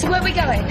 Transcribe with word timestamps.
So 0.00 0.08
where 0.10 0.20
are 0.22 0.24
we 0.24 0.32
going? 0.32 0.66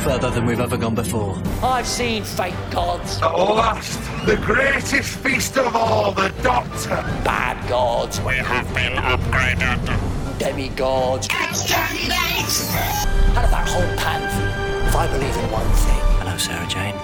Further 0.00 0.28
than 0.30 0.44
we've 0.44 0.58
ever 0.58 0.76
gone 0.76 0.96
before. 0.96 1.40
I've 1.62 1.86
seen 1.86 2.24
fake 2.24 2.56
gods, 2.72 3.22
At 3.22 3.30
last, 3.32 4.00
the 4.26 4.34
greatest 4.38 5.18
feast 5.20 5.56
of 5.56 5.76
all, 5.76 6.10
the 6.10 6.30
Doctor. 6.42 6.96
bad 7.22 7.64
gods, 7.68 8.20
We 8.22 8.34
have 8.38 8.66
been 8.74 8.94
upgraded. 8.94 9.78
demigods. 10.40 11.28
Out 11.30 11.50
of 13.44 13.50
that 13.52 13.68
whole 13.68 13.96
pantheon, 13.96 14.88
if 14.88 14.96
I 14.96 15.06
believe 15.06 15.36
in 15.36 15.48
one 15.52 15.70
thing, 15.84 16.00
Hello, 16.18 16.36
Sarah 16.36 16.66
Jane. 16.66 16.96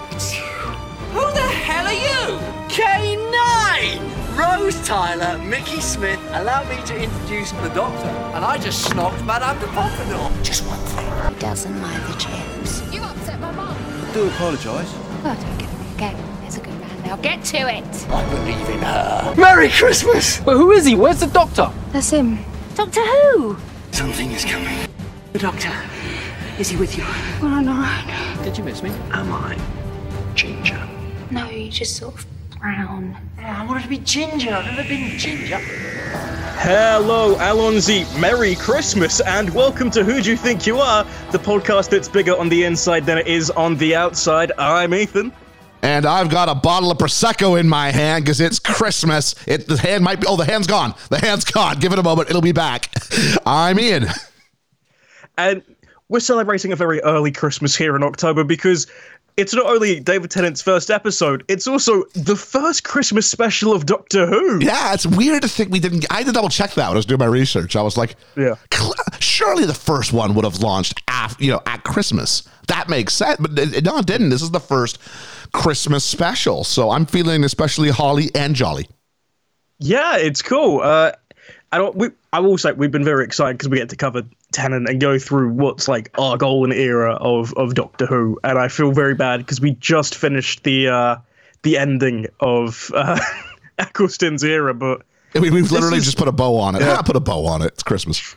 Who 1.12 1.30
the 1.32 1.48
hell 1.62 1.86
are 1.86 1.92
you? 1.92 2.40
K9! 2.74 4.00
Rose 4.36 4.80
Tyler, 4.84 5.38
Mickey 5.45 5.80
Smith, 5.80 6.18
allow 6.32 6.64
me 6.64 6.82
to 6.86 6.96
introduce 7.04 7.52
the 7.52 7.68
Doctor. 7.68 8.08
And 8.34 8.45
I 8.45 8.58
just 8.58 8.84
snogged 8.90 9.24
Madame 9.24 9.60
de 9.60 9.66
Pompadour. 9.68 10.29
Just 10.42 10.64
one 10.66 10.80
thing. 10.80 11.07
He 11.28 11.34
doesn't 11.40 11.80
mind 11.80 12.02
the 12.04 12.18
chips. 12.18 12.82
You 12.92 13.02
upset 13.02 13.40
my 13.40 13.50
mum. 13.52 13.76
I 13.76 14.12
Do 14.12 14.26
apologise. 14.28 14.92
Oh, 15.24 15.36
don't 15.40 15.59
get 15.59 15.70
me 15.78 15.95
again. 15.95 16.16
There's 16.40 16.56
a 16.56 16.60
good 16.60 16.78
man. 16.80 17.02
Now 17.04 17.16
get 17.16 17.45
to 17.45 17.59
it. 17.59 18.09
I 18.10 18.30
believe 18.30 18.68
in 18.68 18.78
her. 18.80 19.34
Merry 19.36 19.68
Christmas! 19.68 20.40
But 20.40 20.56
who 20.56 20.73
is 20.73 20.84
he? 20.84 20.95
Where's 20.95 21.20
the 21.20 21.26
doctor? 21.26 21.70
That's 21.92 22.10
him. 22.10 22.38
Doctor 22.74 23.04
Who? 23.04 23.56
Something 23.92 24.30
is 24.32 24.45
coming. 24.45 24.88
The 25.32 25.38
Doctor, 25.40 25.73
is 26.59 26.68
he 26.68 26.76
with 26.76 26.96
you? 26.96 27.04
Oh, 27.42 27.60
no. 27.60 28.45
Did 28.45 28.56
you 28.56 28.64
miss 28.64 28.82
me? 28.82 28.90
Am 29.10 29.32
I? 29.32 29.59
Ginger. 30.34 30.80
No, 31.30 31.48
you 31.50 31.70
just 31.70 31.96
sort 31.96 32.14
of 32.14 32.26
brown. 32.58 33.16
I 33.38 33.64
wanted 33.64 33.84
to 33.84 33.88
be 33.88 33.98
ginger. 33.98 34.52
I've 34.52 34.64
never 34.64 34.88
been 34.88 35.16
ginger. 35.18 35.58
Hello, 35.58 37.36
Alonzi. 37.36 38.04
Merry 38.18 38.56
Christmas, 38.56 39.20
and 39.20 39.54
welcome 39.54 39.90
to 39.92 40.02
Who 40.02 40.20
Do 40.20 40.30
You 40.30 40.36
Think 40.36 40.66
You 40.66 40.78
Are, 40.78 41.04
the 41.30 41.38
podcast 41.38 41.90
that's 41.90 42.08
bigger 42.08 42.36
on 42.36 42.48
the 42.48 42.64
inside 42.64 43.06
than 43.06 43.18
it 43.18 43.28
is 43.28 43.50
on 43.50 43.76
the 43.76 43.94
outside. 43.94 44.50
I'm 44.58 44.92
Ethan. 44.92 45.32
And 45.82 46.04
I've 46.04 46.30
got 46.30 46.48
a 46.48 46.54
bottle 46.56 46.90
of 46.90 46.98
Prosecco 46.98 47.60
in 47.60 47.68
my 47.68 47.92
hand 47.92 48.24
because 48.24 48.40
it's 48.40 48.59
Christmas. 48.59 49.37
It 49.46 49.68
the 49.68 49.78
hand 49.78 50.02
might 50.02 50.20
be 50.20 50.26
oh 50.26 50.37
the 50.37 50.45
hand's 50.45 50.66
gone. 50.66 50.95
The 51.10 51.18
hand's 51.18 51.45
gone. 51.45 51.78
Give 51.78 51.93
it 51.93 52.00
a 52.00 52.02
moment, 52.02 52.28
it'll 52.28 52.43
be 52.43 52.52
back. 52.52 52.93
I'm 53.46 53.78
Ian. 53.78 54.06
And 55.37 55.62
we're 56.09 56.18
celebrating 56.18 56.72
a 56.72 56.76
very 56.76 57.00
early 57.02 57.30
Christmas 57.30 57.76
here 57.76 57.95
in 57.95 58.02
October 58.02 58.43
because 58.43 58.88
it's 59.38 59.54
not 59.54 59.64
only 59.66 60.00
David 60.00 60.30
Tennant's 60.30 60.60
first 60.60 60.90
episode, 60.90 61.44
it's 61.48 61.66
also 61.66 62.02
the 62.14 62.36
first 62.36 62.84
Christmas 62.84 63.30
special 63.30 63.72
of 63.72 63.86
Doctor 63.86 64.26
Who. 64.26 64.58
Yeah, 64.60 64.92
it's 64.92 65.06
weird 65.06 65.42
to 65.42 65.48
think 65.48 65.70
we 65.70 65.78
didn't. 65.81 66.04
I 66.10 66.19
had 66.19 66.26
to 66.26 66.32
double 66.32 66.48
check 66.48 66.72
that 66.75 66.88
when 66.88 66.97
I 66.97 66.98
was 66.98 67.06
doing 67.06 67.20
my 67.20 67.26
research. 67.26 67.76
I 67.76 67.82
was 67.82 67.97
like, 67.97 68.16
Yeah. 68.36 68.56
surely 69.20 69.64
the 69.64 69.75
first 69.75 70.12
one 70.12 70.34
would 70.34 70.44
have 70.44 70.59
launched 70.60 71.03
after 71.09 71.42
you 71.44 71.53
know 71.53 71.62
at 71.66 71.84
Christmas. 71.84 72.42
That 72.66 72.88
makes 72.88 73.14
sense, 73.14 73.38
but 73.41 73.59
it, 73.59 73.84
no, 73.84 73.98
it 73.98 74.06
didn't. 74.06 74.28
This 74.28 74.42
is 74.42 74.50
the 74.50 74.60
first 74.60 74.98
Christmas 75.53 76.04
special, 76.04 76.64
so 76.64 76.91
I'm 76.91 77.06
feeling 77.06 77.44
especially 77.44 77.88
holly 77.91 78.31
and 78.34 78.54
jolly. 78.54 78.88
Yeah, 79.78 80.16
it's 80.16 80.42
cool. 80.42 80.81
Uh, 80.81 81.12
I 81.70 81.78
don't. 81.78 81.94
We, 81.94 82.09
I 82.32 82.41
will 82.41 82.59
say 82.59 82.72
we've 82.72 82.91
been 82.91 83.04
very 83.04 83.25
excited 83.25 83.56
because 83.56 83.69
we 83.69 83.78
get 83.78 83.88
to 83.91 83.97
cover 83.97 84.22
Tennant 84.53 84.88
and 84.88 84.99
go 85.00 85.19
through 85.19 85.50
what's 85.50 85.88
like 85.88 86.10
our 86.19 86.37
golden 86.38 86.72
era 86.77 87.15
of 87.15 87.53
of 87.54 87.75
Doctor 87.75 88.06
Who, 88.06 88.38
and 88.43 88.59
I 88.59 88.69
feel 88.69 88.93
very 88.93 89.15
bad 89.15 89.38
because 89.38 89.60
we 89.60 89.72
just 89.72 90.15
finished 90.15 90.62
the 90.65 90.88
uh, 90.88 91.16
the 91.62 91.77
ending 91.77 92.27
of 92.41 92.91
uh, 92.94 93.21
Eccleston's 93.78 94.43
era, 94.44 94.72
but 94.75 95.03
I 95.34 95.41
mean, 95.41 95.53
we've 95.53 95.71
literally 95.71 95.99
is- 95.99 96.05
just 96.05 96.16
put 96.19 96.28
a 96.28 96.32
bow 96.32 96.56
on 96.56 96.75
it. 96.77 96.81
Yeah. 96.81 96.97
Ah, 96.99 97.03
put 97.03 97.16
a 97.16 97.21
bow 97.21 97.44
on 97.47 97.60
it. 97.62 97.66
It's 97.66 97.82
Christmas. 97.82 98.37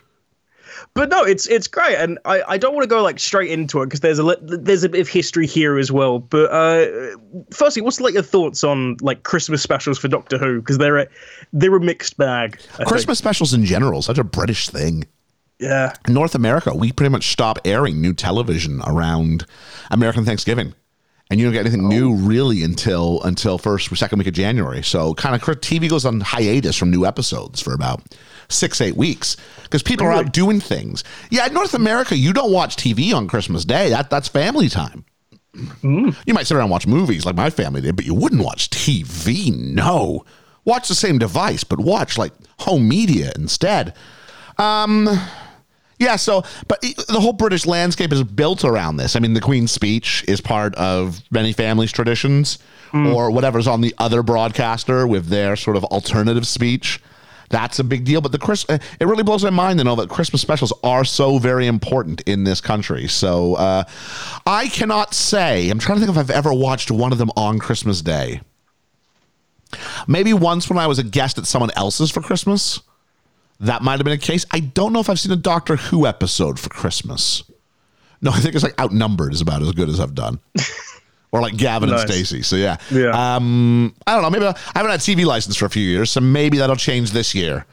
but 0.94 1.08
no, 1.08 1.24
it's 1.24 1.46
it's 1.46 1.66
great, 1.66 1.96
and 1.96 2.18
I, 2.26 2.42
I 2.46 2.58
don't 2.58 2.74
want 2.74 2.82
to 2.84 2.88
go 2.94 3.02
like 3.02 3.18
straight 3.18 3.50
into 3.50 3.80
it 3.80 3.86
because 3.86 4.00
there's 4.00 4.18
a 4.18 4.22
li- 4.22 4.36
there's 4.42 4.84
a 4.84 4.90
bit 4.90 5.00
of 5.00 5.08
history 5.08 5.46
here 5.46 5.78
as 5.78 5.90
well. 5.90 6.18
But 6.18 6.50
uh, 6.52 7.16
firstly, 7.52 7.80
what's 7.80 8.00
like 8.02 8.12
your 8.12 8.22
thoughts 8.22 8.62
on 8.64 8.98
like 9.00 9.22
Christmas 9.22 9.62
specials 9.62 9.98
for 9.98 10.08
Doctor 10.08 10.36
Who? 10.36 10.60
Because 10.60 10.76
they're 10.76 10.98
a 10.98 11.06
they're 11.54 11.74
a 11.74 11.80
mixed 11.80 12.18
bag. 12.18 12.58
I 12.74 12.76
think. 12.76 12.88
Christmas 12.88 13.16
specials 13.18 13.54
in 13.54 13.64
general, 13.64 14.02
such 14.02 14.18
a 14.18 14.24
British 14.24 14.68
thing. 14.68 15.06
Yeah. 15.62 15.94
In 16.08 16.14
North 16.14 16.34
America, 16.34 16.74
we 16.74 16.90
pretty 16.90 17.10
much 17.10 17.28
stop 17.28 17.60
airing 17.64 18.00
new 18.00 18.12
television 18.12 18.82
around 18.84 19.46
American 19.90 20.24
Thanksgiving. 20.24 20.74
And 21.30 21.38
you 21.38 21.46
don't 21.46 21.54
get 21.54 21.60
anything 21.60 21.88
new 21.88 22.14
really 22.14 22.62
until 22.62 23.22
until 23.22 23.56
first 23.56 23.90
or 23.90 23.96
second 23.96 24.18
week 24.18 24.28
of 24.28 24.34
January. 24.34 24.82
So 24.82 25.14
kind 25.14 25.34
of 25.34 25.40
TV 25.40 25.88
goes 25.88 26.04
on 26.04 26.20
hiatus 26.20 26.76
from 26.76 26.90
new 26.90 27.06
episodes 27.06 27.60
for 27.60 27.72
about 27.72 28.02
six, 28.48 28.80
eight 28.82 28.96
weeks. 28.96 29.36
Because 29.62 29.82
people 29.82 30.04
are 30.04 30.12
out 30.12 30.32
doing 30.32 30.60
things. 30.60 31.04
Yeah, 31.30 31.46
in 31.46 31.54
North 31.54 31.72
America, 31.72 32.16
you 32.16 32.34
don't 32.34 32.52
watch 32.52 32.76
TV 32.76 33.14
on 33.14 33.28
Christmas 33.28 33.64
Day. 33.64 33.88
That 33.88 34.10
that's 34.10 34.28
family 34.28 34.68
time. 34.68 35.06
You 35.54 36.34
might 36.34 36.46
sit 36.46 36.56
around 36.56 36.64
and 36.64 36.70
watch 36.70 36.86
movies 36.86 37.24
like 37.24 37.36
my 37.36 37.50
family 37.50 37.80
did, 37.80 37.94
but 37.96 38.04
you 38.04 38.14
wouldn't 38.14 38.42
watch 38.42 38.68
TV. 38.68 39.54
No. 39.56 40.24
Watch 40.64 40.88
the 40.88 40.94
same 40.94 41.18
device, 41.18 41.64
but 41.64 41.78
watch 41.78 42.18
like 42.18 42.32
home 42.58 42.88
media 42.88 43.32
instead. 43.36 43.94
Um, 44.58 45.08
yeah, 46.02 46.16
so, 46.16 46.42
but 46.68 46.80
the 46.80 47.20
whole 47.20 47.32
British 47.32 47.66
landscape 47.66 48.12
is 48.12 48.22
built 48.22 48.64
around 48.64 48.96
this. 48.96 49.16
I 49.16 49.20
mean, 49.20 49.34
the 49.34 49.40
Queen's 49.40 49.72
speech 49.72 50.24
is 50.28 50.40
part 50.40 50.74
of 50.74 51.20
many 51.30 51.52
families' 51.52 51.92
traditions, 51.92 52.58
or 53.14 53.30
whatever's 53.30 53.66
on 53.66 53.80
the 53.80 53.94
other 53.96 54.22
broadcaster 54.22 55.06
with 55.06 55.28
their 55.28 55.56
sort 55.56 55.76
of 55.76 55.84
alternative 55.84 56.46
speech. 56.46 57.00
That's 57.48 57.78
a 57.78 57.84
big 57.84 58.04
deal. 58.04 58.20
But 58.20 58.32
the 58.32 58.38
Chris, 58.38 58.66
uh, 58.68 58.78
it 58.98 59.06
really 59.06 59.22
blows 59.22 59.44
my 59.44 59.50
mind 59.50 59.78
to 59.78 59.84
know 59.84 59.94
that 59.96 60.08
Christmas 60.08 60.42
specials 60.42 60.72
are 60.82 61.04
so 61.04 61.38
very 61.38 61.66
important 61.66 62.22
in 62.22 62.44
this 62.44 62.60
country. 62.60 63.08
So 63.08 63.54
uh, 63.54 63.84
I 64.46 64.68
cannot 64.68 65.14
say. 65.14 65.70
I'm 65.70 65.78
trying 65.78 66.00
to 66.00 66.06
think 66.06 66.16
if 66.16 66.18
I've 66.18 66.30
ever 66.30 66.52
watched 66.52 66.90
one 66.90 67.12
of 67.12 67.18
them 67.18 67.30
on 67.36 67.58
Christmas 67.58 68.02
Day. 68.02 68.40
Maybe 70.06 70.32
once 70.32 70.68
when 70.68 70.78
I 70.78 70.86
was 70.86 70.98
a 70.98 71.04
guest 71.04 71.38
at 71.38 71.46
someone 71.46 71.70
else's 71.76 72.10
for 72.10 72.20
Christmas. 72.20 72.80
That 73.62 73.82
might 73.82 73.92
have 73.92 74.04
been 74.04 74.12
a 74.12 74.18
case. 74.18 74.44
I 74.50 74.60
don't 74.60 74.92
know 74.92 75.00
if 75.00 75.08
I've 75.08 75.18
seen 75.20 75.32
a 75.32 75.36
Doctor 75.36 75.76
Who 75.76 76.06
episode 76.06 76.58
for 76.60 76.68
Christmas. 76.68 77.44
No, 78.20 78.30
I 78.30 78.38
think 78.40 78.54
it's 78.54 78.62
like 78.64 78.78
Outnumbered 78.80 79.32
is 79.32 79.40
about 79.40 79.62
as 79.62 79.72
good 79.72 79.88
as 79.88 79.98
I've 80.00 80.14
done. 80.14 80.38
or 81.32 81.40
like 81.40 81.56
Gavin 81.56 81.88
Nice. 81.90 82.02
and 82.02 82.10
Stacey. 82.10 82.42
So 82.42 82.56
yeah. 82.56 82.76
Yeah. 82.90 83.10
Um, 83.36 83.94
I 84.06 84.12
don't 84.14 84.22
know. 84.22 84.30
Maybe 84.30 84.44
I 84.46 84.54
haven't 84.74 84.90
had 84.90 85.00
TV 85.00 85.24
license 85.24 85.56
for 85.56 85.66
a 85.66 85.70
few 85.70 85.82
years, 85.82 86.10
so 86.10 86.20
maybe 86.20 86.58
that'll 86.58 86.76
change 86.76 87.12
this 87.12 87.34
year. 87.34 87.64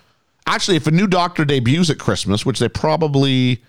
Actually, 0.48 0.78
if 0.78 0.88
a 0.88 0.92
new 0.92 1.06
Doctor 1.08 1.46
debuts 1.46 1.90
at 1.90 2.00
Christmas, 2.00 2.46
which 2.46 2.60
they 2.60 2.70
probably 2.70 3.62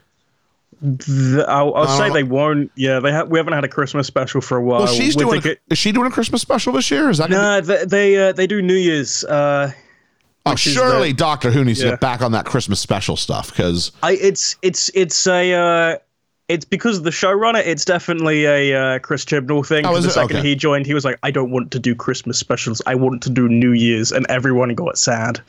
Th- 0.82 1.44
I'll, 1.46 1.74
I'll 1.74 1.98
say 1.98 2.08
Uh, 2.08 2.12
they 2.14 2.22
won't. 2.22 2.70
Yeah, 2.74 3.00
they 3.00 3.12
ha- 3.12 3.24
we 3.24 3.38
haven't 3.38 3.52
had 3.52 3.64
a 3.64 3.68
Christmas 3.68 4.06
special 4.06 4.40
for 4.40 4.56
a 4.56 4.62
while. 4.62 4.84
well, 4.84 4.86
she's 4.94 5.14
doing. 5.14 5.42
is 5.68 5.78
she 5.78 5.92
doing 5.92 6.06
a 6.06 6.10
Christmas 6.10 6.40
special 6.40 6.72
this 6.72 6.90
year? 6.90 7.10
Is 7.10 7.18
that? 7.18 7.28
gonna 7.28 7.42
Nah, 7.42 7.60
they 7.60 7.84
they, 7.84 8.16
uh, 8.28 8.32
they 8.32 8.46
do 8.46 8.62
New 8.62 8.74
Year's. 8.76 9.22
Uh, 9.24 9.72
be- 9.72 9.74
oh, 10.46 10.54
surely 10.54 11.08
the- 11.12 11.16
Doctor 11.18 11.50
Who 11.50 11.64
needs 11.64 11.80
to 11.80 11.90
get 11.90 12.00
back 12.00 12.22
on 12.22 12.32
that 12.32 12.44
Christmas 12.46 12.80
special 12.80 13.16
stuff 13.16 13.50
because 13.50 13.92
it's 14.02 14.56
it's 14.62 14.90
it's 14.94 15.26
a 15.26 15.52
uh, 15.52 15.98
it's 16.48 16.64
because 16.64 16.98
of 16.98 17.04
the 17.04 17.10
showrunner. 17.10 17.62
It's 17.64 17.84
definitely 17.84 18.44
a 18.44 18.74
uh, 18.74 18.98
Chris 18.98 19.24
Chibnall 19.24 19.66
thing. 19.66 19.86
Oh, 19.86 19.98
the 19.98 20.08
it? 20.08 20.12
second 20.12 20.38
Okay. 20.38 20.48
he 20.48 20.54
joined, 20.56 20.86
he 20.86 20.94
was 20.94 21.04
like, 21.04 21.18
"I 21.22 21.30
don't 21.30 21.50
want 21.50 21.70
to 21.72 21.78
do 21.78 21.94
Christmas 21.94 22.38
specials. 22.38 22.82
I 22.86 22.94
want 22.96 23.22
to 23.22 23.30
do 23.30 23.48
New 23.48 23.72
Year's," 23.72 24.10
and 24.12 24.26
everyone 24.28 24.74
got 24.74 24.98
sad. 24.98 25.40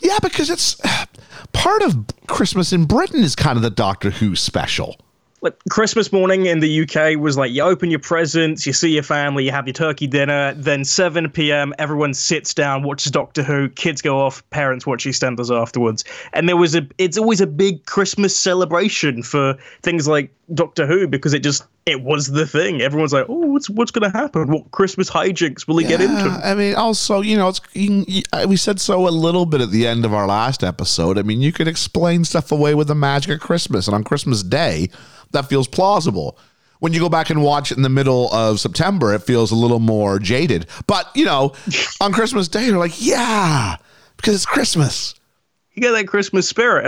Yeah, 0.00 0.18
because 0.22 0.50
it's 0.50 0.80
part 1.52 1.82
of 1.82 2.04
Christmas 2.26 2.72
in 2.72 2.86
Britain 2.86 3.22
is 3.22 3.36
kind 3.36 3.56
of 3.56 3.62
the 3.62 3.70
Doctor 3.70 4.10
Who 4.10 4.34
special. 4.36 4.96
Like 5.44 5.56
Christmas 5.70 6.10
morning 6.10 6.46
in 6.46 6.60
the 6.60 6.82
UK 6.82 7.18
was 7.20 7.36
like 7.36 7.52
you 7.52 7.62
open 7.62 7.90
your 7.90 8.00
presents, 8.00 8.66
you 8.66 8.72
see 8.72 8.90
your 8.94 9.02
family, 9.02 9.44
you 9.44 9.50
have 9.52 9.66
your 9.66 9.74
turkey 9.74 10.06
dinner, 10.06 10.54
then 10.54 10.84
7 10.84 11.30
p.m. 11.30 11.74
everyone 11.78 12.14
sits 12.14 12.54
down, 12.54 12.82
watches 12.82 13.12
Doctor 13.12 13.42
Who, 13.42 13.68
kids 13.68 14.00
go 14.02 14.18
off, 14.18 14.42
parents 14.50 14.86
watch 14.86 15.04
EastEnders 15.04 15.54
afterwards, 15.54 16.02
and 16.32 16.48
there 16.48 16.56
was 16.56 16.74
a 16.74 16.86
it's 16.98 17.18
always 17.18 17.40
a 17.42 17.46
big 17.46 17.84
Christmas 17.86 18.34
celebration 18.36 19.22
for 19.22 19.56
things 19.82 20.08
like 20.08 20.32
Doctor 20.54 20.86
Who 20.86 21.06
because 21.06 21.34
it 21.34 21.42
just 21.42 21.64
it 21.86 22.02
was 22.02 22.28
the 22.28 22.46
thing. 22.46 22.80
Everyone's 22.80 23.12
like, 23.12 23.26
oh, 23.28 23.46
what's 23.46 23.68
what's 23.68 23.90
gonna 23.90 24.10
happen? 24.10 24.48
What 24.50 24.70
Christmas 24.70 25.10
hijinks 25.10 25.68
will 25.68 25.76
he 25.76 25.86
get 25.86 26.00
into? 26.00 26.14
Yeah, 26.14 26.40
I 26.42 26.54
mean, 26.54 26.74
also, 26.74 27.20
you 27.20 27.36
know, 27.36 27.48
it's 27.48 27.60
you, 27.74 28.04
you- 28.08 28.22
we 28.48 28.56
said 28.56 28.80
so 28.80 29.06
a 29.06 29.10
little 29.10 29.44
bit 29.44 29.60
at 29.60 29.70
the 29.70 29.86
end 29.86 30.06
of 30.06 30.14
our 30.14 30.26
last 30.26 30.64
episode. 30.64 31.18
I 31.18 31.22
mean, 31.22 31.42
you 31.42 31.52
could 31.52 31.68
explain 31.68 32.24
stuff 32.24 32.50
away 32.50 32.74
with 32.74 32.88
the 32.88 32.94
magic 32.94 33.34
of 33.34 33.40
Christmas, 33.40 33.86
and 33.86 33.94
on 33.94 34.04
Christmas 34.04 34.42
Day, 34.42 34.88
that 35.34 35.46
feels 35.48 35.68
plausible. 35.68 36.38
When 36.80 36.92
you 36.92 37.00
go 37.00 37.08
back 37.08 37.30
and 37.30 37.42
watch 37.42 37.70
it 37.70 37.76
in 37.76 37.82
the 37.82 37.88
middle 37.88 38.32
of 38.34 38.60
September, 38.60 39.14
it 39.14 39.20
feels 39.22 39.50
a 39.52 39.54
little 39.54 39.78
more 39.78 40.18
jaded. 40.18 40.66
But 40.86 41.08
you 41.14 41.24
know, 41.24 41.52
on 42.00 42.12
Christmas 42.18 42.48
Day, 42.48 42.66
you're 42.66 42.78
like, 42.78 42.94
yeah, 42.98 43.76
because 44.16 44.34
it's 44.34 44.46
Christmas. 44.46 45.14
you 45.72 45.82
get 45.82 45.92
that 45.92 46.08
Christmas 46.08 46.48
spirit. 46.48 46.86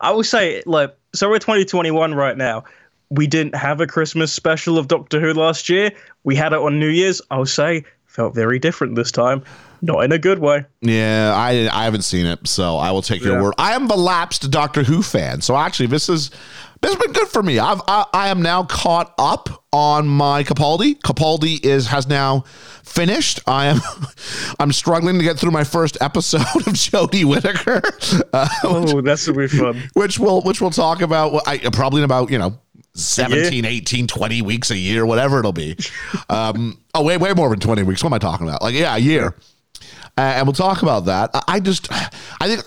I, 0.00 0.08
I 0.08 0.10
will 0.12 0.24
say, 0.24 0.62
like, 0.66 0.96
so 1.14 1.28
we're 1.28 1.38
2021 1.38 2.14
right 2.14 2.36
now. 2.36 2.64
We 3.10 3.26
didn't 3.26 3.54
have 3.54 3.80
a 3.80 3.86
Christmas 3.86 4.32
special 4.32 4.78
of 4.78 4.88
Doctor 4.88 5.20
Who 5.20 5.34
last 5.34 5.68
year. 5.68 5.92
We 6.24 6.34
had 6.36 6.52
it 6.52 6.58
on 6.58 6.80
New 6.80 6.88
Year's. 6.88 7.20
I'll 7.30 7.46
say, 7.46 7.84
felt 8.06 8.34
very 8.34 8.58
different 8.58 8.96
this 8.96 9.12
time. 9.12 9.42
Not 9.84 10.02
in 10.04 10.12
a 10.12 10.18
good 10.18 10.38
way. 10.38 10.64
Yeah, 10.80 11.34
I 11.36 11.68
I 11.70 11.84
haven't 11.84 12.02
seen 12.02 12.24
it, 12.24 12.48
so 12.48 12.76
I 12.78 12.90
will 12.90 13.02
take 13.02 13.22
your 13.22 13.34
Yeah. 13.36 13.42
word. 13.42 13.54
I 13.58 13.74
am 13.74 13.90
a 13.90 13.94
lapsed 13.94 14.50
Doctor 14.50 14.82
Who 14.82 15.02
fan, 15.02 15.42
so 15.42 15.54
actually, 15.56 15.86
this 15.88 16.08
is 16.08 16.30
this 16.80 16.92
has 16.94 17.02
been 17.02 17.12
good 17.12 17.28
for 17.28 17.42
me. 17.42 17.58
I've 17.58 17.82
I, 17.86 18.06
I 18.14 18.28
am 18.28 18.40
now 18.40 18.64
caught 18.64 19.12
up 19.18 19.62
on 19.72 20.06
my 20.08 20.42
Capaldi. 20.42 20.98
Capaldi 21.00 21.62
is 21.62 21.86
has 21.88 22.06
now 22.08 22.44
finished. 22.82 23.40
I 23.46 23.66
am 23.66 23.80
I'm 24.58 24.72
struggling 24.72 25.18
to 25.18 25.24
get 25.24 25.38
through 25.38 25.50
my 25.50 25.64
first 25.64 25.98
episode 26.00 26.40
of 26.40 26.72
Jodie 26.72 27.24
Whittaker, 27.26 27.82
uh, 28.32 28.48
Oh, 28.64 29.02
that's 29.02 29.26
gonna 29.26 29.38
be 29.38 29.48
fun. 29.48 29.82
which 29.92 30.18
we'll 30.18 30.40
which 30.42 30.62
we'll 30.62 30.70
talk 30.70 31.02
about. 31.02 31.32
well, 31.32 31.42
I, 31.46 31.58
probably 31.58 32.00
in 32.00 32.04
about 32.06 32.30
you 32.30 32.38
know. 32.38 32.58
17 32.96 33.64
18 33.64 34.06
20 34.06 34.42
weeks 34.42 34.70
a 34.70 34.76
year 34.78 35.04
whatever 35.04 35.40
it'll 35.40 35.52
be 35.52 35.76
um 36.30 36.78
oh 36.94 37.02
way 37.02 37.16
way 37.16 37.32
more 37.32 37.48
than 37.50 37.58
20 37.58 37.82
weeks 37.82 38.04
what 38.04 38.10
am 38.10 38.14
i 38.14 38.18
talking 38.20 38.46
about 38.46 38.62
like 38.62 38.72
yeah 38.76 38.94
a 38.94 38.98
year 39.00 39.34
and 40.16 40.46
we'll 40.46 40.52
talk 40.52 40.82
about 40.82 41.06
that. 41.06 41.30
I, 41.34 41.42
I 41.48 41.60
just, 41.60 41.92
I 41.92 42.46
think, 42.48 42.62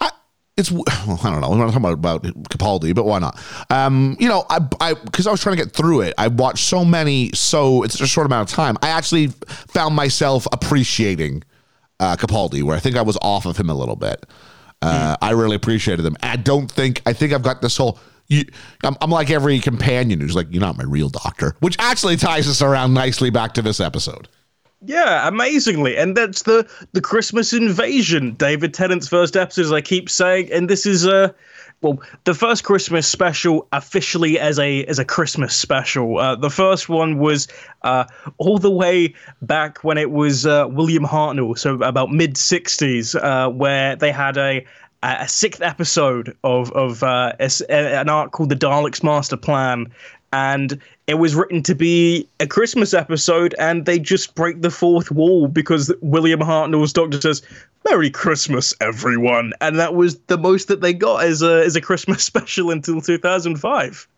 I. 0.00 0.10
It's 0.56 0.70
well, 0.70 0.84
I 0.88 1.30
don't 1.32 1.40
know. 1.40 1.50
We're 1.50 1.56
not 1.56 1.72
talking 1.72 1.78
about, 1.78 1.94
about 1.94 2.22
Capaldi, 2.22 2.94
but 2.94 3.04
why 3.04 3.18
not? 3.18 3.36
Um, 3.70 4.16
you 4.20 4.28
know, 4.28 4.46
I 4.48 4.60
I 4.80 4.94
because 4.94 5.26
I 5.26 5.32
was 5.32 5.42
trying 5.42 5.56
to 5.56 5.64
get 5.64 5.74
through 5.74 6.02
it. 6.02 6.14
I 6.16 6.28
watched 6.28 6.66
so 6.66 6.84
many, 6.84 7.32
so 7.34 7.82
it's 7.82 8.00
a 8.00 8.06
short 8.06 8.26
amount 8.26 8.50
of 8.50 8.54
time. 8.54 8.76
I 8.80 8.90
actually 8.90 9.28
found 9.48 9.96
myself 9.96 10.46
appreciating 10.52 11.42
uh, 11.98 12.14
Capaldi, 12.14 12.62
where 12.62 12.76
I 12.76 12.78
think 12.78 12.94
I 12.94 13.02
was 13.02 13.18
off 13.20 13.46
of 13.46 13.56
him 13.56 13.68
a 13.68 13.74
little 13.74 13.96
bit. 13.96 14.26
Uh, 14.80 15.16
I 15.20 15.32
really 15.32 15.56
appreciated 15.56 16.06
him. 16.06 16.16
I 16.22 16.36
don't 16.36 16.70
think 16.70 17.02
I 17.04 17.14
think 17.14 17.32
I've 17.32 17.42
got 17.42 17.60
this 17.60 17.76
whole. 17.76 17.98
You, 18.28 18.44
I'm, 18.84 18.96
I'm 19.00 19.10
like 19.10 19.30
every 19.30 19.58
companion 19.58 20.20
who's 20.20 20.36
like, 20.36 20.46
you're 20.50 20.60
not 20.60 20.78
my 20.78 20.84
real 20.84 21.08
doctor, 21.08 21.56
which 21.58 21.76
actually 21.80 22.16
ties 22.16 22.46
us 22.46 22.62
around 22.62 22.94
nicely 22.94 23.30
back 23.30 23.54
to 23.54 23.62
this 23.62 23.80
episode. 23.80 24.28
Yeah, 24.86 25.26
amazingly, 25.26 25.96
and 25.96 26.16
that's 26.16 26.42
the 26.42 26.68
the 26.92 27.00
Christmas 27.00 27.52
invasion. 27.52 28.34
David 28.34 28.74
Tennant's 28.74 29.08
first 29.08 29.36
episode, 29.36 29.62
as 29.62 29.72
I 29.72 29.80
keep 29.80 30.10
saying, 30.10 30.50
and 30.52 30.68
this 30.68 30.84
is 30.84 31.06
uh 31.06 31.32
well 31.80 32.02
the 32.24 32.34
first 32.34 32.64
Christmas 32.64 33.06
special 33.06 33.66
officially 33.72 34.38
as 34.38 34.58
a 34.58 34.84
as 34.84 34.98
a 34.98 35.04
Christmas 35.04 35.54
special. 35.56 36.18
Uh, 36.18 36.36
the 36.36 36.50
first 36.50 36.88
one 36.88 37.18
was 37.18 37.48
uh, 37.82 38.04
all 38.36 38.58
the 38.58 38.70
way 38.70 39.14
back 39.40 39.78
when 39.84 39.96
it 39.96 40.10
was 40.10 40.44
uh, 40.44 40.66
William 40.68 41.04
Hartnell, 41.04 41.56
so 41.56 41.74
about 41.82 42.10
mid 42.10 42.34
'60s, 42.34 43.14
uh, 43.14 43.48
where 43.50 43.96
they 43.96 44.12
had 44.12 44.36
a 44.36 44.66
a 45.02 45.28
sixth 45.28 45.62
episode 45.62 46.36
of 46.44 46.72
of 46.72 47.02
uh, 47.02 47.32
an 47.68 48.08
arc 48.08 48.32
called 48.32 48.48
the 48.50 48.56
Daleks 48.56 49.02
Master 49.02 49.36
Plan, 49.36 49.92
and 50.34 50.80
it 51.06 51.14
was 51.14 51.36
written 51.36 51.62
to 51.62 51.76
be 51.76 52.28
a 52.40 52.46
Christmas 52.46 52.92
episode, 52.92 53.54
and 53.56 53.86
they 53.86 54.00
just 54.00 54.34
break 54.34 54.62
the 54.62 54.70
fourth 54.70 55.12
wall 55.12 55.46
because 55.46 55.92
William 56.00 56.40
Hartnell's 56.40 56.92
doctor 56.92 57.20
says 57.20 57.40
"Merry 57.88 58.10
Christmas, 58.10 58.74
everyone," 58.80 59.52
and 59.60 59.78
that 59.78 59.94
was 59.94 60.18
the 60.26 60.36
most 60.36 60.66
that 60.68 60.80
they 60.80 60.92
got 60.92 61.24
as 61.24 61.40
a 61.40 61.64
as 61.64 61.76
a 61.76 61.80
Christmas 61.80 62.24
special 62.30 62.72
until 62.72 63.00
2005. 63.00 64.08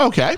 Okay. 0.00 0.36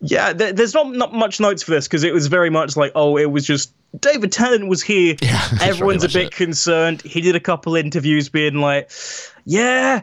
Yeah, 0.00 0.32
there, 0.32 0.52
there's 0.52 0.74
not 0.74 0.92
not 0.92 1.12
much 1.12 1.40
notes 1.40 1.64
for 1.64 1.72
this 1.72 1.88
because 1.88 2.04
it 2.04 2.14
was 2.14 2.28
very 2.28 2.50
much 2.50 2.76
like, 2.76 2.92
oh, 2.94 3.16
it 3.16 3.32
was 3.32 3.44
just 3.44 3.72
David 3.98 4.30
Tennant 4.30 4.68
was 4.68 4.80
here. 4.80 5.16
Yeah, 5.22 5.48
Everyone's 5.60 6.04
a 6.04 6.08
bit 6.08 6.26
much 6.26 6.36
concerned. 6.36 7.02
He 7.02 7.20
did 7.20 7.34
a 7.34 7.40
couple 7.40 7.74
interviews 7.74 8.28
being 8.28 8.56
like, 8.56 8.92
yeah, 9.44 10.02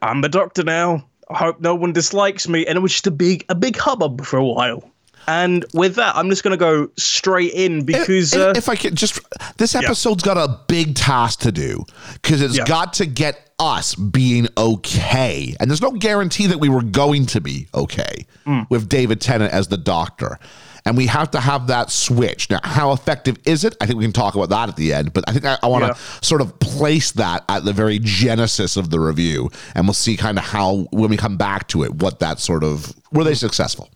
I'm 0.00 0.20
the 0.20 0.28
doctor 0.28 0.62
now. 0.62 1.06
I 1.30 1.38
hope 1.38 1.60
no 1.60 1.74
one 1.74 1.92
dislikes 1.92 2.48
me. 2.48 2.66
And 2.66 2.76
it 2.76 2.80
was 2.80 2.92
just 2.92 3.06
a 3.06 3.10
big 3.10 3.44
a 3.48 3.54
big 3.54 3.76
hubbub 3.76 4.24
for 4.24 4.36
a 4.38 4.44
while. 4.44 4.82
And 5.28 5.64
with 5.74 5.94
that, 5.96 6.16
I'm 6.16 6.28
just 6.30 6.42
gonna 6.42 6.56
go 6.56 6.88
straight 6.96 7.52
in 7.52 7.84
because 7.84 8.32
if, 8.34 8.40
uh, 8.40 8.52
if 8.56 8.68
I 8.68 8.74
could 8.74 8.96
just, 8.96 9.20
this 9.58 9.74
episode's 9.74 10.22
got 10.24 10.36
a 10.38 10.58
big 10.66 10.94
task 10.96 11.40
to 11.40 11.52
do 11.52 11.84
because 12.14 12.42
it's 12.42 12.56
Yeah. 12.56 12.64
got 12.64 12.94
to 12.94 13.06
get 13.06 13.50
us 13.60 13.94
being 13.94 14.48
okay, 14.56 15.54
and 15.60 15.70
there's 15.70 15.82
no 15.82 15.90
guarantee 15.92 16.46
that 16.46 16.58
we 16.58 16.70
were 16.70 16.82
going 16.82 17.26
to 17.26 17.40
be 17.42 17.68
okay 17.74 18.26
Hmm. 18.46 18.60
with 18.70 18.88
David 18.88 19.20
Tennant 19.20 19.52
as 19.52 19.68
the 19.68 19.76
Doctor, 19.76 20.38
and 20.84 20.96
we 20.96 21.06
have 21.06 21.30
to 21.32 21.40
have 21.40 21.66
that 21.68 21.90
switch. 21.90 22.50
Now, 22.50 22.60
how 22.64 22.92
effective 22.92 23.36
is 23.44 23.64
it? 23.64 23.76
I 23.80 23.86
think 23.86 23.98
we 23.98 24.04
can 24.04 24.12
talk 24.12 24.34
about 24.34 24.48
that 24.50 24.68
at 24.68 24.76
the 24.76 24.92
end, 24.92 25.12
but 25.12 25.24
I 25.28 25.32
think 25.32 25.44
I, 25.44 25.58
I 25.62 25.66
want 25.68 25.84
to 25.84 25.88
Yeah. 25.88 26.20
sort 26.22 26.40
of 26.40 26.58
place 26.60 27.12
that 27.12 27.44
at 27.48 27.64
the 27.64 27.72
very 27.72 27.98
genesis 28.00 28.76
of 28.76 28.90
the 28.90 29.00
review, 29.00 29.50
and 29.74 29.86
we'll 29.86 29.94
see 29.94 30.16
kind 30.16 30.38
of 30.38 30.44
how 30.44 30.86
when 30.90 31.10
we 31.10 31.16
come 31.16 31.36
back 31.36 31.68
to 31.68 31.82
it, 31.84 31.94
what 31.94 32.18
that 32.20 32.40
sort 32.40 32.64
of 32.64 32.92
were 33.12 33.24
they 33.24 33.34
successful? 33.34 33.88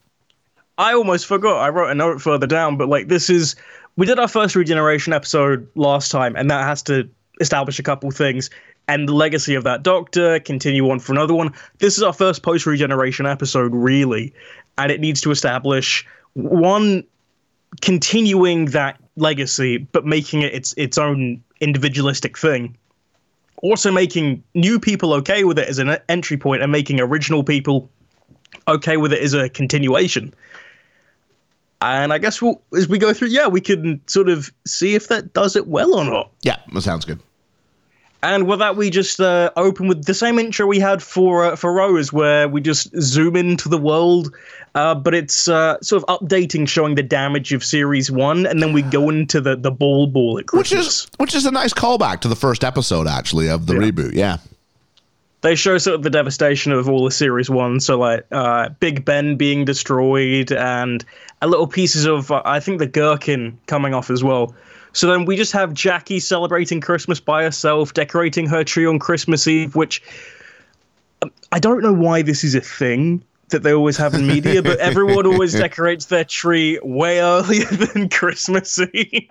I 0.78 0.92
almost 0.92 1.26
forgot. 1.26 1.58
I 1.60 1.68
wrote 1.68 1.90
a 1.90 1.94
note 1.94 2.20
further 2.20 2.46
down, 2.46 2.76
but 2.76 2.88
like 2.88 3.08
this 3.08 3.30
is 3.30 3.54
we 3.96 4.06
did 4.06 4.18
our 4.18 4.26
first 4.28 4.56
regeneration 4.56 5.12
episode 5.12 5.68
last 5.76 6.10
time, 6.10 6.34
and 6.36 6.50
that 6.50 6.64
has 6.64 6.82
to 6.82 7.08
establish 7.40 7.78
a 7.78 7.82
couple 7.82 8.10
things 8.10 8.50
and 8.86 9.08
the 9.08 9.14
legacy 9.14 9.54
of 9.54 9.64
that 9.64 9.82
doctor, 9.82 10.38
continue 10.40 10.90
on 10.90 10.98
for 11.00 11.12
another 11.12 11.32
one. 11.32 11.50
This 11.78 11.96
is 11.96 12.02
our 12.02 12.12
first 12.12 12.42
post 12.42 12.66
regeneration 12.66 13.24
episode, 13.24 13.72
really, 13.72 14.34
and 14.76 14.92
it 14.92 15.00
needs 15.00 15.20
to 15.22 15.30
establish 15.30 16.06
one 16.34 17.04
continuing 17.80 18.66
that 18.66 19.00
legacy, 19.16 19.78
but 19.78 20.04
making 20.04 20.42
it 20.42 20.52
its 20.54 20.74
its 20.76 20.98
own 20.98 21.42
individualistic 21.60 22.36
thing. 22.38 22.76
Also 23.62 23.90
making 23.90 24.42
new 24.54 24.78
people 24.78 25.14
okay 25.14 25.44
with 25.44 25.58
it 25.58 25.68
as 25.68 25.78
an 25.78 25.96
entry 26.08 26.36
point 26.36 26.62
and 26.62 26.70
making 26.70 27.00
original 27.00 27.42
people 27.42 27.88
okay 28.68 28.96
with 28.96 29.12
it 29.12 29.22
as 29.22 29.32
a 29.32 29.48
continuation. 29.48 30.34
And 31.80 32.12
I 32.12 32.18
guess 32.18 32.40
we'll, 32.40 32.60
as 32.76 32.88
we 32.88 32.98
go 32.98 33.12
through, 33.12 33.28
yeah, 33.28 33.46
we 33.46 33.60
can 33.60 34.00
sort 34.06 34.28
of 34.28 34.50
see 34.66 34.94
if 34.94 35.08
that 35.08 35.32
does 35.32 35.56
it 35.56 35.66
well 35.66 35.94
or 35.94 36.04
not. 36.04 36.30
Yeah, 36.42 36.56
that 36.72 36.82
sounds 36.82 37.04
good. 37.04 37.20
And 38.24 38.46
with 38.46 38.58
that, 38.60 38.74
we 38.76 38.88
just 38.88 39.20
uh, 39.20 39.50
open 39.54 39.86
with 39.86 40.06
the 40.06 40.14
same 40.14 40.38
intro 40.38 40.66
we 40.66 40.80
had 40.80 41.02
for 41.02 41.44
uh, 41.44 41.56
for 41.56 41.74
Rose, 41.74 42.10
where 42.10 42.48
we 42.48 42.62
just 42.62 42.88
zoom 42.98 43.36
into 43.36 43.68
the 43.68 43.76
world, 43.76 44.34
uh, 44.74 44.94
but 44.94 45.14
it's 45.14 45.46
uh, 45.46 45.78
sort 45.82 46.02
of 46.02 46.20
updating, 46.20 46.66
showing 46.66 46.94
the 46.94 47.02
damage 47.02 47.52
of 47.52 47.62
Series 47.62 48.10
One, 48.10 48.46
and 48.46 48.62
then 48.62 48.72
we 48.72 48.80
go 48.80 49.10
into 49.10 49.42
the 49.42 49.56
the 49.56 49.70
ball 49.70 50.06
ball 50.06 50.38
at 50.38 50.50
which 50.54 50.72
is 50.72 51.06
which 51.18 51.34
is 51.34 51.44
a 51.44 51.50
nice 51.50 51.74
callback 51.74 52.20
to 52.20 52.28
the 52.28 52.34
first 52.36 52.64
episode 52.64 53.06
actually 53.06 53.50
of 53.50 53.66
the 53.66 53.74
Yeah. 53.74 53.80
reboot 53.80 54.14
yeah. 54.14 54.38
They 55.42 55.54
show 55.56 55.76
sort 55.76 55.96
of 55.96 56.02
the 56.02 56.08
devastation 56.08 56.72
of 56.72 56.88
all 56.88 57.04
the 57.04 57.10
series 57.10 57.50
one 57.50 57.78
so 57.78 57.98
like 57.98 58.24
uh 58.32 58.70
big 58.80 59.04
ben 59.04 59.36
being 59.36 59.66
destroyed 59.66 60.50
and 60.50 61.04
a 61.42 61.46
little 61.46 61.66
pieces 61.66 62.06
of 62.06 62.30
uh, 62.32 62.40
i 62.46 62.58
think 62.60 62.78
the 62.78 62.86
gherkin 62.86 63.58
coming 63.66 63.92
off 63.92 64.08
as 64.08 64.24
well 64.24 64.54
so 64.94 65.06
then 65.06 65.26
we 65.26 65.36
just 65.36 65.52
have 65.52 65.74
jackie 65.74 66.18
celebrating 66.18 66.80
christmas 66.80 67.20
by 67.20 67.42
herself 67.42 67.92
decorating 67.92 68.46
her 68.46 68.64
tree 68.64 68.86
on 68.86 68.98
christmas 68.98 69.46
eve 69.46 69.74
which 69.76 70.02
um, 71.22 71.30
i 71.52 71.58
don't 71.58 71.82
know 71.82 71.92
why 71.92 72.22
this 72.22 72.42
is 72.44 72.54
a 72.54 72.60
thing 72.60 73.22
that 73.50 73.62
they 73.62 73.74
always 73.74 73.96
have 73.96 74.14
in 74.14 74.26
media 74.26 74.62
but 74.62 74.78
everyone 74.78 75.26
always 75.26 75.52
decorates 75.64 76.06
their 76.06 76.24
tree 76.24 76.78
way 76.82 77.20
earlier 77.20 77.64
than 77.92 78.08
christmas 78.08 78.78
eve 78.94 79.28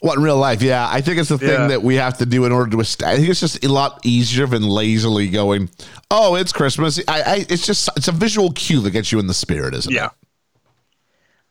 what 0.00 0.16
in 0.18 0.22
real 0.24 0.36
life 0.36 0.62
yeah 0.62 0.88
i 0.90 1.00
think 1.00 1.18
it's 1.18 1.28
the 1.28 1.38
thing 1.38 1.48
Yeah. 1.48 1.66
that 1.68 1.82
we 1.82 1.96
have 1.96 2.18
to 2.18 2.26
do 2.26 2.44
in 2.44 2.52
order 2.52 2.70
to 2.72 2.80
est- 2.80 3.02
i 3.02 3.16
think 3.16 3.28
it's 3.28 3.40
just 3.40 3.64
a 3.64 3.68
lot 3.68 4.00
easier 4.04 4.46
than 4.46 4.62
lazily 4.62 5.28
going 5.28 5.70
oh 6.10 6.34
it's 6.36 6.52
christmas 6.52 7.00
I, 7.08 7.22
I 7.22 7.46
it's 7.48 7.66
just 7.66 7.88
it's 7.96 8.08
a 8.08 8.12
visual 8.12 8.50
cue 8.52 8.80
that 8.82 8.90
gets 8.90 9.10
you 9.12 9.18
in 9.18 9.26
the 9.26 9.34
spirit 9.34 9.74
isn't 9.74 9.92
it? 9.92 9.96
Yeah. 9.96 10.06
it 10.06 10.12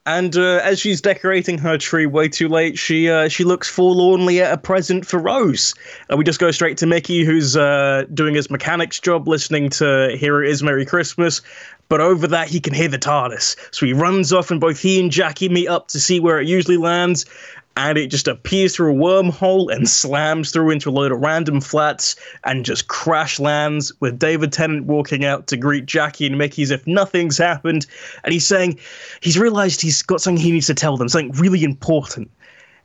And 0.05 0.35
uh, 0.35 0.61
as 0.63 0.79
she's 0.79 0.99
decorating 0.99 1.59
her 1.59 1.77
tree 1.77 2.07
way 2.07 2.27
too 2.27 2.49
late, 2.49 2.79
she 2.79 3.07
uh, 3.07 3.27
she 3.27 3.43
looks 3.43 3.69
forlornly 3.69 4.41
at 4.41 4.51
a 4.51 4.57
present 4.57 5.05
for 5.05 5.19
Rose. 5.19 5.75
And 6.09 6.17
we 6.17 6.23
just 6.23 6.39
go 6.39 6.49
straight 6.49 6.77
to 6.77 6.87
Mickey, 6.87 7.23
who's 7.23 7.55
uh, 7.55 8.05
doing 8.11 8.33
his 8.33 8.49
mechanic's 8.49 8.99
job, 8.99 9.27
listening 9.27 9.69
to 9.71 10.15
"Here 10.17 10.43
It 10.43 10.49
Is, 10.49 10.63
Merry 10.63 10.85
Christmas." 10.85 11.41
But 11.87 12.01
over 12.01 12.25
that, 12.27 12.47
he 12.47 12.61
can 12.61 12.73
hear 12.73 12.87
the 12.87 12.97
TARDIS, 12.97 13.57
so 13.71 13.85
he 13.85 13.91
runs 13.91 14.31
off, 14.31 14.49
and 14.49 14.61
both 14.61 14.79
he 14.79 14.97
and 14.97 15.11
Jackie 15.11 15.49
meet 15.49 15.67
up 15.67 15.89
to 15.89 15.99
see 15.99 16.21
where 16.21 16.39
it 16.39 16.47
usually 16.47 16.77
lands. 16.77 17.25
And 17.77 17.97
it 17.97 18.07
just 18.07 18.27
appears 18.27 18.75
through 18.75 18.93
a 18.93 18.95
wormhole 18.97 19.73
and 19.73 19.89
slams 19.89 20.51
through 20.51 20.71
into 20.71 20.89
a 20.89 20.91
load 20.91 21.11
of 21.11 21.19
random 21.19 21.61
flats 21.61 22.15
and 22.43 22.65
just 22.65 22.89
crash 22.89 23.39
lands 23.39 23.93
with 24.01 24.19
David 24.19 24.51
Tennant 24.51 24.85
walking 24.87 25.23
out 25.23 25.47
to 25.47 25.57
greet 25.57 25.85
Jackie 25.85 26.27
and 26.27 26.37
Mickey 26.37 26.63
as 26.63 26.71
if 26.71 26.85
nothing's 26.85 27.37
happened. 27.37 27.87
And 28.23 28.33
he's 28.33 28.45
saying 28.45 28.77
he's 29.21 29.39
realized 29.39 29.81
he's 29.81 30.01
got 30.01 30.19
something 30.21 30.43
he 30.43 30.51
needs 30.51 30.67
to 30.67 30.73
tell 30.73 30.97
them, 30.97 31.07
something 31.07 31.31
really 31.39 31.63
important, 31.63 32.29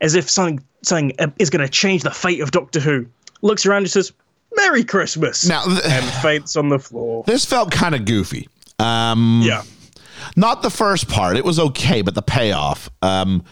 as 0.00 0.14
if 0.14 0.30
something 0.30 0.62
something 0.82 1.12
uh, 1.18 1.26
is 1.40 1.50
going 1.50 1.66
to 1.66 1.70
change 1.70 2.02
the 2.04 2.10
fate 2.12 2.40
of 2.40 2.52
Doctor 2.52 2.78
Who. 2.78 3.06
Looks 3.42 3.66
around 3.66 3.78
and 3.82 3.90
says, 3.90 4.12
"Merry 4.54 4.84
Christmas," 4.84 5.46
now 5.46 5.64
th- 5.64 5.84
and 5.84 6.04
faints 6.22 6.54
on 6.56 6.68
the 6.68 6.78
floor. 6.78 7.24
this 7.26 7.44
felt 7.44 7.70
kind 7.70 7.94
of 7.94 8.04
goofy 8.04 8.48
um 8.78 9.42
Yeah, 9.44 9.62
not 10.36 10.62
the 10.62 10.70
first 10.70 11.08
part 11.08 11.36
it 11.36 11.44
was 11.44 11.58
okay 11.58 12.02
but 12.02 12.14
the 12.14 12.22
payoff 12.22 12.88
um 13.02 13.42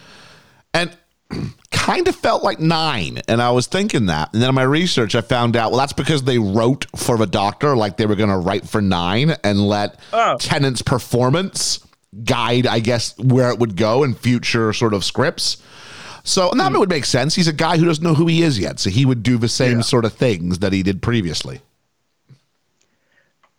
and 0.73 0.95
kind 1.71 2.07
of 2.07 2.15
felt 2.15 2.43
like 2.43 2.59
nine 2.59 3.21
and 3.27 3.41
i 3.41 3.51
was 3.51 3.67
thinking 3.67 4.07
that 4.07 4.31
and 4.33 4.41
then 4.41 4.49
in 4.49 4.55
my 4.55 4.63
research 4.63 5.13
i 5.15 5.21
found 5.21 5.55
out 5.55 5.71
well 5.71 5.79
that's 5.79 5.93
because 5.93 6.23
they 6.23 6.39
wrote 6.39 6.85
for 6.95 7.17
the 7.17 7.27
doctor 7.27 7.75
like 7.75 7.97
they 7.97 8.05
were 8.05 8.15
going 8.15 8.29
to 8.29 8.37
write 8.37 8.67
for 8.67 8.81
nine 8.81 9.35
and 9.43 9.67
let 9.67 9.99
Oh. 10.13 10.37
tennant's 10.39 10.81
performance 10.81 11.79
guide 12.23 12.65
i 12.67 12.79
guess 12.79 13.17
where 13.19 13.49
it 13.51 13.59
would 13.59 13.75
go 13.75 14.03
in 14.03 14.13
future 14.15 14.71
sort 14.73 14.93
of 14.93 15.03
scripts 15.03 15.57
So 16.23 16.49
and 16.49 16.59
that 16.59 16.71
hmm. 16.71 16.79
would 16.79 16.89
make 16.89 17.05
sense. 17.05 17.35
He's 17.35 17.47
a 17.47 17.53
guy 17.53 17.77
who 17.77 17.85
doesn't 17.85 18.03
know 18.03 18.15
who 18.15 18.25
he 18.25 18.41
is 18.41 18.57
yet, 18.57 18.79
so 18.79 18.89
he 18.89 19.05
would 19.05 19.21
do 19.21 19.37
the 19.37 19.47
same 19.47 19.77
Yeah. 19.77 19.81
sort 19.83 20.05
of 20.05 20.13
things 20.13 20.57
that 20.59 20.73
he 20.73 20.81
did 20.81 21.03
previously. 21.03 21.61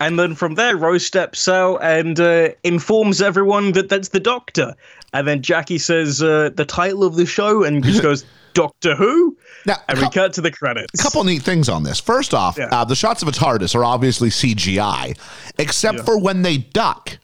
And 0.01 0.19
then 0.19 0.35
from 0.35 0.55
there, 0.57 0.77
Rose 0.77 1.07
steps 1.07 1.49
out 1.49 1.77
and 1.83 2.21
uh, 2.21 2.51
informs 2.65 3.23
everyone 3.23 3.73
that 3.73 3.89
that's 3.89 4.09
the 4.09 4.21
Doctor. 4.21 4.75
And 5.15 5.27
then 5.27 5.41
Jackie 5.41 5.79
says 5.79 6.23
uh, 6.23 6.51
the 6.55 6.67
title 6.67 7.03
of 7.05 7.15
the 7.17 7.25
show 7.25 7.65
and 7.65 7.83
just 7.83 8.03
goes, 8.03 8.25
Doctor 8.53 8.95
Who? 8.95 9.37
Now, 9.65 9.77
And 9.89 9.99
we 9.99 10.09
cut 10.11 10.33
to 10.35 10.41
the 10.43 10.51
credits. 10.51 10.99
A 10.99 11.03
couple 11.03 11.25
neat 11.25 11.43
things 11.43 11.69
on 11.71 11.83
this. 11.83 11.99
First 12.01 12.35
off, 12.35 12.57
Yeah. 12.59 12.69
uh, 12.71 12.85
the 12.85 12.95
shots 12.95 13.23
of 13.23 13.29
a 13.29 13.33
TARDIS 13.33 13.75
are 13.75 13.85
obviously 13.85 14.29
CGI, 14.31 15.17
except 15.59 15.99
Yeah. 15.99 16.05
for 16.05 16.19
when 16.19 16.43
they 16.43 16.59
duck. 16.59 17.19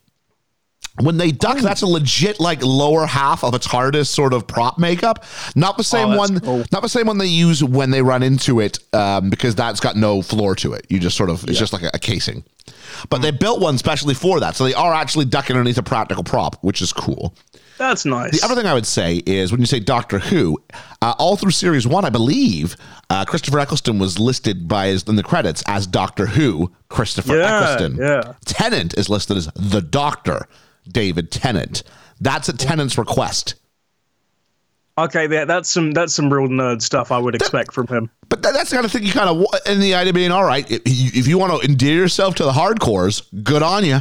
When 1.01 1.17
they 1.17 1.33
duck, 1.33 1.57
Oh. 1.59 1.63
that's 1.63 1.81
a 1.83 1.87
legit 1.87 2.39
like 2.39 2.63
lower 2.63 3.07
half 3.07 3.45
of 3.45 3.55
a 3.55 3.59
TARDIS 3.59 4.09
sort 4.09 4.35
of 4.35 4.47
prop 4.47 4.79
makeup. 4.79 5.25
Not 5.57 5.79
the 5.79 5.85
same 5.85 6.09
Oh, 6.13 6.17
one. 6.19 6.41
cool. 6.41 6.65
Not 6.71 6.83
the 6.83 6.89
same 6.89 7.07
one 7.07 7.17
they 7.19 7.27
use 7.27 7.65
when 7.65 7.91
they 7.91 8.03
run 8.03 8.23
into 8.23 8.61
it, 8.61 8.79
um, 8.93 9.31
because 9.31 9.55
that's 9.55 9.81
got 9.81 9.97
no 9.97 10.21
floor 10.23 10.55
to 10.57 10.75
it. 10.75 10.87
You 10.91 10.99
just 10.99 11.17
sort 11.17 11.31
of 11.31 11.45
it's 11.49 11.59
just 11.59 11.73
like 11.73 11.83
a, 11.83 11.91
a 11.95 11.99
casing. 11.99 12.45
But 13.11 13.23
they 13.23 13.31
built 13.31 13.61
one 13.61 13.79
specially 13.79 14.15
for 14.15 14.41
that, 14.41 14.57
so 14.57 14.65
they 14.65 14.75
are 14.75 14.93
actually 14.95 15.25
ducking 15.27 15.57
underneath 15.57 15.79
a 15.79 15.83
practical 15.83 16.25
prop, 16.25 16.57
which 16.63 16.81
is 16.83 16.93
cool. 16.93 17.35
That's 17.79 18.05
nice. 18.05 18.39
The 18.39 18.45
other 18.45 18.55
thing 18.55 18.67
I 18.67 18.75
would 18.75 18.87
say 18.87 19.17
is 19.27 19.51
when 19.51 19.61
you 19.61 19.67
say 19.67 19.81
Doctor 19.81 20.19
Who, 20.19 20.63
uh, 21.01 21.15
all 21.19 21.37
through 21.37 21.51
series 21.53 21.87
one, 21.87 22.05
I 22.05 22.11
believe 22.11 22.77
uh, 23.11 23.25
Christopher 23.25 23.59
Eccleston 23.59 23.99
was 23.99 24.19
listed 24.19 24.69
by 24.69 24.87
his 24.89 25.03
in 25.05 25.17
the 25.17 25.23
credits 25.23 25.65
as 25.67 25.87
Doctor 25.87 26.27
Who 26.27 26.71
Christopher 26.89 27.37
Yeah, 27.39 27.57
Eccleston. 27.61 27.97
yeah. 27.97 28.35
Tennant 28.45 28.97
is 28.97 29.09
listed 29.09 29.37
as 29.37 29.47
the 29.57 29.81
Doctor 29.81 30.47
David 30.87 31.31
Tennant. 31.33 31.83
That's 32.21 32.49
at 32.49 32.59
Tennant's 32.59 32.99
request. 32.99 33.55
Okay, 34.99 35.27
that, 35.27 35.49
that's 35.49 35.71
some 35.71 35.93
that's 35.93 36.15
some 36.15 36.33
real 36.33 36.49
nerd 36.49 36.83
stuff 36.83 37.13
I 37.13 37.19
would 37.19 37.35
expect 37.35 37.73
from 37.73 37.87
him. 37.87 38.11
But 38.29 38.43
that, 38.43 38.55
that's 38.55 38.71
the 38.71 38.77
kind 38.77 38.87
of 38.87 38.93
thing 38.93 39.05
you 39.05 39.13
kind 39.13 39.29
of 39.29 39.45
in 39.67 39.81
the 39.81 39.95
idea 39.95 40.13
being 40.13 40.33
all 40.33 40.45
right. 40.45 40.69
If 40.71 40.83
you, 40.87 41.11
if 41.15 41.27
you 41.27 41.39
want 41.39 41.61
to 41.61 41.69
endear 41.69 41.97
yourself 41.97 42.35
to 42.37 42.45
the 42.45 42.53
hardcores, 42.53 43.23
good 43.43 43.63
on 43.63 43.85
you. 43.85 44.01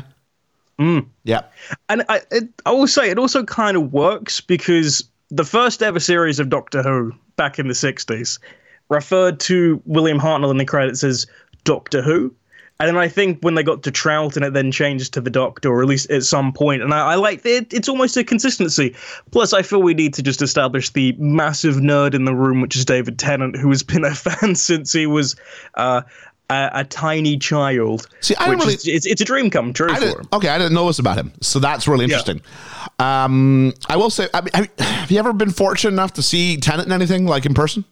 Mm. 0.79 1.05
Yeah. 1.23 1.41
And 1.89 2.03
I, 2.09 2.21
it, 2.31 2.49
I 2.65 2.71
will 2.71 2.87
say 2.87 3.09
it 3.09 3.19
also 3.19 3.43
kind 3.43 3.77
of 3.77 3.93
works 3.93 4.41
because 4.41 5.03
the 5.29 5.43
first 5.43 5.83
ever 5.83 5.99
series 5.99 6.39
of 6.39 6.49
Doctor 6.49 6.81
Who 6.81 7.13
back 7.35 7.59
in 7.59 7.67
the 7.67 7.73
60s 7.73 8.39
referred 8.89 9.39
to 9.41 9.81
William 9.85 10.19
Hartnell 10.19 10.51
in 10.51 10.57
the 10.57 10.65
credits 10.65 11.03
as 11.03 11.27
Doctor 11.63 12.01
Who. 12.01 12.33
And 12.81 12.87
then 12.89 12.97
I 12.97 13.07
think 13.07 13.41
when 13.41 13.53
they 13.53 13.61
got 13.61 13.83
to 13.83 13.91
Troughton, 13.91 14.43
it 14.43 14.53
then 14.53 14.71
changed 14.71 15.13
to 15.13 15.21
the 15.21 15.29
Doctor, 15.29 15.69
or 15.69 15.83
at 15.83 15.87
least 15.87 16.09
at 16.09 16.23
some 16.23 16.51
point. 16.51 16.81
And 16.81 16.93
I, 16.95 17.11
I 17.11 17.15
like 17.15 17.45
it. 17.45 17.71
It's 17.71 17.87
almost 17.87 18.17
a 18.17 18.23
consistency. 18.23 18.95
Plus, 19.29 19.53
I 19.53 19.61
feel 19.61 19.83
we 19.83 19.93
need 19.93 20.15
to 20.15 20.23
just 20.23 20.41
establish 20.41 20.89
the 20.89 21.11
massive 21.19 21.75
nerd 21.75 22.15
in 22.15 22.25
the 22.25 22.33
room, 22.33 22.59
which 22.59 22.75
is 22.75 22.83
David 22.83 23.19
Tennant, 23.19 23.55
who 23.55 23.69
has 23.69 23.83
been 23.83 24.03
a 24.03 24.15
fan 24.15 24.55
since 24.55 24.91
he 24.93 25.05
was 25.05 25.35
uh, 25.75 26.01
a, 26.49 26.69
a 26.73 26.83
tiny 26.85 27.37
child. 27.37 28.07
See, 28.21 28.33
I 28.35 28.49
really- 28.49 28.73
is, 28.73 28.87
it's, 28.87 29.05
it's 29.05 29.21
a 29.21 29.25
dream 29.25 29.51
come 29.51 29.73
true 29.73 29.93
for 29.93 30.19
him. 30.19 30.27
okay, 30.33 30.49
I 30.49 30.57
didn't 30.57 30.73
know 30.73 30.87
this 30.87 30.97
about 30.97 31.17
him, 31.17 31.31
so 31.39 31.59
that's 31.59 31.87
really 31.87 32.05
interesting. 32.05 32.41
Um, 32.97 33.73
I 33.89 33.95
will 33.95 34.09
say, 34.09 34.27
I 34.33 34.41
mean, 34.41 34.51
have, 34.55 34.69
have 34.79 35.11
you 35.11 35.19
ever 35.19 35.33
been 35.33 35.51
fortunate 35.51 35.91
enough 35.91 36.13
to 36.13 36.23
see 36.23 36.57
Tennant 36.57 36.87
in 36.87 36.93
anything 36.93 37.27
like 37.27 37.45
in 37.45 37.53
person? 37.53 37.85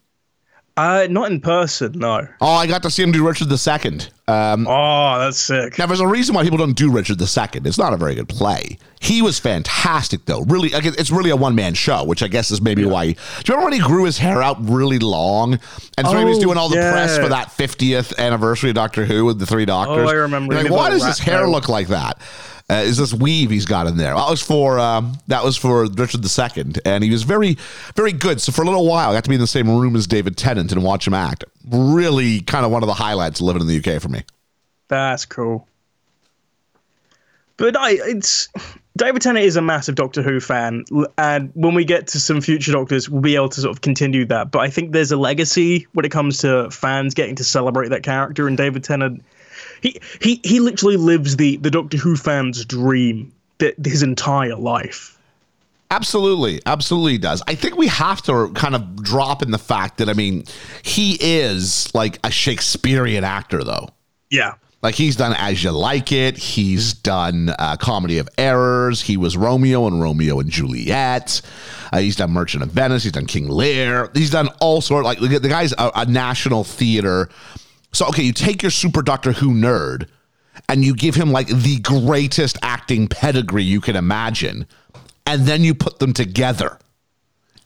Uh, 0.78 1.08
not 1.10 1.30
in 1.30 1.42
person, 1.42 1.92
no. 1.96 2.26
Oh, 2.40 2.54
I 2.54 2.66
got 2.66 2.84
to 2.84 2.90
see 2.90 3.04
him 3.04 3.12
do 3.12 3.28
Richard 3.28 3.52
II. 3.52 4.00
Um, 4.30 4.68
Oh, 4.68 5.20
that's 5.20 5.38
sick. 5.40 5.78
now, 5.80 5.86
there's 5.88 6.00
a 6.00 6.08
reason 6.08 6.36
why 6.36 6.44
people 6.44 6.58
don't 6.58 6.74
do 6.76 6.92
Richard 6.92 7.20
II. 7.22 7.62
It's 7.66 7.78
not 7.78 7.94
a 7.94 7.98
very 7.98 8.16
good 8.16 8.30
play. 8.30 8.78
He 9.02 9.22
was 9.22 9.40
fantastic, 9.40 10.26
though. 10.26 10.42
Really, 10.42 10.70
it's 10.74 11.10
really 11.10 11.30
a 11.30 11.36
one 11.36 11.56
man 11.56 11.74
show, 11.74 12.04
which 12.04 12.22
I 12.22 12.28
guess 12.28 12.52
is 12.52 12.62
maybe 12.62 12.86
why. 12.86 13.06
Do 13.06 13.12
you 13.12 13.16
remember 13.56 13.64
when 13.66 13.74
he 13.74 13.80
grew 13.80 14.04
his 14.06 14.18
hair 14.18 14.42
out 14.44 14.58
really 14.70 15.00
long? 15.00 15.54
And 15.98 16.06
so 16.08 16.18
he 16.18 16.26
was 16.26 16.38
Oh, 16.38 16.42
doing 16.42 16.58
all 16.58 16.70
the 16.70 16.76
press 16.76 17.18
for 17.18 17.30
that 17.30 17.48
50th 17.50 18.18
anniversary 18.18 18.70
of 18.72 18.76
Doctor 18.76 19.06
Who 19.06 19.26
with 19.26 19.40
the 19.40 19.46
three 19.46 19.66
doctors? 19.66 20.06
Oh, 20.06 20.10
I 20.10 20.14
remember. 20.14 20.54
Like, 20.56 20.70
why 20.70 20.90
does 20.90 21.06
his 21.06 21.20
hair 21.20 21.40
tail. 21.42 21.52
look 21.52 21.70
like 21.70 21.88
that? 21.88 22.20
Uh, 22.72 22.76
is 22.86 22.98
this 22.98 23.12
weave 23.14 23.50
he's 23.50 23.66
got 23.66 23.88
in 23.88 23.98
there? 23.98 24.14
That 24.14 24.30
was 24.30 24.44
for 24.44 24.78
um, 24.80 25.18
that 25.28 25.44
was 25.44 25.58
for 25.58 25.88
Richard 25.88 26.24
II, 26.24 26.74
and 26.86 27.04
he 27.04 27.10
was 27.10 27.24
very, 27.24 27.58
very 27.96 28.12
good. 28.12 28.40
So 28.42 28.52
for 28.52 28.62
a 28.62 28.66
little 28.66 28.86
while, 28.86 29.10
I 29.10 29.14
got 29.16 29.24
to 29.24 29.30
be 29.30 29.36
in 29.36 29.42
the 29.42 29.48
same 29.48 29.68
room 29.70 29.96
as 29.96 30.06
David 30.06 30.38
Tennant 30.38 30.72
and 30.72 30.84
watch 30.84 31.08
him 31.08 31.16
act. 31.16 31.46
Really, 31.68 32.42
kind 32.42 32.66
of 32.66 32.72
one 32.72 32.84
of 32.84 32.88
the 32.88 32.94
highlights 32.94 33.42
living 33.42 33.62
in 33.62 33.68
the 33.68 33.78
UK 33.78 34.02
for 34.02 34.10
me. 34.10 34.24
That's 34.88 35.26
cool. 35.26 35.68
But 37.58 37.78
I, 37.78 37.92
it's 37.92 38.48
David 38.96 39.22
Tennant 39.22 39.46
is 39.46 39.58
a 39.58 39.62
massive 39.62 39.96
Doctor 39.96 40.22
Who 40.22 40.40
fan, 40.40 40.86
and 41.18 41.52
when 41.56 41.74
we 41.74 41.84
get 41.84 42.08
to 42.08 42.20
some 42.20 42.40
future 42.40 42.72
Doctors, 42.72 43.10
we'll 43.10 43.22
be 43.22 43.36
able 43.36 43.50
to 43.50 43.62
sort 43.62 43.76
of 43.76 43.82
continue 43.82 44.24
that. 44.26 44.50
But 44.50 44.60
I 44.60 44.70
think 44.70 44.94
there's 44.94 45.12
a 45.12 45.18
legacy 45.18 45.86
when 45.92 46.06
it 46.06 46.12
comes 46.12 46.38
to 46.40 46.72
fans 46.72 47.14
getting 47.14 47.36
to 47.36 47.44
celebrate 47.44 47.90
that 47.90 48.04
character, 48.04 48.48
and 48.48 48.56
David 48.56 48.86
Tennant, 48.86 49.26
he 49.82 50.00
he 50.22 50.40
he 50.46 50.62
literally 50.62 50.96
lives 50.96 51.36
the 51.36 51.58
the 51.58 51.70
Doctor 51.70 51.98
Who 51.98 52.16
fan's 52.16 52.64
dream 52.64 53.34
his 53.84 54.04
entire 54.04 54.56
life. 54.56 55.19
Absolutely, 55.92 56.62
absolutely 56.68 57.18
does. 57.18 57.42
I 57.48 57.56
think 57.56 57.76
we 57.76 57.88
have 57.88 58.22
to 58.24 58.52
kind 58.54 58.76
of 58.76 59.02
drop 59.04 59.42
in 59.42 59.50
the 59.50 59.58
fact 59.58 59.98
that 59.98 60.08
I 60.10 60.14
mean, 60.14 60.44
he 60.84 61.18
is 61.20 61.94
like 61.96 62.20
a 62.24 62.30
Shakespearean 62.30 63.24
actor, 63.24 63.64
though. 63.64 63.90
Yeah. 64.30 64.54
Like 64.82 64.96
he's 64.96 65.16
done 65.16 65.34
As 65.38 65.62
You 65.64 65.72
Like 65.72 66.12
It. 66.12 66.38
He's 66.38 66.94
done 66.94 67.50
uh, 67.60 67.76
Comedy 67.78 68.18
of 68.18 68.30
Errors. 68.38 69.02
He 69.02 69.18
was 69.18 69.36
Romeo 69.36 69.88
and 69.88 70.02
Romeo 70.02 70.40
and 70.40 70.50
Juliet. 70.50 71.42
Uh, 71.92 72.00
he's 72.00 72.16
done 72.16 72.32
Merchant 72.32 72.64
of 72.64 72.70
Venice. 72.70 73.04
He's 73.04 73.12
done 73.12 73.26
King 73.26 73.50
Lear. 73.50 74.10
He's 74.14 74.30
done 74.30 74.48
all 74.62 74.80
sort. 74.80 75.04
Like 75.04 75.20
the 75.20 75.40
the 75.40 75.50
guy's 75.50 75.74
a, 75.74 75.92
a 75.96 76.06
national 76.06 76.64
theater. 76.64 77.30
So 77.92 78.08
okay, 78.08 78.24
you 78.24 78.32
take 78.32 78.62
your 78.62 78.72
super 78.72 79.02
Doctor 79.02 79.34
Who 79.34 79.50
nerd, 79.52 80.08
and 80.70 80.86
you 80.86 80.96
give 80.96 81.16
him 81.16 81.32
like 81.32 81.48
the 81.48 81.80
greatest 81.80 82.58
acting 82.62 83.08
pedigree 83.08 83.64
you 83.64 83.82
can 83.82 83.98
imagine, 83.98 84.66
and 85.34 85.46
then 85.46 85.64
you 85.64 85.74
put 85.74 86.00
them 86.00 86.14
together. 86.14 86.78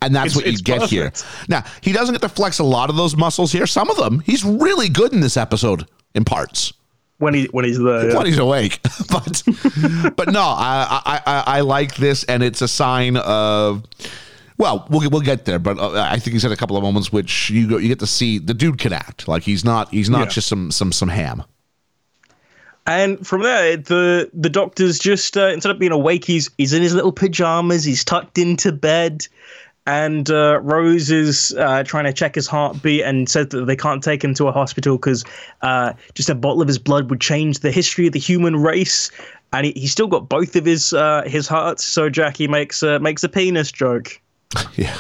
And 0.02 0.14
that's 0.16 0.36
It's- 0.36 0.36
what 0.36 0.46
you 0.52 0.58
get 0.58 0.90
here. 0.90 1.14
Now, 1.48 1.64
he 1.82 1.94
doesn't 1.94 2.14
get 2.14 2.22
to 2.22 2.30
flex 2.30 2.60
a 2.60 2.64
lot 2.64 2.90
of 2.90 2.96
those 2.98 3.16
muscles 3.16 3.52
here. 3.54 3.66
Some 3.66 3.90
of 3.90 3.96
them, 3.98 4.22
he's 4.26 4.44
really 4.44 4.90
good 4.90 5.14
in 5.14 5.22
this 5.22 5.38
episode 5.38 5.88
in 6.14 6.26
parts 6.26 6.74
When 7.20 7.34
he 7.34 7.46
when 7.52 7.64
he's 7.66 7.80
there. 7.80 8.10
yeah. 8.12 8.18
when 8.18 8.26
he's 8.26 8.38
awake. 8.38 8.80
but 9.10 9.44
but 10.18 10.32
no, 10.34 10.42
I, 10.44 11.02
I 11.06 11.22
I 11.26 11.44
I 11.58 11.62
like 11.62 11.96
this, 11.96 12.24
and 12.26 12.44
it's 12.44 12.62
a 12.62 12.68
sign 12.68 13.16
of. 13.18 13.84
Well, 14.58 14.86
we'll 14.90 15.10
we'll 15.10 15.22
get 15.22 15.46
there, 15.46 15.58
but 15.58 15.80
uh, 15.80 15.94
I 16.12 16.20
think 16.20 16.34
he's 16.34 16.44
had 16.44 16.52
a 16.52 16.56
couple 16.58 16.76
of 16.78 16.84
moments 16.84 17.12
which 17.12 17.50
you 17.50 17.68
go, 17.70 17.78
you 17.78 17.88
get 17.88 18.00
to 18.00 18.08
see 18.08 18.38
the 18.40 18.54
dude 18.54 18.78
can 18.78 18.94
act. 18.94 19.28
Like 19.28 19.44
he's 19.44 19.64
not 19.66 19.90
he's 19.90 20.10
not 20.10 20.20
Yeah. 20.20 20.26
just 20.36 20.48
some 20.48 20.70
some 20.70 20.92
some 20.92 21.10
ham. 21.10 21.44
And 22.86 23.26
from 23.26 23.44
there, 23.44 23.78
the 23.78 24.30
the 24.34 24.50
doctor's 24.50 25.00
just 25.00 25.38
uh, 25.38 25.48
instead 25.48 25.72
of 25.72 25.80
being 25.80 25.92
awake, 25.94 26.26
he's 26.26 26.50
he's 26.58 26.74
in 26.74 26.82
his 26.82 26.94
little 26.94 27.14
pajamas. 27.14 27.86
He's 27.86 28.04
tucked 28.04 28.38
into 28.38 28.74
bed, 28.74 29.26
and 29.86 30.30
uh, 30.30 30.60
Rose 30.62 31.10
is 31.10 31.56
uh, 31.58 31.84
trying 31.84 32.04
to 32.06 32.14
check 32.14 32.36
his 32.36 32.46
heartbeat 32.48 33.04
and 33.04 33.30
says 33.30 33.48
that 33.50 33.66
they 33.66 33.78
can't 33.78 34.04
take 34.04 34.22
him 34.24 34.34
to 34.34 34.48
a 34.48 34.52
hospital 34.52 34.98
because 34.98 35.24
uh, 35.62 35.94
just 36.14 36.30
a 36.30 36.36
bottle 36.36 36.62
of 36.62 36.68
his 36.68 36.78
blood 36.78 37.10
would 37.10 37.22
change 37.22 37.60
the 37.60 37.72
history 37.72 38.08
of 38.08 38.14
the 38.14 38.20
human 38.20 38.58
race. 38.58 39.12
And 39.54 39.66
he, 39.68 39.72
he's 39.74 39.92
still 39.92 40.08
got 40.08 40.28
both 40.28 40.56
of 40.58 40.66
his 40.66 40.92
uh, 40.92 41.24
his 41.26 41.48
hearts. 41.48 41.86
So 41.86 42.10
Jackie 42.10 42.50
makes 42.50 42.84
uh, 42.84 43.00
makes 43.00 43.24
a 43.24 43.30
penis 43.30 43.72
joke. 43.72 44.20
Yeah, 44.76 44.98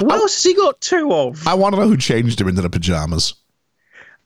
What 0.00 0.16
else 0.16 0.34
has 0.34 0.42
he 0.42 0.54
got 0.54 0.80
two 0.80 1.12
of? 1.12 1.46
I 1.46 1.54
want 1.54 1.74
to 1.74 1.80
know 1.80 1.88
who 1.88 1.96
changed 1.96 2.40
him 2.40 2.48
into 2.48 2.60
the 2.60 2.68
pajamas. 2.68 3.34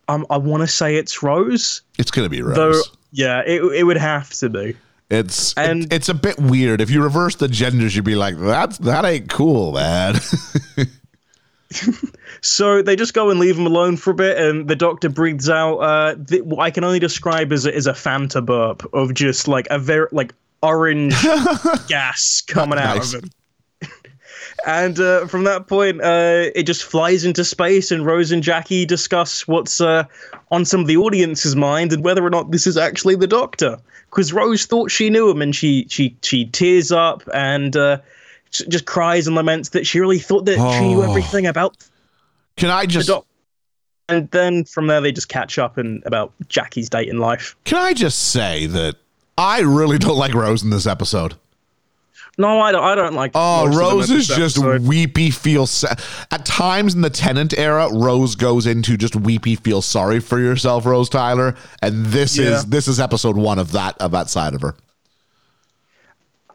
Um, 0.09 0.25
I 0.31 0.37
want 0.37 0.63
to 0.63 0.67
say 0.69 0.97
it's 0.97 1.23
Rose, 1.23 1.83
It's 1.99 2.11
gonna 2.11 2.29
be 2.29 2.43
Rose. 2.43 2.57
though. 2.57 2.81
Yeah, 3.13 3.43
it 3.47 3.61
it 3.63 3.83
would 3.85 3.97
have 3.97 4.31
to 4.35 4.49
be. 4.49 4.77
It's 5.11 5.55
And- 5.55 5.85
it- 5.85 5.93
it's 5.93 6.09
a 6.09 6.15
bit 6.15 6.39
weird. 6.39 6.81
If 6.81 6.91
you 6.91 7.03
reverse 7.03 7.37
the 7.37 7.49
genders, 7.49 7.95
you'd 7.97 8.05
be 8.05 8.17
like, 8.17 8.39
that's 8.39 8.79
that 8.79 9.05
ain't 9.05 9.29
cool, 9.31 9.73
man. 9.73 10.17
So 12.43 12.81
they 12.81 12.95
just 12.95 13.13
go 13.13 13.29
and 13.31 13.41
leave 13.41 13.59
him 13.59 13.67
alone 13.67 13.97
for 13.97 14.11
a 14.11 14.15
bit, 14.15 14.39
and 14.39 14.69
the 14.69 14.77
doctor 14.77 15.09
breathes 15.09 15.51
out 15.51 15.79
uh, 15.79 16.15
th- 16.15 16.43
what 16.45 16.61
I 16.63 16.71
can 16.71 16.85
only 16.85 17.01
describe 17.01 17.53
as 17.53 17.67
a, 17.67 17.75
as 17.75 17.87
a 17.89 17.93
Fanta 17.93 18.45
burp 18.45 18.89
of 18.95 19.15
just 19.15 19.49
like 19.49 19.67
a 19.71 19.79
very 19.79 20.07
like 20.13 20.33
orange 20.63 21.15
gas 21.89 22.43
coming 22.47 22.79
out 22.79 22.97
Nice. 22.99 23.15
of 23.15 23.25
him. 23.25 23.31
And 24.67 24.99
uh, 25.01 25.27
from 25.27 25.45
that 25.45 25.67
point, 25.67 26.01
uh, 26.01 26.51
it 26.55 26.63
just 26.65 26.85
flies 26.85 27.25
into 27.25 27.45
space, 27.45 27.91
and 27.91 28.07
Rose 28.07 28.31
and 28.33 28.43
Jackie 28.43 28.87
discuss 28.87 29.47
what's 29.49 29.81
uh, 29.81 30.05
on 30.51 30.65
some 30.65 30.81
of 30.81 30.87
the 30.87 30.97
audience's 30.97 31.57
mind 31.57 31.93
and 31.93 32.03
whether 32.05 32.25
or 32.25 32.31
not 32.31 32.51
this 32.53 32.67
is 32.67 32.77
actually 32.77 33.17
the 33.17 33.27
Doctor. 33.27 33.79
Because 34.11 34.33
Rose 34.33 34.65
thought 34.67 34.91
she 34.91 35.11
knew 35.11 35.29
him, 35.29 35.43
and 35.43 35.55
she 35.55 35.87
she 35.91 36.17
she 36.23 36.47
tears 36.47 36.93
up 36.93 37.23
and 37.35 37.77
uh, 37.77 37.99
just 38.51 38.87
cries 38.87 39.27
and 39.27 39.37
laments 39.37 39.71
that 39.71 39.87
she 39.87 40.01
really 40.01 40.19
thought 40.21 40.47
that 40.47 40.55
she 40.57 40.81
knew 40.89 41.03
Oh. 41.03 41.09
everything 41.11 41.47
about 41.47 41.77
Can 42.57 42.71
I 42.71 42.83
the 42.83 42.93
just 42.93 43.09
doc. 43.09 43.27
And 44.09 44.31
then 44.31 44.65
from 44.65 44.87
there, 44.87 45.01
they 45.01 45.11
just 45.11 45.29
catch 45.29 45.59
up 45.59 45.77
and 45.79 46.01
about 46.07 46.33
Jackie's 46.49 46.89
date 46.89 47.09
in 47.09 47.19
life. 47.19 47.57
can 47.65 47.79
I 47.79 47.93
just 47.93 48.31
say 48.31 48.67
that 48.67 48.95
I 49.37 49.61
really 49.61 49.99
don't 49.99 50.17
like 50.17 50.33
Rose 50.33 50.63
in 50.63 50.71
this 50.71 50.87
episode. 50.87 51.35
No, 52.39 52.61
I 52.61 52.71
don't. 52.71 52.85
I 52.85 52.95
don't 52.95 53.15
like. 53.15 53.31
Oh, 53.35 53.65
most 53.67 53.75
of 53.75 53.81
them 53.81 53.81
Rose 53.99 54.11
is 54.11 54.29
just 54.29 54.59
weepy, 54.59 55.31
feel 55.31 55.67
sad. 55.67 55.99
At 56.31 56.45
times 56.45 56.95
in 56.95 57.01
the 57.01 57.09
Tennant 57.09 57.57
era, 57.57 57.89
Rose 57.91 58.35
goes 58.35 58.67
into 58.67 58.99
just 58.99 59.17
weepy, 59.17 59.57
feel 59.57 59.81
sorry 59.81 60.21
for 60.21 60.39
yourself, 60.39 60.85
Rose 60.85 61.09
Tyler, 61.09 61.55
and 61.81 62.05
this 62.07 62.37
Yeah. 62.37 62.57
is 62.59 62.67
this 62.67 62.89
is 62.89 63.01
episode 63.01 63.37
one 63.39 63.59
of 63.59 63.73
that 63.73 63.97
of 64.03 64.11
that 64.11 64.29
side 64.29 64.53
of 64.55 64.61
her. 64.61 64.75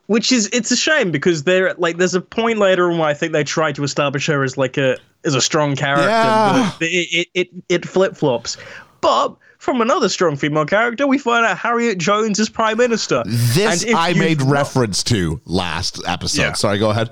which 0.07 0.31
is 0.31 0.49
it's 0.51 0.69
a 0.71 0.75
shame 0.75 1.09
because 1.09 1.43
there 1.43 1.73
like 1.77 1.97
there's 1.97 2.15
a 2.15 2.21
point 2.21 2.59
later 2.59 2.91
on 2.91 2.97
where 2.97 3.07
I 3.07 3.13
think 3.13 3.31
they 3.33 3.43
try 3.43 3.71
to 3.71 3.83
establish 3.83 4.27
her 4.27 4.43
as 4.43 4.57
like 4.57 4.77
a 4.77 4.97
as 5.23 5.35
a 5.35 5.41
strong 5.41 5.75
character, 5.75 6.07
Yeah. 6.09 6.71
but 6.77 6.87
it 6.87 7.07
it 7.11 7.27
it, 7.33 7.49
it 7.69 7.87
flip 7.87 8.15
flops. 8.15 8.57
But 8.99 9.35
from 9.61 9.79
another 9.79 10.09
strong 10.09 10.35
female 10.35 10.65
character, 10.65 11.05
we 11.05 11.19
find 11.19 11.45
out 11.45 11.55
Harriet 11.55 11.99
Jones 11.99 12.39
is 12.39 12.49
prime 12.49 12.77
minister. 12.77 13.21
This 13.27 13.85
I 13.95 14.13
made 14.13 14.41
reference 14.41 15.03
to 15.03 15.39
last 15.45 16.01
episode. 16.07 16.41
Yeah. 16.41 16.53
Sorry, 16.53 16.79
go 16.79 16.89
ahead. 16.89 17.11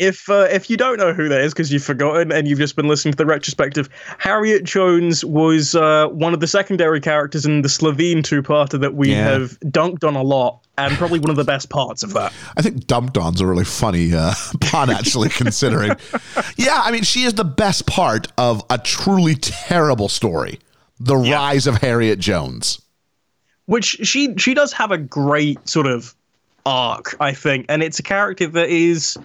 if 0.00 0.28
uh, 0.28 0.48
if 0.50 0.68
you 0.68 0.76
don't 0.76 0.98
know 0.98 1.12
who 1.12 1.28
that 1.28 1.40
is 1.40 1.52
because 1.54 1.72
you've 1.72 1.84
forgotten 1.84 2.32
and 2.32 2.48
you've 2.48 2.58
just 2.58 2.74
been 2.74 2.88
listening 2.88 3.12
to 3.12 3.16
the 3.16 3.26
retrospective, 3.26 3.88
Harriet 4.18 4.64
Jones 4.64 5.24
was 5.24 5.76
uh, 5.76 6.08
one 6.08 6.34
of 6.34 6.40
the 6.40 6.48
secondary 6.48 7.00
characters 7.00 7.46
in 7.46 7.62
the 7.62 7.68
Slitheen 7.68 8.24
two-parter 8.24 8.80
that 8.80 8.94
we 8.94 9.10
Yeah. 9.12 9.30
have 9.30 9.58
dunked 9.60 10.02
on 10.02 10.16
a 10.16 10.22
lot, 10.22 10.66
and 10.78 10.92
probably 10.96 11.20
one 11.20 11.30
of 11.30 11.36
the 11.36 11.44
best 11.44 11.68
parts 11.70 12.02
of 12.02 12.12
that. 12.14 12.32
I 12.56 12.62
think 12.62 12.88
dumped 12.88 13.16
on's 13.16 13.40
a 13.40 13.46
really 13.46 13.64
funny 13.64 14.12
uh, 14.14 14.34
pun, 14.60 14.90
actually, 14.90 15.28
considering. 15.28 15.92
Yeah, 16.56 16.80
I 16.84 16.90
mean, 16.90 17.04
she 17.04 17.22
is 17.22 17.34
the 17.34 17.44
best 17.44 17.86
part 17.86 18.26
of 18.36 18.64
a 18.68 18.78
truly 18.78 19.36
terrible 19.36 20.08
story 20.08 20.58
The 21.00 21.16
Rise 21.16 21.66
of 21.66 21.76
Harriet 21.76 22.18
Jones. 22.18 22.80
which 23.66 23.98
she 24.02 24.34
she 24.36 24.54
does 24.54 24.72
have 24.72 24.90
a 24.90 24.98
great 24.98 25.68
sort 25.68 25.86
of 25.86 26.14
arc, 26.66 27.16
I 27.20 27.32
think, 27.32 27.66
and 27.68 27.82
it's 27.82 27.98
a 27.98 28.02
character 28.02 28.46
that 28.46 28.68
is, 28.68 29.16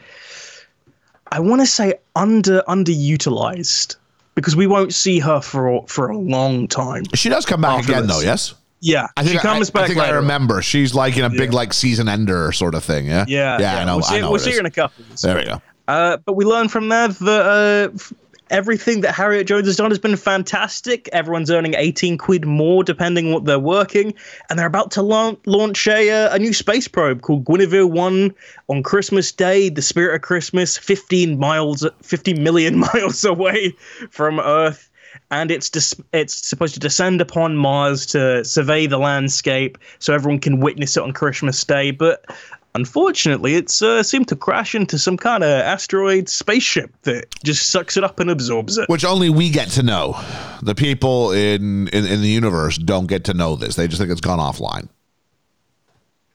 I 1.31 1.39
want 1.39 1.61
to 1.61 1.65
say 1.67 1.95
under 2.15 2.61
underutilized 2.67 3.95
because 4.35 4.55
we 4.55 4.67
won't 4.67 4.93
see 4.93 5.19
her 5.19 5.41
for 5.41 5.85
for 5.87 6.09
a 6.09 6.17
long 6.17 6.67
time. 6.67 7.03
She 7.15 7.29
does 7.29 7.45
come 7.45 7.61
back 7.61 7.83
again, 7.83 8.07
this. 8.07 8.15
though, 8.17 8.21
yes? 8.21 8.55
Yeah, 8.81 9.07
I 9.15 9.23
think 9.23 9.35
she 9.35 9.39
comes 9.39 9.69
I, 9.69 9.73
back. 9.73 9.83
I 9.83 9.87
think 9.87 9.99
later 9.99 10.17
on. 10.17 10.23
remember. 10.23 10.61
She's 10.61 10.93
like 10.93 11.15
in 11.17 11.23
a 11.23 11.29
big 11.29 11.53
like 11.53 11.71
season 11.73 12.09
ender 12.09 12.51
sort 12.51 12.75
of 12.75 12.83
thing. 12.83 13.05
Yeah. 13.05 13.23
Yeah, 13.29 13.57
Yeah. 13.59 13.77
I 13.79 13.85
know. 13.85 13.95
We'll 13.95 14.03
see, 14.03 14.15
I 14.17 14.19
know. 14.19 14.29
we'll 14.31 14.39
see 14.39 14.51
her 14.53 14.59
in 14.59 14.65
a 14.65 14.71
couple. 14.71 15.05
There 15.21 15.37
we 15.37 15.45
go. 15.45 15.61
Uh, 15.87 16.17
but 16.17 16.33
we 16.33 16.43
learn 16.43 16.67
from 16.67 16.89
there 16.89 17.07
that 17.07 17.45
uh, 17.45 17.93
f- 17.95 18.13
everything 18.53 19.01
that 19.01 19.15
Harriet 19.15 19.47
Jones 19.47 19.65
has 19.65 19.75
done 19.75 19.89
has 19.89 19.99
been 19.99 20.15
fantastic. 20.15 21.09
Everyone's 21.11 21.49
earning 21.49 21.73
18 21.75 22.19
quid 22.19 22.45
more 22.45 22.83
depending 22.83 23.33
what 23.33 23.45
they're 23.45 23.59
working. 23.59 24.13
And 24.49 24.57
they're 24.57 24.67
about 24.67 24.91
to 24.91 25.01
launch, 25.01 25.39
launch 25.45 25.87
a, 25.87 26.09
uh, 26.11 26.35
a 26.35 26.39
new 26.39 26.53
space 26.53 26.87
probe 26.87 27.23
called 27.23 27.45
Guinevere 27.45 27.87
1 27.87 28.33
on 28.69 28.83
Christmas 28.83 29.31
Day, 29.31 29.69
the 29.69 29.81
spirit 29.81 30.15
of 30.15 30.21
Christmas, 30.21 30.77
15 30.77 31.37
miles, 31.39 31.85
50 32.03 32.35
million 32.35 32.77
miles 32.93 33.25
away 33.25 33.75
from 34.11 34.39
Earth. 34.39 34.89
And 35.31 35.49
it's 35.49 35.69
dis- 35.69 35.95
it's 36.11 36.47
supposed 36.47 36.75
to 36.75 36.79
descend 36.79 37.21
upon 37.21 37.55
Mars 37.55 38.05
to 38.07 38.45
survey 38.45 38.85
the 38.85 38.97
landscape 38.99 39.79
so 39.97 40.13
everyone 40.13 40.39
can 40.39 40.59
witness 40.59 40.95
it 40.95 41.03
on 41.03 41.11
Christmas 41.11 41.63
Day. 41.63 41.89
But 41.89 42.25
Unfortunately, 42.75 43.53
it's 43.53 43.83
uh, 43.83 44.01
seemed 44.01 44.27
to 44.29 44.35
crash 44.35 44.73
into 44.73 44.97
some 44.97 45.15
kind 45.15 45.43
of 45.43 45.49
asteroid 45.49 46.27
spaceship 46.27 46.91
that 47.03 47.25
just 47.43 47.69
sucks 47.69 47.97
it 47.97 48.03
up 48.03 48.19
and 48.19 48.31
absorbs 48.31 48.79
it. 48.79 48.89
Which 48.89 49.05
only 49.05 49.29
we 49.29 49.51
get 49.51 49.69
to 49.71 49.83
know. 49.83 50.19
The 50.63 50.73
people 50.73 51.31
in, 51.31 51.87
in 51.89 52.05
in 52.05 52.21
the 52.21 52.29
universe 52.29 52.77
don't 52.77 53.05
get 53.05 53.25
to 53.25 53.33
know 53.35 53.55
this. 53.55 53.75
They 53.75 53.87
just 53.87 53.99
think 53.99 54.11
it's 54.11 54.21
gone 54.21 54.39
offline. 54.39 54.89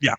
Yeah. 0.00 0.14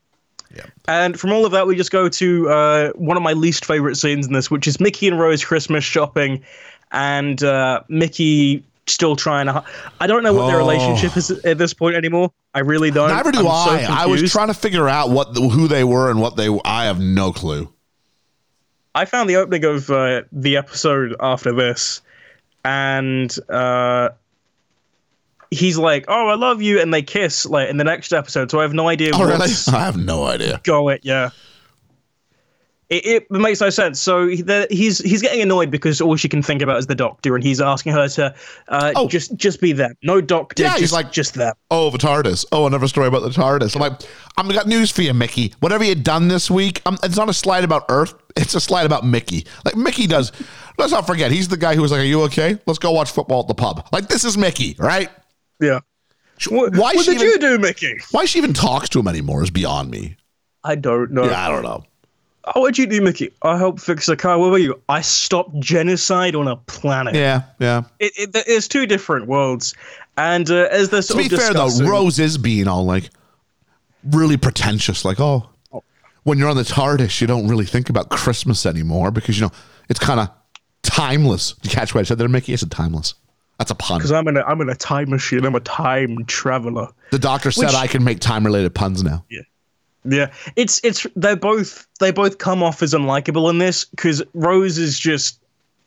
Yeah. 0.54 0.66
And 0.90 1.18
from 1.18 1.32
all 1.32 1.46
of 1.46 1.54
that, 1.54 1.68
we 1.68 1.78
just 1.78 1.92
go 1.92 2.10
to 2.10 2.50
uh, 2.50 2.92
one 2.96 3.16
of 3.16 3.24
my 3.24 3.34
least 3.34 3.64
favorite 3.64 3.96
scenes 3.96 4.28
in 4.28 4.34
this, 4.34 4.52
which 4.52 4.68
is 4.68 4.80
Mickey 4.82 5.08
and 5.08 5.18
Rose 5.18 5.46
Christmas 5.46 5.86
shopping, 5.86 6.44
and 6.92 7.42
uh, 7.44 7.82
Mickey 7.88 8.66
still 8.90 9.16
trying 9.16 9.46
to. 9.48 9.64
I 10.00 10.08
don't 10.08 10.24
know 10.24 10.34
what 10.34 10.48
their 10.48 10.56
Oh. 10.58 10.60
relationship 10.60 11.16
is 11.18 11.32
at 11.32 11.58
this 11.58 11.74
point 11.74 11.96
anymore. 11.96 12.32
I 12.54 12.60
really 12.60 12.92
don't. 12.92 13.10
Neither 13.10 13.32
do 13.32 13.48
I'm 13.48 13.86
so 13.86 13.94
I. 13.94 14.04
I 14.04 14.06
was 14.08 14.32
trying 14.32 14.48
to 14.48 14.54
figure 14.54 14.90
out 14.90 15.10
what 15.10 15.34
the, 15.34 15.42
who 15.48 15.68
they 15.68 15.84
were 15.84 16.10
and 16.10 16.20
what 16.22 16.36
they. 16.36 16.50
I 16.66 16.86
have 16.86 17.00
no 17.00 17.32
clue. 17.32 17.72
I 18.96 19.06
found 19.06 19.30
the 19.30 19.36
opening 19.38 19.64
of 19.66 19.90
uh, 19.90 20.24
the 20.32 20.58
episode 20.58 21.16
after 21.20 21.54
this, 21.54 22.02
and 22.66 23.34
uh, 23.50 24.10
he's 25.52 25.78
like, 25.78 26.06
"Oh, 26.08 26.28
I 26.28 26.36
love 26.36 26.62
you," 26.62 26.82
and 26.82 26.94
they 26.94 27.02
kiss 27.02 27.46
like 27.46 27.70
in 27.70 27.78
the 27.78 27.84
next 27.84 28.12
episode. 28.12 28.50
So 28.52 28.60
I 28.60 28.64
have 28.64 28.74
no 28.74 28.88
idea. 28.88 29.12
Oh, 29.14 29.26
really? 29.26 29.52
I 29.68 29.80
have 29.86 29.98
no 29.98 30.24
idea. 30.26 30.60
Go 30.64 30.90
it, 30.90 31.02
Yeah, 31.04 31.30
it, 32.90 33.06
it 33.30 33.32
makes 33.32 33.62
no 33.62 33.70
sense. 33.70 34.00
So 34.02 34.28
he, 34.28 34.42
the, 34.42 34.68
he's 34.72 34.98
he's 35.00 35.22
getting 35.22 35.42
annoyed 35.42 35.70
because 35.72 36.02
all 36.02 36.16
she 36.16 36.28
can 36.28 36.42
think 36.42 36.62
about 36.62 36.78
is 36.78 36.88
the 36.88 36.96
doctor, 36.96 37.36
and 37.36 37.44
he's 37.44 37.62
asking 37.62 37.94
her 37.94 38.08
to 38.10 38.34
uh, 38.70 38.94
Oh. 38.96 39.08
just 39.08 39.36
just 39.36 39.62
be 39.62 39.72
them, 39.74 39.94
no 40.04 40.22
doctor. 40.22 40.64
Yeah, 40.64 40.70
just, 40.70 40.80
he's 40.82 40.94
like- 40.94 41.12
just 41.12 41.36
them. 41.36 41.54
Oh, 41.72 41.90
the 41.92 41.98
TARDIS. 42.00 42.46
Oh, 42.52 42.66
another 42.66 42.88
story 42.88 43.08
about 43.08 43.22
the 43.22 43.30
TARDIS. 43.30 43.76
I'm 43.76 43.82
like, 43.82 44.00
I've 44.38 44.52
got 44.52 44.68
news 44.68 44.90
for 44.92 45.02
you, 45.04 45.14
Mickey. 45.14 45.54
Whatever 45.60 45.84
you 45.84 45.94
done 45.96 46.28
this 46.30 46.50
week, 46.50 46.82
um, 46.86 46.98
it's 47.04 47.16
not 47.18 47.30
a 47.30 47.34
slide 47.34 47.64
about 47.64 47.86
Earth. 47.90 48.14
It's 48.36 48.56
a 48.56 48.60
slide 48.60 48.86
about 48.86 49.06
Mickey. 49.06 49.46
Like 49.66 49.76
Mickey 49.76 50.08
does. 50.08 50.32
Let's 50.78 50.92
not 50.92 51.06
forget, 51.06 51.32
he's 51.32 51.48
the 51.48 51.58
guy 51.58 51.76
who 51.76 51.82
was 51.82 51.92
like, 51.92 52.02
"Are 52.02 52.04
you 52.06 52.22
okay? 52.24 52.58
Let's 52.66 52.80
go 52.80 52.92
watch 52.92 53.12
football 53.12 53.42
at 53.42 53.48
the 53.48 53.54
pub." 53.56 53.88
Like 53.92 54.08
this 54.08 54.24
is 54.24 54.38
Mickey, 54.38 54.76
right? 54.80 55.10
Yeah. 55.60 55.80
What, 56.48 56.74
Why 56.76 56.94
what 56.94 57.06
did 57.06 57.16
even- 57.16 57.28
you 57.28 57.38
do, 57.38 57.58
Mickey? 57.60 57.98
Why 58.12 58.24
she 58.26 58.40
even 58.40 58.54
talks 58.54 58.88
to 58.90 59.00
him 59.00 59.08
anymore 59.10 59.44
is 59.44 59.52
beyond 59.52 59.92
me. 59.92 60.16
I 60.64 60.76
don't 60.76 61.12
know. 61.12 61.26
Yeah, 61.26 61.46
I 61.48 61.50
don't 61.50 61.64
know. 61.64 61.84
Oh, 62.56 62.62
what'd 62.62 62.78
you 62.78 62.88
do, 62.88 63.02
Mickey? 63.02 63.32
I 63.42 63.58
helped 63.58 63.80
fix 63.80 64.08
the 64.08 64.18
car. 64.18 64.38
What 64.40 64.52
were 64.52 64.58
you? 64.58 64.82
I 64.90 65.02
stopped 65.02 65.60
genocide 65.60 66.36
on 66.36 66.48
a 66.48 66.56
planet. 66.56 67.16
Yeah, 67.16 67.44
yeah. 67.60 67.84
It, 68.00 68.14
it, 68.18 68.46
there's 68.48 68.68
two 68.68 68.86
different 68.86 69.28
worlds, 69.28 69.76
and 70.18 70.50
uh, 70.50 70.68
as 70.72 70.90
they're 70.90 71.02
To 71.02 71.16
be 71.16 71.30
fair 71.30 71.54
though, 71.54 71.70
Rose 71.82 72.20
is 72.20 72.38
being 72.38 72.68
all 72.68 72.86
like 72.86 73.10
really 74.04 74.38
pretentious, 74.38 75.06
like, 75.06 75.20
oh, 75.20 75.50
when 76.24 76.38
you're 76.38 76.50
on 76.50 76.58
the 76.58 76.64
TARDIS, 76.64 77.22
you 77.22 77.28
don't 77.28 77.48
really 77.48 77.66
think 77.66 77.90
about 77.90 78.10
Christmas 78.10 78.66
anymore 78.66 79.12
because 79.12 79.38
you 79.38 79.46
know 79.46 79.52
it's 79.90 80.00
kind 80.00 80.20
of 80.20 80.30
timeless. 80.82 81.54
Did 81.54 81.72
you 81.72 81.76
catch 81.76 81.94
what 81.94 82.02
I 82.02 82.04
said 82.04 82.18
there, 82.18 82.28
Mickey? 82.28 82.54
It's 82.54 82.62
said 82.62 82.72
timeless. 82.72 83.14
That's 83.58 83.72
a 83.72 83.76
pun. 83.76 83.98
because 84.00 84.12
I'm 84.14 84.28
in 84.28 84.38
a 84.38 84.42
I'm 84.42 84.62
in 84.62 84.70
a 84.70 84.76
time 84.76 85.10
machine. 85.10 85.46
I'm 85.46 85.56
a 85.56 85.60
time 85.60 86.26
traveler. 86.26 86.88
The 87.12 87.20
doctor 87.20 87.52
said 87.52 87.68
Which- 87.68 87.76
I 87.76 87.88
can 87.88 88.04
make 88.04 88.20
time 88.20 88.46
related 88.46 88.74
puns 88.74 89.04
now. 89.04 89.26
Yeah, 89.30 89.42
it's 90.06 90.80
it's 90.84 91.06
they 91.16 91.36
both 91.36 91.88
they 92.00 92.12
both 92.12 92.38
come 92.38 92.64
off 92.64 92.82
as 92.82 92.94
unlikable 92.94 93.50
in 93.50 93.58
this 93.58 93.86
because 93.86 94.24
Rose 94.34 94.78
is 94.78 94.98
just 95.00 95.40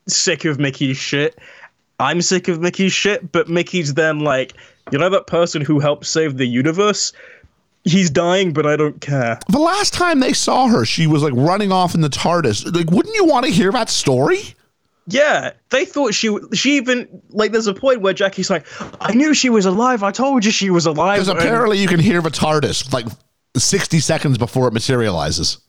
sick 0.07 0.45
of 0.45 0.59
Mickey's 0.59 0.97
shit. 0.97 1.37
I'm 1.99 2.21
sick 2.21 2.47
of 2.47 2.59
Mickey's 2.59 2.93
shit, 2.93 3.31
but 3.31 3.49
Mickey's 3.49 3.93
then 3.93 4.19
like, 4.19 4.53
you 4.91 4.97
know 4.97 5.09
that 5.09 5.27
person 5.27 5.61
who 5.61 5.79
helped 5.79 6.05
save 6.05 6.37
the 6.37 6.45
universe? 6.45 7.13
He's 7.85 8.09
dying, 8.09 8.53
but 8.53 8.65
I 8.65 8.75
don't 8.77 9.01
care. 9.01 9.39
The 9.49 9.59
last 9.59 9.93
time 9.93 10.19
they 10.21 10.31
saw 10.33 10.67
her, 10.67 10.85
she 10.85 11.05
was 11.05 11.21
like 11.21 11.33
running 11.35 11.71
off 11.71 11.93
in 11.95 12.01
the 12.01 12.09
TARDIS. 12.09 12.73
Like, 12.73 12.89
wouldn't 12.91 13.15
you 13.15 13.25
want 13.25 13.45
to 13.45 13.51
hear 13.51 13.71
that 13.73 13.89
story? 13.89 14.55
Yeah, 15.05 15.51
they 15.69 15.83
thought 15.83 16.13
she 16.13 16.33
she 16.53 16.77
even 16.77 17.21
like. 17.29 17.51
There's 17.51 17.67
a 17.67 17.73
point 17.73 17.99
where 17.99 18.13
Jackie's 18.13 18.49
like, 18.49 18.65
"I 19.01 19.13
knew 19.13 19.33
she 19.33 19.49
was 19.49 19.65
alive. 19.65 20.01
I 20.01 20.11
told 20.11 20.45
you 20.45 20.51
she 20.51 20.69
was 20.69 20.85
alive." 20.85 21.17
Because 21.17 21.27
And- 21.27 21.39
apparently 21.39 21.77
you 21.77 21.89
can 21.89 21.99
hear 21.99 22.21
the 22.21 22.29
TARDIS 22.29 22.93
like 22.93 23.05
60 23.55 23.99
seconds 23.99 24.37
before 24.37 24.67
it 24.67 24.73
materializes. 24.73 25.59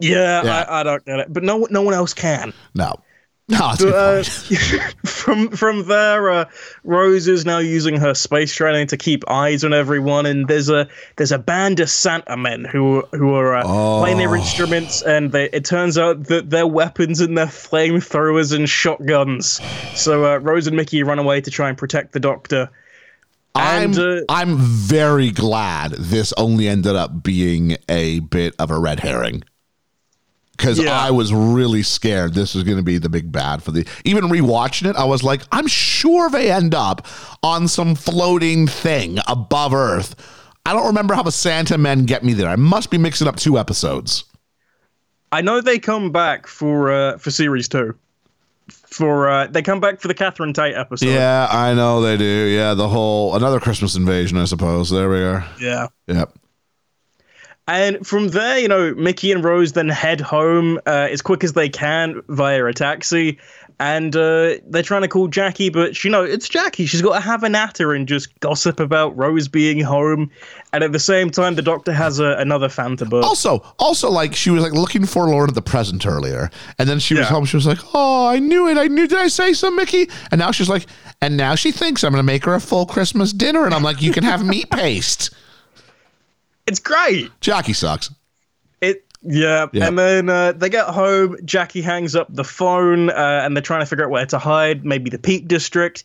yeah, 0.00 0.42
Yeah. 0.44 0.64
I, 0.68 0.80
I 0.80 0.82
don't 0.82 1.04
get 1.04 1.20
it, 1.20 1.32
but 1.32 1.42
no 1.42 1.66
no 1.70 1.82
one 1.82 1.94
else 1.94 2.14
can. 2.14 2.52
No. 2.74 2.94
No, 3.48 3.74
But, 3.78 3.88
uh, 3.88 4.22
from 5.04 5.50
from 5.50 5.86
there, 5.86 6.30
uh, 6.30 6.44
Rose 6.84 7.26
is 7.26 7.44
now 7.44 7.58
using 7.58 7.96
her 7.96 8.14
space 8.14 8.54
training 8.54 8.86
to 8.86 8.96
keep 8.96 9.28
eyes 9.28 9.64
on 9.64 9.74
everyone, 9.74 10.26
and 10.26 10.46
there's 10.46 10.70
a 10.70 10.88
there's 11.16 11.32
a 11.32 11.38
band 11.38 11.80
of 11.80 11.90
Santa 11.90 12.36
men 12.36 12.64
who 12.64 13.02
who 13.12 13.34
are 13.34 13.56
uh, 13.56 13.64
playing 14.00 14.18
their 14.18 14.34
instruments, 14.36 15.02
and 15.02 15.32
they, 15.32 15.50
it 15.50 15.64
turns 15.64 15.98
out 15.98 16.24
that 16.28 16.50
their 16.50 16.68
weapons 16.68 17.20
and 17.20 17.36
their 17.36 17.46
flamethrowers 17.46 18.54
and 18.54 18.68
shotguns. 18.68 19.60
So 19.96 20.24
uh, 20.24 20.38
Rose 20.38 20.68
and 20.68 20.76
Mickey 20.76 21.02
run 21.02 21.18
away 21.18 21.40
to 21.40 21.50
try 21.50 21.68
and 21.68 21.76
protect 21.76 22.12
the 22.12 22.20
Doctor. 22.20 22.70
I'm, 23.54 23.92
uh, 23.98 24.20
I'm 24.28 24.56
very 24.58 25.30
glad 25.30 25.92
this 25.92 26.32
only 26.36 26.68
ended 26.68 26.96
up 26.96 27.22
being 27.22 27.76
a 27.88 28.20
bit 28.20 28.54
of 28.58 28.70
a 28.70 28.78
red 28.78 29.00
herring. 29.00 29.42
Because 30.56 30.78
Yeah. 30.78 30.98
I 30.98 31.10
was 31.10 31.32
really 31.32 31.82
scared 31.82 32.34
this 32.34 32.54
was 32.54 32.64
going 32.64 32.76
to 32.76 32.82
be 32.82 32.98
the 32.98 33.08
big 33.08 33.32
bad 33.32 33.62
for 33.62 33.72
the. 33.72 33.86
Even 34.04 34.24
rewatching 34.24 34.88
it, 34.88 34.96
I 34.96 35.04
was 35.04 35.22
like, 35.22 35.42
I'm 35.50 35.66
sure 35.66 36.30
they 36.30 36.50
end 36.50 36.74
up 36.74 37.06
on 37.42 37.68
some 37.68 37.94
floating 37.94 38.66
thing 38.66 39.18
above 39.26 39.74
Earth. 39.74 40.14
I 40.64 40.72
don't 40.72 40.86
remember 40.86 41.14
how 41.14 41.22
the 41.24 41.32
Santa 41.32 41.76
men 41.76 42.04
get 42.04 42.22
me 42.22 42.34
there. 42.34 42.48
I 42.48 42.56
must 42.56 42.90
be 42.90 42.98
mixing 42.98 43.26
up 43.26 43.36
two 43.36 43.58
episodes. 43.58 44.24
I 45.32 45.40
know 45.40 45.60
they 45.60 45.78
come 45.78 46.12
back 46.12 46.46
for 46.46 46.92
uh, 46.92 47.18
for 47.18 47.30
series 47.30 47.66
two. 47.68 47.96
For 48.68 49.28
uh, 49.28 49.46
they 49.46 49.62
come 49.62 49.80
back 49.80 50.00
for 50.00 50.08
the 50.08 50.14
Catherine 50.14 50.52
Tate 50.52 50.74
episode. 50.74 51.08
Yeah, 51.08 51.48
I 51.50 51.74
know 51.74 52.00
they 52.02 52.16
do. 52.16 52.24
Yeah, 52.24 52.74
the 52.74 52.88
whole 52.88 53.34
another 53.34 53.58
Christmas 53.58 53.96
invasion, 53.96 54.38
I 54.38 54.44
suppose. 54.44 54.90
There 54.90 55.08
we 55.08 55.22
are. 55.22 55.46
Yeah. 55.60 55.88
Yep. 56.06 56.38
And 57.68 58.04
from 58.06 58.28
there, 58.28 58.58
you 58.58 58.68
know, 58.68 58.94
Mickey 58.94 59.30
and 59.30 59.44
Rose 59.44 59.72
then 59.72 59.88
head 59.88 60.20
home 60.20 60.78
uh, 60.86 61.08
as 61.10 61.22
quick 61.22 61.44
as 61.44 61.52
they 61.52 61.68
can 61.68 62.20
via 62.28 62.64
a 62.64 62.72
taxi. 62.72 63.38
And 63.84 64.14
uh, 64.14 64.58
they're 64.68 64.84
trying 64.84 65.02
to 65.02 65.08
call 65.08 65.26
Jackie, 65.26 65.68
but 65.68 66.04
you 66.04 66.10
know, 66.10 66.22
it's 66.22 66.48
Jackie. 66.48 66.86
She's 66.86 67.02
got 67.02 67.14
to 67.14 67.20
have 67.20 67.42
a 67.42 67.48
natter 67.48 67.92
and 67.92 68.06
just 68.06 68.38
gossip 68.38 68.78
about 68.78 69.16
Rose 69.16 69.48
being 69.48 69.80
home. 69.80 70.30
And 70.72 70.84
at 70.84 70.92
the 70.92 71.00
same 71.00 71.30
time, 71.30 71.56
the 71.56 71.62
doctor 71.62 71.92
has 71.92 72.20
a, 72.20 72.36
another 72.38 72.68
Fanta 72.68 73.10
burp. 73.10 73.24
Also, 73.24 73.58
also 73.80 74.08
like 74.08 74.36
she 74.36 74.50
was 74.50 74.62
like 74.62 74.72
looking 74.72 75.04
forlorn 75.04 75.48
at 75.48 75.56
the 75.56 75.62
present 75.62 76.06
earlier, 76.06 76.48
and 76.78 76.88
then 76.88 77.00
she 77.00 77.14
was 77.14 77.22
Yeah. 77.22 77.30
home. 77.30 77.44
She 77.44 77.56
was 77.56 77.66
like, 77.66 77.80
"Oh, 77.92 78.28
I 78.28 78.38
knew 78.38 78.68
it. 78.68 78.78
I 78.78 78.86
knew. 78.86 79.08
Did 79.08 79.18
I 79.18 79.26
say 79.26 79.52
so, 79.52 79.68
Mickey?" 79.68 80.08
And 80.30 80.38
now 80.38 80.52
she's 80.52 80.68
like, 80.68 80.86
and 81.20 81.36
now 81.36 81.56
she 81.56 81.72
thinks 81.72 82.04
I'm 82.04 82.12
going 82.12 82.20
to 82.20 82.22
make 82.22 82.44
her 82.44 82.54
a 82.54 82.60
full 82.60 82.86
Christmas 82.86 83.32
dinner, 83.32 83.64
and 83.64 83.74
I'm 83.74 83.82
like, 83.82 84.00
"You 84.00 84.12
can 84.12 84.22
have 84.22 84.46
meat 84.46 84.70
paste." 84.70 85.30
It's 86.68 86.78
great. 86.78 87.32
Jackie 87.40 87.72
sucks. 87.72 88.10
Yeah, 89.22 89.66
Yeah. 89.72 89.86
and 89.88 89.98
then 89.98 90.28
uh, 90.28 90.52
they 90.52 90.68
get 90.68 90.86
home. 90.86 91.36
Jackie 91.44 91.80
hangs 91.82 92.16
up 92.16 92.26
the 92.34 92.44
phone, 92.44 93.10
uh, 93.10 93.40
and 93.44 93.56
they're 93.56 93.62
trying 93.62 93.80
to 93.80 93.86
figure 93.86 94.04
out 94.04 94.10
where 94.10 94.26
to 94.26 94.38
hide. 94.38 94.84
Maybe 94.84 95.10
the 95.10 95.18
Peak 95.18 95.46
District. 95.48 96.04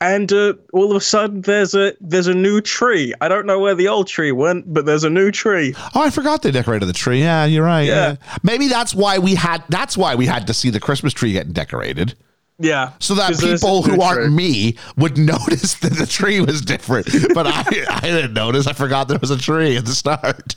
And 0.00 0.32
uh, 0.32 0.54
all 0.72 0.90
of 0.90 0.96
a 0.96 1.00
sudden, 1.00 1.42
there's 1.42 1.74
a 1.76 1.92
there's 2.00 2.26
a 2.26 2.34
new 2.34 2.60
tree. 2.60 3.14
I 3.20 3.28
don't 3.28 3.46
know 3.46 3.60
where 3.60 3.74
the 3.76 3.86
old 3.86 4.08
tree 4.08 4.32
went, 4.32 4.72
but 4.72 4.84
there's 4.84 5.04
a 5.04 5.10
new 5.10 5.30
tree. 5.30 5.74
Oh, 5.94 6.02
I 6.02 6.10
forgot 6.10 6.42
they 6.42 6.50
decorated 6.50 6.86
the 6.86 6.92
tree. 6.92 7.20
Yeah, 7.20 7.44
you're 7.44 7.64
right. 7.64 7.82
Yeah. 7.86 8.16
Maybe 8.42 8.66
that's 8.66 8.94
why 8.96 9.18
we 9.18 9.36
had. 9.36 9.62
That's 9.68 9.96
why 9.96 10.16
we 10.16 10.26
had 10.26 10.48
to 10.48 10.54
see 10.54 10.70
the 10.70 10.80
Christmas 10.80 11.12
tree 11.12 11.32
getting 11.32 11.52
decorated. 11.52 12.14
Yeah, 12.58 12.92
So 13.00 13.14
that 13.14 13.38
people 13.40 13.82
who 13.82 14.00
aren't 14.00 14.26
tree. 14.26 14.28
me 14.30 14.76
would 14.96 15.18
notice 15.34 15.74
that 15.74 15.94
the 15.94 16.06
tree 16.06 16.40
was 16.40 16.60
different. 16.60 17.08
But 17.34 17.46
I, 17.48 17.64
I 17.88 18.00
didn't 18.02 18.34
notice. 18.34 18.68
I 18.68 18.72
forgot 18.72 19.08
there 19.08 19.18
was 19.18 19.30
a 19.32 19.38
tree 19.38 19.76
at 19.76 19.84
the 19.84 19.94
start. 19.94 20.54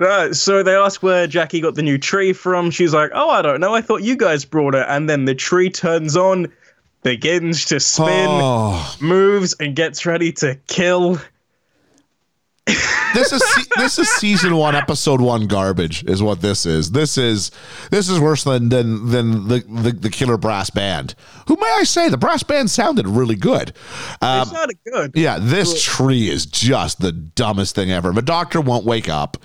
Uh, 0.00 0.32
so 0.32 0.62
they 0.62 0.74
ask 0.74 1.02
where 1.02 1.26
Jackie 1.26 1.60
got 1.60 1.74
the 1.74 1.82
new 1.82 1.98
tree 1.98 2.32
from. 2.32 2.70
She's 2.70 2.94
like, 2.94 3.10
"Oh, 3.14 3.28
I 3.30 3.42
don't 3.42 3.60
know. 3.60 3.74
I 3.74 3.82
thought 3.82 4.02
you 4.02 4.16
guys 4.16 4.44
brought 4.44 4.74
it." 4.74 4.86
And 4.88 5.08
then 5.10 5.26
the 5.26 5.34
tree 5.34 5.68
turns 5.70 6.16
on, 6.16 6.50
begins 7.02 7.66
to 7.66 7.80
spin, 7.80 8.08
Oh. 8.30 8.96
moves, 9.00 9.54
and 9.60 9.76
gets 9.76 10.06
ready 10.06 10.32
to 10.32 10.56
kill. 10.68 11.20
this 13.14 13.32
is 13.32 13.68
this 13.76 13.98
is 13.98 14.08
season 14.08 14.56
one, 14.56 14.74
episode 14.74 15.20
one 15.20 15.46
garbage. 15.46 16.04
Is 16.04 16.22
what 16.22 16.40
this 16.40 16.66
is. 16.66 16.92
This 16.92 17.18
is 17.18 17.50
this 17.90 18.08
is 18.08 18.20
worse 18.20 18.44
than 18.44 18.68
than 18.68 19.10
than 19.10 19.48
the 19.48 19.60
the, 19.60 19.92
the 19.92 20.10
killer 20.10 20.36
brass 20.36 20.70
band. 20.70 21.14
Who 21.46 21.56
may 21.56 21.70
I 21.78 21.84
say, 21.84 22.08
the 22.08 22.16
brass 22.16 22.42
band 22.42 22.70
sounded 22.70 23.06
really 23.06 23.36
good. 23.36 23.72
Um, 24.20 24.48
not 24.52 24.70
good. 24.84 25.12
yeah, 25.14 25.38
this 25.40 25.82
tree 25.82 26.28
is 26.28 26.46
just 26.46 27.00
the 27.00 27.12
dumbest 27.12 27.74
thing 27.74 27.90
ever. 27.90 28.12
The 28.12 28.22
doctor 28.22 28.60
won't 28.60 28.84
wake 28.84 29.08
up, 29.08 29.36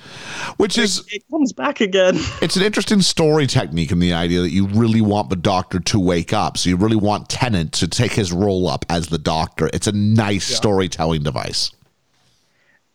which 0.57 0.77
is 0.77 1.03
It 1.11 1.23
comes 1.31 1.53
back 1.53 1.81
again. 1.81 2.15
it's 2.41 2.55
an 2.55 2.63
interesting 2.63 3.01
story 3.01 3.47
technique 3.47 3.91
in 3.91 3.99
the 3.99 4.13
idea 4.13 4.41
that 4.41 4.51
you 4.51 4.67
really 4.67 5.01
want 5.01 5.29
the 5.29 5.35
doctor 5.35 5.79
to 5.79 5.99
wake 5.99 6.33
up. 6.33 6.57
So 6.57 6.69
you 6.69 6.77
really 6.77 6.95
want 6.95 7.29
Tennant 7.29 7.73
to 7.73 7.87
take 7.87 8.11
his 8.13 8.31
role 8.31 8.67
up 8.67 8.85
as 8.89 9.07
the 9.07 9.17
doctor. 9.17 9.69
It's 9.73 9.87
a 9.87 9.91
nice 9.91 10.45
storytelling 10.45 11.23
device. 11.23 11.71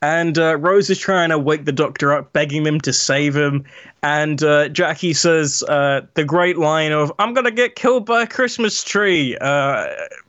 And 0.03 0.39
uh, 0.39 0.57
Rose 0.57 0.89
is 0.89 0.99
trying 0.99 1.29
to 1.29 1.39
wake 1.39 1.67
the 1.67 1.73
doctor 1.73 2.15
up, 2.15 2.33
begging 2.33 2.65
him 2.65 2.81
to 2.83 2.93
save 2.93 3.37
him. 3.37 3.65
And 4.03 4.43
uh, 4.43 4.69
Jackie 4.71 5.13
says 5.13 5.63
uh, 5.69 6.03
the 6.15 6.25
great 6.25 6.57
line 6.57 6.93
of, 6.93 7.13
I'm 7.19 7.35
going 7.35 7.45
to 7.45 7.51
get 7.51 7.77
killed 7.77 8.07
by 8.07 8.23
a 8.23 8.27
Christmas 8.27 8.83
tree, 8.83 9.37
uh, 9.39 9.89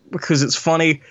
because 0.10 0.44
it's 0.44 0.58
funny. 0.58 1.02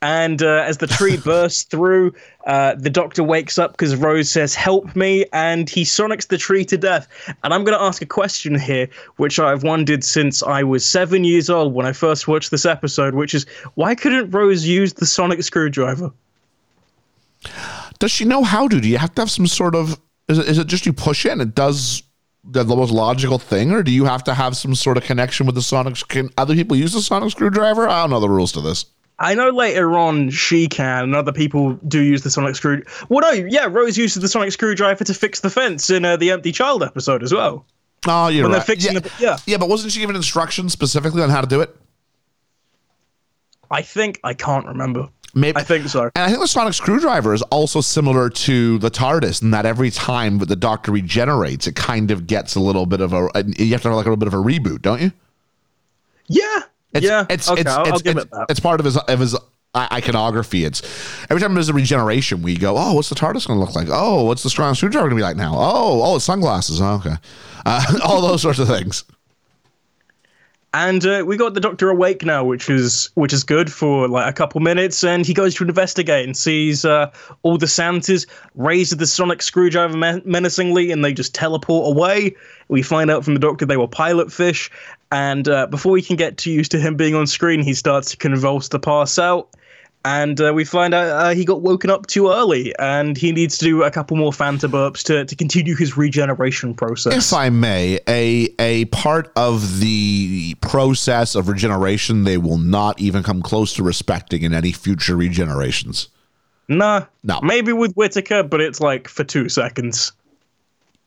And 0.00 0.42
uh, 0.42 0.62
as 0.64 0.78
the 0.78 0.86
tree 0.86 1.16
bursts 1.24 1.64
through, 1.64 2.14
uh, 2.46 2.76
the 2.76 2.90
doctor 2.90 3.24
wakes 3.24 3.58
up 3.58 3.72
because 3.72 3.96
Rose 3.96 4.30
says, 4.30 4.54
Help 4.54 4.94
me. 4.94 5.24
And 5.32 5.68
he 5.68 5.82
sonics 5.82 6.28
the 6.28 6.38
tree 6.38 6.64
to 6.66 6.76
death. 6.76 7.08
And 7.42 7.52
I'm 7.52 7.64
going 7.64 7.76
to 7.76 7.82
ask 7.82 8.00
a 8.00 8.06
question 8.06 8.56
here, 8.56 8.88
which 9.16 9.40
I've 9.40 9.64
wondered 9.64 10.04
since 10.04 10.40
I 10.40 10.62
was 10.62 10.86
seven 10.86 11.24
years 11.24 11.50
old 11.50 11.74
when 11.74 11.86
I 11.86 11.92
first 11.92 12.28
watched 12.28 12.52
this 12.52 12.64
episode, 12.64 13.14
which 13.14 13.34
is 13.34 13.44
why 13.74 13.96
couldn't 13.96 14.30
Rose 14.30 14.64
use 14.64 14.92
the 14.92 15.06
sonic 15.06 15.42
screwdriver? 15.42 16.12
Does 17.98 18.10
she 18.10 18.24
know 18.24 18.42
how 18.42 18.68
to? 18.68 18.80
Do 18.80 18.88
you 18.88 18.98
have 18.98 19.14
to 19.14 19.22
have 19.22 19.30
some 19.30 19.46
sort 19.46 19.74
of? 19.74 20.00
Is 20.28 20.38
it, 20.38 20.48
is 20.48 20.58
it 20.58 20.66
just 20.66 20.86
you 20.86 20.92
push 20.92 21.26
it 21.26 21.32
and 21.32 21.42
it 21.42 21.54
does 21.54 22.02
the, 22.44 22.64
most 22.64 22.90
logical 22.92 23.38
thing, 23.38 23.72
or 23.72 23.82
do 23.82 23.90
you 23.90 24.04
have 24.04 24.24
to 24.24 24.34
have 24.34 24.56
some 24.56 24.74
sort 24.74 24.96
of 24.96 25.04
connection 25.04 25.46
with 25.46 25.54
the 25.54 25.62
sonic? 25.62 25.96
Can 26.08 26.30
other 26.36 26.54
people 26.54 26.76
use 26.76 26.92
the 26.92 27.00
sonic 27.02 27.30
screwdriver? 27.30 27.88
I 27.88 28.02
don't 28.02 28.10
know 28.10 28.20
the 28.20 28.28
rules 28.28 28.52
to 28.52 28.60
this. 28.60 28.86
I 29.18 29.34
know 29.34 29.50
later 29.50 29.96
on 29.96 30.30
she 30.30 30.66
can, 30.66 31.04
and 31.04 31.14
other 31.14 31.32
people 31.32 31.74
do 31.86 32.02
use 32.02 32.22
the 32.22 32.30
sonic 32.30 32.56
screw. 32.56 32.82
Well, 33.08 33.20
no, 33.20 33.30
yeah, 33.46 33.66
Rose 33.70 33.96
uses 33.96 34.20
the 34.20 34.28
sonic 34.28 34.52
screwdriver 34.52 35.04
to 35.04 35.14
fix 35.14 35.40
the 35.40 35.50
fence 35.50 35.88
in 35.88 36.04
uh, 36.04 36.16
the 36.16 36.32
Empty 36.32 36.50
Child 36.52 36.82
episode 36.82 37.22
as 37.22 37.32
well. 37.32 37.64
Oh, 38.06 38.28
you're 38.28 38.42
When 38.42 38.52
they're 38.52 38.60
fixing 38.60 38.94
yeah. 38.94 39.00
the- 39.00 39.12
yeah. 39.20 39.36
yeah, 39.46 39.56
but 39.56 39.68
wasn't 39.68 39.92
she 39.92 40.00
given 40.00 40.16
instructions 40.16 40.72
specifically 40.72 41.22
on 41.22 41.30
how 41.30 41.40
to 41.40 41.46
do 41.46 41.60
it? 41.60 41.74
I 43.70 43.82
think 43.82 44.20
I 44.24 44.34
can't 44.34 44.66
remember. 44.66 45.08
Maybe 45.34 45.56
I 45.56 45.62
think 45.62 45.88
so. 45.88 46.04
And 46.14 46.24
I 46.24 46.28
think 46.28 46.40
the 46.40 46.46
sonic 46.46 46.74
screwdriver 46.74 47.34
is 47.34 47.42
also 47.42 47.80
similar 47.80 48.30
to 48.30 48.78
the 48.78 48.90
TARDIS 48.90 49.42
in 49.42 49.50
that 49.50 49.66
every 49.66 49.90
time 49.90 50.38
that 50.38 50.46
the 50.46 50.56
Doctor 50.56 50.92
regenerates, 50.92 51.66
it 51.66 51.74
kind 51.74 52.10
of 52.10 52.26
gets 52.26 52.54
a 52.54 52.60
little 52.60 52.86
bit 52.86 53.00
of 53.00 53.12
a. 53.12 53.28
You 53.58 53.72
have 53.72 53.82
to 53.82 53.88
have 53.88 53.96
like 53.96 54.06
a 54.06 54.10
little 54.10 54.16
bit 54.16 54.28
of 54.28 54.34
a 54.34 54.38
reboot, 54.38 54.82
don't 54.82 55.00
you? 55.02 55.12
Yeah, 56.26 56.60
It's, 56.92 57.04
yeah. 57.04 57.26
it's 57.28 57.50
okay, 57.50 57.60
it's 57.60 57.70
I'll, 57.70 57.82
it's, 57.82 57.92
I'll 57.92 57.98
give 57.98 58.16
it 58.16 58.30
that. 58.30 58.46
it's 58.48 58.60
part 58.60 58.80
of 58.80 58.86
his 58.86 58.96
of 58.96 59.18
his 59.20 59.36
iconography. 59.76 60.64
It's 60.64 60.82
every 61.28 61.40
time 61.40 61.54
there's 61.54 61.68
a 61.68 61.74
regeneration, 61.74 62.42
we 62.42 62.56
go, 62.56 62.76
oh, 62.78 62.94
what's 62.94 63.08
the 63.08 63.14
TARDIS 63.14 63.46
going 63.46 63.58
to 63.58 63.64
look 63.64 63.74
like? 63.74 63.88
Oh, 63.90 64.24
what's 64.24 64.42
the 64.42 64.50
strong 64.50 64.74
screwdriver 64.74 65.08
going 65.08 65.16
to 65.16 65.20
be 65.20 65.22
like 65.22 65.36
now? 65.36 65.54
Oh, 65.56 66.00
oh, 66.02 66.16
it's 66.16 66.24
sunglasses. 66.24 66.80
Oh, 66.80 66.94
okay, 66.94 67.16
uh, 67.66 67.98
all 68.04 68.22
those 68.22 68.42
sorts 68.42 68.58
of 68.58 68.68
things. 68.68 69.04
And 70.74 71.06
uh, 71.06 71.22
we 71.24 71.36
got 71.36 71.54
the 71.54 71.60
Doctor 71.60 71.88
awake 71.88 72.24
now, 72.24 72.42
which 72.42 72.68
is 72.68 73.08
which 73.14 73.32
is 73.32 73.44
good 73.44 73.72
for 73.72 74.08
like 74.08 74.28
a 74.28 74.32
couple 74.32 74.60
minutes. 74.60 75.04
And 75.04 75.24
he 75.24 75.32
goes 75.32 75.54
to 75.54 75.64
investigate 75.64 76.26
and 76.26 76.36
sees 76.36 76.84
uh, 76.84 77.12
all 77.44 77.56
the 77.56 77.68
Santas 77.68 78.26
raise 78.56 78.90
the 78.90 79.06
sonic 79.06 79.40
screwdriver 79.40 79.96
men- 79.96 80.22
menacingly, 80.24 80.90
and 80.90 81.04
they 81.04 81.12
just 81.12 81.32
teleport 81.32 81.96
away. 81.96 82.34
We 82.66 82.82
find 82.82 83.08
out 83.08 83.24
from 83.24 83.34
the 83.34 83.40
Doctor 83.40 83.64
they 83.66 83.76
were 83.76 83.86
pilot 83.86 84.32
fish. 84.32 84.68
And 85.12 85.48
uh, 85.48 85.68
before 85.68 85.92
we 85.92 86.02
can 86.02 86.16
get 86.16 86.38
too 86.38 86.50
used 86.50 86.72
to 86.72 86.80
him 86.80 86.96
being 86.96 87.14
on 87.14 87.28
screen, 87.28 87.62
he 87.62 87.74
starts 87.74 88.10
to 88.10 88.16
convulse 88.16 88.68
to 88.70 88.80
pass 88.80 89.16
out. 89.16 89.50
And 90.04 90.38
uh, 90.38 90.52
we 90.52 90.64
find 90.64 90.92
out 90.92 91.06
uh, 91.08 91.34
he 91.34 91.46
got 91.46 91.62
woken 91.62 91.88
up 91.88 92.06
too 92.06 92.28
early, 92.28 92.74
and 92.78 93.16
he 93.16 93.32
needs 93.32 93.56
to 93.58 93.64
do 93.64 93.82
a 93.82 93.90
couple 93.90 94.18
more 94.18 94.32
Fanta 94.32 94.68
burps 94.68 95.02
to, 95.04 95.24
to 95.24 95.34
continue 95.34 95.74
his 95.74 95.96
regeneration 95.96 96.74
process. 96.74 97.14
If 97.14 97.32
I 97.32 97.48
may, 97.48 97.98
a 98.06 98.54
a 98.58 98.84
part 98.86 99.32
of 99.34 99.80
the 99.80 100.54
process 100.60 101.34
of 101.34 101.48
regeneration 101.48 102.24
they 102.24 102.36
will 102.36 102.58
not 102.58 103.00
even 103.00 103.22
come 103.22 103.40
close 103.40 103.72
to 103.74 103.82
respecting 103.82 104.42
in 104.42 104.52
any 104.52 104.72
future 104.72 105.16
regenerations. 105.16 106.08
Nah, 106.68 107.04
No. 107.22 107.40
Maybe 107.42 107.72
with 107.72 107.94
Whittaker, 107.94 108.42
but 108.42 108.60
it's 108.60 108.80
like 108.80 109.08
for 109.08 109.24
two 109.24 109.48
seconds. 109.48 110.12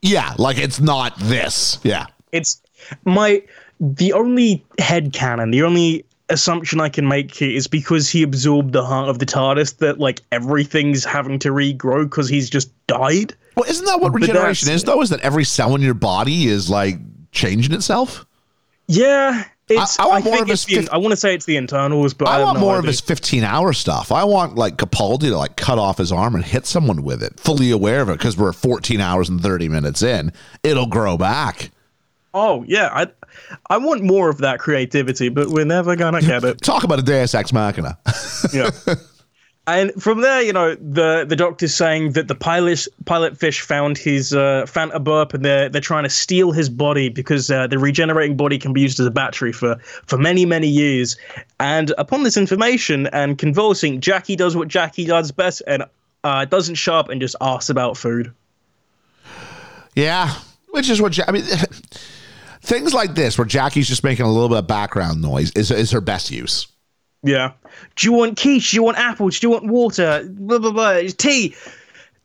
Yeah, 0.01 0.33
like 0.37 0.57
it's 0.57 0.79
not 0.79 1.17
this. 1.17 1.79
Yeah. 1.83 2.07
It's 2.31 2.61
my 3.05 3.43
the 3.79 4.13
only 4.13 4.65
head 4.79 5.13
canon, 5.13 5.51
the 5.51 5.63
only 5.63 6.05
assumption 6.29 6.81
I 6.81 6.89
can 6.89 7.07
make 7.07 7.33
here 7.33 7.49
is 7.55 7.67
because 7.67 8.09
he 8.09 8.23
absorbed 8.23 8.73
the 8.73 8.85
heart 8.85 9.09
of 9.09 9.19
the 9.19 9.25
TARDIS 9.25 9.77
that 9.77 9.99
like 9.99 10.21
everything's 10.31 11.05
having 11.05 11.39
to 11.39 11.49
regrow 11.49 12.03
because 12.03 12.27
he's 12.29 12.49
just 12.49 12.69
died. 12.87 13.33
Well, 13.55 13.69
isn't 13.69 13.85
that 13.85 13.99
what 14.01 14.11
But 14.13 14.21
regeneration 14.21 14.69
is 14.71 14.83
though? 14.83 15.01
Is 15.01 15.09
that 15.09 15.21
every 15.21 15.43
cell 15.43 15.73
in 15.75 15.81
your 15.81 15.93
body 15.93 16.47
is 16.47 16.69
like 16.69 16.97
changing 17.31 17.73
itself? 17.73 18.25
Yeah, 18.87 19.43
it's. 19.67 19.99
I- 19.99 20.03
I, 20.03 20.07
I 20.07 20.09
want 20.09 20.25
more 20.25 20.41
of 20.41 20.47
his 20.47 20.65
the. 20.65 20.87
I 20.91 20.97
want 20.97 21.11
to 21.11 21.17
say 21.17 21.33
it's 21.33 21.45
the 21.45 21.57
internals, 21.57 22.13
but 22.13 22.27
I, 22.27 22.39
I 22.39 22.43
want 22.43 22.59
more 22.59 22.79
of 22.79 22.85
his 22.85 23.01
15 23.01 23.43
hour 23.43 23.73
stuff. 23.73 24.11
I 24.11 24.23
want 24.23 24.55
like 24.55 24.77
Capaldi 24.77 25.21
to 25.29 25.37
like 25.37 25.55
cut 25.57 25.77
off 25.77 25.97
his 25.97 26.11
arm 26.11 26.35
and 26.35 26.43
hit 26.45 26.65
someone 26.65 27.03
with 27.03 27.21
it, 27.23 27.39
fully 27.39 27.71
aware 27.71 28.01
of 28.01 28.09
it 28.09 28.13
because 28.17 28.37
we're 28.37 28.53
14 28.53 29.01
hours 29.01 29.27
and 29.29 29.41
30 29.41 29.67
minutes 29.69 30.01
in. 30.03 30.31
It'll 30.63 30.85
grow 30.87 31.17
back. 31.17 31.71
Oh 32.33 32.63
yeah, 32.67 32.89
I. 32.93 33.07
I 33.69 33.77
want 33.77 34.03
more 34.03 34.29
of 34.29 34.39
that 34.39 34.59
creativity, 34.59 35.29
but 35.29 35.47
we're 35.49 35.65
never 35.65 35.95
gonna 35.95 36.21
get 36.21 36.43
it. 36.43 36.61
Talk 36.61 36.83
about 36.83 36.99
a 36.99 37.01
Deus 37.01 37.33
Ex 37.33 37.53
Machina. 37.53 37.97
yeah. 38.53 38.71
And 39.69 39.91
from 40.01 40.21
there, 40.21 40.41
you 40.41 40.53
know, 40.53 40.75
the 40.75 41.25
the 41.27 41.35
doctor's 41.35 41.75
saying 41.75 42.13
that 42.13 42.29
the 42.29 42.35
pilot 42.35 42.87
pilot 43.03 43.37
fish 43.37 43.59
found 43.59 43.97
his 43.97 44.33
uh, 44.33 44.63
Fanta 44.65 45.03
burp, 45.03 45.33
and 45.33 45.43
they're 45.43 45.67
they're 45.67 45.81
trying 45.81 46.05
to 46.05 46.09
steal 46.09 46.53
his 46.53 46.69
body 46.69 47.09
because 47.09 47.51
uh, 47.51 47.67
the 47.67 47.77
regenerating 47.77 48.37
body 48.37 48.57
can 48.57 48.71
be 48.71 48.79
used 48.79 48.97
as 49.01 49.05
a 49.05 49.11
battery 49.11 49.51
for 49.51 49.75
for 50.05 50.17
many 50.17 50.45
many 50.45 50.69
years. 50.69 51.17
And 51.59 51.93
upon 51.97 52.23
this 52.23 52.37
information 52.37 53.07
and 53.07 53.37
convulsing, 53.37 53.99
Jackie 53.99 54.37
does 54.37 54.55
what 54.55 54.69
Jackie 54.69 55.03
does 55.03 55.33
best 55.33 55.61
and 55.67 55.83
uh, 56.23 56.45
doesn't 56.45 56.75
show 56.75 56.95
up 56.95 57.09
and 57.09 57.19
just 57.19 57.35
asks 57.41 57.69
about 57.69 57.97
food. 57.97 58.31
Yeah, 59.95 60.33
which 60.69 60.89
is 60.89 61.01
what 61.01 61.17
Ja- 61.17 61.25
I 61.27 61.31
mean. 61.33 61.43
Things 62.67 62.93
like 62.93 63.15
this, 63.15 63.37
where 63.37 63.45
Jackie's 63.45 63.87
just 63.87 64.03
making 64.03 64.25
a 64.25 64.31
little 64.31 64.49
bit 64.49 64.57
of 64.57 64.67
background 64.67 65.21
noise, 65.21 65.51
is 65.51 65.71
is 65.71 65.91
her 65.91 66.01
best 66.01 66.31
use. 66.31 66.67
Yeah. 67.23 67.53
Do 67.95 68.07
you 68.07 68.13
want 68.13 68.37
quiche? 68.39 68.71
Do 68.71 68.75
you 68.77 68.83
want 68.83 68.97
apples? 68.97 69.39
Do 69.39 69.47
you 69.47 69.51
want 69.51 69.67
water? 69.67 70.27
Blah 70.29 70.59
blah 70.59 70.71
blah. 70.71 71.01
Tea. 71.17 71.55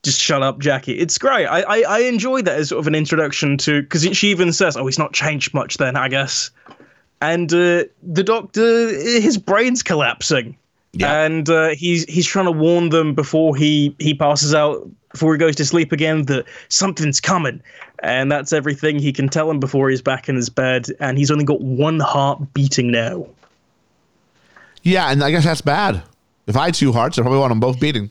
just 0.02 0.20
shut 0.20 0.42
up, 0.42 0.58
Jackie. 0.58 0.98
It's 0.98 1.16
great. 1.16 1.46
I, 1.46 1.60
I, 1.62 1.82
I 1.82 1.98
enjoy 2.00 2.42
that 2.42 2.58
as 2.58 2.70
sort 2.70 2.80
of 2.80 2.88
an 2.88 2.94
introduction 2.96 3.56
to 3.58 3.82
because 3.82 4.02
she 4.16 4.30
even 4.30 4.52
says, 4.52 4.76
"Oh, 4.76 4.84
he's 4.86 4.98
not 4.98 5.12
changed 5.12 5.54
much 5.54 5.76
then, 5.76 5.94
I 5.96 6.08
guess." 6.08 6.50
And 7.20 7.52
uh, 7.52 7.84
the 8.02 8.24
doctor, 8.24 8.88
his 9.20 9.38
brain's 9.38 9.84
collapsing, 9.84 10.56
Yeah. 10.92 11.22
and 11.22 11.48
uh, 11.48 11.68
he's 11.68 12.04
he's 12.06 12.26
trying 12.26 12.46
to 12.46 12.52
warn 12.52 12.88
them 12.88 13.14
before 13.14 13.54
he 13.54 13.94
he 14.00 14.12
passes 14.12 14.54
out, 14.54 14.88
before 15.12 15.32
he 15.32 15.38
goes 15.38 15.56
to 15.56 15.64
sleep 15.64 15.92
again, 15.92 16.24
that 16.24 16.46
something's 16.68 17.20
coming, 17.20 17.62
and 18.02 18.32
that's 18.32 18.52
everything 18.52 18.98
he 18.98 19.12
can 19.12 19.28
tell 19.28 19.50
him 19.50 19.60
before 19.60 19.90
he's 19.90 20.02
back 20.02 20.28
in 20.28 20.36
his 20.36 20.48
bed. 20.48 20.86
And 21.00 21.18
he's 21.18 21.30
only 21.30 21.44
got 21.44 21.60
one 21.60 22.00
heart 22.00 22.52
beating 22.54 22.90
now. 22.90 23.26
Yeah, 24.82 25.10
and 25.10 25.22
I 25.22 25.30
guess 25.30 25.44
that's 25.44 25.60
bad. 25.60 26.02
If 26.46 26.56
I 26.56 26.66
had 26.66 26.74
two 26.74 26.92
hearts, 26.92 27.18
I 27.18 27.22
probably 27.22 27.38
want 27.38 27.50
them 27.50 27.60
both 27.60 27.78
beating. 27.78 28.10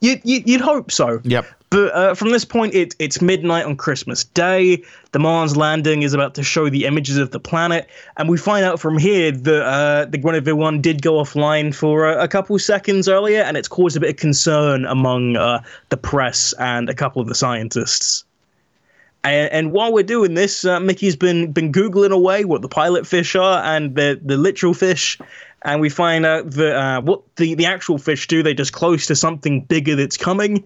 You, 0.00 0.20
you, 0.24 0.42
you'd 0.44 0.60
hope 0.60 0.90
so. 0.90 1.20
Yep. 1.24 1.46
But 1.70 1.94
uh, 1.94 2.14
from 2.14 2.30
this 2.30 2.44
point, 2.44 2.74
it, 2.74 2.94
it's 2.98 3.20
midnight 3.20 3.64
on 3.64 3.76
Christmas 3.76 4.24
Day. 4.24 4.82
The 5.12 5.18
Mars 5.18 5.56
landing 5.56 6.02
is 6.02 6.14
about 6.14 6.34
to 6.36 6.42
show 6.42 6.68
the 6.70 6.84
images 6.84 7.16
of 7.16 7.32
the 7.32 7.40
planet, 7.40 7.88
and 8.16 8.28
we 8.28 8.36
find 8.36 8.64
out 8.64 8.78
from 8.78 8.98
here 8.98 9.32
that 9.32 9.62
uh, 9.64 10.04
the 10.04 10.18
Guinevere 10.18 10.54
one 10.54 10.80
did 10.80 11.02
go 11.02 11.14
offline 11.14 11.74
for 11.74 12.06
a, 12.06 12.22
a 12.22 12.28
couple 12.28 12.56
seconds 12.58 13.08
earlier, 13.08 13.40
and 13.40 13.56
it's 13.56 13.68
caused 13.68 13.96
a 13.96 14.00
bit 14.00 14.10
of 14.10 14.16
concern 14.16 14.84
among 14.84 15.36
uh, 15.36 15.60
the 15.88 15.96
press 15.96 16.54
and 16.60 16.88
a 16.88 16.94
couple 16.94 17.20
of 17.20 17.26
the 17.26 17.34
scientists. 17.34 18.24
And, 19.24 19.50
and 19.50 19.72
while 19.72 19.92
we're 19.92 20.04
doing 20.04 20.34
this, 20.34 20.64
uh, 20.64 20.78
Mickey's 20.78 21.16
been 21.16 21.50
been 21.50 21.72
googling 21.72 22.12
away 22.12 22.44
what 22.44 22.62
the 22.62 22.68
pilot 22.68 23.08
fish 23.08 23.34
are 23.34 23.60
and 23.64 23.96
the 23.96 24.20
the 24.24 24.36
literal 24.36 24.72
fish, 24.72 25.18
and 25.66 25.80
we 25.80 25.90
find 25.90 26.24
out 26.24 26.52
that 26.52 26.76
uh, 26.76 27.00
what 27.02 27.20
the 27.36 27.54
the 27.54 27.66
actual 27.66 27.98
fish 27.98 28.26
do. 28.26 28.42
They 28.42 28.54
just 28.54 28.72
close 28.72 29.06
to 29.08 29.16
something 29.16 29.60
bigger 29.62 29.96
that's 29.96 30.16
coming, 30.16 30.64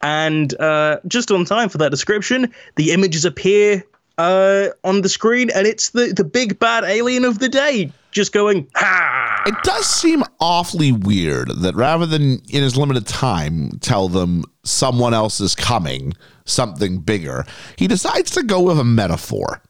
and 0.00 0.58
uh, 0.58 1.00
just 1.06 1.30
on 1.30 1.44
time 1.44 1.68
for 1.68 1.78
that 1.78 1.90
description, 1.90 2.54
the 2.76 2.92
images 2.92 3.24
appear 3.24 3.84
uh, 4.18 4.68
on 4.84 5.02
the 5.02 5.08
screen, 5.08 5.50
and 5.50 5.66
it's 5.66 5.90
the 5.90 6.12
the 6.16 6.24
big 6.24 6.58
bad 6.58 6.84
alien 6.84 7.24
of 7.24 7.40
the 7.40 7.48
day, 7.48 7.92
just 8.12 8.32
going 8.32 8.68
ha. 8.76 9.42
It 9.46 9.54
does 9.62 9.86
seem 9.86 10.22
awfully 10.40 10.92
weird 10.92 11.50
that 11.50 11.74
rather 11.74 12.06
than 12.06 12.40
in 12.48 12.62
his 12.62 12.76
limited 12.76 13.06
time 13.06 13.70
tell 13.80 14.08
them 14.08 14.44
someone 14.62 15.12
else 15.12 15.40
is 15.40 15.54
coming, 15.54 16.14
something 16.44 16.98
bigger, 16.98 17.44
he 17.76 17.88
decides 17.88 18.30
to 18.32 18.42
go 18.42 18.62
with 18.62 18.78
a 18.78 18.84
metaphor. 18.84 19.60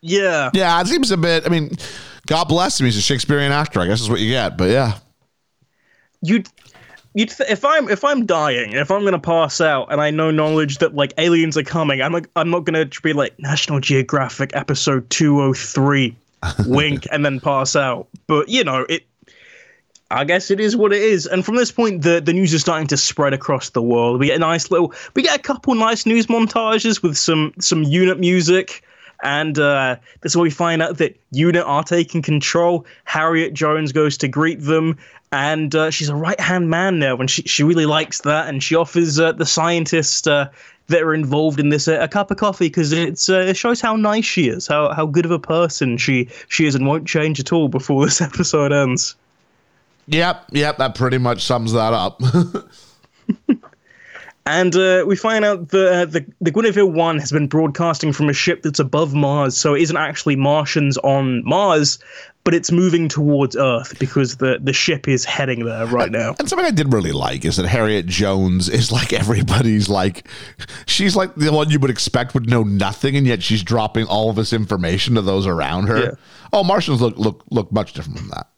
Yeah, 0.00 0.50
Yeah, 0.52 0.80
it 0.80 0.86
seems 0.86 1.10
a 1.10 1.16
bit. 1.16 1.46
I 1.46 1.48
mean, 1.48 1.78
God 2.26 2.44
bless 2.44 2.80
him. 2.80 2.86
He's 2.86 2.96
a 2.96 3.02
Shakespearean 3.02 3.52
actor. 3.52 3.80
I 3.80 3.86
guess 3.86 4.00
is 4.00 4.10
what 4.10 4.20
you 4.20 4.30
get. 4.30 4.56
But 4.56 4.70
yeah, 4.70 4.98
you'd 6.22 6.48
you'd 7.14 7.30
th- 7.30 7.50
if 7.50 7.64
I'm 7.64 7.88
if 7.88 8.04
I'm 8.04 8.26
dying, 8.26 8.72
if 8.72 8.90
I'm 8.90 9.04
gonna 9.04 9.18
pass 9.18 9.60
out, 9.60 9.88
and 9.90 10.00
I 10.00 10.10
know 10.10 10.30
knowledge 10.30 10.78
that 10.78 10.94
like 10.94 11.12
aliens 11.18 11.56
are 11.56 11.62
coming, 11.62 12.00
I'm 12.02 12.12
like 12.12 12.28
I'm 12.36 12.50
not 12.50 12.64
gonna 12.64 12.88
be 13.02 13.12
like 13.12 13.38
National 13.38 13.80
Geographic 13.80 14.50
episode 14.54 15.08
two 15.10 15.40
oh 15.40 15.54
three, 15.54 16.16
wink, 16.66 17.06
and 17.12 17.24
then 17.24 17.40
pass 17.40 17.76
out. 17.76 18.08
But 18.26 18.48
you 18.48 18.64
know 18.64 18.86
it. 18.88 19.04
I 20.10 20.22
guess 20.22 20.50
it 20.50 20.60
is 20.60 20.76
what 20.76 20.92
it 20.92 21.02
is. 21.02 21.26
And 21.26 21.44
from 21.44 21.56
this 21.56 21.72
point, 21.72 22.02
the, 22.02 22.20
the 22.20 22.32
news 22.32 22.54
is 22.54 22.60
starting 22.60 22.86
to 22.88 22.96
spread 22.96 23.32
across 23.32 23.70
the 23.70 23.82
world. 23.82 24.20
We 24.20 24.26
get 24.26 24.36
a 24.36 24.38
nice 24.38 24.70
little, 24.70 24.92
we 25.16 25.22
get 25.22 25.36
a 25.36 25.42
couple 25.42 25.74
nice 25.74 26.06
news 26.06 26.26
montages 26.26 27.02
with 27.02 27.16
some 27.16 27.52
some 27.58 27.82
unit 27.82 28.20
music. 28.20 28.84
And 29.22 29.58
uh, 29.58 29.96
this 30.20 30.32
is 30.32 30.36
where 30.36 30.42
we 30.42 30.50
find 30.50 30.82
out 30.82 30.98
that 30.98 31.18
UNIT 31.32 31.64
are 31.64 31.84
taking 31.84 32.22
control. 32.22 32.84
Harriet 33.04 33.54
Jones 33.54 33.92
goes 33.92 34.16
to 34.18 34.28
greet 34.28 34.60
them, 34.60 34.98
and 35.32 35.74
uh, 35.74 35.90
she's 35.90 36.08
a 36.08 36.14
right 36.16 36.38
hand 36.40 36.70
man 36.70 36.98
now, 36.98 37.16
and 37.16 37.30
she, 37.30 37.42
she 37.42 37.62
really 37.62 37.86
likes 37.86 38.20
that. 38.22 38.48
And 38.48 38.62
she 38.62 38.74
offers 38.74 39.18
uh, 39.18 39.32
the 39.32 39.46
scientists 39.46 40.26
uh, 40.26 40.50
that 40.88 41.02
are 41.02 41.14
involved 41.14 41.58
in 41.58 41.70
this 41.70 41.88
a, 41.88 42.06
cup 42.08 42.30
of 42.30 42.36
coffee 42.36 42.66
because 42.66 42.92
it's 42.92 43.28
uh, 43.28 43.38
it 43.38 43.56
shows 43.56 43.80
how 43.80 43.96
nice 43.96 44.24
she 44.24 44.48
is, 44.48 44.66
how 44.66 44.92
how 44.92 45.06
good 45.06 45.24
of 45.24 45.30
a 45.30 45.38
person 45.38 45.96
she 45.96 46.28
she 46.48 46.66
is, 46.66 46.74
and 46.74 46.86
won't 46.86 47.06
change 47.06 47.40
at 47.40 47.52
all 47.52 47.68
before 47.68 48.04
this 48.04 48.20
episode 48.20 48.72
ends. 48.72 49.14
yep, 50.06 50.44
yep. 50.52 50.78
That 50.78 50.94
pretty 50.94 51.18
much 51.18 51.44
sums 51.44 51.72
that 51.72 51.92
up. 51.92 52.20
And 54.46 54.76
uh, 54.76 55.04
we 55.06 55.16
find 55.16 55.44
out 55.44 55.70
that 55.70 55.92
uh, 55.92 56.04
the, 56.04 56.26
the 56.40 56.50
Guinevere 56.50 56.84
1 56.84 57.18
has 57.18 57.32
been 57.32 57.46
broadcasting 57.46 58.12
from 58.12 58.28
a 58.28 58.34
ship 58.34 58.62
that's 58.62 58.78
above 58.78 59.14
Mars, 59.14 59.56
so 59.56 59.74
it 59.74 59.82
isn't 59.82 59.96
actually 59.96 60.36
Martians 60.36 60.98
on 60.98 61.42
Mars, 61.46 61.98
but 62.44 62.52
it's 62.52 62.70
moving 62.70 63.08
towards 63.08 63.56
Earth 63.56 63.98
because 63.98 64.36
the, 64.36 64.58
the 64.62 64.74
ship 64.74 65.08
is 65.08 65.24
heading 65.24 65.64
there 65.64 65.86
right 65.86 66.12
now. 66.12 66.34
And 66.38 66.46
something 66.46 66.66
I 66.66 66.72
did 66.72 66.92
really 66.92 67.12
like 67.12 67.46
is 67.46 67.56
that 67.56 67.66
Harriet 67.66 68.04
Jones 68.04 68.68
is 68.68 68.92
like 68.92 69.14
everybody's 69.14 69.88
like, 69.88 70.28
she's 70.84 71.16
like 71.16 71.34
the 71.36 71.50
one 71.50 71.70
you 71.70 71.78
would 71.78 71.90
expect 71.90 72.34
would 72.34 72.48
know 72.48 72.62
nothing, 72.62 73.16
and 73.16 73.26
yet 73.26 73.42
she's 73.42 73.62
dropping 73.62 74.04
all 74.06 74.28
of 74.28 74.36
this 74.36 74.52
information 74.52 75.14
to 75.14 75.22
those 75.22 75.46
around 75.46 75.86
her. 75.86 75.98
Yeah. 75.98 76.10
Oh, 76.52 76.62
Martians 76.62 77.00
look 77.00 77.16
look 77.16 77.44
look 77.50 77.72
much 77.72 77.94
different 77.94 78.18
from 78.18 78.28
that. 78.28 78.48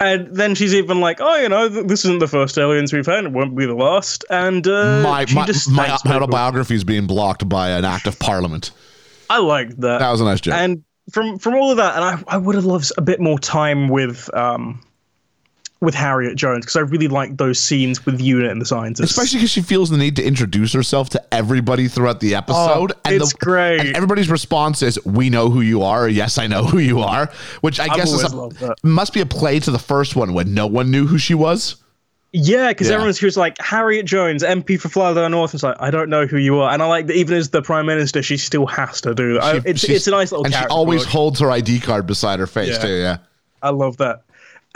And 0.00 0.34
then 0.34 0.54
she's 0.54 0.74
even 0.74 1.00
like, 1.00 1.20
oh, 1.20 1.36
you 1.36 1.48
know, 1.48 1.68
th- 1.68 1.86
this 1.86 2.04
isn't 2.04 2.18
the 2.18 2.28
first 2.28 2.58
aliens 2.58 2.92
we've 2.92 3.06
had, 3.06 3.24
it 3.24 3.32
won't 3.32 3.56
be 3.56 3.66
the 3.66 3.74
last. 3.74 4.24
And 4.30 4.66
uh, 4.66 5.02
my 5.02 5.24
my, 5.32 5.46
my 5.72 5.96
autobiography 6.14 6.74
is 6.74 6.84
being 6.84 7.06
blocked 7.06 7.48
by 7.48 7.70
an 7.70 7.84
act 7.84 8.06
of 8.06 8.18
parliament. 8.18 8.72
I 9.30 9.38
liked 9.38 9.80
that. 9.80 9.98
That 9.98 10.10
was 10.10 10.20
a 10.20 10.24
nice 10.24 10.40
joke. 10.40 10.54
and 10.54 10.84
from 11.12 11.38
from 11.38 11.54
all 11.54 11.70
of 11.70 11.76
that, 11.78 11.94
and 11.96 12.04
I, 12.04 12.34
I 12.34 12.36
would 12.36 12.54
have 12.56 12.64
loved 12.64 12.90
a 12.98 13.00
bit 13.02 13.20
more 13.20 13.38
time 13.38 13.88
with 13.88 14.28
um 14.34 14.82
with 15.86 15.94
Harriet 15.94 16.36
Jones 16.36 16.66
because 16.66 16.76
I 16.76 16.80
really 16.80 17.08
like 17.08 17.38
those 17.38 17.58
scenes 17.58 18.04
with 18.04 18.20
Unit 18.20 18.50
and 18.50 18.60
the 18.60 18.66
scientists. 18.66 19.12
Especially 19.12 19.38
because 19.38 19.50
she 19.50 19.62
feels 19.62 19.88
the 19.88 19.96
need 19.96 20.16
to 20.16 20.22
introduce 20.22 20.74
herself 20.74 21.08
to 21.10 21.22
everybody 21.34 21.88
throughout 21.88 22.20
the 22.20 22.34
episode. 22.34 22.92
Oh, 22.92 23.00
it's 23.06 23.32
the, 23.32 23.38
great. 23.38 23.80
And 23.80 23.96
everybody's 23.96 24.28
response 24.28 24.82
is, 24.82 25.02
"We 25.06 25.30
know 25.30 25.48
who 25.48 25.62
you 25.62 25.82
are." 25.82 26.04
Or, 26.04 26.08
yes, 26.08 26.36
I 26.36 26.46
know 26.46 26.64
who 26.64 26.76
you 26.78 27.00
are. 27.00 27.30
Which 27.62 27.80
I 27.80 27.88
guess 27.88 28.12
is 28.12 28.22
a, 28.24 28.74
must 28.82 29.14
be 29.14 29.22
a 29.22 29.26
play 29.26 29.60
to 29.60 29.70
the 29.70 29.78
first 29.78 30.14
one 30.16 30.34
when 30.34 30.52
no 30.52 30.66
one 30.66 30.90
knew 30.90 31.06
who 31.06 31.16
she 31.16 31.32
was. 31.34 31.76
Yeah, 32.32 32.68
because 32.68 32.88
Yeah. 32.88 32.94
everyone's 32.96 33.18
who's 33.18 33.36
like 33.38 33.56
Harriet 33.62 34.04
Jones, 34.04 34.42
MP 34.42 34.78
for 34.78 34.88
Flydale 34.90 35.30
North. 35.30 35.54
It's 35.54 35.62
like 35.62 35.76
I 35.80 35.90
don't 35.90 36.10
know 36.10 36.26
who 36.26 36.36
you 36.36 36.58
are, 36.58 36.70
and 36.70 36.82
I 36.82 36.86
like 36.86 37.06
that 37.06 37.16
even 37.16 37.36
as 37.38 37.48
the 37.50 37.62
prime 37.62 37.86
minister, 37.86 38.22
she 38.22 38.36
still 38.36 38.66
has 38.66 39.00
to 39.02 39.14
do 39.14 39.34
that. 39.34 39.42
She- 39.52 39.58
Uh, 39.58 39.62
it's 39.64 39.84
it's 39.84 40.06
a 40.06 40.10
nice 40.10 40.32
little 40.32 40.44
and 40.44 40.54
she 40.54 40.64
always 40.66 41.02
work. 41.02 41.08
holds 41.08 41.40
her 41.40 41.50
ID 41.50 41.80
card 41.80 42.06
beside 42.06 42.38
her 42.40 42.46
face 42.48 42.72
Yeah. 42.72 42.78
too. 42.78 42.88
Yeah. 42.94 43.16
I 43.62 43.70
love 43.70 43.96
that. 43.98 44.22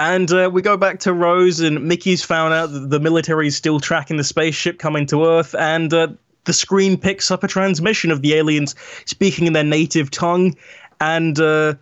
And 0.00 0.32
uh, 0.32 0.48
we 0.50 0.62
go 0.62 0.78
back 0.78 1.00
to 1.00 1.12
Rose, 1.12 1.60
and 1.60 1.86
Mickey's 1.86 2.24
found 2.24 2.54
out 2.54 2.72
that 2.72 2.88
the 2.88 2.98
military 2.98 3.48
is 3.48 3.54
still 3.54 3.78
tracking 3.78 4.16
the 4.16 4.24
spaceship 4.24 4.78
coming 4.78 5.04
to 5.08 5.26
Earth, 5.26 5.54
and 5.54 5.92
uh, 5.92 6.08
the 6.44 6.54
screen 6.54 6.96
picks 6.96 7.30
up 7.30 7.44
a 7.44 7.48
transmission 7.48 8.10
of 8.10 8.22
the 8.22 8.32
aliens 8.32 8.74
speaking 9.04 9.46
in 9.46 9.52
their 9.52 9.62
native 9.62 10.10
tongue, 10.10 10.56
and 11.02 11.38
uh, 11.38 11.74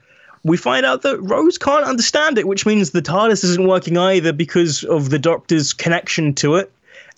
we 0.42 0.57
find 0.57 0.85
out 0.85 1.02
that 1.02 1.20
Rose 1.20 1.59
can't 1.59 1.85
understand 1.85 2.38
it, 2.38 2.48
which 2.48 2.66
means 2.66 2.90
the 2.90 3.00
TARDIS 3.00 3.44
isn't 3.44 3.68
working 3.68 3.96
either 3.96 4.33
because 4.33 4.83
of 4.83 5.11
the 5.11 5.18
Doctor's 5.20 5.72
connection 5.72 6.35
to 6.35 6.57
it. 6.57 6.72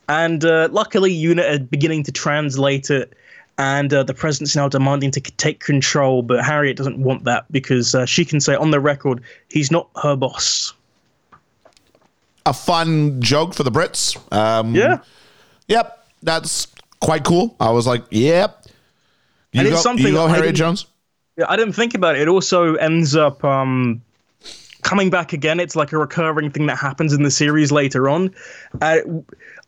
And 0.07 0.45
uh, 0.45 0.69
luckily, 0.71 1.15
Unit 1.15 1.47
are 1.47 1.65
beginning 1.65 2.03
to 2.03 2.13
translate 2.13 2.91
it, 2.91 3.15
and 3.57 3.91
uh, 3.95 4.03
the 4.03 4.13
president's 4.13 4.55
now 4.55 4.69
demanding 4.69 5.13
to 5.13 5.23
take 5.23 5.61
control. 5.61 6.21
But 6.21 6.45
Harriet 6.45 6.77
doesn't 6.77 7.03
want 7.03 7.25
that 7.25 7.51
because 7.51 7.95
uh, 7.95 8.05
she 8.05 8.27
can 8.27 8.39
say 8.39 8.55
on 8.55 8.71
the 8.71 8.81
record 8.81 9.23
he's 9.49 9.71
not 9.71 9.89
her 10.03 10.15
boss. 10.15 10.75
A 12.47 12.53
fun 12.53 13.21
joke 13.21 13.55
for 13.55 13.63
the 13.63 13.71
Brits. 13.71 14.17
Um, 14.33 14.75
Yeah, 14.75 14.99
Yep. 15.69 15.97
That's 16.23 16.69
quite 17.01 17.25
cool. 17.25 17.57
I 17.61 17.71
was 17.71 17.87
like, 17.87 18.05
yep. 18.11 18.65
You 19.53 19.61
And 19.61 19.69
it's 19.69 19.79
go, 19.79 19.83
something 19.83 20.07
you 20.07 20.13
go 20.13 20.27
I 20.27 20.37
Harriet 20.37 20.55
Jones. 20.55 20.87
Yeah, 21.37 21.47
I 21.49 21.57
didn't 21.57 21.73
think 21.73 21.95
about 21.95 22.17
it. 22.17 22.23
It 22.23 22.29
also 22.29 22.75
ends 22.75 23.17
up 23.17 23.43
um, 23.45 24.03
coming 24.83 25.11
back 25.11 25.33
again. 25.33 25.61
It's 25.61 25.77
like 25.77 25.93
a 25.93 25.99
recurring 25.99 26.51
thing 26.51 26.67
that 26.67 26.77
happens 26.77 27.13
in 27.13 27.23
the 27.23 27.31
series 27.31 27.73
later 27.73 28.09
on. 28.09 28.35
Uh, 28.81 28.99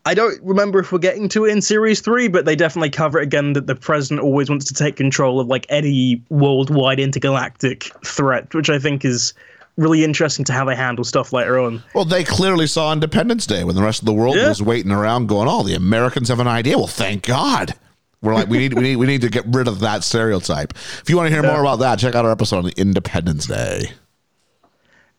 I 0.05 0.13
don't 0.13 0.41
remember 0.43 0.79
if 0.79 0.91
we're 0.91 0.99
getting 0.99 1.29
to 1.29 1.45
it 1.45 1.51
in 1.51 1.61
series 1.61 2.01
three, 2.01 2.27
but 2.27 2.45
they 2.45 2.55
definitely 2.55 2.89
cover 2.89 3.19
it 3.19 3.23
again 3.23 3.53
that 3.53 3.67
the 3.67 3.75
president 3.75 4.21
always 4.21 4.49
wants 4.49 4.65
to 4.65 4.73
take 4.73 4.97
control 4.97 5.39
of 5.39 5.47
like 5.47 5.65
any 5.69 6.21
worldwide 6.29 6.99
intergalactic 6.99 7.91
threat, 8.05 8.53
which 8.53 8.69
I 8.69 8.79
think 8.79 9.05
is 9.05 9.33
really 9.77 10.03
interesting 10.03 10.45
to 10.45 10.53
how 10.53 10.65
they 10.65 10.75
handle 10.75 11.03
stuff 11.03 11.33
later 11.33 11.59
on. 11.59 11.81
Well, 11.95 12.05
they 12.05 12.23
clearly 12.23 12.67
saw 12.67 12.91
Independence 12.93 13.45
Day 13.45 13.63
when 13.63 13.75
the 13.75 13.81
rest 13.81 14.01
of 14.01 14.05
the 14.05 14.13
world 14.13 14.35
Yeah. 14.35 14.49
was 14.49 14.61
waiting 14.61 14.91
around, 14.91 15.27
going, 15.27 15.47
"Oh, 15.47 15.63
the 15.63 15.75
Americans 15.75 16.29
have 16.29 16.39
an 16.39 16.47
idea." 16.47 16.77
Well, 16.77 16.87
thank 16.87 17.25
God. 17.25 17.73
We're 18.21 18.33
like, 18.35 18.47
we 18.47 18.57
need, 18.57 18.73
we 18.73 18.81
need, 18.83 18.95
we 18.95 19.05
need 19.07 19.21
to 19.21 19.29
get 19.29 19.43
rid 19.47 19.67
of 19.67 19.79
that 19.81 20.03
stereotype. 20.03 20.73
If 21.01 21.09
you 21.09 21.17
want 21.17 21.27
to 21.27 21.33
hear 21.33 21.43
more 21.43 21.59
about 21.59 21.79
that, 21.79 21.99
check 21.99 22.15
out 22.15 22.23
our 22.23 22.31
episode 22.31 22.63
on 22.65 22.71
Independence 22.77 23.47
Day. 23.47 23.91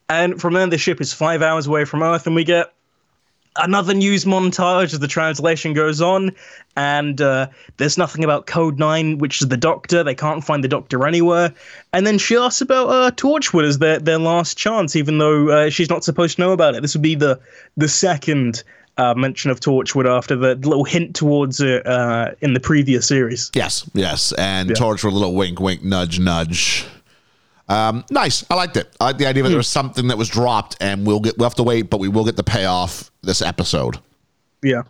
And 0.09 0.41
from 0.41 0.55
then, 0.55 0.71
the 0.71 0.79
ship 0.79 1.01
is 1.01 1.13
five 1.13 1.41
hours 1.43 1.67
away 1.67 1.85
from 1.85 2.03
Earth, 2.03 2.27
and 2.27 2.35
we 2.37 2.45
get 2.45 2.73
another 3.57 3.95
news 3.95 4.25
montage 4.25 4.93
as 4.93 4.99
the 4.99 5.09
translation 5.09 5.73
goes 5.73 6.01
on. 6.01 6.33
And 6.77 7.21
uh, 7.21 7.49
there's 7.77 7.97
nothing 7.97 8.25
about 8.25 8.47
Code 8.47 8.79
9, 8.79 9.19
which 9.19 9.41
is 9.41 9.49
the 9.49 9.57
Doctor. 9.57 10.03
They 10.03 10.15
can't 10.15 10.43
find 10.43 10.65
the 10.65 10.69
Doctor 10.69 11.07
anywhere. 11.07 11.55
And 11.93 12.07
then 12.07 12.19
she 12.19 12.37
asks 12.37 12.61
about 12.61 12.89
uh, 12.89 13.11
Torchwood 13.13 13.65
as 13.65 13.79
their, 13.79 13.99
their 13.99 14.19
last 14.19 14.59
chance, 14.59 14.97
even 14.97 15.19
though 15.19 15.49
uh, 15.51 15.71
she's 15.71 15.91
not 15.91 16.03
supposed 16.03 16.37
to 16.37 16.43
know 16.43 16.53
about 16.53 16.75
it. 16.75 16.83
This 16.83 16.95
would 16.95 17.03
be 17.03 17.15
the, 17.15 17.39
the 17.77 17.89
second 17.89 18.65
uh, 18.97 19.15
mention 19.15 19.51
of 19.51 19.61
Torchwood 19.61 20.07
after 20.07 20.37
the 20.37 20.55
little 20.57 20.85
hint 20.85 21.15
towards 21.15 21.61
it 21.61 21.87
uh, 21.87 22.33
in 22.41 22.55
the 22.55 22.61
previous 22.61 23.07
series. 23.07 23.51
Yes, 23.55 23.89
yes, 23.95 24.33
and 24.33 24.71
Yeah. 24.71 24.77
Torchwood 24.77 25.13
a 25.13 25.15
little 25.15 25.35
wink, 25.35 25.61
wink, 25.61 25.83
nudge, 25.83 26.19
nudge. 26.19 26.87
Um, 27.69 28.05
nice. 28.11 28.45
I 28.51 28.55
liked 28.55 28.77
it. 28.77 28.95
I 29.01 29.05
like 29.05 29.19
the 29.19 29.27
idea 29.27 29.43
that 29.43 29.49
there 29.49 29.59
was 29.59 29.69
something 29.69 30.09
that 30.09 30.19
was 30.19 30.29
dropped, 30.29 30.77
and 30.81 31.07
we'll 31.07 31.21
get 31.21 31.39
we'll 31.39 31.47
have 31.47 31.55
to 31.57 31.63
wait, 31.63 31.91
but 31.91 31.99
we 31.99 32.09
will 32.09 32.25
get 32.25 32.37
the 32.37 32.45
payoff 32.45 33.11
this 33.23 33.41
episode. 33.41 33.99
Yeah. 34.63 34.83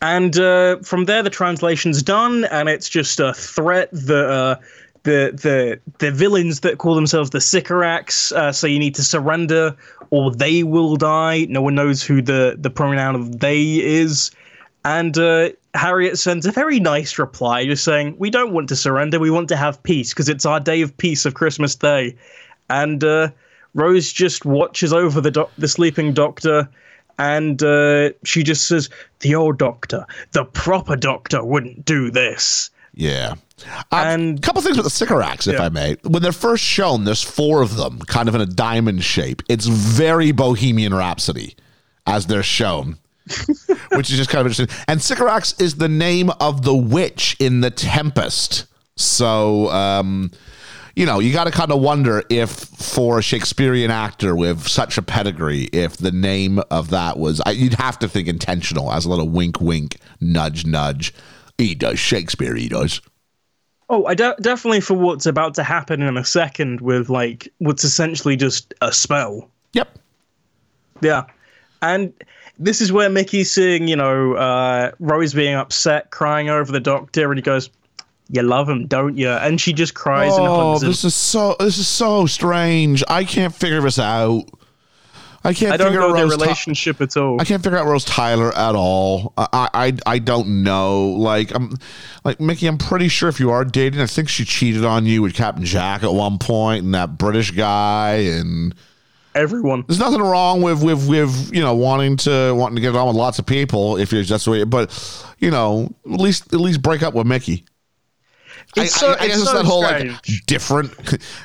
And 0.00 0.38
uh, 0.38 0.78
from 0.78 1.06
there, 1.06 1.24
the 1.24 1.30
translation's 1.30 2.02
done, 2.02 2.44
and 2.46 2.68
it's 2.68 2.88
just 2.88 3.18
a 3.18 3.34
threat 3.34 3.90
that 3.90 4.30
uh, 4.30 4.56
the 5.02 5.32
the 5.34 5.80
the 5.98 6.12
villains 6.12 6.60
that 6.60 6.78
call 6.78 6.94
themselves 6.94 7.30
the 7.30 7.40
Sycorax 7.40 8.30
uh, 8.32 8.52
say 8.52 8.68
you 8.68 8.78
need 8.78 8.94
to 8.94 9.02
surrender 9.02 9.76
or 10.10 10.30
they 10.30 10.62
will 10.62 10.96
die. 10.96 11.46
No 11.48 11.62
one 11.62 11.74
knows 11.74 12.02
who 12.02 12.22
the 12.22 12.56
the 12.58 12.70
pronoun 12.70 13.14
of 13.14 13.40
they 13.40 13.62
is, 13.80 14.30
and 14.84 15.16
uh, 15.18 15.50
Harriet 15.78 16.18
sends 16.18 16.44
a 16.46 16.52
very 16.52 16.80
nice 16.80 17.18
reply, 17.18 17.64
just 17.64 17.84
saying 17.84 18.16
we 18.18 18.30
don't 18.30 18.52
want 18.52 18.68
to 18.68 18.76
surrender, 18.76 19.18
we 19.18 19.30
want 19.30 19.48
to 19.48 19.56
have 19.56 19.82
peace 19.82 20.12
because 20.12 20.28
it's 20.28 20.44
our 20.44 20.60
day 20.60 20.82
of 20.82 20.96
peace 20.96 21.24
of 21.24 21.34
Christmas 21.34 21.74
Day, 21.74 22.16
and 22.68 23.02
uh, 23.04 23.28
Rose 23.74 24.12
just 24.12 24.44
watches 24.44 24.92
over 24.92 25.20
the 25.20 25.30
doc- 25.30 25.52
the 25.58 25.68
sleeping 25.68 26.12
doctor 26.12 26.68
and 27.20 27.62
uh, 27.64 28.10
she 28.24 28.42
just 28.44 28.68
says, 28.68 28.88
"The 29.20 29.34
old 29.34 29.58
doctor, 29.58 30.06
the 30.32 30.44
proper 30.44 30.94
doctor, 30.96 31.44
wouldn't 31.44 31.84
do 31.84 32.10
this." 32.10 32.70
Yeah. 32.94 33.34
A 33.92 33.96
And- 33.96 34.40
couple 34.42 34.62
things 34.62 34.76
with 34.76 34.84
the 34.84 34.90
Sycorax, 34.90 35.46
if 35.48 35.54
Yeah. 35.54 35.64
I 35.64 35.68
may. 35.68 35.96
When 36.04 36.22
they're 36.22 36.30
first 36.32 36.62
shown, 36.64 37.04
there's 37.04 37.22
four 37.22 37.60
of 37.62 37.76
them, 37.76 37.98
kind 38.06 38.28
of 38.28 38.34
in 38.36 38.40
a 38.40 38.46
diamond 38.46 39.02
shape. 39.04 39.42
It's 39.48 39.66
very 39.66 40.30
Bohemian 40.32 40.94
Rhapsody 40.94 41.56
as 42.06 42.26
they're 42.26 42.42
shown, 42.44 42.98
which 43.92 44.10
is 44.10 44.16
just 44.16 44.30
kind 44.30 44.40
of 44.46 44.50
interesting. 44.50 44.68
And 44.88 45.00
Sycorax 45.02 45.58
is 45.60 45.76
the 45.76 45.88
name 45.88 46.30
of 46.40 46.62
the 46.62 46.74
witch 46.74 47.36
in 47.38 47.60
The 47.60 47.70
Tempest. 47.70 48.66
So, 48.96 49.68
um, 49.70 50.30
you 50.96 51.06
know, 51.06 51.20
you 51.20 51.32
got 51.32 51.44
to 51.44 51.50
kind 51.52 51.70
of 51.70 51.80
wonder 51.80 52.24
if, 52.28 52.50
for 52.50 53.20
a 53.20 53.22
Shakespearean 53.22 53.90
actor 53.90 54.34
with 54.34 54.66
such 54.66 54.98
a 54.98 55.02
pedigree, 55.02 55.64
if 55.72 55.96
the 55.96 56.10
name 56.10 56.58
of 56.70 56.90
that 56.90 57.18
was, 57.18 57.40
I- 57.46 57.52
you'd 57.52 57.74
have 57.74 57.98
to 58.00 58.08
think 58.08 58.26
intentional 58.26 58.92
as 58.92 59.04
a 59.04 59.08
little 59.08 59.28
wink, 59.28 59.60
wink, 59.60 59.98
nudge, 60.20 60.66
nudge. 60.66 61.14
He 61.56 61.74
does 61.74 61.98
Shakespeare, 61.98 62.54
he 62.56 62.68
does. 62.68 63.00
Oh, 63.90 64.04
I 64.04 64.14
de- 64.14 64.36
definitely 64.40 64.80
for 64.80 64.94
what's 64.94 65.24
about 65.24 65.54
to 65.54 65.62
happen 65.62 66.02
in 66.02 66.16
a 66.16 66.24
second 66.24 66.80
with 66.82 67.08
like 67.08 67.48
what's 67.58 67.84
essentially 67.84 68.36
just 68.36 68.74
a 68.82 68.92
spell. 68.92 69.48
Yep. 69.72 69.98
Yeah, 71.00 71.24
and 71.80 72.12
this 72.58 72.80
is 72.80 72.92
where 72.92 73.08
Mickey's 73.08 73.50
seeing, 73.50 73.88
you 73.88 73.96
know, 73.96 74.34
uh, 74.34 74.90
Rose 75.00 75.34
being 75.34 75.54
upset, 75.54 76.10
crying 76.10 76.48
over 76.50 76.70
the 76.72 76.80
doctor, 76.80 77.30
and 77.30 77.38
he 77.38 77.42
goes, 77.42 77.70
"You 78.30 78.42
love 78.42 78.68
him, 78.68 78.86
don't 78.86 79.16
you?" 79.16 79.30
And 79.30 79.60
she 79.60 79.72
just 79.72 79.94
cries 79.94 80.36
and 80.36 80.46
Oh, 80.46 80.72
hugs 80.72 80.82
him. 80.82 80.88
this 80.90 81.04
is 81.04 81.14
so 81.14 81.56
this 81.60 81.78
is 81.78 81.88
so 81.88 82.26
strange. 82.26 83.02
I 83.08 83.24
can't 83.24 83.54
figure 83.54 83.80
this 83.80 83.98
out. 83.98 84.44
I 85.44 85.54
can't 85.54 85.72
I 85.72 85.76
don't 85.76 85.86
figure 85.88 86.00
know 86.00 86.10
out 86.10 86.14
their 86.16 86.24
Rose 86.24 86.36
Ty- 86.36 86.42
relationship 86.44 87.00
at 87.00 87.16
all. 87.16 87.40
I 87.40 87.44
can't 87.44 87.62
figure 87.62 87.78
out 87.78 87.86
Rose 87.86 88.04
Tyler 88.04 88.52
at 88.56 88.74
all. 88.74 89.32
I, 89.38 89.68
I 89.72 89.92
I 90.04 90.18
don't 90.18 90.64
know. 90.64 91.06
Like 91.10 91.54
I'm 91.54 91.76
like 92.24 92.40
Mickey. 92.40 92.66
I'm 92.66 92.76
pretty 92.76 93.06
sure 93.08 93.28
if 93.28 93.38
you 93.38 93.50
are 93.52 93.64
dating, 93.64 94.00
I 94.00 94.06
think 94.06 94.28
she 94.28 94.44
cheated 94.44 94.84
on 94.84 95.06
you 95.06 95.22
with 95.22 95.34
Captain 95.34 95.64
Jack 95.64 96.02
at 96.02 96.12
one 96.12 96.38
point, 96.38 96.84
and 96.84 96.92
that 96.94 97.16
British 97.18 97.52
guy. 97.52 98.14
And 98.16 98.74
Everyone. 99.34 99.84
there's 99.86 99.98
nothing 100.00 100.20
wrong 100.20 100.62
with 100.62 100.82
with 100.82 101.08
with 101.08 101.52
you 101.54 101.60
know 101.60 101.74
wanting 101.74 102.16
to 102.18 102.52
wanting 102.54 102.76
to 102.76 102.82
get 102.82 102.96
on 102.96 103.06
with 103.06 103.16
lots 103.16 103.38
of 103.38 103.46
people 103.46 103.96
if 103.96 104.10
you're 104.12 104.24
that's 104.24 104.44
the 104.44 104.50
way. 104.50 104.64
But 104.64 104.90
you 105.38 105.50
know, 105.50 105.94
at 106.06 106.20
least 106.20 106.52
at 106.52 106.60
least 106.60 106.82
break 106.82 107.02
up 107.02 107.14
with 107.14 107.26
Mickey. 107.26 107.64
It's 108.76 108.96
I, 108.96 108.98
so, 108.98 109.06
I, 109.08 109.10
I 109.10 109.14
it's 109.14 109.26
guess 109.26 109.36
it's 109.40 109.50
so 109.50 109.56
that 109.58 109.64
whole 109.64 109.84
strange. 109.84 110.10
like 110.10 110.46
different. 110.46 110.96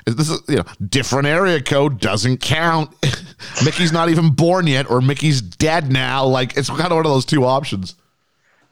This 0.06 0.30
is 0.30 0.42
you 0.48 0.58
know 0.58 0.64
different 0.90 1.28
area 1.28 1.62
code 1.62 2.00
doesn't 2.00 2.38
count. 2.40 2.92
Mickey's 3.66 3.92
not 3.92 4.10
even 4.10 4.32
born 4.32 4.68
yet, 4.68 4.90
or 4.90 5.00
Mickey's 5.02 5.42
dead 5.42 5.92
now. 5.92 6.26
Like 6.26 6.58
it's 6.58 6.70
kind 6.70 6.82
of 6.86 6.92
one 6.92 7.06
of 7.06 7.12
those 7.12 7.26
two 7.26 7.46
options. 7.46 7.96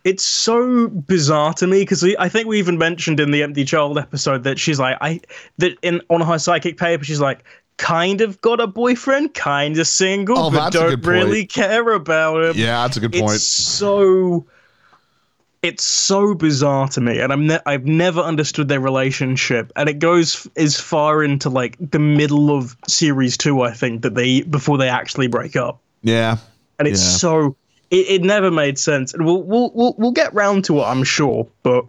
it's 0.04 0.24
so 0.24 0.88
bizarre 0.90 1.54
to 1.54 1.68
me 1.68 1.82
because 1.82 2.04
I 2.18 2.28
think 2.28 2.48
we 2.48 2.58
even 2.60 2.78
mentioned 2.78 3.20
in 3.20 3.32
the 3.32 3.44
empty 3.44 3.64
child 3.64 3.98
episode 4.00 4.44
that 4.44 4.58
she's 4.60 4.80
like 4.80 4.98
I 5.00 5.22
that 5.60 5.78
in 5.82 6.02
on 6.10 6.22
her 6.22 6.40
psychic 6.40 6.78
paper 6.78 7.04
she's 7.04 7.22
like 7.22 7.44
kind 7.78 8.22
of 8.22 8.40
got 8.42 8.60
a 8.60 8.68
boyfriend, 8.68 9.34
kind 9.34 9.78
of 9.78 9.88
single, 9.88 10.38
Oh, 10.38 10.52
but 10.52 10.72
don't 10.72 11.06
really 11.06 11.46
care 11.46 11.90
about 11.94 12.44
him. 12.44 12.54
Yeah, 12.58 12.82
that's 12.84 12.98
a 12.98 13.00
good 13.00 13.14
point. 13.14 13.34
It's 13.36 13.44
so 13.44 14.46
it's 15.64 15.84
so 15.84 16.34
bizarre 16.34 16.88
to 16.90 17.02
me, 17.02 17.20
and 17.20 17.32
I'm 17.32 17.46
ne- 17.48 17.60
I've 17.68 17.86
never 17.86 18.20
understood 18.20 18.68
their 18.68 18.80
relationship, 18.80 19.72
and 19.76 19.88
it 19.88 20.00
goes 20.00 20.36
f- 20.46 20.52
as 20.58 20.80
far 20.80 21.24
into 21.24 21.50
like 21.50 21.78
the 21.80 22.00
middle 22.00 22.56
of 22.58 22.76
series 22.88 23.38
two, 23.38 23.62
I 23.62 23.72
think, 23.72 24.02
that 24.02 24.16
they 24.16 24.42
before 24.42 24.78
they 24.80 24.90
actually 24.90 25.28
break 25.28 25.56
up 25.56 25.80
Yeah, 26.02 26.38
and 26.80 26.88
it's 26.88 27.02
Yeah. 27.02 27.18
so 27.18 27.56
it, 27.92 28.08
it 28.10 28.24
never 28.24 28.50
made 28.50 28.80
sense 28.80 29.14
and 29.14 29.24
we'll, 29.26 29.44
we'll 29.44 29.72
we'll 29.76 29.96
we'll 29.98 30.12
get 30.14 30.34
round 30.34 30.64
to 30.66 30.80
it 30.80 30.84
i'm 30.84 31.04
sure 31.04 31.46
but 31.62 31.84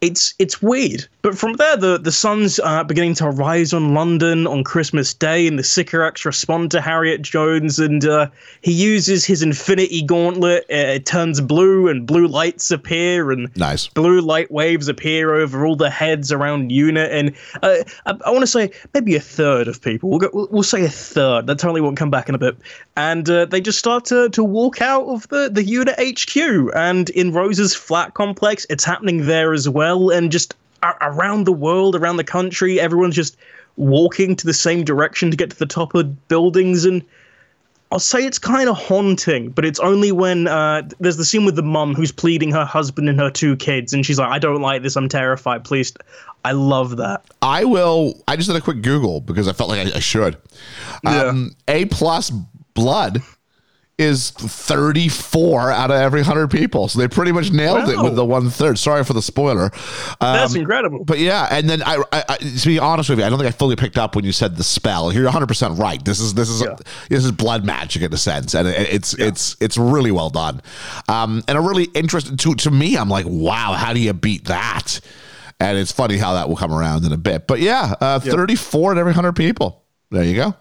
it's 0.00 0.34
it's 0.38 0.60
weird. 0.60 1.06
But 1.22 1.38
from 1.38 1.54
there 1.54 1.76
the 1.76 1.98
the 1.98 2.12
sun's 2.12 2.60
uh, 2.60 2.84
beginning 2.84 3.14
to 3.14 3.30
rise 3.30 3.72
on 3.72 3.94
london 3.94 4.46
on 4.46 4.62
christmas 4.62 5.12
day 5.12 5.46
and 5.46 5.58
the 5.58 5.64
sycorax 5.64 6.24
respond 6.24 6.70
to 6.70 6.80
harriet 6.80 7.22
jones 7.22 7.78
and 7.78 8.04
uh, 8.04 8.28
he 8.60 8.72
uses 8.72 9.24
his 9.24 9.42
infinity 9.42 10.02
gauntlet. 10.02 10.64
Uh, 10.70 10.94
it 10.96 11.06
turns 11.06 11.40
blue 11.40 11.88
and 11.88 12.06
blue 12.06 12.28
lights 12.28 12.70
appear 12.70 13.32
and 13.32 13.54
nice. 13.56 13.88
blue 13.88 14.20
light 14.20 14.50
waves 14.50 14.88
appear 14.88 15.34
over 15.34 15.66
all 15.66 15.76
the 15.76 15.90
heads 15.90 16.30
around 16.30 16.70
unit 16.70 17.10
and 17.10 17.34
uh, 17.62 17.82
i, 18.06 18.14
I 18.24 18.30
want 18.30 18.42
to 18.42 18.46
say 18.46 18.70
maybe 18.94 19.16
a 19.16 19.20
third 19.20 19.68
of 19.68 19.80
people. 19.80 20.10
We'll, 20.10 20.18
go, 20.18 20.30
we'll, 20.32 20.48
we'll 20.50 20.62
say 20.62 20.84
a 20.84 20.88
third. 20.88 21.46
That 21.46 21.58
totally 21.58 21.80
won't 21.80 21.96
come 21.96 22.10
back 22.10 22.28
in 22.28 22.34
a 22.34 22.38
bit. 22.38 22.56
And 22.96 23.28
uh, 23.28 23.44
they 23.44 23.60
just 23.60 23.78
start 23.78 24.04
to, 24.06 24.28
to 24.30 24.44
walk 24.44 24.80
out 24.80 25.06
of 25.06 25.28
the, 25.28 25.50
the 25.50 25.64
unit 25.64 25.96
hq 25.98 26.36
and 26.74 27.10
in 27.10 27.32
rose's 27.32 27.74
flat 27.74 28.14
complex 28.14 28.66
it's 28.70 28.84
happening 28.84 29.26
there 29.26 29.52
as 29.52 29.68
well 29.68 29.85
and 30.10 30.32
just 30.32 30.54
a- 30.82 30.94
around 31.00 31.44
the 31.44 31.52
world 31.52 31.94
around 31.96 32.16
the 32.16 32.24
country 32.24 32.80
everyone's 32.80 33.14
just 33.14 33.36
walking 33.76 34.34
to 34.36 34.46
the 34.46 34.54
same 34.54 34.84
direction 34.84 35.30
to 35.30 35.36
get 35.36 35.50
to 35.50 35.58
the 35.58 35.66
top 35.66 35.94
of 35.94 36.28
buildings 36.28 36.84
and 36.84 37.02
I'll 37.92 38.00
say 38.00 38.26
it's 38.26 38.38
kind 38.38 38.68
of 38.68 38.76
haunting, 38.76 39.50
but 39.50 39.64
it's 39.64 39.78
only 39.78 40.10
when 40.10 40.48
uh, 40.48 40.82
there's 40.98 41.18
the 41.18 41.24
scene 41.24 41.44
with 41.44 41.54
the 41.54 41.62
mum 41.62 41.94
who's 41.94 42.10
pleading 42.10 42.50
her 42.50 42.64
husband 42.64 43.08
and 43.08 43.16
her 43.20 43.30
two 43.30 43.54
kids, 43.54 43.92
and 43.92 44.04
she's 44.04 44.18
like, 44.18 44.28
"I 44.28 44.40
don't 44.40 44.60
like 44.60 44.82
this. 44.82 44.96
I'm 44.96 45.08
terrified. 45.08 45.62
Please." 45.62 45.92
I 46.44 46.50
love 46.52 46.96
that. 46.96 47.24
I 47.42 47.64
will. 47.64 48.22
I 48.26 48.34
just 48.36 48.48
did 48.48 48.56
a 48.56 48.60
quick 48.60 48.82
Google 48.82 49.20
because 49.20 49.46
I 49.46 49.52
felt 49.52 49.70
like 49.70 49.86
I, 49.86 49.96
I 49.96 50.00
should. 50.00 50.36
Um, 51.04 51.54
a 51.68 51.84
plus 51.84 52.30
blood 52.74 53.22
is 53.98 54.30
34 54.32 55.70
out 55.70 55.90
of 55.90 55.96
every 55.96 56.20
100 56.20 56.48
people. 56.50 56.86
So 56.88 56.98
they 56.98 57.08
pretty 57.08 57.32
much 57.32 57.50
nailed 57.50 57.88
it 57.88 57.98
with 58.02 58.14
the 58.14 58.24
one 58.24 58.50
third. 58.50 58.78
Sorry 58.78 59.02
for 59.04 59.14
the 59.14 59.22
spoiler. 59.22 59.70
That's 60.20 60.54
Um, 60.54 60.60
incredible. 60.60 61.04
But 61.04 61.18
yeah, 61.18 61.48
and 61.50 61.68
then 61.68 61.82
I, 61.82 62.02
I, 62.12 62.24
I, 62.28 62.36
to 62.36 62.66
be 62.66 62.78
honest 62.78 63.08
with 63.08 63.18
you, 63.18 63.24
I 63.24 63.30
don't 63.30 63.38
think 63.38 63.48
I 63.48 63.56
fully 63.56 63.74
picked 63.76 63.96
up 63.96 64.14
when 64.14 64.24
you 64.24 64.32
said 64.32 64.56
the 64.56 64.64
spell. 64.64 65.12
You're 65.12 65.24
100 65.24 65.46
percent 65.46 65.78
right. 65.78 66.04
This 66.04 66.20
is 66.20 66.34
this 66.34 66.48
is 66.50 66.60
Yeah. 66.62 66.76
this 67.08 67.24
is 67.24 67.32
blood 67.32 67.64
magic 67.64 68.02
in 68.02 68.12
a 68.12 68.18
sense, 68.18 68.54
and 68.54 68.68
it, 68.68 68.92
it's 68.92 69.14
it's 69.14 69.56
it's 69.60 69.78
really 69.78 70.10
well 70.10 70.28
done. 70.30 70.60
Um, 71.08 71.42
and 71.48 71.56
a 71.56 71.60
really 71.62 71.84
interesting 71.94 72.36
to 72.36 72.54
to 72.54 72.70
me. 72.70 72.96
I'm 72.96 73.08
like, 73.08 73.26
wow, 73.26 73.72
how 73.72 73.92
do 73.94 74.00
you 74.00 74.12
beat 74.12 74.44
that? 74.46 75.00
And 75.58 75.78
it's 75.78 75.92
funny 75.92 76.18
how 76.18 76.34
that 76.34 76.50
will 76.50 76.56
come 76.56 76.70
around 76.72 77.06
in 77.06 77.12
a 77.12 77.16
bit. 77.16 77.46
But 77.46 77.60
yeah, 77.60 77.94
uh, 78.02 78.18
34 78.20 78.92
in 78.92 78.98
every 78.98 79.12
100 79.12 79.32
people. 79.32 79.84
There 80.10 80.22
you 80.22 80.34
go. 80.36 80.54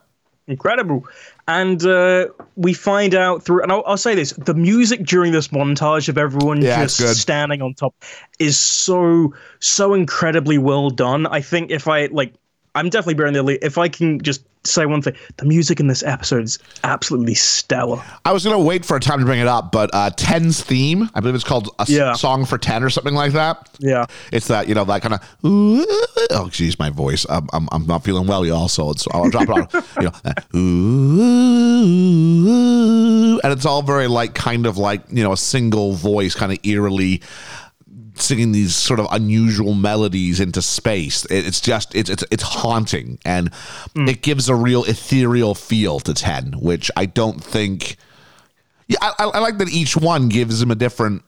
incredible. 0.47 1.05
And 1.47 1.85
uh, 1.85 2.29
we 2.55 2.73
find 2.73 3.13
out 3.13 3.43
through, 3.43 3.61
and 3.61 3.71
I'll, 3.71 3.83
I'll 3.85 3.97
say 3.97 4.15
this: 4.15 4.31
the 4.33 4.55
music 4.55 5.03
during 5.03 5.31
this 5.31 5.49
montage 5.49 6.09
of 6.09 6.17
everyone 6.17 6.61
Yeah, 6.61 6.81
just 6.81 6.99
standing 7.21 7.61
on 7.61 7.75
top 7.75 7.93
is 8.39 8.57
so 8.57 9.33
so 9.59 9.93
incredibly 9.93 10.57
well 10.57 10.89
done. 10.89 11.27
I 11.27 11.41
think 11.41 11.69
if 11.69 11.87
I 11.87 12.07
like, 12.07 12.33
I'm 12.75 12.89
definitely 12.89 13.13
bearing 13.15 13.33
the 13.33 13.41
lead. 13.43 13.59
If 13.61 13.77
I 13.77 13.87
can 13.89 14.21
just 14.21 14.43
say 14.65 14.85
one 14.85 15.01
thing, 15.01 15.15
the 15.37 15.45
music 15.45 15.79
in 15.79 15.87
this 15.87 16.01
episode 16.03 16.43
is 16.43 16.57
absolutely 16.83 17.35
stellar. 17.35 18.01
I 18.25 18.33
was 18.33 18.43
to 18.43 18.57
wait 18.57 18.83
for 18.83 18.97
a 18.97 18.99
time 18.99 19.19
to 19.19 19.25
bring 19.25 19.39
it 19.39 19.47
up, 19.47 19.71
but 19.71 19.91
uh, 19.93 20.09
10's 20.11 20.61
theme, 20.61 21.07
I 21.13 21.19
believe 21.19 21.35
it's 21.35 21.43
called 21.43 21.69
a 21.79 21.85
Yeah. 21.87 22.13
song 22.13 22.45
for 22.45 22.57
10 22.57 22.83
or 22.83 22.89
something 22.89 23.13
like 23.13 23.33
that. 23.33 23.69
Yeah. 23.79 24.05
It's 24.33 24.47
that, 24.47 24.67
you 24.67 24.73
know, 24.75 24.83
that 24.85 25.01
kind 25.03 25.13
of, 25.13 25.21
oh, 25.43 26.49
geez, 26.51 26.79
my 26.79 26.89
voice. 26.89 27.25
I'm, 27.29 27.47
I'm, 27.53 27.69
I'm 27.71 27.85
not 27.85 28.03
feeling 28.03 28.25
well, 28.27 28.43
y'all, 28.45 28.67
so 28.67 28.89
it's, 28.89 29.07
I'll 29.13 29.29
drop 29.29 29.43
it 29.43 29.49
on, 29.51 29.67
you 30.01 30.09
know, 30.09 30.35
and 33.43 33.53
it's 33.53 33.65
all 33.65 33.81
very 33.83 34.07
like, 34.07 34.33
kind 34.33 34.65
of 34.65 34.77
like, 34.77 35.01
you 35.11 35.23
know, 35.23 35.31
a 35.31 35.37
single 35.37 35.93
voice, 35.93 36.33
kind 36.35 36.51
of 36.51 36.57
eerily 36.63 37.21
singing 38.17 38.51
these 38.51 38.75
sort 38.75 38.99
of 38.99 39.07
unusual 39.11 39.73
melodies 39.73 40.39
into 40.39 40.61
space. 40.61 41.25
It- 41.25 41.45
It's 41.47 41.61
just 41.61 41.93
it's 41.95 42.09
it's 42.09 42.23
it's 42.31 42.43
haunting, 42.43 43.19
and 43.25 43.51
mm. 43.95 44.09
it 44.09 44.21
gives 44.21 44.49
a 44.49 44.55
real 44.55 44.83
ethereal 44.83 45.55
feel 45.55 45.99
to 46.01 46.13
Ten, 46.13 46.53
which 46.59 46.89
I 46.95 47.05
don't 47.05 47.43
think. 47.43 47.97
Yeah, 48.87 48.97
I, 49.01 49.13
I- 49.25 49.39
like 49.39 49.57
that 49.59 49.69
each 49.69 49.95
one 49.97 50.29
gives 50.29 50.61
him 50.61 50.71
a 50.71 50.75
different 50.75 51.23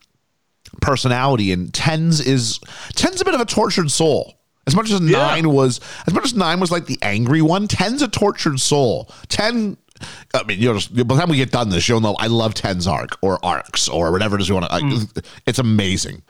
personality, 0.81 1.51
and 1.51 1.73
Tens 1.73 2.19
is 2.19 2.59
Tens 2.95 3.21
a 3.21 3.25
bit 3.25 3.33
of 3.33 3.41
a 3.41 3.45
tortured 3.45 3.91
soul. 3.91 4.33
As 4.65 4.75
much 4.75 4.91
as 4.91 4.99
nine 4.99 5.49
was, 5.49 5.79
as 6.07 6.13
much 6.13 6.25
as 6.25 6.33
nine 6.33 6.59
was 6.59 6.71
like 6.71 6.87
the 6.87 6.99
angry 7.01 7.41
one, 7.41 7.69
Ten's 7.69 8.01
a 8.01 8.07
tortured 8.09 8.59
soul. 8.59 9.09
Ten, 9.29 9.77
I 10.33 10.43
mean, 10.43 10.59
you 10.59 10.67
know, 10.67 10.77
just, 10.77 10.93
by 10.93 11.15
the 11.15 11.21
time 11.21 11.29
we 11.29 11.37
get 11.37 11.51
done 11.51 11.69
this, 11.69 11.87
you'll 11.87 12.01
know 12.01 12.15
I 12.19 12.27
love 12.27 12.53
Ten's 12.53 12.85
arc 12.85 13.17
or 13.21 13.39
arcs 13.45 13.87
or 13.87 14.11
whatever 14.11 14.35
it 14.35 14.41
is 14.41 14.49
you 14.49 14.55
want 14.55 14.69
to. 14.69 15.23
It's 15.45 15.59
amazing. 15.59 16.21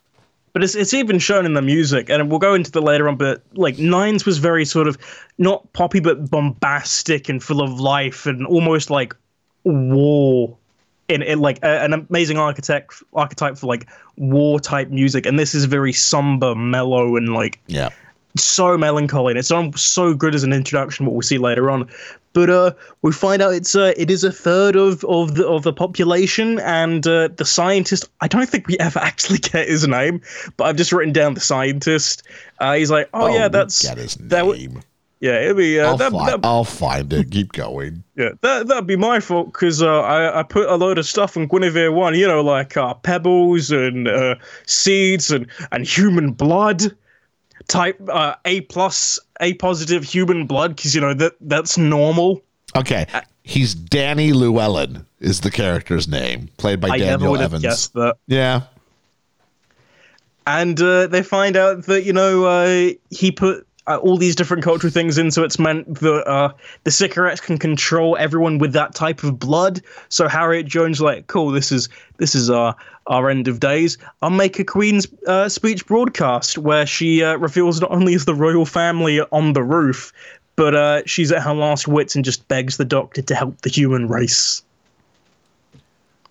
But 0.57 0.63
it's 0.63 0.73
it's 0.73 0.95
even 0.95 1.19
shown 1.19 1.45
in 1.45 1.53
the 1.53 1.61
music, 1.61 2.09
and 2.09 2.31
we'll 2.31 2.39
go 2.39 2.55
into 2.55 2.71
the 2.71 2.81
later 2.81 3.07
on. 3.07 3.15
But 3.15 3.43
like 3.53 3.77
Nines 3.77 4.25
was 4.25 4.39
very 4.39 4.65
sort 4.65 4.87
of 4.87 4.97
not 5.37 5.71
poppy, 5.73 5.99
but 5.99 6.31
bombastic 6.31 7.29
and 7.29 7.43
full 7.43 7.61
of 7.61 7.79
life, 7.79 8.25
and 8.25 8.43
almost 8.47 8.89
like 8.89 9.15
war 9.63 10.57
in, 11.09 11.21
in 11.21 11.41
like 11.41 11.59
a, 11.61 11.83
an 11.83 11.93
amazing 11.93 12.39
architect 12.39 13.03
archetype 13.13 13.59
for 13.59 13.67
like 13.67 13.87
war 14.15 14.59
type 14.59 14.89
music. 14.89 15.27
And 15.27 15.37
this 15.37 15.53
is 15.53 15.65
very 15.65 15.93
somber, 15.93 16.55
mellow, 16.55 17.17
and 17.17 17.35
like 17.35 17.59
Yeah. 17.67 17.89
So 18.37 18.77
melancholy, 18.77 19.31
and 19.31 19.39
it's 19.39 19.51
so 19.81 20.13
good 20.13 20.35
as 20.35 20.43
an 20.43 20.53
introduction. 20.53 21.05
What 21.05 21.15
we 21.15 21.23
see 21.23 21.37
later 21.37 21.69
on, 21.69 21.89
but 22.37 22.51
uh, 22.51 22.71
we 23.01 23.11
find 23.13 23.41
out 23.41 23.55
it's 23.55 23.75
uh, 23.75 23.93
it 23.97 24.11
is 24.11 24.23
a 24.23 24.31
third 24.31 24.75
of 24.75 25.03
of 25.05 25.33
the 25.33 25.47
of 25.47 25.63
the 25.63 25.73
population, 25.73 26.59
and 26.59 27.07
uh, 27.07 27.29
the 27.35 27.45
scientist. 27.45 28.07
I 28.21 28.27
don't 28.27 28.47
think 28.47 28.67
we 28.67 28.77
ever 28.77 28.99
actually 29.01 29.39
get 29.39 29.67
his 29.67 29.87
name, 29.87 30.21
but 30.55 30.65
I've 30.65 30.75
just 30.75 30.91
written 30.91 31.13
down 31.13 31.33
the 31.33 31.39
scientist. 31.39 32.21
Uh, 32.59 32.75
he's 32.75 32.91
like, 32.91 33.09
oh, 33.15 33.33
yeah, 33.33 33.47
that's 33.47 33.81
get 33.81 33.97
his 33.97 34.13
that 34.17 34.45
name. 34.45 34.83
yeah, 35.19 35.41
it'd 35.41 35.57
be 35.57 35.79
uh, 35.79 35.87
I'll, 35.87 35.97
that, 35.97 36.11
find, 36.11 36.27
that, 36.27 36.39
I'll 36.43 36.63
find 36.63 37.11
it. 37.11 37.31
Keep 37.31 37.53
going. 37.53 38.03
yeah, 38.15 38.29
that 38.41 38.67
that'd 38.67 38.85
be 38.85 38.97
my 38.97 39.19
fault 39.19 39.51
because 39.51 39.81
uh, 39.81 40.01
I 40.01 40.41
I 40.41 40.43
put 40.43 40.69
a 40.69 40.75
load 40.75 40.99
of 40.99 41.07
stuff 41.07 41.37
in 41.37 41.47
Guinevere 41.47 41.91
one, 41.91 42.13
you 42.13 42.27
know, 42.27 42.41
like 42.41 42.77
uh, 42.77 42.93
pebbles 42.93 43.71
and 43.71 44.07
uh, 44.07 44.35
seeds 44.67 45.31
and 45.31 45.47
and 45.71 45.87
human 45.87 46.33
blood 46.33 46.95
type 47.67 47.99
uh, 48.09 48.35
A 48.45 48.61
plus 48.61 49.19
A 49.41 49.53
positive 49.55 50.03
human 50.03 50.45
blood 50.47 50.75
because 50.75 50.95
you 50.95 51.01
know 51.01 51.13
that 51.13 51.33
that's 51.41 51.77
normal. 51.77 52.41
Okay. 52.75 53.05
He's 53.43 53.73
Danny 53.73 54.33
Llewellyn 54.33 55.05
is 55.19 55.41
the 55.41 55.51
character's 55.51 56.07
name, 56.07 56.49
played 56.57 56.79
by 56.79 56.89
I 56.89 56.97
Daniel 56.97 57.33
have 57.35 57.43
Evans. 57.45 57.63
guessed 57.63 57.93
that. 57.93 58.17
Yeah. 58.27 58.61
And 60.45 60.79
uh, 60.81 61.07
they 61.07 61.23
find 61.23 61.57
out 61.57 61.85
that 61.85 62.03
you 62.03 62.13
know 62.13 62.45
uh, 62.45 62.89
he 63.09 63.31
put 63.31 63.66
uh, 63.87 63.97
all 63.97 64.17
these 64.17 64.35
different 64.35 64.63
cultural 64.63 64.91
things 64.91 65.17
in, 65.17 65.31
so 65.31 65.43
it's 65.43 65.57
meant 65.57 65.99
that 65.99 66.27
uh, 66.27 66.51
the 66.83 66.91
Sycorax 66.91 67.39
can 67.39 67.57
control 67.57 68.17
everyone 68.19 68.57
with 68.57 68.73
that 68.73 68.93
type 68.93 69.23
of 69.23 69.39
blood. 69.39 69.81
So 70.09 70.27
Harriet 70.27 70.65
Jones 70.65 71.01
like, 71.01 71.27
cool, 71.27 71.51
this 71.51 71.71
is 71.71 71.89
this 72.17 72.35
is 72.35 72.49
our 72.49 72.75
our 73.07 73.29
end 73.29 73.47
of 73.47 73.59
days. 73.59 73.97
I'll 74.21 74.29
make 74.29 74.59
a 74.59 74.65
Queen's 74.65 75.07
uh, 75.25 75.47
speech 75.47 75.85
broadcast 75.85 76.57
where 76.57 76.85
she 76.85 77.23
uh, 77.23 77.37
reveals 77.37 77.79
not 77.79 77.91
only 77.91 78.13
is 78.13 78.25
the 78.25 78.35
royal 78.35 78.65
family 78.65 79.21
on 79.21 79.53
the 79.53 79.63
roof, 79.63 80.11
but 80.57 80.75
uh, 80.75 81.01
she's 81.05 81.31
at 81.31 81.41
her 81.43 81.53
last 81.53 81.87
wits 81.87 82.15
and 82.15 82.25
just 82.25 82.47
begs 82.49 82.77
the 82.77 82.85
Doctor 82.85 83.21
to 83.21 83.35
help 83.35 83.61
the 83.61 83.69
human 83.69 84.09
race. 84.09 84.63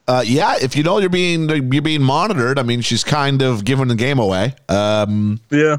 Uh, 0.08 0.22
yeah, 0.24 0.56
if 0.60 0.76
you 0.76 0.82
know 0.82 0.98
you're 0.98 1.08
being 1.08 1.48
you're 1.48 1.82
being 1.82 2.02
monitored, 2.02 2.58
I 2.58 2.62
mean, 2.62 2.80
she's 2.80 3.02
kind 3.02 3.42
of 3.42 3.64
giving 3.64 3.88
the 3.88 3.96
game 3.96 4.18
away. 4.18 4.54
Um, 4.68 5.40
Yeah. 5.50 5.78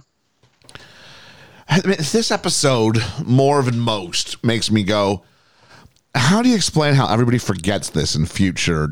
I 1.70 1.82
mean, 1.86 1.98
this 1.98 2.32
episode, 2.32 3.04
more 3.26 3.62
than 3.62 3.80
most, 3.80 4.44
makes 4.44 4.72
me 4.72 4.84
go, 4.84 5.24
how 6.16 6.42
do 6.42 6.50
you 6.50 6.56
explain 6.56 6.94
how 6.94 7.08
everybody 7.12 7.38
forgets 7.38 7.90
this 7.90 8.16
in 8.16 8.26
future 8.26 8.90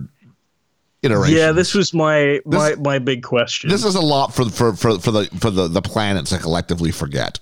iterations? 1.01 1.37
Yeah, 1.37 1.51
this 1.51 1.73
was 1.73 1.93
my 1.93 2.41
my, 2.45 2.75
my 2.75 2.99
big 2.99 3.23
question. 3.23 3.69
this 3.69 3.83
is 3.85 3.95
a 3.95 4.01
lot 4.01 4.33
for 4.33 4.49
for 4.49 4.73
for, 4.73 4.99
for 4.99 5.11
the 5.11 5.25
for 5.39 5.49
the, 5.49 5.67
the 5.67 5.81
planet 5.81 6.25
to 6.27 6.37
collectively 6.37 6.91
forget. 6.91 7.39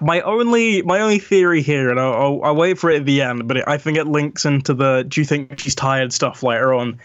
my 0.00 0.20
only 0.22 0.82
my 0.82 1.00
only 1.00 1.18
theory 1.18 1.62
here, 1.62 1.90
and 1.90 2.00
I'll, 2.00 2.14
I'll, 2.14 2.44
I'll 2.44 2.56
wait 2.56 2.78
for 2.78 2.90
it 2.90 3.00
at 3.00 3.06
the 3.06 3.22
end, 3.22 3.46
but 3.46 3.58
it, 3.58 3.64
I 3.66 3.76
think 3.76 3.98
it 3.98 4.06
links 4.06 4.44
into 4.44 4.72
the 4.74 5.04
"Do 5.06 5.20
you 5.20 5.24
think 5.24 5.58
she's 5.58 5.74
tired?" 5.74 6.12
stuff 6.12 6.42
later 6.42 6.72
on. 6.72 6.98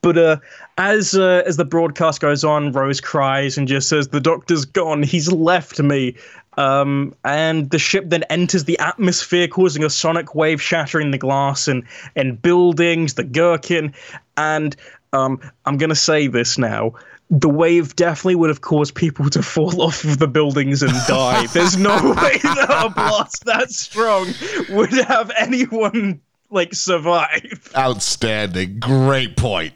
But 0.00 0.18
uh, 0.18 0.36
as 0.78 1.14
uh, 1.14 1.42
as 1.46 1.56
the 1.56 1.64
broadcast 1.64 2.20
goes 2.20 2.42
on, 2.42 2.72
Rose 2.72 3.00
cries 3.00 3.56
and 3.56 3.68
just 3.68 3.88
says, 3.88 4.08
"The 4.08 4.20
doctor's 4.20 4.64
gone. 4.64 5.02
He's 5.02 5.30
left 5.30 5.80
me." 5.80 6.16
Um, 6.56 7.14
and 7.24 7.70
the 7.70 7.78
ship 7.78 8.04
then 8.08 8.24
enters 8.24 8.64
the 8.64 8.78
atmosphere, 8.78 9.48
causing 9.48 9.84
a 9.84 9.90
sonic 9.90 10.34
wave 10.34 10.60
shattering 10.60 11.10
the 11.10 11.18
glass 11.18 11.66
and 11.68 11.84
and 12.14 12.40
buildings, 12.40 13.14
the 13.14 13.24
gherkin, 13.24 13.94
and 14.36 14.76
um, 15.12 15.40
I'm 15.64 15.78
gonna 15.78 15.94
say 15.94 16.26
this 16.26 16.58
now. 16.58 16.94
The 17.30 17.48
wave 17.48 17.96
definitely 17.96 18.34
would 18.34 18.50
have 18.50 18.60
caused 18.60 18.94
people 18.94 19.30
to 19.30 19.42
fall 19.54 19.80
off 19.80 20.04
of 20.04 20.18
the 20.18 20.28
buildings 20.28 20.82
and 20.82 20.92
die. 21.08 21.46
There's 21.52 21.78
no 21.78 21.96
way 21.96 22.38
that 22.42 22.84
a 22.86 22.90
blast 22.90 23.44
that 23.46 23.70
strong 23.70 24.26
would 24.68 24.92
have 24.92 25.30
anyone 25.38 26.20
like 26.50 26.74
survive. 26.74 27.72
Outstanding, 27.74 28.78
great 28.78 29.36
point. 29.36 29.72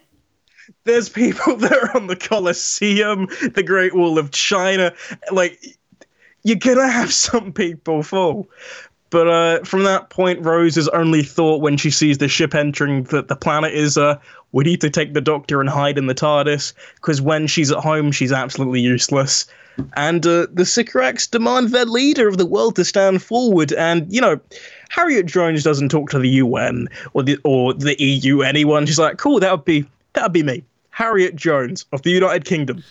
There's 0.83 1.09
people 1.09 1.55
that 1.57 1.71
are 1.73 1.97
on 1.97 2.07
the 2.07 2.15
Colosseum, 2.15 3.27
the 3.53 3.63
Great 3.63 3.93
Wall 3.93 4.17
of 4.17 4.31
China. 4.31 4.93
Like, 5.31 5.59
you're 6.47 6.55
gonna 6.55 6.87
have 6.87 7.13
some 7.13 7.51
people 7.51 8.03
fall. 8.03 8.47
But 9.09 9.27
uh, 9.27 9.63
from 9.63 9.83
that 9.83 10.09
point, 10.09 10.43
Rose's 10.43 10.89
only 10.89 11.23
thought 11.23 11.61
when 11.61 11.77
she 11.77 11.89
sees 11.89 12.17
the 12.17 12.27
ship 12.27 12.53
entering 12.53 13.03
that 13.03 13.29
the 13.29 13.35
planet 13.35 13.73
is, 13.73 13.97
uh, 13.97 14.19
we 14.51 14.65
need 14.65 14.81
to 14.81 14.89
take 14.89 15.13
the 15.13 15.21
Doctor 15.21 15.61
and 15.61 15.69
hide 15.69 15.97
in 15.97 16.07
the 16.07 16.15
TARDIS, 16.15 16.73
because 16.95 17.21
when 17.21 17.47
she's 17.47 17.71
at 17.71 17.77
home, 17.77 18.11
she's 18.11 18.31
absolutely 18.33 18.81
useless. 18.81 19.45
And 19.95 20.25
uh, 20.25 20.47
the 20.51 20.65
Sycorax 20.65 21.27
demand 21.27 21.69
their 21.69 21.85
leader 21.85 22.27
of 22.27 22.37
the 22.37 22.45
world 22.45 22.75
to 22.77 22.83
stand 22.83 23.21
forward. 23.21 23.71
And, 23.73 24.11
you 24.11 24.19
know, 24.19 24.39
Harriet 24.89 25.27
Jones 25.27 25.63
doesn't 25.63 25.89
talk 25.89 26.09
to 26.09 26.19
the 26.19 26.29
UN 26.29 26.89
or 27.13 27.23
the, 27.23 27.37
or 27.43 27.73
the 27.73 27.95
EU, 28.01 28.41
anyone. 28.41 28.87
She's 28.87 28.99
like, 28.99 29.17
cool, 29.17 29.39
that 29.39 29.51
would 29.51 29.65
be, 29.65 29.85
that 30.13 30.23
would 30.23 30.33
be 30.33 30.43
me. 30.43 30.63
Harriet 30.89 31.35
Jones 31.35 31.85
of 31.93 32.01
the 32.01 32.09
United 32.09 32.43
Kingdom. 32.43 32.83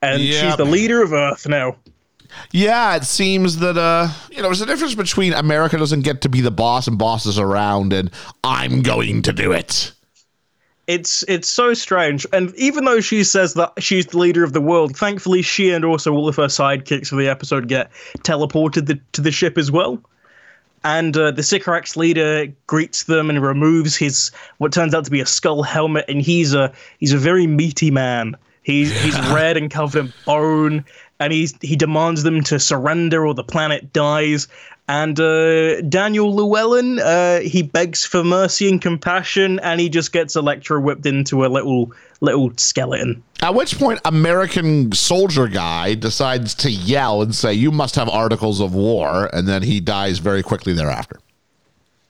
And 0.00 0.22
Yeah, 0.22 0.40
she's 0.40 0.56
the 0.56 0.64
leader 0.64 1.02
of 1.02 1.12
Earth 1.12 1.46
now. 1.48 1.76
Yeah, 2.52 2.96
it 2.96 3.04
seems 3.04 3.58
that 3.58 3.76
uh, 3.76 4.08
you 4.30 4.38
know, 4.38 4.48
there's 4.48 4.60
a 4.60 4.66
difference 4.66 4.94
between 4.94 5.32
America 5.32 5.76
doesn't 5.78 6.02
get 6.02 6.20
to 6.22 6.28
be 6.28 6.40
the 6.40 6.50
boss 6.50 6.86
and 6.86 6.98
bosses 6.98 7.38
around, 7.38 7.92
and 7.92 8.10
I'm 8.42 8.82
going 8.82 9.22
to 9.22 9.32
do 9.32 9.52
it. 9.52 9.92
it's 10.90 11.22
it's 11.28 11.48
so 11.48 11.72
strange. 11.72 12.26
And 12.32 12.52
even 12.56 12.84
though 12.84 13.00
she 13.00 13.22
says 13.22 13.54
that 13.54 13.72
she's 13.78 14.06
the 14.06 14.18
leader 14.18 14.42
of 14.42 14.52
the 14.52 14.60
world, 14.60 14.96
thankfully 14.96 15.40
she 15.40 15.70
and 15.70 15.84
also 15.84 16.12
all 16.12 16.28
of 16.28 16.34
her 16.36 16.48
sidekicks 16.48 17.08
for 17.08 17.16
the 17.16 17.28
episode 17.28 17.68
get 17.68 17.92
teleported 18.24 18.86
the, 18.86 19.00
to 19.12 19.20
the 19.20 19.30
ship 19.30 19.56
as 19.56 19.70
well. 19.70 20.02
And 20.82 21.16
uh, 21.16 21.30
the 21.30 21.44
Sycorax 21.44 21.96
leader 21.96 22.46
greets 22.66 23.04
them 23.04 23.30
and 23.30 23.40
removes 23.40 23.96
his 23.96 24.32
what 24.58 24.72
turns 24.72 24.92
out 24.92 25.04
to 25.04 25.10
be 25.12 25.20
a 25.20 25.26
skull 25.26 25.62
helmet, 25.62 26.06
and 26.08 26.20
he's 26.20 26.54
a 26.54 26.72
he's 26.98 27.12
a 27.12 27.18
very 27.18 27.46
meaty 27.46 27.92
man. 27.92 28.36
He's 28.62 28.90
he's 29.02 29.18
red 29.30 29.56
and 29.56 29.70
covered 29.70 30.06
in 30.06 30.12
bone, 30.26 30.84
and 31.20 31.32
he's 31.32 31.54
he 31.60 31.76
demands 31.76 32.24
them 32.24 32.42
to 32.44 32.58
surrender 32.58 33.26
or 33.26 33.34
the 33.34 33.44
planet 33.44 33.92
dies. 33.92 34.48
And 34.88 35.20
uh, 35.20 35.82
Daniel 35.82 36.34
Llewellyn, 36.34 36.98
uh, 36.98 37.40
he 37.40 37.62
begs 37.62 38.04
for 38.04 38.24
mercy 38.24 38.68
and 38.68 38.82
compassion, 38.82 39.60
and 39.60 39.80
he 39.80 39.88
just 39.88 40.12
gets 40.12 40.34
Electra 40.34 40.80
whipped 40.80 41.06
into 41.06 41.44
a 41.44 41.48
little 41.48 41.92
little 42.20 42.50
skeleton. 42.56 43.22
At 43.40 43.54
which 43.54 43.78
point, 43.78 44.00
American 44.04 44.90
soldier 44.90 45.46
guy 45.46 45.94
decides 45.94 46.56
to 46.56 46.70
yell 46.72 47.22
and 47.22 47.32
say, 47.32 47.54
"You 47.54 47.70
must 47.70 47.94
have 47.94 48.08
articles 48.08 48.60
of 48.60 48.74
war," 48.74 49.30
and 49.32 49.46
then 49.46 49.62
he 49.62 49.78
dies 49.78 50.18
very 50.18 50.42
quickly 50.42 50.72
thereafter. 50.72 51.20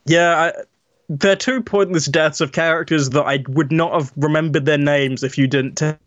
Yeah, 0.06 0.50
I, 0.50 0.62
they're 1.10 1.36
two 1.36 1.62
pointless 1.62 2.06
deaths 2.06 2.40
of 2.40 2.52
characters 2.52 3.10
that 3.10 3.24
I 3.24 3.44
would 3.48 3.72
not 3.72 3.92
have 3.92 4.12
remembered 4.16 4.64
their 4.64 4.78
names 4.78 5.22
if 5.22 5.36
you 5.36 5.46
didn't 5.46 5.74
tell. 5.74 5.98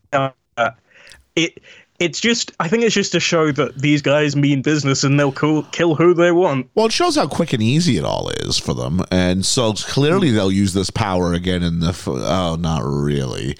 It 1.36 1.62
it's 2.04 2.20
just 2.20 2.51
I 2.60 2.68
think 2.68 2.84
it's 2.84 2.93
just 2.93 3.12
to 3.14 3.20
show 3.20 3.51
that 3.54 3.78
these 3.78 4.01
guys 4.01 4.36
mean 4.36 4.62
business 4.62 5.04
and 5.04 5.20
they'll 5.20 5.32
cool, 5.32 5.64
kill 5.72 5.95
who 5.95 6.14
they 6.14 6.32
want. 6.32 6.70
Well, 6.76 6.88
it 6.88 6.91
shows 6.91 7.16
how 7.16 7.28
quick 7.28 7.54
and 7.54 7.64
easy 7.64 7.97
it 7.97 8.04
all 8.04 8.30
is 8.30 8.58
for 8.58 8.74
them, 8.74 9.01
and 9.12 9.45
so 9.45 9.74
clearly 9.74 10.32
they'll 10.32 10.51
use 10.51 10.74
this 10.74 10.89
power 10.89 11.34
again 11.34 11.64
in 11.64 11.80
the. 11.80 11.89
F- 11.89 12.08
oh, 12.08 12.58
not 12.60 12.82
really. 12.84 13.56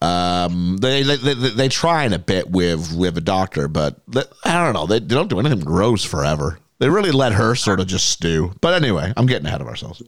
Um, 0.00 0.78
they 0.80 1.02
they, 1.02 1.16
they 1.16 1.34
they 1.34 1.68
try 1.68 2.04
in 2.04 2.12
a 2.12 2.18
bit 2.18 2.50
with 2.50 2.94
with 2.94 3.18
a 3.18 3.20
doctor, 3.20 3.68
but 3.68 4.00
they, 4.08 4.22
I 4.44 4.64
don't 4.64 4.74
know. 4.74 4.86
They, 4.86 5.00
they 5.00 5.14
don't 5.14 5.28
do 5.28 5.40
anything 5.40 5.58
with 5.60 5.68
Rose 5.68 6.04
forever. 6.04 6.58
They 6.78 6.88
really 6.88 7.10
let 7.10 7.32
her 7.32 7.54
sort 7.56 7.80
of 7.80 7.88
just 7.88 8.08
stew. 8.08 8.52
But 8.60 8.74
anyway, 8.74 9.12
I'm 9.16 9.26
getting 9.26 9.46
ahead 9.46 9.60
of 9.60 9.66
ourselves. 9.66 10.02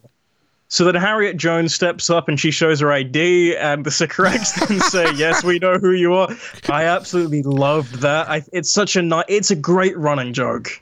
So 0.71 0.85
then 0.85 0.95
Harriet 0.95 1.37
Jones 1.37 1.75
steps 1.75 2.11
up 2.11 2.29
and 2.29 2.39
she 2.39 2.53
shows 2.53 2.79
her 2.79 2.93
ID, 2.93 3.57
and 3.57 3.85
the 3.85 3.91
Sycorax 3.91 4.53
then 4.53 4.81
say, 4.91 5.13
"Yes, 5.17 5.43
we 5.43 5.59
know 5.59 5.79
who 5.79 5.91
you 5.91 6.15
are." 6.15 6.29
I 6.69 6.85
absolutely 6.85 7.43
loved 7.43 7.97
that. 8.03 8.31
I, 8.31 8.45
it's 8.53 8.73
such 8.73 8.95
a 8.95 9.03
ni- 9.03 9.25
it's 9.27 9.51
a 9.51 9.57
great 9.57 9.99
running 9.99 10.33
joke. 10.33 10.81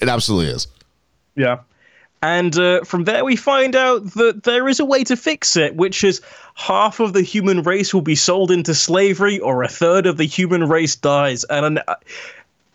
It 0.00 0.08
absolutely 0.08 0.52
is. 0.52 0.66
Yeah. 1.36 1.60
And 2.22 2.58
uh, 2.58 2.82
from 2.82 3.04
there, 3.04 3.24
we 3.24 3.36
find 3.36 3.74
out 3.74 4.04
that 4.14 4.42
there 4.42 4.68
is 4.68 4.80
a 4.80 4.84
way 4.84 5.04
to 5.04 5.16
fix 5.16 5.56
it, 5.56 5.76
which 5.76 6.04
is 6.04 6.20
half 6.54 7.00
of 7.00 7.12
the 7.12 7.22
human 7.22 7.62
race 7.62 7.94
will 7.94 8.02
be 8.02 8.16
sold 8.16 8.50
into 8.50 8.74
slavery, 8.74 9.38
or 9.38 9.62
a 9.62 9.68
third 9.68 10.06
of 10.06 10.16
the 10.16 10.26
human 10.26 10.68
race 10.68 10.96
dies. 10.96 11.44
And 11.44 11.80
uh, 11.86 11.94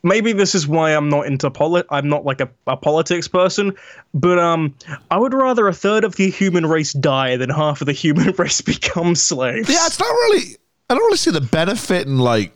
maybe 0.06 0.32
this 0.32 0.56
is 0.56 0.68
why 0.68 0.92
I'm 0.92 1.10
not 1.10 1.26
into 1.26 1.52
polit. 1.52 1.86
I'm 1.90 2.08
not 2.08 2.24
like 2.24 2.40
a, 2.40 2.50
a 2.68 2.78
politics 2.78 3.28
person, 3.28 3.76
but 4.14 4.40
um, 4.40 4.74
I 5.12 5.18
would 5.18 5.34
rather 5.34 5.68
a 5.68 5.74
third 5.74 6.06
of 6.06 6.16
the 6.16 6.30
human 6.30 6.66
race 6.68 6.94
die 6.94 7.36
than 7.36 7.50
half 7.50 7.82
of 7.82 7.88
the 7.88 7.94
human 7.94 8.32
race 8.38 8.62
become 8.62 9.16
slaves. 9.16 9.68
Yeah, 9.68 9.86
it's 9.86 10.00
not 10.00 10.06
really. 10.06 10.56
I 10.90 10.94
don't 10.94 11.04
really 11.04 11.18
see 11.18 11.32
the 11.32 11.42
benefit 11.42 12.08
in 12.08 12.20
like 12.20 12.54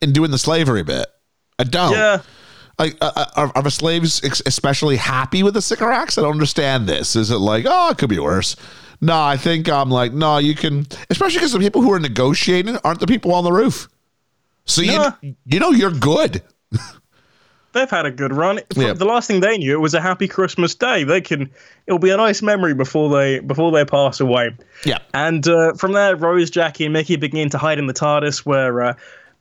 in 0.00 0.12
doing 0.12 0.30
the 0.30 0.38
slavery 0.38 0.84
bit. 0.84 1.06
I 1.58 1.64
don't. 1.64 1.92
Yeah. 1.92 2.22
Like, 2.78 2.96
uh, 3.00 3.26
are, 3.36 3.52
are 3.54 3.62
the 3.62 3.70
slaves 3.70 4.24
ex- 4.24 4.42
especially 4.46 4.96
happy 4.96 5.42
with 5.42 5.54
the 5.54 5.62
Sycorax? 5.62 6.16
I 6.16 6.22
don't 6.22 6.32
understand 6.32 6.88
this. 6.88 7.14
Is 7.14 7.30
it 7.30 7.36
like, 7.36 7.66
oh, 7.68 7.90
it 7.90 7.98
could 7.98 8.08
be 8.08 8.18
worse? 8.18 8.56
No, 9.00 9.20
I 9.20 9.36
think 9.36 9.68
I'm 9.68 9.90
like, 9.90 10.12
no, 10.12 10.38
you 10.38 10.54
can, 10.54 10.86
especially 11.10 11.38
because 11.38 11.52
the 11.52 11.58
people 11.58 11.82
who 11.82 11.92
are 11.92 12.00
negotiating 12.00 12.78
aren't 12.82 13.00
the 13.00 13.06
people 13.06 13.34
on 13.34 13.44
the 13.44 13.52
roof. 13.52 13.88
So 14.64 14.80
you, 14.80 15.34
you 15.44 15.60
know, 15.60 15.70
you're 15.70 15.90
good. 15.90 16.42
They've 17.72 17.88
had 17.88 18.04
a 18.04 18.10
good 18.10 18.34
run. 18.34 18.60
Yeah. 18.76 18.92
The 18.92 19.06
last 19.06 19.26
thing 19.26 19.40
they 19.40 19.56
knew 19.56 19.72
it 19.72 19.80
was 19.80 19.94
a 19.94 20.00
happy 20.00 20.28
Christmas 20.28 20.74
day. 20.74 21.04
They 21.04 21.22
can. 21.22 21.50
It'll 21.86 21.98
be 21.98 22.10
a 22.10 22.16
nice 22.18 22.42
memory 22.42 22.74
before 22.74 23.08
they 23.08 23.40
before 23.40 23.72
they 23.72 23.84
pass 23.84 24.20
away. 24.20 24.54
Yeah. 24.84 24.98
And 25.14 25.46
uh, 25.48 25.72
from 25.74 25.92
there, 25.92 26.14
Rose, 26.14 26.50
Jackie, 26.50 26.84
and 26.84 26.92
Mickey 26.92 27.16
begin 27.16 27.48
to 27.50 27.58
hide 27.58 27.78
in 27.78 27.86
the 27.86 27.94
TARDIS, 27.94 28.40
where 28.40 28.82
uh, 28.82 28.94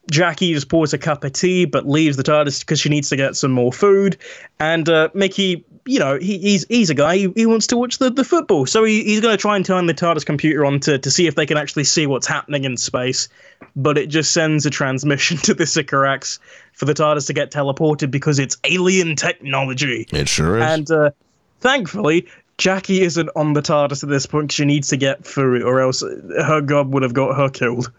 Jackie 0.10 0.54
just 0.54 0.70
pours 0.70 0.94
a 0.94 0.98
cup 0.98 1.26
of 1.26 1.34
tea, 1.34 1.66
but 1.66 1.88
leaves 1.88 2.16
the 2.16 2.24
TARDIS 2.24 2.62
because 2.62 2.80
she 2.80 2.88
needs 2.88 3.10
to 3.10 3.18
get 3.18 3.36
some 3.36 3.52
more 3.52 3.74
food. 3.74 4.18
And 4.60 4.88
uh, 4.88 5.10
Mickey, 5.14 5.66
you 5.86 6.00
know, 6.00 6.18
he, 6.18 6.38
he's 6.38 6.66
he's 6.68 6.90
a 6.90 6.94
guy. 6.94 7.18
He, 7.18 7.34
he 7.36 7.46
wants 7.46 7.68
to 7.68 7.78
watch 7.78 7.98
the, 7.98 8.10
the 8.10 8.24
football, 8.24 8.66
so 8.66 8.84
he, 8.84 9.04
he's 9.04 9.22
going 9.22 9.36
to 9.36 9.42
try 9.42 9.56
and 9.56 9.66
turn 9.66 9.86
the 9.86 9.94
TARDIS 9.94 10.26
computer 10.26 10.66
on 10.66 10.80
to, 10.82 11.00
to 11.00 11.12
see 11.12 11.28
if 11.28 11.36
they 11.36 11.46
can 11.46 11.58
actually 11.58 11.84
see 11.84 12.08
what's 12.08 12.28
happening 12.28 12.64
in 12.64 12.78
space. 12.78 13.30
But 13.76 13.98
it 13.98 14.08
just 14.08 14.32
sends 14.32 14.66
a 14.66 14.70
transmission 14.70 15.38
to 15.44 15.54
the 15.54 15.66
Sycorax 15.66 16.40
for 16.74 16.86
the 16.86 16.94
TARDIS 16.94 17.28
to 17.28 17.34
get 17.34 17.52
teleported 17.52 18.12
because 18.12 18.40
it's 18.40 18.58
alien 18.64 19.16
technology. 19.16 20.08
It 20.12 20.28
sure 20.28 20.58
is. 20.58 20.64
And 20.64 20.92
uh, 20.92 21.12
thankfully, 21.60 22.28
Jackie 22.58 23.02
isn't 23.02 23.30
on 23.36 23.54
the 23.54 23.62
TARDIS 23.62 24.04
at 24.04 24.10
this 24.10 24.26
point. 24.26 24.52
she 24.52 24.66
needs 24.66 24.90
to 24.90 24.98
get 24.98 25.26
food, 25.26 25.64
or 25.64 25.82
else 25.82 26.02
her 26.02 26.62
god 26.62 26.94
would 26.94 27.04
have 27.04 27.14
got 27.14 27.36
her 27.36 27.50
killed. 27.50 27.92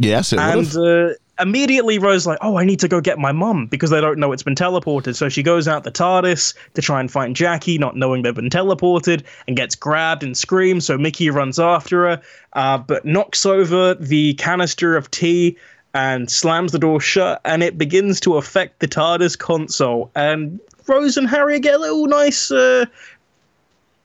Yes, 0.00 0.32
it 0.32 0.38
And 0.38 0.76
uh, 0.76 1.14
immediately, 1.40 1.98
Rose 1.98 2.26
like, 2.26 2.38
"Oh, 2.40 2.56
I 2.56 2.64
need 2.64 2.80
to 2.80 2.88
go 2.88 3.00
get 3.00 3.18
my 3.18 3.32
mum 3.32 3.66
because 3.66 3.90
they 3.90 4.00
don't 4.00 4.18
know 4.18 4.32
it's 4.32 4.42
been 4.42 4.54
teleported." 4.54 5.14
So 5.16 5.28
she 5.28 5.42
goes 5.42 5.66
out 5.66 5.84
the 5.84 5.90
TARDIS 5.90 6.54
to 6.74 6.82
try 6.82 7.00
and 7.00 7.10
find 7.10 7.34
Jackie, 7.34 7.78
not 7.78 7.96
knowing 7.96 8.22
they've 8.22 8.34
been 8.34 8.50
teleported, 8.50 9.24
and 9.46 9.56
gets 9.56 9.74
grabbed 9.74 10.22
and 10.22 10.36
screams. 10.36 10.86
So 10.86 10.98
Mickey 10.98 11.30
runs 11.30 11.58
after 11.58 12.08
her, 12.08 12.22
uh, 12.52 12.78
but 12.78 13.04
knocks 13.04 13.44
over 13.46 13.94
the 13.94 14.34
canister 14.34 14.96
of 14.96 15.10
tea 15.10 15.56
and 15.92 16.30
slams 16.30 16.72
the 16.72 16.78
door 16.78 17.00
shut, 17.00 17.40
and 17.44 17.62
it 17.62 17.76
begins 17.76 18.20
to 18.20 18.36
affect 18.36 18.80
the 18.80 18.88
TARDIS 18.88 19.38
console. 19.38 20.10
And 20.14 20.60
Rose 20.86 21.16
and 21.16 21.28
Harry 21.28 21.58
get 21.60 21.74
a 21.74 21.78
little 21.78 22.06
nice 22.06 22.50
uh, 22.50 22.86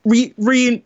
re 0.03 0.33
re. 0.37 0.83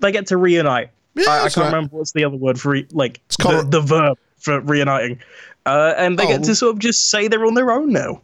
They 0.00 0.12
get 0.12 0.28
to 0.28 0.36
reunite. 0.36 0.90
Yeah, 1.14 1.28
I, 1.28 1.36
I 1.36 1.40
can't 1.42 1.56
right. 1.56 1.66
remember 1.66 1.96
what's 1.96 2.12
the 2.12 2.24
other 2.24 2.36
word 2.36 2.60
for 2.60 2.70
re, 2.70 2.86
like 2.92 3.20
the, 3.28 3.42
called- 3.42 3.70
the 3.72 3.80
verb 3.80 4.18
for 4.38 4.60
reuniting. 4.60 5.20
Uh, 5.66 5.94
and 5.96 6.18
they 6.18 6.24
Oh. 6.24 6.28
get 6.28 6.44
to 6.44 6.54
sort 6.54 6.74
of 6.74 6.78
just 6.78 7.10
say 7.10 7.28
they're 7.28 7.44
on 7.46 7.54
their 7.54 7.70
own 7.70 7.92
now. 7.92 8.20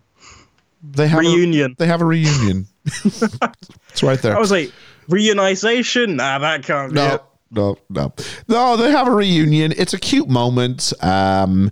they 0.83 1.09
have 1.09 1.21
reunion. 1.21 1.73
A, 1.73 1.75
they 1.79 1.87
have 1.87 2.01
a 2.01 2.05
reunion. 2.05 2.67
it's 3.05 4.03
right 4.03 4.21
there. 4.21 4.37
I 4.37 4.39
was 4.41 4.51
like, 4.51 4.71
reunization? 5.09 6.17
Nah, 6.17 6.39
that 6.39 6.62
can't 6.65 6.91
be 6.93 6.97
No, 6.97 7.15
it. 7.15 7.23
no, 7.51 7.77
no, 7.91 8.12
no. 8.49 8.77
They 8.77 8.91
have 8.91 9.09
a 9.09 9.11
reunion. 9.11 9.73
It's 9.77 9.95
a 9.95 9.99
cute 9.99 10.29
moment, 10.29 10.93
um, 11.03 11.71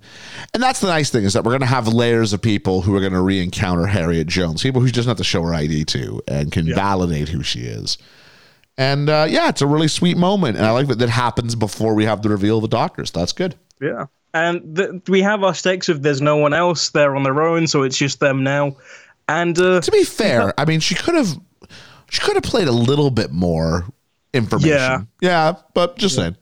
and 0.55 0.63
that's 0.63 0.81
the 0.81 0.87
nice 0.89 1.11
thing 1.11 1.25
is 1.25 1.33
that 1.35 1.45
we're 1.45 1.51
going 1.53 1.61
to 1.61 1.67
have 1.67 1.89
layers 1.89 2.33
of 2.33 2.41
people 2.43 2.83
who 2.83 2.95
are 2.97 3.01
going 3.01 3.13
to 3.13 3.21
re-encounter 3.21 3.87
Harriet 3.87 4.27
Jones, 4.29 4.63
people 4.63 4.81
who 4.81 4.89
just 4.91 5.09
have 5.09 5.19
to 5.19 5.25
show 5.25 5.43
her 5.43 5.55
ID 5.55 5.85
to 5.87 6.23
and 6.29 6.51
can 6.53 6.67
validate 6.75 7.29
who 7.29 7.43
she 7.43 7.61
is. 7.61 7.99
And 8.79 9.11
uh, 9.11 9.27
yeah, 9.29 9.49
it's 9.51 9.61
a 9.61 9.67
really 9.67 9.89
sweet 9.89 10.17
moment, 10.17 10.57
and 10.57 10.65
I 10.65 10.71
like 10.71 10.89
that 10.89 10.99
that 10.99 11.11
happens 11.11 11.55
before 11.55 11.95
we 11.95 12.05
have 12.07 12.23
the 12.23 12.31
reveal 12.31 12.57
of 12.59 12.63
the 12.63 12.69
doctors. 12.69 13.11
That's 13.11 13.33
good. 13.33 13.57
Yeah. 13.81 14.07
And 14.35 14.77
th- 14.77 14.91
we 15.09 15.21
have 15.23 15.45
our 15.45 15.55
stakes 15.55 15.89
of 15.89 16.03
there's 16.03 16.23
no 16.23 16.37
one 16.37 16.55
else. 16.55 16.91
They're 16.91 17.15
on 17.15 17.23
their 17.23 17.43
own, 17.43 17.67
so 17.67 17.83
it's 17.83 17.99
just 17.99 18.21
them 18.21 18.43
now. 18.43 18.77
And 19.29 19.59
uh, 19.59 19.81
To 19.81 19.91
be 19.91 20.05
fair, 20.05 20.59
I 20.59 20.65
mean, 20.65 20.81
she 20.81 20.95
could 20.95 21.15
have 21.15 21.39
she 22.11 22.21
could 22.21 22.35
have 22.35 22.43
played 22.43 22.69
a 22.69 22.73
little 22.73 23.11
bit 23.11 23.31
more 23.31 23.87
information. 24.35 24.71
Yeah. 24.71 25.03
yeah, 25.21 25.55
but 25.75 25.97
just 25.97 26.17
saying. 26.17 26.37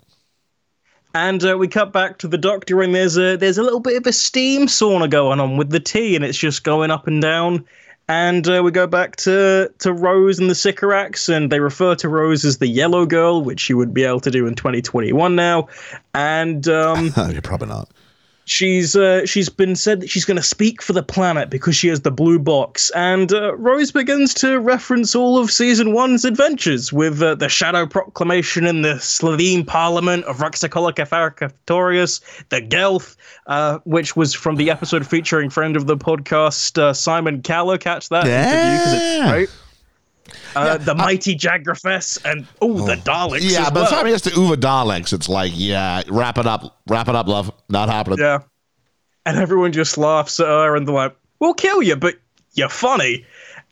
And 1.14 1.44
uh, 1.44 1.58
we 1.58 1.66
cut 1.66 1.92
back 1.92 2.18
to 2.18 2.28
the 2.28 2.38
doctor, 2.38 2.82
and 2.82 2.94
there's 2.94 3.16
a 3.16 3.36
there's 3.36 3.58
a 3.58 3.62
little 3.62 3.80
bit 3.80 3.96
of 3.96 4.06
a 4.06 4.12
steam 4.12 4.66
sauna 4.66 5.10
going 5.10 5.40
on 5.40 5.56
with 5.56 5.70
the 5.70 5.80
tea, 5.80 6.14
and 6.14 6.24
it's 6.24 6.38
just 6.38 6.62
going 6.62 6.90
up 6.90 7.06
and 7.06 7.20
down. 7.20 7.64
And 8.10 8.48
uh, 8.48 8.60
we 8.64 8.72
go 8.72 8.88
back 8.88 9.14
to 9.16 9.72
to 9.78 9.92
Rose 9.92 10.40
and 10.40 10.50
the 10.50 10.56
Sycorax, 10.56 11.28
and 11.28 11.50
they 11.50 11.60
refer 11.60 11.94
to 11.94 12.08
Rose 12.08 12.44
as 12.44 12.58
the 12.58 12.66
Yellow 12.66 13.06
Girl, 13.06 13.40
which 13.40 13.60
she 13.60 13.72
would 13.72 13.94
be 13.94 14.02
able 14.02 14.18
to 14.18 14.32
do 14.32 14.48
in 14.48 14.56
2021 14.56 15.36
now. 15.36 15.68
And 16.12 16.66
um, 16.66 17.12
You're 17.30 17.40
probably 17.40 17.68
not. 17.68 17.88
She's 18.46 18.96
uh, 18.96 19.26
she's 19.26 19.48
been 19.48 19.76
said 19.76 20.00
that 20.00 20.10
she's 20.10 20.24
going 20.24 20.36
to 20.36 20.42
speak 20.42 20.82
for 20.82 20.92
the 20.92 21.02
planet 21.04 21.50
because 21.50 21.76
she 21.76 21.86
has 21.88 22.00
the 22.00 22.10
blue 22.10 22.38
box 22.38 22.90
and 22.96 23.32
uh, 23.32 23.54
rose 23.56 23.92
begins 23.92 24.34
to 24.34 24.58
reference 24.58 25.14
all 25.14 25.38
of 25.38 25.52
season 25.52 25.92
one's 25.92 26.24
adventures 26.24 26.92
with 26.92 27.22
uh, 27.22 27.36
the 27.36 27.48
shadow 27.48 27.86
proclamation 27.86 28.66
in 28.66 28.82
the 28.82 28.94
Slitheen 28.94 29.64
parliament 29.66 30.24
of 30.24 30.38
Raxacoricofallapatorius, 30.38 32.20
the 32.48 32.60
gelth 32.60 33.16
uh, 33.46 33.78
which 33.84 34.16
was 34.16 34.34
from 34.34 34.56
the 34.56 34.70
episode 34.70 35.06
featuring 35.06 35.50
friend 35.50 35.76
of 35.76 35.86
the 35.86 35.96
podcast 35.96 36.76
uh, 36.78 36.92
simon 36.92 37.42
Callow. 37.42 37.78
catch 37.78 38.08
that 38.08 38.26
interview 38.26 38.78
'cause 38.78 38.92
it's 38.94 39.16
Yeah. 39.18 39.30
great 39.30 39.50
uh, 40.56 40.76
the 40.78 40.94
mighty 40.94 41.36
Jagrafess 41.36 42.24
and 42.24 42.46
oh 42.60 42.86
the 42.86 42.96
Daleks 42.96 43.50
Yeah, 43.50 43.70
by 43.70 43.80
the 43.80 43.86
time 43.86 44.06
he 44.06 44.12
gets 44.12 44.24
to 44.24 44.40
Uva 44.40 44.56
Daleks, 44.56 45.12
it's 45.12 45.28
like, 45.28 45.52
yeah, 45.54 46.02
wrap 46.08 46.38
it 46.38 46.46
up, 46.46 46.80
wrap 46.88 47.08
it 47.08 47.14
up, 47.14 47.26
love. 47.26 47.52
Not 47.68 47.88
happening. 47.88 48.18
Yeah. 48.18 48.40
And 49.26 49.38
everyone 49.38 49.72
just 49.72 49.98
laughs 49.98 50.40
at 50.40 50.46
her 50.46 50.76
and 50.76 50.88
they're 50.88 50.94
like, 50.94 51.16
we'll 51.38 51.54
kill 51.54 51.82
you, 51.82 51.96
but 51.96 52.16
you're 52.54 52.68
funny. 52.68 53.24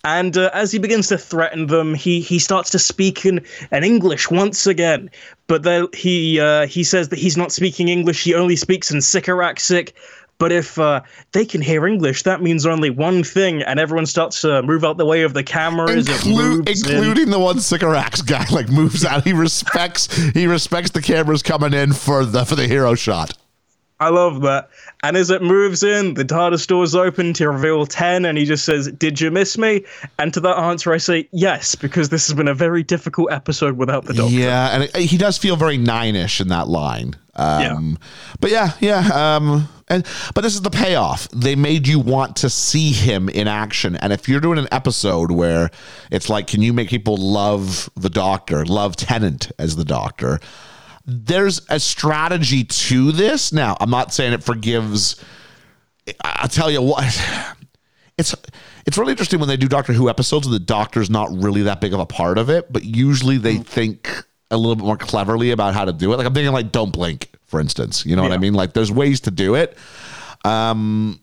And 0.05 0.37
uh, 0.37 0.51
as 0.55 0.71
he 0.71 0.79
begins 0.79 1.09
to 1.09 1.19
threaten 1.19 1.67
them, 1.67 1.95
he, 1.95 2.21
he 2.21 2.39
starts 2.39 2.71
to 2.71 2.79
speak 2.79 3.27
in, 3.27 3.45
in 3.73 3.83
English 3.83 4.31
once 4.31 4.67
again. 4.67 5.11
But 5.49 5.65
then 5.65 5.89
he 5.93 6.39
uh, 6.39 6.67
he 6.67 6.85
says 6.85 7.09
that 7.09 7.19
he's 7.19 7.37
not 7.37 7.53
speaking 7.53 7.89
English, 7.89 8.23
he 8.23 8.35
only 8.35 8.57
speaks 8.57 8.91
in 8.91 9.01
Sycoraxic. 9.01 9.97
But 10.39 10.53
if 10.53 10.79
uh, 10.79 11.03
they 11.33 11.45
can 11.45 11.61
hear 11.61 11.87
English, 11.87 12.23
that 12.23 12.41
means 12.41 12.65
only 12.65 12.91
one 12.91 13.25
thing, 13.25 13.63
and 13.63 13.81
everyone 13.81 14.07
starts 14.07 14.41
to 14.43 14.63
move 14.63 14.85
out 14.85 14.97
the 14.97 15.05
way 15.05 15.23
of 15.23 15.35
the 15.35 15.43
cameras. 15.43 16.09
it 16.09 16.13
Inclu- 16.13 16.37
moves 16.37 16.89
in. 16.89 16.97
including 16.97 17.31
the 17.31 17.39
one 17.41 17.59
Sycorax 17.61 18.23
guy, 18.23 18.47
like 18.51 18.69
moves 18.69 19.05
out. 19.05 19.25
He 19.25 19.33
respects 19.33 20.07
he 20.35 20.47
respects 20.47 20.91
the 20.91 21.03
cameras 21.03 21.43
coming 21.43 21.75
in 21.75 21.93
for 21.93 22.25
the 22.25 22.45
for 22.45 22.55
the 22.55 22.67
hero 22.69 22.95
shot. 22.95 23.37
I 24.01 24.11
love 24.11 24.43
that. 24.43 24.71
And 25.03 25.17
as 25.17 25.31
it 25.31 25.43
moves 25.43 25.83
in, 25.83 26.15
the 26.15 26.25
TARDIS 26.25 26.67
doors 26.67 26.95
open 26.95 27.33
to 27.35 27.51
reveal 27.51 27.85
10, 27.85 28.25
and 28.25 28.39
he 28.39 28.45
just 28.45 28.65
says, 28.65 28.91
Did 28.93 29.21
you 29.21 29.31
miss 29.31 29.59
me? 29.59 29.85
And 30.19 30.33
to 30.35 30.41
that 30.41 30.57
answer, 30.57 30.93
I 30.93 30.99
say, 30.99 31.29
Yes, 31.33 31.75
because 31.75 32.09
this 32.09 32.27
has 32.29 32.35
been 32.35 32.49
a 32.49 32.55
very 32.55 32.83
difficult 32.83 33.33
episode 33.33 33.77
without 33.77 34.05
the 34.05 34.15
Doctor. 34.15 34.33
Yeah, 34.35 34.69
and 34.69 34.85
it, 34.85 34.97
he 34.97 35.17
does 35.17 35.37
feel 35.37 35.57
very 35.57 35.79
nine-ish 35.79 36.41
in 36.41 36.49
that 36.49 36.69
line. 36.69 37.17
Um, 37.35 37.99
But 38.41 38.51
yeah, 38.51 38.73
yeah. 38.81 39.37
Um, 39.37 39.69
and 39.89 40.07
but 40.35 40.43
this 40.43 40.55
is 40.55 40.63
the 40.63 40.71
payoff. 40.71 41.29
They 41.31 41.57
made 41.57 41.89
you 41.89 41.99
want 41.99 42.37
to 42.37 42.51
see 42.51 42.93
him 42.93 43.29
in 43.29 43.49
action. 43.49 43.97
And 43.97 44.13
if 44.13 44.29
you're 44.29 44.41
doing 44.41 44.59
an 44.59 44.69
episode 44.71 45.31
where 45.31 45.71
it's 46.11 46.29
like, 46.29 46.47
can 46.47 46.63
you 46.63 46.73
make 46.73 46.89
people 46.89 47.17
love 47.17 47.89
the 47.97 48.11
Doctor, 48.11 48.65
love 48.65 48.97
Tennant 48.97 49.51
as 49.59 49.77
the 49.77 49.85
Doctor? 49.85 50.41
There's 51.11 51.63
a 51.71 51.81
strategy 51.81 52.65
to 52.65 53.13
this. 53.13 53.51
Now, 53.51 53.79
I'm 53.81 53.89
not 53.89 54.13
saying 54.13 54.35
it 54.35 54.45
forgives. 54.45 55.25
I'll 56.23 56.49
tell 56.49 56.71
you 56.71 56.83
what. 56.83 57.05
It's 58.19 58.35
it's 58.85 58.99
really 58.99 59.13
interesting 59.13 59.39
when 59.39 59.49
they 59.49 59.57
do 59.57 59.69
Doctor 59.69 59.93
Who 59.93 60.11
episodes 60.11 60.45
and 60.45 60.53
the 60.53 60.59
Doctor's 60.59 61.09
not 61.09 61.31
really 61.31 61.63
that 61.63 61.81
big 61.81 61.95
of 61.95 62.01
a 62.01 62.05
part 62.05 62.37
of 62.37 62.51
it, 62.51 62.73
but 62.73 62.83
usually 62.83 63.39
they 63.39 63.59
think 63.59 64.11
a 64.51 64.57
little 64.57 64.75
bit 64.75 64.85
more 64.85 64.97
cleverly 64.97 65.53
about 65.53 65.75
how 65.75 65.85
to 65.85 65.93
do 65.93 66.13
it. 66.13 66.17
Like 66.17 66.27
I'm 66.27 66.35
thinking 66.35 66.53
like 66.53 66.73
Don't 66.73 66.91
Blink, 66.91 67.31
for 67.47 67.61
instance. 67.61 68.05
You 68.05 68.17
know 68.17 68.25
what 68.25 68.33
I 68.33 68.39
mean? 68.39 68.55
Like 68.55 68.73
there's 68.73 68.91
ways 68.91 69.21
to 69.21 69.31
do 69.31 69.55
it. 69.55 69.79
Um 70.45 71.21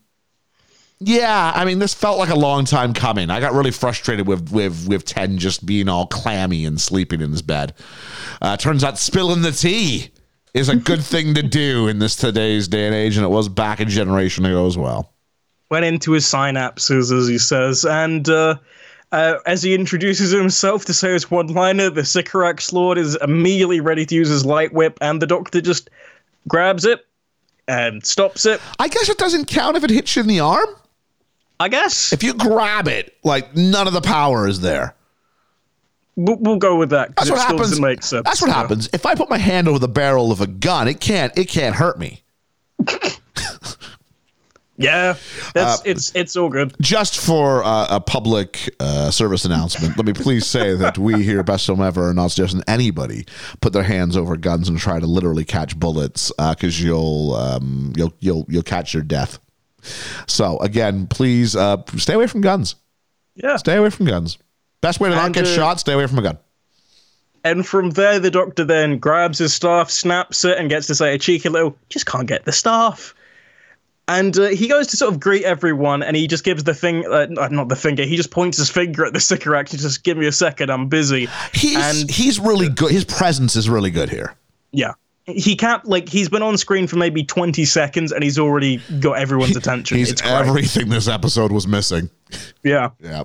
yeah, 1.00 1.52
I 1.54 1.66
mean, 1.66 1.80
this 1.80 1.93
felt 1.93 2.18
like 2.18 2.30
a 2.30 2.36
long 2.36 2.66
time 2.66 2.93
coming. 2.93 3.30
I 3.30 3.39
got 3.39 3.54
really 3.54 3.72
frustrated 3.72 4.28
with 4.28 4.52
with 4.52 4.88
with 4.88 5.06
Ten 5.06 5.38
just 5.38 5.66
being 5.66 5.89
all 5.89 6.08
clammy 6.08 6.66
and 6.66 6.80
sleeping 6.80 7.22
in 7.22 7.32
his 7.32 7.41
bed. 7.41 7.74
Uh, 8.41 8.58
turns 8.58 8.84
out 8.84 8.98
spilling 8.98 9.41
the 9.41 9.52
tea 9.52 10.10
is 10.54 10.70
a 10.70 10.76
good 10.76 11.04
thing 11.04 11.34
to 11.36 11.43
do 11.43 11.88
in 11.88 12.00
this 12.00 12.16
today's 12.16 12.68
day 12.68 12.86
and 12.86 12.96
age, 12.96 13.18
and 13.18 13.26
it 13.26 13.30
was 13.30 13.50
back 13.50 13.80
a 13.80 13.86
generation 13.86 14.46
ago 14.46 14.66
as 14.68 14.78
well. 14.78 15.12
Went 15.70 15.86
into 15.86 16.12
his 16.12 16.26
synapses, 16.26 17.12
as 17.12 17.28
he 17.28 17.38
says. 17.38 17.86
And 17.86 18.30
uh, 18.30 18.56
Uh, 19.12 19.39
as 19.46 19.64
he 19.64 19.74
introduces 19.74 20.32
himself 20.32 20.86
to 20.86 20.93
say 20.93 21.14
his 21.14 21.30
one 21.32 21.48
liner, 21.48 21.89
the 21.89 22.04
Sycorax 22.04 22.74
Lord 22.74 22.98
is 22.98 23.16
immediately 23.22 23.80
ready 23.80 24.06
to 24.06 24.16
use 24.16 24.28
his 24.30 24.46
light 24.46 24.74
whip, 24.74 24.98
and 25.00 25.22
the 25.22 25.28
doctor 25.28 25.62
just 25.62 25.89
grabs 26.48 26.86
it 26.86 27.06
and 27.68 28.06
stops 28.06 28.46
it. 28.46 28.60
I 28.80 28.88
guess 28.88 29.08
it 29.10 29.18
doesn't 29.18 29.46
count 29.48 29.78
if 29.78 29.84
it 29.84 29.89
hits 29.89 30.16
you 30.16 30.24
in 30.24 30.28
the 30.28 30.39
arm. 30.39 30.68
I 31.60 31.70
guess 31.70 32.12
If 32.14 32.24
you 32.24 32.34
grab 32.34 32.88
it, 32.88 33.16
like 33.24 33.56
none 33.56 33.88
of 33.88 33.93
the 33.93 34.01
power 34.01 34.47
is 34.47 34.60
there. 34.62 34.93
we'll, 36.18 36.38
we'll 36.38 36.58
go 36.58 36.76
with 36.78 36.89
that. 36.89 37.16
'cause 37.16 37.28
That's 37.28 37.30
it 37.30 37.32
what 37.34 37.39
still 37.41 37.58
happens. 37.58 37.70
doesn't 37.72 37.84
make 37.84 38.03
sense. 38.03 38.24
That's 38.26 38.41
what 38.41 38.47
Yeah. 38.49 38.53
happens. 38.56 38.89
If 38.93 39.06
I 39.06 39.16
put 39.16 39.30
my 39.30 39.38
hand 39.38 39.68
over 39.68 39.80
the 39.80 39.88
barrel 39.88 40.32
of 40.32 40.41
a 40.41 40.47
gun, 40.47 40.88
it 40.88 40.99
can't. 40.99 41.32
It 41.38 41.45
can't 41.45 41.76
hurt 41.76 41.97
me. 41.99 42.24
Yeah, 44.78 45.16
that's 45.53 45.80
Uh, 45.80 45.84
it's 45.86 46.12
it's 46.16 46.36
all 46.36 46.49
good. 46.49 46.76
Just 46.82 47.18
for 47.22 47.64
uh, 47.64 47.88
a 47.89 48.01
public 48.01 48.70
uh, 48.82 49.10
service 49.10 49.45
announcement, 49.45 49.95
let 49.95 50.06
me 50.06 50.12
please 50.12 50.45
say 50.45 50.76
that 50.84 50.97
we 50.97 51.24
here 51.24 51.39
at 51.39 51.45
Best 51.45 51.66
Film 51.66 51.82
Ever 51.82 52.10
are 52.10 52.14
not 52.14 52.32
suggesting 52.32 52.62
anybody 52.68 53.26
put 53.62 53.72
their 53.72 53.84
hands 53.84 54.18
over 54.18 54.36
guns 54.36 54.68
and 54.68 54.78
try 54.78 54.99
to 54.99 55.08
literally 55.08 55.45
catch 55.45 55.80
bullets 55.80 56.30
because 56.38 56.84
you'll 56.84 57.36
um, 57.36 57.93
you'll 57.95 58.14
you'll 58.20 58.45
you'll 58.49 58.64
catch 58.64 58.93
your 58.93 59.03
death. 59.03 59.39
So 60.28 60.58
again, 60.60 61.08
please 61.08 61.56
uh, 61.56 61.78
stay 61.98 62.14
away 62.14 62.28
from 62.28 62.42
guns. 62.42 62.76
Yeah. 63.36 63.58
Stay 63.58 63.76
away 63.76 63.90
from 63.90 64.06
guns. 64.06 64.38
Best 64.82 65.00
way 65.00 65.10
to 65.10 65.16
not 65.16 65.26
And, 65.26 65.34
get 65.34 65.46
uh, 65.46 65.56
shot: 65.56 65.80
stay 65.80 65.94
away 65.94 66.08
from 66.08 66.20
a 66.20 66.22
gun. 66.22 66.38
And 67.44 67.66
from 67.66 67.92
there, 67.92 68.20
the 68.20 68.32
doctor 68.32 68.64
then 68.64 68.98
grabs 68.98 69.38
his 69.38 69.54
staff, 69.54 69.92
snaps 69.92 70.44
it, 70.46 70.58
and 70.58 70.68
gets 70.70 70.88
to 70.88 70.96
say 70.96 71.14
a 71.14 71.20
cheeky 71.20 71.50
little, 71.50 71.78
just 71.90 72.08
can't 72.08 72.28
get 72.28 72.46
the 72.46 72.52
staff. 72.52 73.14
And 74.08 74.38
uh, 74.38 74.48
he 74.48 74.68
goes 74.68 74.88
to 74.88 74.98
sort 74.98 75.14
of 75.14 75.20
greet 75.20 75.44
everyone, 75.44 76.02
and 76.02 76.16
he 76.16 76.26
just 76.28 76.44
gives 76.44 76.64
the 76.64 76.74
thing, 76.74 77.06
uh, 77.06 77.28
not 77.52 77.70
the 77.70 77.76
finger, 77.76 78.04
he 78.04 78.16
just 78.16 78.32
points 78.32 78.58
his 78.58 78.70
finger 78.70 79.06
at 79.06 79.14
the 79.14 79.20
Sycorax 79.20 79.72
and 79.74 79.82
just 79.82 80.04
give 80.04 80.18
me 80.18 80.26
a 80.26 80.32
second, 80.32 80.72
I'm 80.72 80.90
busy. 80.90 81.28
He's 81.54 81.78
and 81.78 82.10
he's 82.10 82.40
really 82.40 82.70
good. 82.70 82.92
His 82.92 83.06
presence 83.06 83.56
is 83.56 83.70
really 83.70 83.92
good 83.92 84.10
here. 84.10 84.36
yeah. 84.72 84.94
He 85.28 85.55
can't, 85.55 85.84
like, 85.86 86.07
he's 86.07 86.30
been 86.30 86.43
on 86.43 86.57
screen 86.57 86.86
for 86.88 86.97
maybe 86.97 87.23
20 87.23 87.65
seconds, 87.65 88.11
and 88.11 88.23
he's 88.23 88.38
already 88.38 88.78
got 88.99 89.13
everyone's 89.13 89.55
attention. 89.55 89.97
He's 89.97 90.11
it's 90.11 90.21
everything 90.23 90.89
this 90.89 91.07
episode 91.07 91.51
was 91.51 91.67
missing. 91.67 92.09
Yeah. 92.63 92.89
Yeah. 92.99 93.23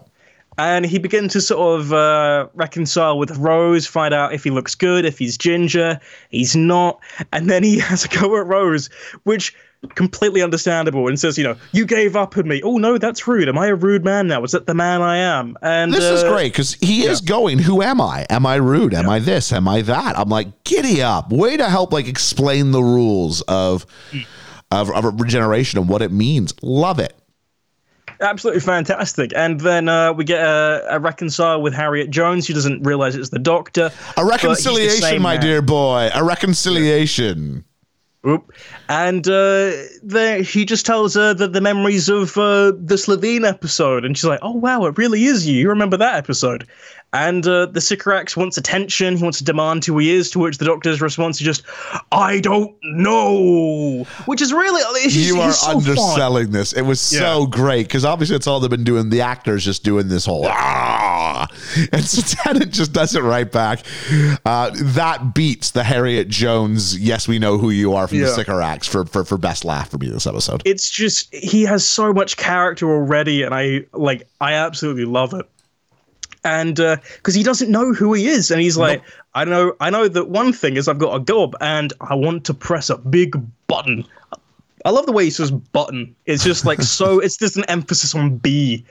and 0.58 0.84
he 0.86 0.98
begins 0.98 1.32
to 1.34 1.40
sort 1.40 1.80
of 1.80 1.92
uh, 1.92 2.48
reconcile 2.54 3.18
with 3.18 3.36
Rose, 3.38 3.86
find 3.86 4.12
out 4.14 4.32
if 4.32 4.44
he 4.44 4.50
looks 4.50 4.74
good, 4.74 5.04
if 5.04 5.18
he's 5.18 5.36
ginger, 5.38 6.00
he's 6.30 6.54
not, 6.56 7.00
and 7.32 7.48
then 7.50 7.62
he 7.62 7.78
has 7.80 8.04
a 8.04 8.08
go 8.08 8.36
at 8.38 8.46
Rose, 8.46 8.88
which 9.24 9.54
completely 9.94 10.42
understandable, 10.42 11.08
and 11.08 11.18
says, 11.18 11.38
you 11.38 11.44
know, 11.44 11.56
you 11.72 11.86
gave 11.86 12.16
up 12.16 12.36
on 12.36 12.46
me. 12.46 12.60
Oh 12.62 12.76
no, 12.76 12.98
that's 12.98 13.26
rude. 13.26 13.48
Am 13.48 13.58
I 13.58 13.68
a 13.68 13.74
rude 13.74 14.04
man 14.04 14.26
now? 14.26 14.42
Is 14.44 14.52
that 14.52 14.66
the 14.66 14.74
man 14.74 15.02
I 15.02 15.16
am? 15.16 15.56
And 15.62 15.92
This 15.92 16.04
is 16.04 16.22
uh, 16.22 16.32
great 16.32 16.52
because 16.52 16.74
he 16.74 17.04
is 17.04 17.20
going. 17.20 17.58
Who 17.58 17.82
am 17.82 18.00
I? 18.00 18.26
Am 18.28 18.44
I 18.44 18.56
rude? 18.56 18.94
Am 18.94 19.08
I 19.08 19.18
this? 19.18 19.52
Am 19.52 19.66
I 19.66 19.82
that? 19.82 20.18
I'm 20.18 20.28
like, 20.28 20.64
giddy 20.64 21.02
up. 21.02 21.32
Way 21.32 21.56
to 21.56 21.68
help 21.68 21.92
like 21.92 22.08
explain 22.08 22.72
the 22.72 22.82
rules 22.82 23.40
of 23.42 23.86
of, 24.70 24.90
of 24.90 25.20
regeneration 25.20 25.78
and 25.78 25.88
what 25.88 26.02
it 26.02 26.12
means. 26.12 26.54
Love 26.62 26.98
it. 26.98 27.14
absolutely 28.20 28.60
fantastic. 28.60 29.32
And 29.34 29.60
then 29.60 29.88
uh, 29.88 30.12
we 30.12 30.24
get 30.24 30.44
a, 30.44 30.84
a 30.90 30.98
reconcile 31.00 31.60
with 31.62 31.74
Harriet 31.74 32.10
Jones, 32.10 32.46
who 32.46 32.54
doesn't 32.54 32.82
realize 32.82 33.16
it's 33.16 33.30
the 33.30 33.38
Doctor. 33.38 33.90
A 34.16 34.20
the 34.20 34.26
reconciliation, 34.26 35.22
my 35.22 35.34
man. 35.34 35.40
dear 35.42 35.62
boy. 35.62 36.10
A 36.14 36.22
reconciliation. 36.22 37.64
Oop. 38.26 38.52
And 38.88 39.26
uh, 39.26 39.72
there, 40.02 40.42
he 40.42 40.66
just 40.66 40.84
tells 40.84 41.14
her 41.14 41.32
that 41.32 41.54
the 41.54 41.60
memories 41.60 42.10
of 42.10 42.36
uh, 42.36 42.72
the 42.72 42.96
Slitheen 42.96 43.48
episode, 43.48 44.04
and 44.04 44.16
she's 44.16 44.26
like, 44.26 44.40
"Oh 44.42 44.52
wow, 44.56 44.84
it 44.84 44.98
really 44.98 45.24
is 45.24 45.46
you. 45.46 45.54
You 45.58 45.68
remember 45.70 45.96
that 45.96 46.16
episode?" 46.16 46.66
And 47.12 47.44
uh, 47.44 47.66
the 47.66 47.80
Sycorax 47.80 48.36
wants 48.36 48.56
attention. 48.56 49.16
He 49.16 49.22
wants 49.22 49.38
to 49.38 49.44
demand 49.44 49.84
who 49.84 49.98
he 49.98 50.10
is. 50.12 50.30
To 50.30 50.38
which 50.38 50.58
the 50.58 50.64
Doctor's 50.64 51.00
response 51.00 51.40
is 51.40 51.44
just, 51.44 51.62
"I 52.12 52.38
don't 52.38 52.72
know," 52.82 54.04
which 54.26 54.40
is 54.40 54.52
really 54.52 55.02
just- 55.02 55.16
You 55.16 55.40
are 55.40 55.50
so 55.52 55.66
fun. 55.66 55.76
underselling 55.78 56.50
this. 56.52 56.72
It 56.72 56.82
was 56.82 57.00
so 57.00 57.40
Yeah. 57.42 57.46
great 57.50 57.88
because 57.88 58.04
obviously 58.04 58.36
it's 58.36 58.46
all 58.46 58.60
they've 58.60 58.70
been 58.70 58.84
doing. 58.84 59.10
The 59.10 59.22
actors 59.22 59.64
just 59.64 59.82
doing 59.82 60.06
this 60.08 60.24
whole 60.24 60.46
ah, 60.48 61.48
and 61.92 62.04
so 62.04 62.22
Tennant 62.22 62.70
just 62.72 62.92
does 62.92 63.14
it 63.16 63.22
right 63.22 63.50
back. 63.50 63.80
Uh, 64.44 64.70
that 64.74 65.34
beats 65.34 65.72
the 65.72 65.82
Harriet 65.82 66.28
Jones. 66.28 66.96
Yes, 66.98 67.26
we 67.26 67.38
know 67.40 67.58
who 67.58 67.70
you 67.70 67.94
are 67.94 68.06
from 68.06 68.18
the 68.18 68.26
Yeah. 68.26 68.34
Sycorax 68.34 68.86
for, 68.86 69.04
for 69.04 69.24
for 69.24 69.36
best 69.36 69.64
laugh 69.64 69.90
for 69.90 69.98
me 69.98 70.08
this 70.08 70.26
episode. 70.28 70.62
It's 70.64 70.88
just 70.90 71.34
he 71.34 71.62
has 71.62 71.84
so 71.84 72.12
much 72.12 72.36
character 72.36 72.88
already, 72.88 73.42
and 73.42 73.52
I 73.52 73.84
like 73.92 74.28
I 74.40 74.52
absolutely 74.52 75.06
love 75.06 75.34
it. 75.34 75.44
And 76.42 76.80
uh, 76.80 76.96
because 77.16 77.34
he 77.34 77.42
doesn't 77.42 77.70
know 77.70 77.92
who 77.92 78.14
he 78.14 78.26
is, 78.26 78.50
and 78.50 78.60
he's 78.62 78.76
like, 78.78 79.02
I 79.34 79.44
know, 79.44 79.74
I 79.78 79.90
know 79.90 80.08
that 80.08 80.28
one 80.30 80.52
thing 80.54 80.76
is 80.76 80.88
I've 80.88 80.98
got 80.98 81.14
a 81.14 81.20
gob, 81.20 81.54
and 81.60 81.92
I 82.00 82.14
want 82.14 82.44
to 82.46 82.54
press 82.54 82.88
a 82.88 82.96
big 82.96 83.36
button. 83.66 84.06
I 84.84 84.90
love 84.90 85.04
the 85.04 85.12
way 85.12 85.24
he 85.24 85.30
says 85.30 85.50
button. 85.50 86.16
It's 86.24 86.42
just 86.42 86.64
like 86.64 86.80
so. 86.80 87.18
It's 87.22 87.36
just 87.36 87.58
an 87.58 87.64
emphasis 87.68 88.14
on 88.14 88.38
B, 88.38 88.84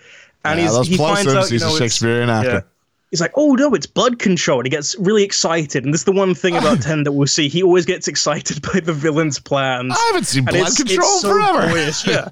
and 0.45 0.59
Yeah, 0.59 0.77
he's, 0.77 0.87
he 0.89 0.97
finds 0.97 1.33
out 1.33 1.45
you 1.49 1.55
he's 1.55 1.63
a 1.63 1.69
know, 1.69 1.77
Shakespearean 1.77 2.29
actor. 2.29 2.49
yeah. 2.51 2.61
He's 3.09 3.21
like, 3.21 3.31
oh 3.33 3.55
no, 3.55 3.73
it's 3.73 3.87
blood 3.87 4.19
control. 4.19 4.59
And 4.59 4.67
he 4.67 4.69
gets 4.69 4.95
really 4.99 5.23
excited. 5.23 5.83
And 5.83 5.91
this 5.91 6.01
is 6.01 6.05
the 6.05 6.11
one 6.11 6.35
thing 6.35 6.55
about 6.55 6.79
Ten 6.83 7.05
that 7.05 7.13
we'll 7.13 7.25
see. 7.25 7.49
He 7.49 7.63
always 7.63 7.85
gets 7.87 8.07
excited 8.07 8.61
by 8.73 8.81
the 8.81 8.93
villain's 8.93 9.39
plans. 9.39 9.91
I 9.97 10.05
haven't 10.11 10.25
seen 10.25 10.41
And 10.41 10.49
blood 10.49 10.59
it's- 10.69 10.77
control 10.77 10.99
it's 10.99 11.21
so 11.21 11.31
forever. 11.33 11.71
boyish, 11.71 12.05
yeah. 12.07 12.27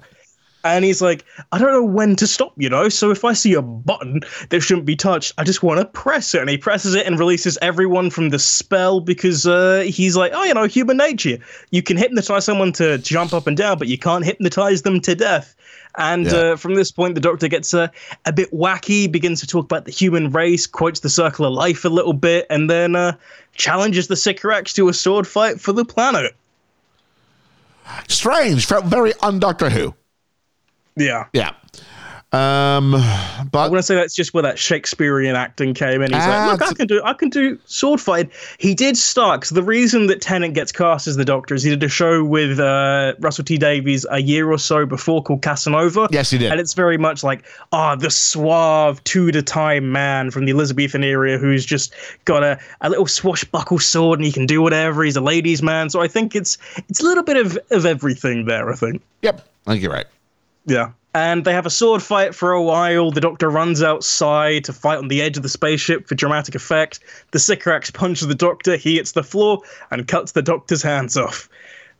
And 0.76 0.84
he's 0.84 1.00
like, 1.02 1.24
I 1.52 1.58
don't 1.58 1.72
know 1.72 1.84
when 1.84 2.16
to 2.16 2.26
stop, 2.26 2.52
you 2.56 2.68
know? 2.68 2.88
So 2.88 3.10
if 3.10 3.24
I 3.24 3.32
see 3.32 3.54
a 3.54 3.62
button 3.62 4.20
that 4.50 4.60
shouldn't 4.60 4.86
be 4.86 4.96
touched, 4.96 5.32
I 5.38 5.44
just 5.44 5.62
want 5.62 5.80
to 5.80 5.86
press 5.86 6.34
it. 6.34 6.40
And 6.40 6.50
he 6.50 6.58
presses 6.58 6.94
it 6.94 7.06
and 7.06 7.18
releases 7.18 7.58
everyone 7.62 8.10
from 8.10 8.30
the 8.30 8.38
spell 8.38 9.00
because 9.00 9.46
uh, 9.46 9.84
he's 9.86 10.16
like, 10.16 10.32
oh, 10.34 10.44
you 10.44 10.54
know, 10.54 10.64
human 10.64 10.96
nature. 10.96 11.38
You 11.70 11.82
can 11.82 11.96
hypnotize 11.96 12.44
someone 12.44 12.72
to 12.74 12.98
jump 12.98 13.32
up 13.32 13.46
and 13.46 13.56
down, 13.56 13.78
but 13.78 13.88
you 13.88 13.98
can't 13.98 14.24
hypnotize 14.24 14.82
them 14.82 15.00
to 15.02 15.14
death. 15.14 15.54
And 15.96 16.26
Yeah. 16.26 16.36
uh, 16.36 16.56
from 16.56 16.74
this 16.74 16.90
point, 16.92 17.14
the 17.14 17.20
doctor 17.20 17.48
gets 17.48 17.74
uh, 17.74 17.88
a 18.24 18.32
bit 18.32 18.52
wacky, 18.52 19.10
begins 19.10 19.40
to 19.40 19.46
talk 19.46 19.64
about 19.64 19.84
the 19.84 19.90
human 19.90 20.30
race, 20.30 20.66
quotes 20.66 21.00
the 21.00 21.08
circle 21.08 21.44
of 21.46 21.52
life 21.52 21.84
a 21.84 21.88
little 21.88 22.12
bit, 22.12 22.46
and 22.50 22.70
then 22.70 22.94
uh, 22.94 23.16
challenges 23.54 24.06
the 24.08 24.16
Sycorax 24.16 24.72
to 24.74 24.88
a 24.88 24.94
sword 24.94 25.26
fight 25.26 25.60
for 25.60 25.72
the 25.72 25.84
planet. 25.84 26.34
Strange, 28.08 28.66
felt 28.66 28.84
very 28.84 29.12
un 29.22 29.38
Doctor 29.38 29.70
Who. 29.70 29.94
Yeah. 30.98 31.26
Yeah. 31.32 31.52
Um, 32.30 32.94
I 32.94 33.46
but 33.50 33.70
want 33.70 33.78
to 33.78 33.82
say 33.82 33.94
that's 33.94 34.14
just 34.14 34.34
where 34.34 34.42
that 34.42 34.58
Shakespearean 34.58 35.34
acting 35.34 35.72
came 35.72 36.02
in. 36.02 36.12
He's 36.12 36.26
like, 36.26 36.60
look, 36.60 36.70
I 36.70 36.74
can 36.74 36.86
do, 36.86 37.00
I 37.02 37.14
can 37.14 37.30
do 37.30 37.58
sword 37.64 38.02
fight. 38.02 38.30
He 38.58 38.74
did 38.74 38.98
start 38.98 39.40
because 39.40 39.54
the 39.54 39.62
reason 39.62 40.08
that 40.08 40.20
Tennant 40.20 40.52
gets 40.52 40.70
cast 40.70 41.06
as 41.06 41.16
the 41.16 41.24
Doctor 41.24 41.54
is 41.54 41.62
he 41.62 41.70
did 41.70 41.82
a 41.82 41.88
show 41.88 42.22
with 42.22 42.60
uh, 42.60 43.14
Russell 43.20 43.44
T 43.44 43.56
Davies 43.56 44.04
a 44.10 44.20
year 44.20 44.52
or 44.52 44.58
so 44.58 44.84
before 44.84 45.22
called 45.22 45.40
Casanova. 45.40 46.08
Yes, 46.10 46.28
he 46.28 46.36
did. 46.36 46.52
and 46.52 46.60
it's 46.60 46.74
very 46.74 46.98
much 46.98 47.24
like, 47.24 47.46
ah, 47.72 47.96
the 47.96 48.10
suave 48.10 49.02
two-to-time 49.04 49.90
man 49.90 50.30
from 50.30 50.44
the 50.44 50.52
Elizabethan 50.52 51.02
era 51.02 51.38
who's 51.38 51.64
just 51.64 51.94
got 52.26 52.42
a, 52.42 52.60
a 52.82 52.90
little 52.90 53.06
swashbuckle 53.06 53.78
sword 53.78 54.18
and 54.18 54.26
he 54.26 54.32
can 54.32 54.44
do 54.44 54.60
whatever. 54.60 55.02
He's 55.02 55.16
a 55.16 55.22
ladies' 55.22 55.62
man. 55.62 55.88
So 55.88 56.02
I 56.02 56.08
think 56.08 56.36
it's 56.36 56.58
it's 56.90 57.00
a 57.00 57.04
little 57.04 57.24
bit 57.24 57.38
of 57.38 57.58
of 57.70 57.86
everything 57.86 58.44
there. 58.44 58.70
I 58.70 58.74
think. 58.76 59.00
yep, 59.22 59.48
I 59.66 59.70
think 59.70 59.82
you're 59.82 59.92
right. 59.92 60.06
Yeah. 60.68 60.92
And 61.14 61.44
they 61.44 61.52
have 61.52 61.66
a 61.66 61.70
sword 61.70 62.02
fight 62.02 62.34
for 62.34 62.52
a 62.52 62.62
while. 62.62 63.10
The 63.10 63.20
doctor 63.20 63.48
runs 63.48 63.82
outside 63.82 64.64
to 64.64 64.72
fight 64.72 64.98
on 64.98 65.08
the 65.08 65.22
edge 65.22 65.36
of 65.36 65.42
the 65.42 65.48
spaceship 65.48 66.06
for 66.06 66.14
dramatic 66.14 66.54
effect. 66.54 67.00
The 67.32 67.38
Sycorax 67.38 67.90
punches 67.90 68.28
the 68.28 68.34
doctor. 68.34 68.76
He 68.76 68.96
hits 68.96 69.12
the 69.12 69.24
floor 69.24 69.62
and 69.90 70.06
cuts 70.06 70.32
the 70.32 70.42
doctor's 70.42 70.82
hands 70.82 71.16
off. 71.16 71.48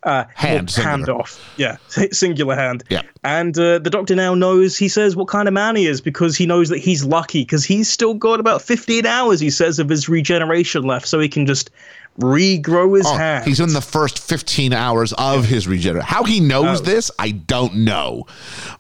Uh, 0.05 0.25
Hand, 0.35 0.71
hand 0.71 1.09
off. 1.09 1.41
Yeah, 1.57 1.77
singular 2.13 2.55
hand. 2.55 2.85
Yeah. 2.89 3.03
And 3.25 3.59
uh, 3.59 3.81
the 3.81 3.91
doctor 3.91 4.15
now 4.15 4.33
knows, 4.33 4.79
he 4.79 4.89
says, 4.89 5.17
what 5.17 5.27
kind 5.27 5.49
of 5.49 5.55
man 5.55 5.75
he 5.75 5.87
is 5.87 6.01
because 6.01 6.37
he 6.37 6.47
knows 6.47 6.69
that 6.69 6.79
he's 6.79 7.05
lucky 7.05 7.43
because 7.43 7.65
he's 7.65 7.91
still 7.91 8.15
got 8.15 8.39
about 8.39 8.63
15 8.63 9.07
hours, 9.07 9.41
he 9.41 9.51
says, 9.51 9.81
of 9.81 9.89
his 9.89 10.09
regeneration 10.09 10.85
left. 10.85 11.09
So 11.09 11.19
he 11.19 11.29
can 11.29 11.47
just 11.47 11.71
regrow 12.19 12.97
his 12.97 13.07
Oh, 13.07 13.43
he's 13.49 13.61
in 13.61 13.73
the 13.73 13.81
first 13.81 14.19
15 14.19 14.73
hours 14.73 15.13
of 15.15 15.45
his 15.45 15.69
regeneration. 15.69 16.07
How 16.07 16.25
he 16.25 16.41
knows 16.41 16.81
Oh. 16.81 16.85
this, 16.85 17.11
I 17.19 17.31
don't 17.31 17.77
know. 17.77 18.27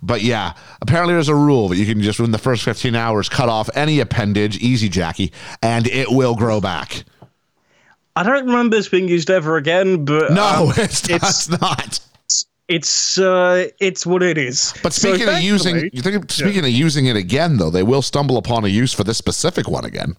But 0.02 0.22
yeah, 0.22 0.54
apparently 0.82 1.14
there's 1.14 1.28
a 1.28 1.34
rule 1.34 1.68
that 1.68 1.76
you 1.76 1.86
can 1.86 2.02
just, 2.02 2.18
within 2.18 2.32
the 2.32 2.38
first 2.38 2.64
15 2.64 2.94
hours, 2.94 3.28
cut 3.28 3.48
off 3.48 3.70
any 3.74 4.00
appendage, 4.00 4.56
easy 4.58 4.88
Jackie, 4.88 5.32
and 5.62 5.86
it 5.86 6.10
will 6.10 6.34
grow 6.34 6.60
back. 6.60 7.04
I 8.16 8.24
don't 8.24 8.46
remember 8.46 8.76
this 8.76 8.88
being 8.88 9.06
used 9.08 9.30
ever 9.30 9.56
again, 9.56 10.04
but 10.04 10.32
No, 10.32 10.42
um, 10.44 10.68
it's, 10.76 11.08
it's- 11.08 11.48
it's 11.48 11.60
not. 11.60 12.00
it's 12.66 13.18
uh 13.18 13.68
it's 13.78 14.04
what 14.04 14.22
it 14.22 14.36
is. 14.36 14.74
But 14.82 14.92
So 14.92 15.08
speaking 15.14 15.32
of 15.32 15.40
using, 15.40 15.88
you 15.92 16.02
think, 16.02 16.30
speaking 16.32 16.64
of 16.64 16.70
using 16.70 17.06
it 17.06 17.14
again, 17.16 17.56
though, 17.58 17.70
they 17.70 17.84
will 17.84 18.02
stumble 18.02 18.36
upon 18.36 18.64
a 18.64 18.68
use 18.68 18.92
for 18.92 19.04
this 19.04 19.16
specific 19.18 19.68
one 19.68 19.84
again. 19.84 20.16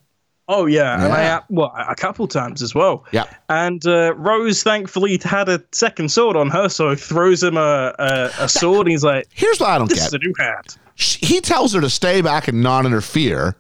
Oh 0.52 0.66
yeah, 0.66 0.96
and 1.04 1.14
I 1.14 1.22
Yeah. 1.22 1.40
well 1.50 1.72
a 1.78 1.96
couple 1.96 2.28
times 2.28 2.62
as 2.64 2.74
well. 2.74 3.06
Yeah. 3.12 3.26
And 3.50 3.86
uh, 3.86 4.16
Rose 4.16 4.64
thankfully 4.64 5.20
had 5.24 5.48
a 5.48 5.62
second 5.72 6.12
sword 6.12 6.36
on 6.36 6.50
her, 6.50 6.68
so 6.70 6.96
throws 6.96 7.44
him 7.44 7.56
a 7.56 7.94
a, 8.00 8.32
a 8.40 8.50
sword, 8.50 8.88
and 8.88 8.92
he's 8.92 9.04
like, 9.04 9.28
Here's 9.32 9.60
what 9.60 9.70
I 9.70 9.78
don't 9.78 9.88
"This 9.90 10.00
get. 10.00 10.08
is 10.08 10.14
a 10.16 10.18
new 10.18 10.34
hat." 10.40 10.76
He 10.96 11.40
tells 11.40 11.74
her 11.74 11.82
to 11.82 11.90
stay 11.90 12.22
back 12.22 12.48
and 12.48 12.62
not 12.64 12.86
interfere, 12.88 13.56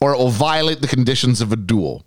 or 0.00 0.12
it 0.14 0.18
will 0.18 0.30
violate 0.30 0.80
the 0.80 0.88
conditions 0.88 1.40
of 1.42 1.52
a 1.52 1.56
duel. 1.56 2.04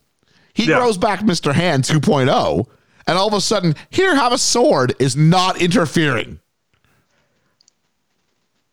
He 0.53 0.65
Yeah. 0.65 0.77
throws 0.77 0.97
back 0.97 1.19
Mr. 1.21 1.53
Hand 1.53 1.83
2.0, 1.83 2.65
and 3.07 3.17
all 3.17 3.27
of 3.27 3.33
a 3.33 3.39
sudden, 3.41 3.75
here, 3.91 4.15
have 4.15 4.31
a 4.33 4.37
sword 4.39 4.95
is 4.99 5.15
not 5.15 5.61
interfering. 5.61 6.39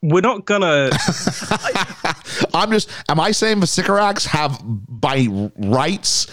We're 0.02 0.22
not 0.22 0.46
gonna. 0.46 0.90
I'm 2.54 2.70
just, 2.70 2.88
am 3.08 3.20
I 3.20 3.30
saying 3.32 3.60
the 3.60 3.66
Sycorax 3.66 4.24
have, 4.26 4.60
by 4.64 5.26
rights, 5.58 6.26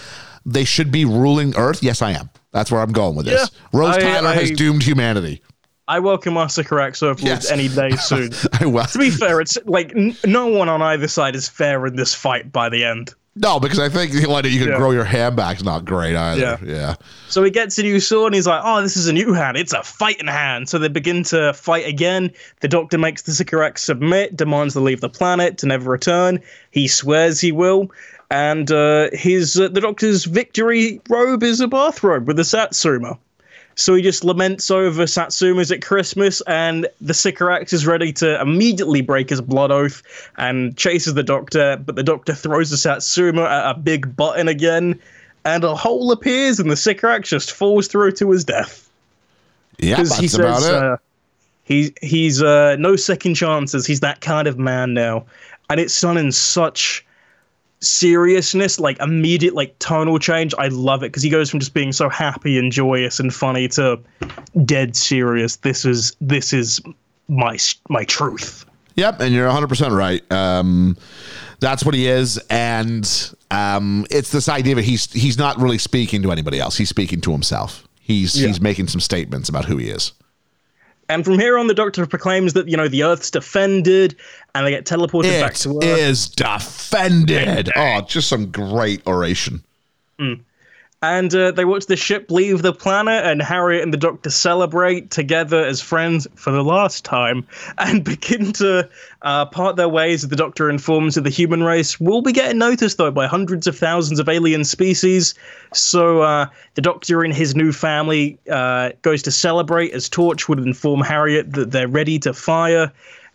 they 0.46 0.64
should 0.66 0.92
be 0.92 1.06
ruling 1.06 1.56
Earth? 1.58 1.84
Yes, 1.84 2.02
I 2.02 2.12
am. 2.12 2.30
That's 2.52 2.72
where 2.72 2.82
I'm 2.82 2.92
going 2.92 3.16
with 3.16 3.26
this. 3.26 3.52
Yeah. 3.52 3.80
Rose 3.80 3.96
I- 3.98 4.00
Tyler 4.02 4.34
has 4.34 4.52
doomed 4.52 4.84
humanity. 4.84 5.42
I 5.90 6.00
welcome 6.00 6.36
our 6.36 6.50
Sycorax 6.50 7.02
overlords 7.02 7.24
Yes. 7.24 7.50
any 7.52 7.70
day 7.70 7.92
soon. 7.92 8.32
I 8.60 8.66
will. 8.66 8.84
to 8.84 8.98
be 9.00 9.10
fair, 9.10 9.40
it's 9.40 9.58
like 9.64 9.96
n- 9.96 10.18
no 10.26 10.48
one 10.48 10.68
on 10.68 10.82
either 10.82 11.08
side 11.08 11.34
is 11.34 11.48
fair 11.48 11.86
in 11.86 11.96
this 11.96 12.14
fight 12.14 12.52
by 12.52 12.68
the 12.68 12.84
end. 12.84 13.14
No, 13.40 13.60
because 13.60 13.80
I 13.80 13.90
think 13.90 14.14
like, 14.28 14.46
you 14.46 14.60
can 14.60 14.70
Yeah. 14.70 14.78
grow 14.78 14.92
your 14.92 15.04
hand 15.04 15.36
back's 15.36 15.64
not 15.64 15.86
great 15.86 16.16
either. 16.16 16.42
Yeah. 16.42 16.58
yeah. 16.64 16.96
So 17.30 17.44
he 17.44 17.52
gets 17.52 17.78
a 17.78 17.84
new 17.84 18.00
sword 18.00 18.28
and 18.28 18.36
he's 18.36 18.48
like, 18.48 18.62
oh, 18.64 18.82
this 18.82 18.98
is 18.98 19.08
a 19.08 19.14
new 19.14 19.34
hand. 19.34 19.58
It's 19.58 19.74
a 19.74 19.84
fighting 19.84 20.28
hand. 20.28 20.70
So 20.70 20.80
they 20.80 20.88
begin 20.88 21.24
to 21.26 21.54
fight 21.54 21.88
again. 21.88 22.32
The 22.62 22.68
doctor 22.68 22.98
makes 22.98 23.24
the 23.24 23.34
Sycorax 23.34 23.84
submit, 23.84 24.36
demands 24.36 24.74
they 24.74 24.82
leave 24.82 25.02
the 25.02 25.10
planet 25.10 25.58
to 25.60 25.68
never 25.68 25.92
return. 25.92 26.40
He 26.72 26.88
swears 26.88 27.40
he 27.40 27.52
will. 27.52 27.92
And 28.30 28.70
uh, 28.72 29.10
his 29.14 29.58
uh, 29.60 29.70
the 29.70 29.80
doctor's 29.82 30.26
victory 30.26 31.00
robe 31.10 31.44
is 31.44 31.62
a 31.62 31.68
bathrobe 31.68 32.28
with 32.28 32.38
a 32.40 32.44
Satsuma. 32.44 33.18
So 33.78 33.94
he 33.94 34.02
just 34.02 34.24
laments 34.24 34.72
over 34.72 35.04
Satsumas 35.04 35.72
at 35.72 35.84
Christmas, 35.84 36.42
and 36.48 36.88
the 37.00 37.14
Sycorax 37.14 37.74
is 37.74 37.86
ready 37.86 38.12
to 38.14 38.42
immediately 38.42 39.02
break 39.02 39.30
his 39.30 39.40
blood 39.40 39.72
oath 39.72 40.02
and 40.38 40.76
chases 40.76 41.14
the 41.14 41.22
Doctor, 41.22 41.78
but 41.78 41.96
the 41.96 42.02
Doctor 42.02 42.34
throws 42.34 42.72
the 42.72 42.78
Satsuma 42.78 43.44
at 43.44 43.70
a 43.70 43.74
big 43.76 44.16
button 44.16 44.48
again, 44.48 45.00
and 45.46 45.64
a 45.64 45.76
hole 45.76 46.12
appears, 46.12 46.60
and 46.60 46.72
the 46.72 46.76
Sycorax 46.76 47.30
just 47.30 47.52
falls 47.52 47.88
through 47.88 48.14
to 48.14 48.32
his 48.32 48.44
death. 48.44 48.90
Yeah, 49.78 49.98
that's 49.98 50.18
he 50.18 50.36
about 50.36 50.64
it. 50.64 50.74
uh, 50.74 50.98
he, 51.64 51.94
he's 52.02 52.42
uh, 52.42 52.78
no 52.78 52.96
second 52.96 53.36
chances. 53.36 53.86
He's 53.86 54.00
that 54.00 54.22
kind 54.22 54.48
of 54.48 54.58
man 54.58 54.96
now. 54.96 55.26
And 55.70 55.80
it's 55.80 56.02
done 56.02 56.18
in 56.18 56.32
such 56.32 57.06
seriousness, 57.80 58.80
like 58.80 59.00
immediate, 59.00 59.54
like 59.54 59.78
tonal 59.80 60.20
change. 60.20 60.54
I 60.58 60.68
love 60.70 61.04
it 61.04 61.08
because 61.08 61.24
he 61.24 61.30
goes 61.30 61.50
from 61.50 61.60
just 61.60 61.74
being 61.74 61.92
so 61.92 62.10
happy 62.10 62.58
and 62.58 62.72
joyous 62.72 63.20
and 63.20 63.34
funny 63.34 63.68
to 63.70 64.00
dead 64.66 64.96
serious. 64.96 65.58
This 65.58 65.86
is 65.86 66.16
this 66.22 66.54
is 66.54 66.82
my 67.28 67.58
my 67.90 68.04
truth. 68.06 68.66
Yep, 68.96 69.20
and 69.20 69.34
you're 69.34 69.48
100% 69.48 69.96
right. 69.96 70.32
Um, 70.32 70.98
that's 71.60 71.86
what 71.86 71.94
he 71.94 72.08
is, 72.08 72.40
and 72.50 73.36
um, 73.52 74.08
it's 74.10 74.32
this 74.32 74.50
idea 74.50 74.76
that 74.76 74.86
he's 74.86 75.12
he's 75.14 75.38
not 75.38 75.58
really 75.58 75.78
speaking 75.78 76.24
to 76.24 76.32
anybody 76.32 76.60
else. 76.60 76.78
He's 76.78 76.90
speaking 76.90 77.22
to 77.22 77.32
himself. 77.32 77.88
He's 78.00 78.34
he's 78.34 78.62
making 78.62 78.88
some 78.88 79.02
statements 79.02 79.50
about 79.50 79.66
who 79.66 79.78
he 79.78 79.90
is. 79.90 80.14
And 81.10 81.24
from 81.24 81.40
here 81.40 81.58
on, 81.58 81.68
the 81.68 81.74
Doctor 81.74 82.06
proclaims 82.06 82.54
that 82.54 82.68
you 82.68 82.76
know 82.76 82.88
the 82.88 83.04
Earth's 83.04 83.32
defended, 83.32 84.16
and 84.54 84.66
they 84.66 84.72
get 84.72 84.86
teleported 84.86 85.40
back 85.40 85.54
to 85.56 85.78
Earth. 85.78 85.84
is 85.84 86.28
defended. 86.28 87.70
Oh, 87.76 88.02
just 88.02 88.28
some 88.28 88.52
great 88.52 89.06
oration. 89.08 89.64
Hmm. 90.20 90.34
And 91.04 91.34
uh, 91.36 91.52
they 91.52 91.64
watch 91.64 91.86
the 91.86 91.96
ship 91.96 92.32
leave 92.32 92.64
the 92.64 92.74
planet, 92.74 93.24
and 93.24 93.40
Harriet 93.40 93.84
and 93.84 93.94
the 93.94 93.98
Doctor 93.98 94.32
celebrate 94.32 95.12
together 95.12 95.64
as 95.64 95.80
friends 95.80 96.28
for 96.34 96.52
the 96.52 96.64
last 96.64 97.06
time, 97.06 97.46
and 97.78 98.04
begin 98.04 98.52
to 98.54 98.90
uh, 99.22 99.46
part 99.46 99.76
their 99.76 99.90
ways. 99.90 100.28
The 100.28 100.36
Doctor 100.36 100.72
informs 100.72 101.14
that 101.14 101.22
the 101.22 101.30
human 101.30 101.62
race 101.62 102.00
will 102.00 102.24
be 102.24 102.32
getting 102.32 102.58
noticed, 102.58 102.98
though, 102.98 103.12
by 103.12 103.28
hundreds 103.28 103.68
of 103.68 103.78
thousands 103.78 104.20
of 104.20 104.28
alien 104.28 104.64
species. 104.64 105.36
So 105.72 106.24
uh, 106.24 106.48
the 106.74 106.82
Doctor 106.82 107.24
and 107.24 107.32
his 107.34 107.56
new 107.56 107.72
family 107.72 108.40
uh, 108.50 108.90
goes 109.04 109.22
to 109.24 109.32
celebrate 109.32 109.92
as 109.92 110.10
Torchwood 110.10 110.66
inform 110.66 111.02
Harriet 111.02 111.54
that 111.54 111.70
they're 111.70 111.88
ready 111.88 112.18
to 112.20 112.34
fire, 112.34 112.92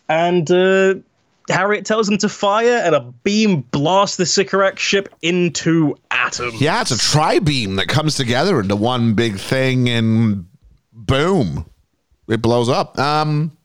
and. 0.09 1.05
Harriet 1.49 1.85
tells 1.85 2.07
them 2.07 2.19
to 2.19 2.29
fire, 2.29 2.81
and 2.85 2.95
a 2.95 3.01
beam 3.01 3.63
blasts 3.63 4.17
the 4.17 4.27
Sycorax 4.27 4.81
ship 4.81 5.09
into 5.23 5.97
atoms. 6.11 6.61
Yeah, 6.61 6.81
it's 6.81 6.91
a 6.91 6.99
tri 6.99 7.39
beam 7.39 7.77
that 7.77 7.89
comes 7.89 8.17
together 8.17 8.61
into 8.61 8.77
one 8.77 9.15
big 9.15 9.39
thing, 9.39 9.89
and 9.89 10.47
boom, 10.93 11.67
it 12.29 12.43
blows 12.43 12.69
up. 12.69 12.99
Um, 12.99 13.57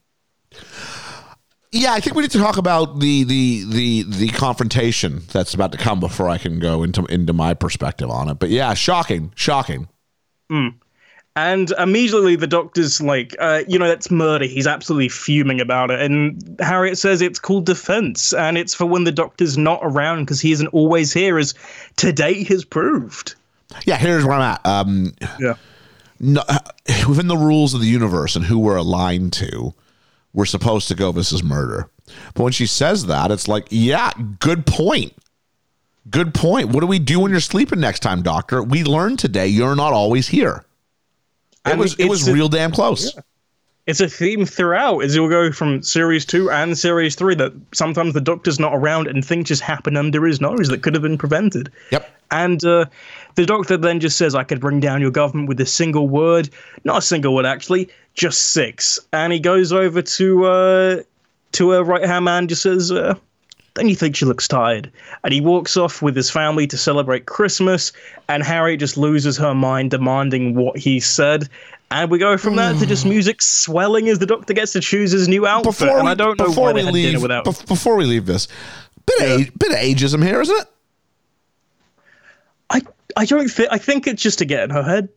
yeah, 1.70 1.92
I 1.92 2.00
think 2.00 2.16
we 2.16 2.22
need 2.22 2.30
to 2.32 2.38
talk 2.38 2.56
about 2.56 3.00
the 3.00 3.24
the 3.24 3.64
the 3.68 4.02
the 4.04 4.28
confrontation 4.28 5.22
that's 5.32 5.54
about 5.54 5.72
to 5.72 5.78
come 5.78 6.00
before 6.00 6.28
I 6.28 6.38
can 6.38 6.58
go 6.58 6.82
into 6.82 7.04
into 7.06 7.32
my 7.32 7.54
perspective 7.54 8.10
on 8.10 8.28
it. 8.28 8.38
But 8.38 8.50
yeah, 8.50 8.72
shocking, 8.74 9.32
shocking. 9.34 9.88
And 11.38 11.70
immediately 11.78 12.34
the 12.34 12.48
doctor's 12.48 13.00
like, 13.00 13.36
uh, 13.38 13.62
you 13.68 13.78
know, 13.78 13.86
that's 13.86 14.10
murder. 14.10 14.44
He's 14.44 14.66
absolutely 14.66 15.08
fuming 15.08 15.60
about 15.60 15.92
it. 15.92 16.00
And 16.00 16.56
Harriet 16.58 16.98
says 16.98 17.22
it's 17.22 17.38
called 17.38 17.64
defense, 17.64 18.32
and 18.32 18.58
it's 18.58 18.74
for 18.74 18.86
when 18.86 19.04
the 19.04 19.12
doctor's 19.12 19.56
not 19.56 19.78
around 19.82 20.24
because 20.24 20.40
he 20.40 20.50
isn't 20.50 20.66
always 20.68 21.12
here, 21.12 21.38
as 21.38 21.54
today 21.94 22.42
has 22.42 22.64
proved. 22.64 23.36
Yeah, 23.86 23.98
here's 23.98 24.24
where 24.24 24.34
I'm 24.34 24.42
at. 24.54 24.66
Um, 24.66 25.12
Yeah. 25.38 25.54
no, 26.18 26.42
within 27.08 27.28
the 27.28 27.36
rules 27.36 27.72
of 27.72 27.82
the 27.82 27.86
universe 27.86 28.34
and 28.34 28.44
who 28.44 28.58
we're 28.58 28.74
aligned 28.74 29.32
to, 29.34 29.74
we're 30.32 30.44
supposed 30.44 30.88
to 30.88 30.96
go, 30.96 31.12
this 31.12 31.32
is 31.32 31.44
murder. 31.44 31.88
But 32.34 32.42
when 32.42 32.52
she 32.52 32.66
says 32.66 33.06
that, 33.06 33.30
it's 33.30 33.46
like, 33.46 33.68
yeah, 33.70 34.10
good 34.40 34.66
point. 34.66 35.14
Good 36.10 36.34
point. 36.34 36.70
What 36.70 36.80
do 36.80 36.88
we 36.88 36.98
do 36.98 37.20
when 37.20 37.30
you're 37.30 37.38
sleeping 37.38 37.78
next 37.78 38.00
time, 38.00 38.22
doctor? 38.22 38.60
We 38.60 38.82
learned 38.82 39.20
today 39.20 39.46
you're 39.46 39.76
not 39.76 39.92
always 39.92 40.26
here. 40.26 40.64
It 41.68 41.72
And 41.72 41.80
was 41.80 41.94
it 41.98 42.08
was 42.08 42.26
a- 42.28 42.32
real 42.32 42.48
damn 42.48 42.72
close. 42.72 43.16
It's 43.86 44.00
a 44.00 44.08
theme 44.08 44.44
throughout, 44.44 44.98
as 44.98 45.14
you'll 45.16 45.30
go 45.30 45.50
from 45.50 45.82
series 45.82 46.26
two 46.26 46.50
and 46.50 46.76
series 46.76 47.14
three, 47.14 47.34
that 47.36 47.54
sometimes 47.72 48.12
the 48.12 48.20
doctor's 48.20 48.60
not 48.60 48.74
around 48.74 49.06
and 49.06 49.24
things 49.24 49.48
just 49.48 49.62
happen 49.62 49.96
under 49.96 50.26
his 50.26 50.42
nose 50.42 50.68
that 50.68 50.82
could 50.82 50.92
have 50.92 51.02
been 51.02 51.16
prevented. 51.16 51.72
Yep. 51.90 52.10
And 52.30 52.62
uh, 52.66 52.84
the 53.36 53.46
doctor 53.46 53.78
then 53.78 53.98
just 54.00 54.18
says, 54.18 54.34
I 54.34 54.44
could 54.44 54.60
bring 54.60 54.80
down 54.80 55.00
your 55.00 55.10
government 55.10 55.48
with 55.48 55.58
a 55.60 55.64
single 55.64 56.06
word. 56.06 56.50
Not 56.84 56.98
a 56.98 57.00
single 57.00 57.34
word, 57.34 57.46
actually, 57.46 57.88
just 58.12 58.52
six. 58.52 59.00
And 59.14 59.32
he 59.32 59.40
goes 59.40 59.72
over 59.72 60.02
to 60.02 60.44
uh, 60.44 61.02
to 61.52 61.72
a 61.72 61.82
right 61.82 62.04
hand 62.04 62.26
man, 62.26 62.46
just 62.46 62.60
says, 62.60 62.92
uh, 62.92 63.14
Don't 63.78 63.88
you 63.88 63.94
think 63.94 64.16
she 64.16 64.24
looks 64.24 64.48
tired? 64.48 64.90
And 65.22 65.32
he 65.32 65.40
walks 65.40 65.76
off 65.76 66.02
with 66.02 66.16
his 66.16 66.28
family 66.28 66.66
to 66.66 66.76
celebrate 66.76 67.26
Christmas. 67.26 67.92
And 68.28 68.42
Harry 68.42 68.76
just 68.76 68.96
loses 68.96 69.36
her 69.36 69.54
mind, 69.54 69.92
demanding 69.92 70.56
what 70.56 70.76
he 70.76 70.98
said. 70.98 71.48
And 71.92 72.10
we 72.10 72.18
go 72.18 72.36
from 72.36 72.56
that 72.56 72.80
to 72.80 72.86
just 72.86 73.04
mm. 73.04 73.10
music 73.10 73.40
swelling 73.40 74.08
as 74.08 74.18
the 74.18 74.26
doctor 74.26 74.52
gets 74.52 74.72
to 74.72 74.80
choose 74.80 75.12
his 75.12 75.28
new 75.28 75.46
outfit. 75.46 75.78
Before 75.78 75.96
and 75.96 76.06
we, 76.06 76.10
I 76.10 76.14
don't 76.14 76.36
know 76.40 76.46
before 76.46 76.64
why 76.64 76.72
we 76.72 76.82
had 76.82 76.92
leave 76.92 77.12
dinner 77.12 77.22
without. 77.22 77.44
bef- 77.44 77.68
before 77.68 77.94
we 77.94 78.04
leave 78.04 78.26
this, 78.26 78.48
bit 79.06 79.20
of 79.20 79.40
age, 79.40 79.52
bit 79.56 79.70
of 79.70 79.78
ageism 79.78 80.24
here, 80.24 80.40
isn't 80.40 80.60
it? 80.60 80.66
I, 82.70 82.82
I 83.16 83.24
don't 83.26 83.48
think. 83.48 83.68
I 83.70 83.78
think 83.78 84.08
it's 84.08 84.20
just 84.20 84.38
to 84.40 84.44
get 84.44 84.64
in 84.64 84.70
her 84.70 84.82
head. 84.82 85.08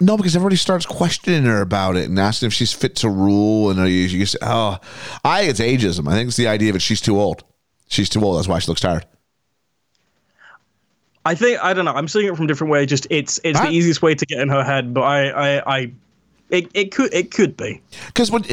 No, 0.00 0.16
because 0.16 0.34
everybody 0.34 0.56
starts 0.56 0.86
questioning 0.86 1.44
her 1.44 1.60
about 1.60 1.96
it 1.96 2.08
and 2.08 2.18
asking 2.18 2.46
if 2.46 2.54
she's 2.54 2.72
fit 2.72 2.96
to 2.96 3.10
rule. 3.10 3.68
And 3.68 3.78
you, 3.80 3.84
you 3.84 4.24
say, 4.24 4.38
oh, 4.40 4.78
I 5.22 5.40
think 5.40 5.50
it's 5.50 5.60
ageism. 5.60 6.08
I 6.08 6.12
think 6.12 6.28
it's 6.28 6.38
the 6.38 6.48
idea 6.48 6.72
that 6.72 6.80
she's 6.80 7.02
too 7.02 7.20
old. 7.20 7.44
She's 7.90 8.08
too 8.08 8.24
old. 8.24 8.38
That's 8.38 8.48
why 8.48 8.58
she 8.60 8.68
looks 8.68 8.80
tired. 8.80 9.04
I 11.26 11.34
think 11.34 11.62
I 11.62 11.74
don't 11.74 11.84
know. 11.84 11.92
I'm 11.92 12.08
seeing 12.08 12.26
it 12.26 12.36
from 12.36 12.46
a 12.46 12.48
different 12.48 12.70
way. 12.70 12.86
Just 12.86 13.06
it's 13.10 13.38
it's 13.44 13.60
the 13.60 13.68
easiest 13.68 14.00
way 14.00 14.14
to 14.14 14.24
get 14.24 14.40
in 14.40 14.48
her 14.48 14.64
head, 14.64 14.94
but 14.94 15.02
I 15.02 15.28
I, 15.28 15.76
I 15.76 15.92
it, 16.48 16.70
it 16.72 16.92
could 16.92 17.12
it 17.12 17.30
could 17.30 17.56
be. 17.56 17.82
Because 18.06 18.30
when 18.30 18.44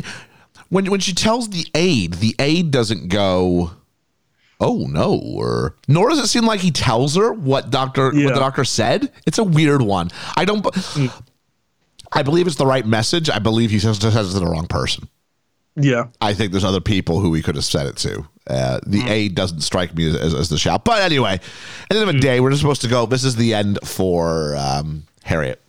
when 0.70 0.92
when 0.92 1.00
she 1.00 1.14
tells 1.14 1.50
the 1.50 1.66
aide, 1.74 2.16
the 2.16 2.36
aide 2.40 2.72
doesn't 2.72 3.08
go, 3.08 3.72
"Oh 4.60 4.86
no," 4.90 5.18
or 5.18 5.76
nor 5.88 6.10
does 6.10 6.20
it 6.20 6.28
seem 6.28 6.46
like 6.46 6.60
he 6.60 6.72
tells 6.72 7.16
her 7.16 7.32
what 7.32 7.70
doctor 7.70 8.12
Yeah. 8.14 8.26
what 8.26 8.34
the 8.34 8.40
doctor 8.42 8.66
said. 8.66 9.14
It's 9.26 9.38
a 9.38 9.46
weird 9.46 9.82
one. 9.82 10.12
I 10.36 10.44
don't. 10.44 10.64
Mm. 10.64 11.24
I 12.12 12.24
believe 12.24 12.48
it's 12.48 12.56
the 12.58 12.66
right 12.66 12.86
message. 12.86 13.30
I 13.30 13.40
believe 13.40 13.70
he 13.70 13.80
says, 13.80 13.98
says 13.98 14.30
it 14.30 14.34
to 14.34 14.40
the 14.40 14.46
wrong 14.46 14.66
person. 14.68 15.08
Yeah. 15.80 16.08
I 16.20 16.34
think 16.34 16.52
there's 16.52 16.64
other 16.64 16.82
people 16.82 17.20
who 17.20 17.30
we 17.30 17.42
could 17.44 17.56
have 17.56 17.64
said 17.64 17.86
it 17.88 17.96
to. 17.98 18.28
Uh, 18.50 18.80
the 18.86 19.04
aide 19.08 19.36
doesn't 19.36 19.62
strike 19.62 19.94
me 19.96 20.08
as, 20.10 20.16
as, 20.16 20.34
as 20.34 20.50
the 20.50 20.58
shout. 20.58 20.84
But 20.86 21.02
anyway, 21.04 21.34
at 21.34 21.42
the 21.90 22.00
end 22.00 22.10
of 22.10 22.16
the 22.16 22.20
day, 22.22 22.40
we're 22.40 22.50
just 22.50 22.62
supposed 22.62 22.82
to 22.82 22.88
go. 22.88 23.06
This 23.06 23.24
is 23.24 23.36
the 23.36 23.54
end 23.54 23.78
for 23.84 24.56
um, 24.56 25.04
Harriet. 25.24 25.62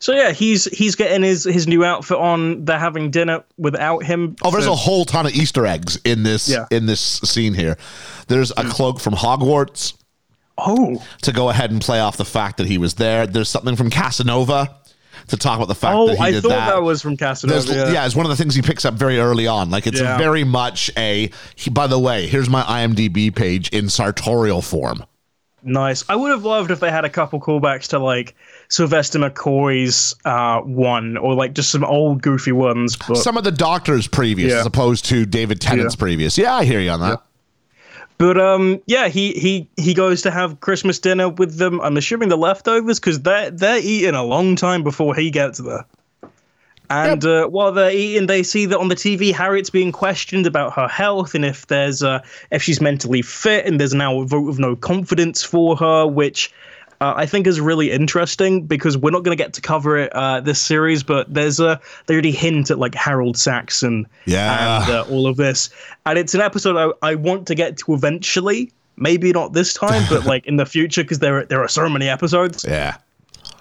So 0.00 0.12
yeah, 0.14 0.30
he's 0.30 0.64
he's 0.66 0.94
getting 0.94 1.22
his 1.22 1.42
his 1.44 1.66
new 1.66 1.84
outfit 1.84 2.18
on. 2.18 2.64
They're 2.64 2.78
having 2.78 3.10
dinner 3.10 3.42
without 3.56 4.04
him. 4.04 4.36
Oh, 4.42 4.50
there's 4.50 4.64
So- 4.64 4.72
a 4.72 4.76
whole 4.76 5.04
ton 5.04 5.26
of 5.26 5.32
Easter 5.34 5.66
eggs 5.66 5.98
in 6.04 6.22
this 6.22 6.48
Yeah. 6.48 6.66
in 6.70 6.86
this 6.86 7.00
scene 7.00 7.54
here. 7.54 7.76
There's 8.28 8.52
a 8.52 8.64
cloak 8.64 9.00
from 9.00 9.14
Hogwarts. 9.14 9.94
Oh, 10.56 11.02
to 11.22 11.32
go 11.32 11.50
ahead 11.50 11.70
and 11.70 11.80
play 11.80 12.00
off 12.00 12.16
the 12.16 12.24
fact 12.24 12.56
that 12.58 12.66
he 12.66 12.78
was 12.78 12.94
there. 12.94 13.26
There's 13.28 13.48
something 13.48 13.76
from 13.76 13.90
Casanova 13.90 14.76
to 15.28 15.36
talk 15.36 15.56
about 15.56 15.68
the 15.68 15.74
fact 15.74 15.94
oh, 15.96 16.08
that 16.08 16.16
he 16.16 16.22
I 16.22 16.30
did 16.32 16.42
thought 16.42 16.50
that. 16.50 16.66
that. 16.74 16.82
was 16.82 17.00
from 17.02 17.16
Casanova. 17.16 17.72
Yeah. 17.74 17.92
yeah. 17.92 18.06
it's 18.06 18.14
one 18.16 18.26
of 18.26 18.30
the 18.30 18.36
things 18.36 18.54
he 18.54 18.62
picks 18.62 18.84
up 18.84 18.94
very 18.94 19.18
early 19.18 19.46
on. 19.46 19.70
Like 19.70 19.86
it's 19.86 20.00
Yeah. 20.00 20.18
very 20.18 20.44
much 20.44 20.90
a. 20.96 21.30
He, 21.54 21.70
by 21.70 21.86
the 21.86 21.98
way, 21.98 22.26
here's 22.26 22.48
my 22.50 22.62
IMDb 22.62 23.34
page 23.34 23.68
in 23.70 23.88
sartorial 23.88 24.62
form. 24.62 25.04
Nice. 25.62 26.04
I 26.08 26.14
would 26.14 26.30
have 26.30 26.44
loved 26.44 26.70
if 26.70 26.78
they 26.80 26.90
had 26.90 27.04
a 27.04 27.10
couple 27.10 27.40
callbacks 27.40 27.88
to 27.88 27.98
like 27.98 28.34
Sylvester 28.68 29.18
McCoy's 29.18 30.14
uh, 30.24 30.60
one, 30.60 31.16
or 31.16 31.34
like 31.34 31.52
just 31.52 31.70
some 31.70 31.84
old 31.84 32.22
goofy 32.22 32.52
ones. 32.52 32.96
But 32.96 33.16
Some 33.16 33.36
of 33.36 33.44
the 33.44 33.50
Doctor's 33.50 34.06
previous, 34.06 34.52
Yeah. 34.52 34.60
as 34.60 34.66
opposed 34.66 35.04
to 35.06 35.26
David 35.26 35.60
Tennant's 35.60 35.96
previous. 35.96 36.38
Yeah, 36.38 36.54
I 36.54 36.64
hear 36.64 36.80
you 36.80 36.90
on 36.90 37.00
that. 37.00 37.22
But 38.18 38.38
um, 38.38 38.82
yeah, 38.86 39.08
he 39.08 39.32
he 39.32 39.68
he 39.76 39.94
goes 39.94 40.22
to 40.22 40.30
have 40.32 40.60
Christmas 40.60 40.98
dinner 40.98 41.28
with 41.28 41.56
them. 41.56 41.80
I'm 41.80 41.96
assuming 41.96 42.28
the 42.28 42.36
leftovers 42.36 42.98
because 42.98 43.20
they're 43.20 43.50
they're 43.50 43.78
eating 43.78 44.14
a 44.14 44.24
long 44.24 44.56
time 44.56 44.82
before 44.82 45.14
he 45.14 45.30
gets 45.30 45.58
there. 45.58 45.86
And 46.90 47.24
uh, 47.24 47.46
while 47.46 47.72
they're 47.72 47.92
eating, 47.92 48.26
they 48.26 48.42
see 48.42 48.66
that 48.66 48.78
on 48.78 48.88
the 48.88 48.94
TV, 48.94 49.32
Harriet's 49.32 49.70
being 49.70 49.92
questioned 49.92 50.46
about 50.46 50.72
her 50.72 50.88
health 50.88 51.34
and 51.34 51.44
if 51.44 51.66
there's 51.66 52.02
uh, 52.02 52.22
if 52.50 52.62
she's 52.62 52.80
mentally 52.80 53.22
fit. 53.22 53.66
And 53.66 53.78
there's 53.78 53.94
now 53.94 54.20
a 54.20 54.26
vote 54.26 54.48
of 54.48 54.58
no 54.58 54.74
confidence 54.74 55.44
for 55.44 55.76
her, 55.76 56.06
which 56.06 56.52
uh, 57.00 57.14
I 57.16 57.26
think 57.26 57.46
is 57.46 57.60
really 57.60 57.90
interesting 57.90 58.66
because 58.66 58.96
we're 58.98 59.10
not 59.10 59.22
going 59.22 59.36
to 59.36 59.42
get 59.42 59.52
to 59.54 59.60
cover 59.60 59.96
it 59.98 60.12
uh, 60.14 60.40
this 60.40 60.60
series, 60.60 61.02
but 61.02 61.32
there's 61.32 61.60
a 61.60 61.80
they 62.06 62.14
already 62.14 62.32
hint 62.32 62.70
at 62.70 62.78
like 62.78 62.94
Harold 62.94 63.36
Saxon 63.36 64.06
Yeah. 64.26 64.82
and 64.82 64.90
uh, 64.92 65.04
all 65.10 65.26
of 65.26 65.36
this, 65.36 65.70
and 66.06 66.18
it's 66.18 66.34
an 66.34 66.40
episode 66.40 66.76
I, 67.02 67.10
I 67.10 67.14
want 67.14 67.46
to 67.48 67.54
get 67.54 67.76
to 67.78 67.94
eventually. 67.94 68.72
Maybe 69.00 69.30
not 69.30 69.52
this 69.52 69.74
time, 69.74 70.04
but 70.10 70.24
like 70.24 70.44
in 70.46 70.56
the 70.56 70.66
future, 70.66 71.04
because 71.04 71.20
there 71.20 71.38
are, 71.38 71.44
there 71.44 71.60
are 71.62 71.68
so 71.68 71.88
many 71.88 72.08
episodes. 72.08 72.64
Yeah. 72.66 72.96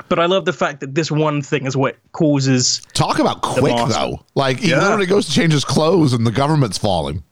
But 0.09 0.17
I 0.17 0.25
love 0.25 0.45
the 0.45 0.53
fact 0.53 0.79
that 0.79 0.95
this 0.95 1.11
one 1.11 1.43
thing 1.43 1.67
is 1.67 1.77
what 1.77 1.95
causes 2.13 2.81
Talk 2.93 3.19
about 3.19 3.41
quick 3.43 3.75
though. 3.89 4.23
Like 4.33 4.59
he 4.59 4.69
Yeah. 4.71 4.81
literally 4.81 5.05
goes 5.05 5.27
to 5.27 5.31
change 5.31 5.53
his 5.53 5.63
clothes 5.63 6.13
and 6.13 6.25
the 6.25 6.31
government's 6.31 6.77
falling. 6.79 7.23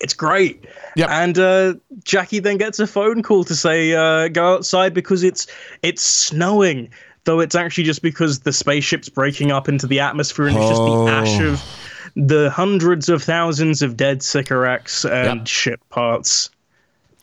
It's 0.00 0.14
great. 0.14 0.64
Yep. 0.96 1.08
And 1.10 1.38
uh, 1.38 1.74
Jackie 2.04 2.38
then 2.40 2.56
gets 2.58 2.78
a 2.78 2.86
phone 2.86 3.22
call 3.22 3.44
to 3.44 3.54
say 3.54 3.94
uh, 3.94 4.28
go 4.28 4.54
outside 4.54 4.94
because 4.94 5.22
it's 5.22 5.46
it's 5.82 6.02
snowing. 6.02 6.90
Though 7.24 7.40
it's 7.40 7.54
actually 7.54 7.84
just 7.84 8.02
because 8.02 8.40
the 8.40 8.52
spaceship's 8.52 9.08
breaking 9.08 9.50
up 9.50 9.68
into 9.68 9.86
the 9.86 10.00
atmosphere 10.00 10.46
and 10.48 10.56
it's 10.56 10.68
just 10.68 10.82
the 10.82 11.06
ash 11.08 11.40
Oh. 11.40 11.52
of 11.52 11.62
the 12.16 12.50
hundreds 12.50 13.08
of 13.08 13.22
thousands 13.22 13.80
of 13.82 13.96
dead 13.96 14.22
Sycorax 14.22 15.04
and 15.06 15.38
Yep. 15.40 15.46
ship 15.48 15.80
parts. 15.88 16.50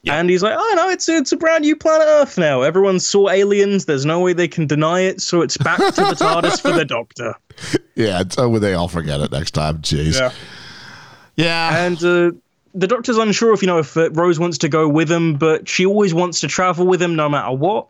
And 0.07 0.27
he's 0.31 0.41
like, 0.41 0.55
"Oh 0.57 0.73
no, 0.75 0.89
it's 0.89 1.07
it's 1.07 1.31
a 1.31 1.37
brand 1.37 1.61
new 1.63 1.75
planet 1.75 2.07
Earth 2.09 2.35
now. 2.39 2.63
Everyone 2.63 2.99
saw 2.99 3.29
aliens. 3.29 3.85
There's 3.85 4.03
no 4.07 4.19
way 4.19 4.33
they 4.33 4.47
can 4.47 4.65
deny 4.65 5.01
it. 5.01 5.21
So 5.21 5.41
it's 5.43 5.57
back 5.57 5.77
to 5.77 5.91
the 6.01 6.15
TARDIS 6.19 6.59
for 6.59 6.71
the 6.71 6.83
Doctor." 6.85 7.35
Yeah, 7.93 8.21
it's, 8.21 8.35
oh, 8.39 8.57
they 8.57 8.73
all 8.73 8.87
forget 8.87 9.19
it 9.21 9.31
next 9.31 9.51
time. 9.51 9.77
Jeez. 9.83 10.19
Yeah. 11.35 11.85
And 11.85 12.03
uh, 12.03 12.31
the 12.73 12.87
doctor's 12.87 13.17
unsure 13.17 13.53
if 13.53 13.61
you 13.61 13.67
know 13.67 13.79
if 13.79 13.95
uh, 13.97 14.09
Rose 14.11 14.39
wants 14.39 14.57
to 14.59 14.69
go 14.69 14.87
with 14.87 15.11
him, 15.11 15.35
but 15.35 15.67
she 15.67 15.85
always 15.85 16.13
wants 16.13 16.39
to 16.41 16.47
travel 16.47 16.87
with 16.87 17.01
him 17.01 17.15
no 17.15 17.29
matter 17.29 17.55
what. 17.55 17.87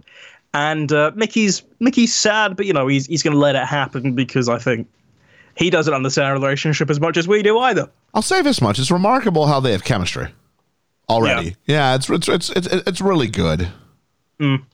And 0.54 0.92
uh, 0.92 1.12
Mickey's 1.16 1.64
Mickey's 1.80 2.14
sad, 2.14 2.58
but 2.58 2.66
you 2.66 2.74
know 2.74 2.88
he's 2.88 3.06
he's 3.06 3.24
going 3.24 3.34
to 3.34 3.40
let 3.40 3.56
it 3.56 3.66
happen 3.66 4.14
because 4.14 4.50
I 4.50 4.58
think 4.58 4.88
he 5.56 5.70
doesn't 5.70 5.94
understand 5.94 6.28
our 6.28 6.34
relationship 6.34 6.90
as 6.90 7.00
much 7.00 7.18
as 7.18 7.28
we 7.28 7.42
do 7.44 7.58
either. 7.60 7.90
I'll 8.14 8.22
say 8.22 8.42
this 8.42 8.62
much: 8.62 8.80
it's 8.80 8.92
remarkable 8.92 9.48
how 9.48 9.60
they 9.60 9.72
have 9.72 9.84
chemistry 9.84 10.28
already. 11.10 11.56
Yeah, 11.66 11.96
it's, 11.96 12.10
it's 12.10 12.28
it's 12.28 12.50
it's 12.50 12.68
it's 12.68 13.02
really 13.02 13.28
good. 13.28 13.70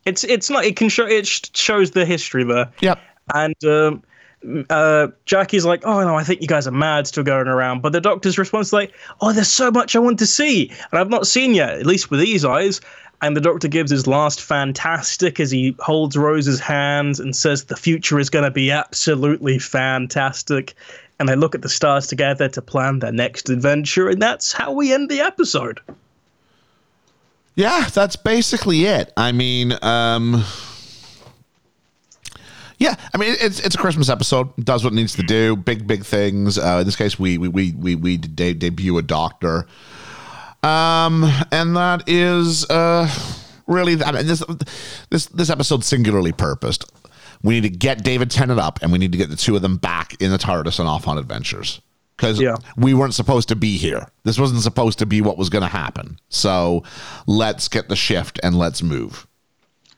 It's 0.06 0.24
it's 0.24 0.50
not 0.50 0.64
it 0.64 0.78
can 0.78 0.90
show 0.90 1.06
it 1.06 1.28
shows 1.28 1.92
the 1.92 2.06
history 2.06 2.44
there. 2.44 2.72
Yep. 2.80 3.00
And 3.34 3.66
um, 3.66 4.04
uh, 4.70 5.08
Jackie's 5.26 5.66
like, 5.66 5.86
"Oh 5.86 6.02
no, 6.02 6.16
I 6.16 6.24
think 6.24 6.42
you 6.42 6.48
guys 6.48 6.68
are 6.68 6.72
mad 6.72 7.08
still 7.08 7.24
going 7.24 7.48
around." 7.48 7.82
But 7.82 7.92
the 7.92 8.02
doctor's 8.02 8.38
response 8.38 8.68
is 8.68 8.74
like, 8.74 8.94
"Oh, 9.22 9.34
there's 9.34 9.48
so 9.48 9.72
much 9.72 9.96
I 9.96 10.00
want 10.00 10.20
to 10.20 10.28
see, 10.28 10.72
and 10.92 11.00
I've 11.00 11.10
not 11.10 11.28
seen 11.28 11.54
yet, 11.54 11.72
at 11.72 11.86
least 11.86 12.10
with 12.12 12.20
these 12.20 12.46
eyes." 12.46 12.82
And 13.22 13.36
the 13.36 13.42
doctor 13.42 13.68
gives 13.68 13.90
his 13.90 14.06
last 14.06 14.42
fantastic 14.42 15.40
as 15.40 15.50
he 15.50 15.76
holds 15.80 16.16
Rose's 16.16 16.60
hands 16.60 17.20
and 17.20 17.36
says, 17.36 17.66
"The 17.66 17.76
future 17.76 18.20
is 18.20 18.30
going 18.30 18.46
to 18.46 18.52
be 18.52 18.72
absolutely 18.72 19.60
fantastic." 19.60 20.76
And 21.20 21.28
they 21.28 21.36
look 21.36 21.56
at 21.56 21.64
the 21.64 21.70
stars 21.70 22.06
together 22.06 22.48
to 22.50 22.62
plan 22.62 23.00
their 23.00 23.12
next 23.12 23.50
adventure, 23.50 24.08
and 24.08 24.22
that's 24.22 24.54
how 24.54 24.72
we 24.72 24.94
end 24.94 25.10
the 25.10 25.22
episode. 25.22 25.80
Yeah, 27.56 27.90
that's 27.92 28.16
basically 28.16 28.86
it. 28.86 29.12
I 29.18 29.32
mean, 29.32 29.74
um 29.82 30.46
Yeah, 32.80 32.96
I 33.14 33.18
mean 33.18 33.36
it's 33.40 33.60
it's 33.60 33.76
a 33.76 33.78
Christmas 33.78 34.08
episode. 34.10 34.50
It 34.58 34.66
does 34.66 34.84
what 34.84 34.94
it 34.94 34.96
needs 34.96 35.16
to 35.16 35.24
do. 35.24 35.56
Big 35.56 35.88
big 35.88 36.06
things. 36.06 36.58
Uh, 36.60 36.78
in 36.82 36.86
this 36.86 36.96
case, 36.96 37.18
we 37.18 37.38
we 37.38 37.48
we 37.48 37.72
we, 37.74 37.96
we 37.96 38.18
de- 38.18 38.54
debut 38.54 38.98
a 38.98 39.02
doctor, 39.02 39.66
um, 40.64 41.24
and 41.52 41.76
that 41.76 42.04
is 42.08 42.66
uh 42.70 43.10
really. 43.66 44.02
I 44.04 44.12
mean, 44.12 44.28
this 44.28 44.44
this 45.10 45.26
this 45.28 45.50
episode's 45.50 45.88
singularly 45.88 46.32
purposed. 46.32 46.86
We 47.44 47.54
need 47.60 47.64
to 47.72 47.78
get 47.78 48.04
David 48.04 48.32
Tennant 48.32 48.60
up, 48.60 48.80
and 48.82 48.92
we 48.92 48.98
need 48.98 49.12
to 49.12 49.18
get 49.18 49.30
the 49.30 49.36
two 49.36 49.56
of 49.56 49.62
them 49.62 49.78
back 49.78 50.20
in 50.22 50.32
the 50.32 50.38
TARDIS 50.38 50.80
and 50.80 50.88
off 50.90 51.08
on 51.08 51.18
adventures. 51.18 51.82
Because 52.16 52.42
Yeah. 52.42 52.56
we 52.76 52.96
weren't 52.96 53.14
supposed 53.14 53.48
to 53.50 53.56
be 53.56 53.78
here. 53.78 54.08
This 54.24 54.40
wasn't 54.40 54.62
supposed 54.64 54.98
to 55.00 55.06
be 55.06 55.22
what 55.22 55.38
was 55.38 55.50
going 55.50 55.62
to 55.62 55.68
happen. 55.68 56.20
So 56.30 56.82
let's 57.28 57.68
get 57.68 57.90
the 57.90 57.96
shift 57.96 58.40
and 58.42 58.58
let's 58.58 58.82
move. 58.82 59.28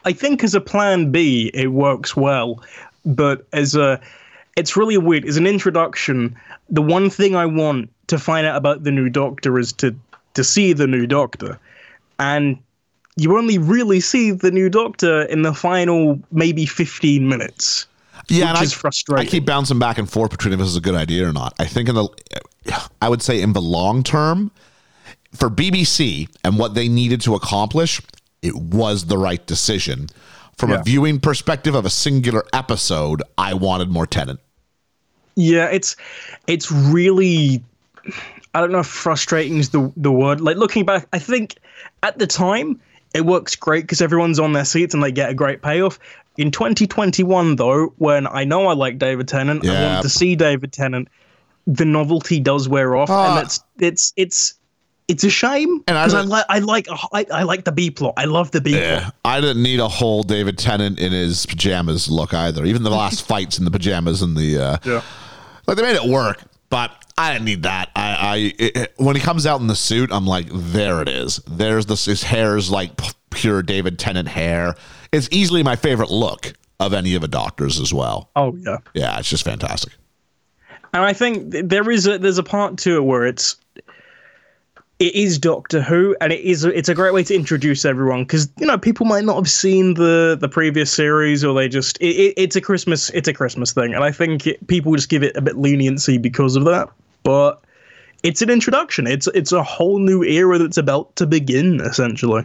I 0.06 0.14
think 0.14 0.44
as 0.44 0.56
a 0.56 0.62
plan 0.62 1.12
B, 1.12 1.52
it 1.54 1.68
works 1.68 2.16
well, 2.16 2.64
but 3.06 3.46
as 3.54 3.76
a, 3.76 4.00
it's 4.56 4.78
really 4.78 4.98
weird. 4.98 5.26
As 5.26 5.38
an 5.38 5.48
introduction, 5.48 6.36
the 6.70 6.82
one 6.82 7.10
thing 7.10 7.36
I 7.36 7.46
want 7.46 7.90
to 8.08 8.18
find 8.18 8.48
out 8.48 8.56
about 8.56 8.84
the 8.84 8.92
new 8.92 9.10
Doctor 9.10 9.60
is 9.60 9.74
to 9.74 9.96
to 10.36 10.44
see 10.44 10.74
the 10.74 10.88
new 10.88 11.06
Doctor, 11.06 11.60
and 12.18 12.58
you 13.18 13.38
only 13.38 13.58
really 13.58 14.00
see 14.00 14.32
the 14.32 14.52
new 14.52 14.70
Doctor 14.70 15.24
in 15.24 15.42
the 15.42 15.54
final 15.54 16.20
maybe 16.32 16.66
fifteen 16.66 17.28
minutes. 17.28 17.88
Yeah, 18.30 18.52
which 18.52 18.58
and 18.58 18.66
is 18.66 18.74
I, 18.74 18.76
frustrating. 18.76 19.28
I 19.28 19.30
keep 19.30 19.46
bouncing 19.46 19.80
back 19.80 19.98
and 19.98 20.10
forth 20.10 20.32
between 20.32 20.54
if 20.54 20.60
this 20.60 20.70
is 20.70 20.76
a 20.76 20.82
good 20.82 20.96
idea 20.96 21.28
or 21.28 21.34
not. 21.34 21.54
I 21.60 21.66
think 21.66 21.90
in 21.90 21.96
the, 21.96 22.10
I 23.02 23.10
would 23.10 23.22
say 23.22 23.42
in 23.42 23.54
the 23.54 23.62
long 23.62 24.04
term, 24.04 24.52
for 25.34 25.50
BBC 25.50 26.30
and 26.44 26.58
what 26.58 26.74
they 26.74 26.88
needed 26.88 27.22
to 27.22 27.36
accomplish, 27.36 28.02
it 28.42 28.56
was 28.56 29.06
the 29.06 29.18
right 29.18 29.46
decision. 29.46 30.08
From 30.58 30.72
Yeah. 30.72 30.80
a 30.82 30.84
viewing 30.84 31.20
perspective 31.20 31.74
of 31.76 31.86
a 31.86 31.90
singular 31.90 32.44
episode, 32.54 33.24
I 33.38 33.54
wanted 33.54 33.90
more 33.90 34.06
Tennant. 34.06 34.40
Yeah, 35.36 35.66
it's 35.72 35.96
it's 36.48 36.72
really 36.72 37.64
I 38.54 38.62
don't 38.62 38.72
know 38.72 38.80
if 38.80 38.88
frustrating 38.88 39.58
is 39.58 39.70
the 39.70 39.92
the 39.96 40.12
word. 40.12 40.42
Like 40.42 40.58
looking 40.58 40.86
back, 40.86 41.08
I 41.14 41.20
think 41.20 41.56
at 42.04 42.18
the 42.20 42.28
time 42.28 42.80
it 43.14 43.26
works 43.26 43.56
great 43.56 43.84
because 43.84 44.02
everyone's 44.02 44.40
on 44.40 44.54
their 44.54 44.66
seats 44.66 44.94
and 44.94 45.02
they 45.04 45.12
get 45.12 45.30
a 45.30 45.34
great 45.34 45.62
payoff. 45.62 45.98
In 46.38 46.52
2021, 46.52 47.56
though, 47.56 47.94
when 47.98 48.28
I 48.28 48.44
know 48.44 48.68
I 48.68 48.74
like 48.74 48.98
David 49.00 49.28
Tennant, 49.28 49.66
I 49.66 49.72
Yeah. 49.72 49.92
want 49.94 50.04
to 50.04 50.10
see 50.10 50.36
David 50.36 50.72
Tennant. 50.72 51.08
The 51.68 51.86
novelty 51.86 52.40
does 52.40 52.68
wear 52.70 52.96
off, 52.96 53.10
Ah. 53.10 53.38
and 53.38 53.46
it's 53.46 53.60
it's 53.80 54.14
it's 54.18 54.54
it's 55.10 55.24
a 55.26 55.30
shame 55.30 55.84
And 55.88 55.98
I 55.98 56.06
because 56.06 56.14
I, 56.14 56.18
don't- 56.22 56.30
like 56.30 56.46
I 56.50 56.60
like 56.60 56.88
I, 57.12 57.26
I 57.34 57.44
like 57.44 57.66
the 57.66 57.72
B 57.74 57.92
plot. 57.92 58.14
I 58.16 58.26
love 58.26 58.52
the 58.52 58.62
B 58.62 58.72
plot. 58.80 59.14
I 59.26 59.42
didn't 59.42 59.62
need 59.64 59.80
a 59.82 59.88
whole 59.90 60.24
David 60.24 60.58
Tennant 60.58 60.98
in 61.00 61.12
his 61.12 61.46
pajamas 61.46 62.08
look 62.10 62.34
either. 62.34 62.64
Even 62.64 62.84
the 62.84 62.90
last 62.92 63.28
fights 63.28 63.58
in 63.60 63.66
the 63.66 63.72
pajamas 63.72 64.22
and 64.22 64.38
the 64.38 64.58
uh, 64.58 64.78
Yeah. 64.86 65.02
like 65.68 65.76
they 65.76 65.84
made 65.84 65.96
it 65.98 66.10
work, 66.10 66.42
but 66.70 66.92
I 67.18 67.34
didn't 67.34 67.46
need 67.46 67.64
that. 67.64 67.90
I, 67.96 68.14
I 68.16 68.36
it, 68.60 68.78
it- 68.78 68.94
when 68.98 69.16
he 69.18 69.22
comes 69.22 69.46
out 69.46 69.60
in 69.60 69.68
the 69.68 69.76
suit, 69.76 70.10
I'm 70.14 70.26
like, 70.26 70.48
there 70.52 71.02
it 71.02 71.10
is. 71.10 71.38
There's 71.50 71.86
this. 71.88 72.06
His 72.06 72.24
hair 72.24 72.56
is 72.56 72.70
like 72.72 72.92
pure 73.32 73.62
David 73.62 74.00
Tennant 74.00 74.28
hair. 74.30 74.76
It's 75.12 75.28
easily 75.32 75.64
my 75.64 75.76
favorite 75.76 76.12
look 76.12 76.54
of 76.80 76.94
any 76.94 77.16
of 77.16 77.22
the 77.22 77.28
doctors 77.28 77.80
as 77.80 77.94
well. 77.94 78.30
Oh 78.36 78.56
yeah. 78.58 78.78
Yeah, 78.94 79.20
it's 79.20 79.28
just 79.30 79.44
fantastic. 79.44 79.92
And 80.94 81.04
I 81.04 81.14
think 81.14 81.52
there 81.52 81.90
is 81.92 82.08
a 82.08 82.18
there's 82.20 82.38
a 82.38 82.44
part 82.44 82.78
to 82.80 82.96
it 82.98 83.04
where 83.04 83.26
it's 83.26 83.58
it 85.00 85.16
is 85.16 85.40
Doctor 85.40 85.82
Who, 85.82 86.16
and 86.20 86.34
it 86.34 86.42
is 86.42 86.64
it's 86.66 86.90
a 86.90 86.94
great 86.96 87.14
way 87.14 87.24
to 87.24 87.34
introduce 87.34 87.86
everyone 87.86 88.24
because 88.24 88.50
you 88.60 88.68
know 88.68 88.78
people 88.78 89.06
might 89.06 89.24
not 89.24 89.36
have 89.38 89.50
seen 89.50 89.94
the 89.94 90.38
the 90.40 90.50
previous 90.50 90.92
series 90.92 91.44
or 91.44 91.54
they 91.54 91.70
just 91.70 91.98
it, 92.02 92.16
it, 92.16 92.34
it's 92.38 92.56
a 92.56 92.62
Christmas 92.62 93.10
it's 93.12 93.28
a 93.28 93.34
Christmas 93.34 93.72
thing, 93.74 93.94
and 93.94 94.04
I 94.04 94.12
think 94.12 94.46
it, 94.48 94.66
people 94.68 94.94
just 94.96 95.10
give 95.10 95.24
it 95.24 95.36
a 95.38 95.42
bit 95.42 95.58
leniency 95.58 96.18
because 96.18 96.56
of 96.56 96.66
that. 96.66 96.90
But 97.24 97.62
it's 98.24 98.42
an 98.42 98.50
introduction. 98.50 99.08
It's 99.08 99.28
it's 99.28 99.52
a 99.54 99.64
whole 99.64 100.00
new 100.00 100.24
era 100.24 100.58
that's 100.58 100.78
about 100.78 101.16
to 101.16 101.26
begin 101.26 101.80
essentially. 101.82 102.44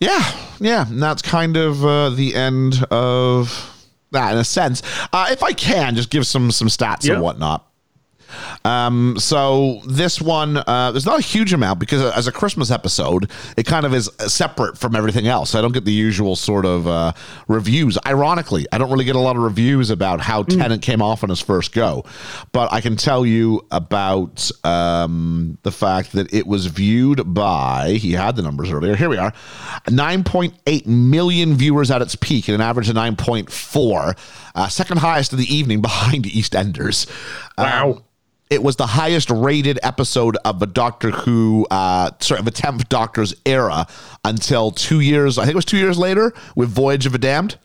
Yeah, 0.00 0.32
yeah, 0.60 0.86
and 0.86 1.02
that's 1.02 1.22
kind 1.22 1.56
of 1.56 1.84
uh, 1.84 2.10
the 2.10 2.34
end 2.34 2.84
of 2.90 3.70
that 4.10 4.32
in 4.32 4.38
a 4.38 4.44
sense. 4.44 4.82
Uh, 5.12 5.28
if 5.30 5.42
I 5.42 5.52
can, 5.52 5.94
just 5.94 6.10
give 6.10 6.26
some 6.26 6.50
some 6.50 6.68
stats 6.68 7.06
Yeah. 7.06 7.14
and 7.14 7.22
whatnot. 7.22 7.66
Um, 8.64 9.16
so 9.18 9.80
this 9.86 10.20
one, 10.20 10.56
uh, 10.56 10.90
there's 10.92 11.06
not 11.06 11.18
a 11.18 11.22
huge 11.22 11.52
amount 11.52 11.78
because 11.78 12.02
as 12.14 12.26
a 12.26 12.32
Christmas 12.32 12.70
episode, 12.70 13.30
it 13.56 13.66
kind 13.66 13.84
of 13.84 13.94
is 13.94 14.10
separate 14.26 14.78
from 14.78 14.96
everything 14.96 15.26
else. 15.26 15.54
I 15.54 15.60
don't 15.60 15.72
get 15.72 15.84
the 15.84 15.92
usual 15.92 16.36
sort 16.36 16.64
of 16.64 16.86
uh, 16.86 17.12
reviews. 17.48 17.98
Ironically, 18.06 18.66
I 18.72 18.78
don't 18.78 18.90
really 18.90 19.04
get 19.04 19.16
a 19.16 19.20
lot 19.20 19.36
of 19.36 19.42
reviews 19.42 19.90
about 19.90 20.20
how 20.20 20.42
Tennant 20.42 20.82
came 20.82 21.02
off 21.02 21.22
on 21.22 21.28
his 21.30 21.40
first 21.40 21.72
go, 21.72 22.04
but 22.52 22.72
I 22.72 22.80
can 22.80 22.96
tell 22.96 23.26
you 23.26 23.66
about 23.70 24.50
um, 24.64 25.58
the 25.62 25.72
fact 25.72 26.12
that 26.12 26.32
it 26.32 26.46
was 26.46 26.66
viewed 26.66 27.34
by. 27.34 27.98
He 28.00 28.12
had 28.12 28.36
the 28.36 28.42
numbers 28.42 28.70
earlier. 28.70 28.96
Here 28.96 29.08
we 29.08 29.18
are, 29.18 29.32
9.8 29.86 30.86
million 30.86 31.54
viewers 31.54 31.90
at 31.90 32.02
its 32.02 32.16
peak, 32.16 32.48
and 32.48 32.54
an 32.54 32.60
average 32.60 32.88
of 32.88 32.96
9.4, 32.96 34.18
uh, 34.54 34.68
second 34.68 34.98
highest 34.98 35.32
of 35.32 35.38
the 35.38 35.54
evening 35.54 35.80
behind 35.82 36.24
EastEnders. 36.24 37.08
Wow. 37.58 37.92
Um, 37.92 38.04
it 38.54 38.62
was 38.62 38.76
the 38.76 38.86
highest 38.86 39.28
rated 39.30 39.78
episode 39.82 40.36
of 40.44 40.62
a 40.62 40.66
Doctor 40.66 41.10
Who, 41.10 41.66
uh, 41.70 42.10
sorry, 42.20 42.38
of 42.40 42.46
a 42.46 42.50
10th 42.52 42.88
Doctor's 42.88 43.34
era 43.44 43.86
until 44.24 44.70
two 44.70 45.00
years, 45.00 45.36
I 45.38 45.42
think 45.42 45.52
it 45.52 45.56
was 45.56 45.64
two 45.64 45.76
years 45.76 45.98
later 45.98 46.32
with 46.56 46.70
Voyage 46.70 47.04
of 47.04 47.12
the 47.12 47.18
Damned. 47.18 47.56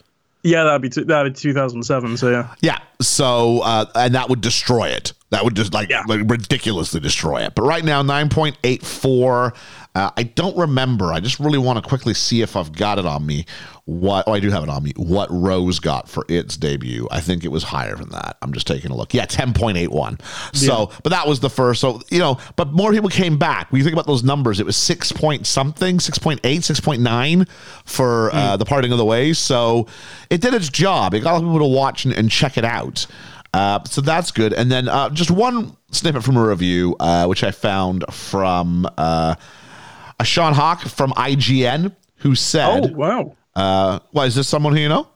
Yeah, 0.42 0.64
that'd 0.64 0.82
be 0.82 0.90
two, 0.90 1.04
that'd 1.06 1.34
be 1.34 1.40
2007. 1.40 2.18
So 2.18 2.32
yeah. 2.32 2.54
Yeah. 2.62 2.78
So, 3.02 3.60
uh, 3.60 3.86
and 3.96 4.16
that 4.16 4.30
would 4.30 4.42
destroy 4.42 4.88
it. 4.90 5.14
That 5.32 5.44
would 5.44 5.56
just 5.56 5.74
like, 5.74 5.90
Yeah. 5.90 6.04
like 6.08 6.22
ridiculously 6.26 7.00
destroy 7.02 7.44
it. 7.44 7.54
But 7.56 7.64
right 7.64 7.84
now, 7.84 8.02
9.84. 8.02 9.54
Uh, 9.96 10.12
I 10.16 10.24
don't 10.24 10.56
remember. 10.58 11.12
I 11.12 11.20
just 11.20 11.40
really 11.40 11.58
want 11.58 11.82
to 11.82 11.88
quickly 11.88 12.14
see 12.14 12.42
if 12.42 12.56
I've 12.56 12.72
got 12.72 13.00
it 13.00 13.06
on 13.06 13.26
me. 13.26 13.46
What, 13.90 14.26
oh, 14.28 14.34
I 14.34 14.40
do 14.40 14.52
have 14.52 14.62
it 14.62 14.70
on 14.70 14.84
me. 14.84 14.94
What 14.98 15.30
Rose 15.32 15.80
got 15.80 16.08
for 16.08 16.24
its 16.30 16.56
debut. 16.58 17.08
I 17.10 17.22
think 17.22 17.44
it 17.44 17.48
was 17.48 17.64
higher 17.64 17.96
than 17.96 18.10
that. 18.10 18.38
I'm 18.44 18.54
just 18.54 18.68
taking 18.68 18.92
a 18.92 18.96
look. 18.96 19.16
Yeah, 19.16 19.26
10.81. 19.26 20.22
So, 20.56 20.92
but 21.02 21.10
that 21.10 21.28
was 21.28 21.40
the 21.40 21.50
first. 21.50 21.82
So, 21.82 22.00
you 22.12 22.20
know, 22.20 22.38
but 22.56 22.72
more 22.72 22.92
people 22.92 23.10
came 23.10 23.40
back. 23.40 23.72
When 23.72 23.80
you 23.80 23.84
think 23.84 23.94
about 23.94 24.06
those 24.06 24.24
numbers, 24.24 24.60
it 24.60 24.66
was 24.68 24.78
6 24.78 25.12
point 25.14 25.48
something, 25.48 25.98
6.8, 25.98 26.40
6.9 26.40 27.50
for 27.84 28.30
uh, 28.32 28.58
The 28.58 28.66
Parting 28.66 28.92
of 28.92 29.00
the 29.00 29.06
Ways. 29.06 29.40
So 29.40 29.88
it 30.30 30.40
did 30.40 30.54
its 30.54 30.70
job. 30.70 31.16
It 31.16 31.22
got 31.22 31.32
a 31.32 31.34
lot 31.34 31.44
of 31.44 31.50
people 31.50 31.68
to 31.68 31.76
watch 31.76 32.06
and, 32.06 32.14
and 32.14 32.30
check 32.30 32.60
it 32.60 32.66
out. 32.66 33.08
Uh, 33.56 33.84
so 33.86 34.02
that's 34.02 34.30
good. 34.32 34.54
And 34.54 34.72
then 34.72 34.88
uh, 34.88 35.10
just 35.10 35.32
one 35.32 35.76
snippet 35.92 36.24
from 36.24 36.38
a 36.38 36.48
review, 36.48 36.96
uh, 37.00 37.26
which 37.26 37.44
I 37.44 37.50
found 37.50 38.06
from 38.12 38.88
uh, 39.00 39.34
Ahsan 40.20 40.54
Haque 40.54 40.88
from 40.88 41.12
IGN, 41.14 41.96
who 42.18 42.36
said, 42.36 42.86
Oh 42.86 42.96
wow. 42.96 43.36
Uh, 43.60 44.00
"Well, 44.14 44.26
is 44.26 44.36
this 44.36 44.48
someone 44.48 44.74
who 44.74 44.80
you 44.80 44.90
know?" 44.90 45.08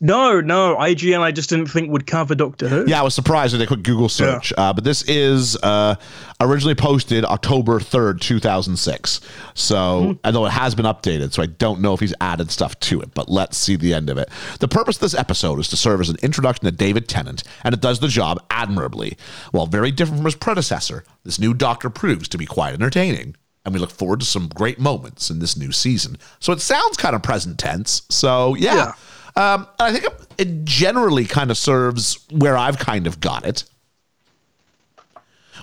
No, 0.00 0.40
no. 0.40 0.76
IGN, 0.76 1.20
I 1.20 1.32
just 1.32 1.50
didn't 1.50 1.66
think 1.66 1.90
would 1.90 2.06
cover 2.06 2.36
Doctor 2.36 2.68
Who. 2.68 2.84
Yeah, 2.86 3.00
I 3.00 3.02
was 3.02 3.14
surprised 3.14 3.52
with 3.52 3.62
a 3.62 3.66
quick 3.66 3.82
Google 3.82 4.08
search. 4.08 4.52
Uh, 4.56 4.72
but 4.72 4.84
this 4.84 5.02
is 5.08 5.56
uh, 5.56 5.96
originally 6.40 6.76
posted 6.76 7.24
October 7.24 7.80
3rd, 7.80 8.20
2006. 8.20 9.20
So, 9.54 10.16
although 10.24 10.46
it 10.46 10.50
has 10.50 10.76
been 10.76 10.86
updated, 10.86 11.32
so 11.32 11.42
I 11.42 11.46
don't 11.46 11.80
know 11.80 11.94
if 11.94 12.00
he's 12.00 12.14
added 12.20 12.52
stuff 12.52 12.78
to 12.80 13.00
it, 13.00 13.12
but 13.12 13.28
let's 13.28 13.58
see 13.58 13.74
the 13.74 13.92
end 13.92 14.08
of 14.08 14.18
it. 14.18 14.28
The 14.60 14.68
purpose 14.68 14.96
of 14.98 15.00
this 15.00 15.14
episode 15.14 15.58
is 15.58 15.66
to 15.68 15.76
serve 15.76 16.00
as 16.00 16.10
an 16.10 16.16
introduction 16.22 16.64
to 16.66 16.70
David 16.70 17.08
Tennant, 17.08 17.42
and 17.64 17.74
it 17.74 17.80
does 17.80 17.98
the 17.98 18.08
job 18.08 18.40
admirably. 18.50 19.16
While 19.50 19.66
very 19.66 19.90
different 19.90 20.18
from 20.20 20.26
his 20.26 20.36
predecessor, 20.36 21.02
this 21.24 21.40
new 21.40 21.54
Doctor 21.54 21.90
proves 21.90 22.28
to 22.28 22.38
be 22.38 22.46
quite 22.46 22.74
entertaining. 22.74 23.34
And 23.68 23.74
we 23.74 23.80
look 23.80 23.90
forward 23.90 24.20
to 24.20 24.26
some 24.26 24.48
great 24.48 24.78
moments 24.78 25.28
in 25.28 25.38
this 25.38 25.56
new 25.56 25.72
season. 25.72 26.16
So 26.40 26.52
it 26.52 26.60
sounds 26.60 26.96
kind 26.96 27.14
of 27.14 27.22
present 27.22 27.58
tense. 27.58 28.02
So, 28.08 28.54
yeah. 28.54 28.94
Um, 29.36 29.68
and 29.78 29.96
I 29.96 30.00
think 30.00 30.12
it 30.38 30.64
generally 30.64 31.26
kind 31.26 31.50
of 31.50 31.58
serves 31.58 32.18
where 32.30 32.56
I've 32.56 32.78
kind 32.78 33.06
of 33.06 33.20
got 33.20 33.44
it, 33.44 33.64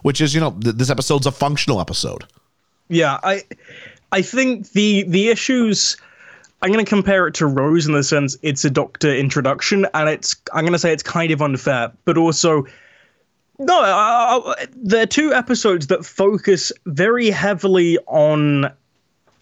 which 0.03 0.21
is, 0.21 0.35
you 0.35 0.39
know, 0.39 0.51
th- 0.51 0.75
this 0.75 0.91
episode's 0.91 1.25
a 1.25 1.31
functional 1.31 1.81
episode. 1.81 2.25
Yeah, 2.87 3.19
I 3.23 3.43
I 4.11 4.21
think 4.21 4.71
the 4.71 5.03
the 5.07 5.29
issues 5.29 5.97
I'm 6.61 6.71
going 6.71 6.85
to 6.85 6.89
compare 6.89 7.27
it 7.27 7.33
to 7.35 7.47
Rose 7.47 7.85
in 7.85 7.93
the 7.93 8.03
sense 8.03 8.37
it's 8.43 8.63
a 8.63 8.69
Doctor 8.69 9.13
introduction, 9.13 9.87
and 9.93 10.07
it's 10.07 10.35
I'm 10.53 10.63
going 10.63 10.73
to 10.73 10.79
say 10.79 10.93
it's 10.93 11.03
kind 11.03 11.31
of 11.31 11.41
unfair, 11.41 11.91
but 12.05 12.17
also 12.17 12.65
no, 13.59 13.81
uh, 13.81 14.41
uh, 14.45 14.65
there 14.75 15.03
are 15.03 15.07
two 15.07 15.33
episodes 15.33 15.87
that 15.87 16.05
focus 16.05 16.71
very 16.85 17.29
heavily 17.29 17.97
on 18.07 18.71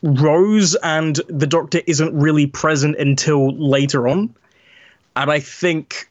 Rose, 0.02 0.76
and 0.84 1.20
the 1.28 1.48
Doctor 1.48 1.82
isn't 1.88 2.14
really 2.14 2.48
present 2.48 2.98
until 2.98 3.56
later 3.58 4.08
on, 4.08 4.34
and 5.16 5.32
I 5.32 5.40
think. 5.40 6.10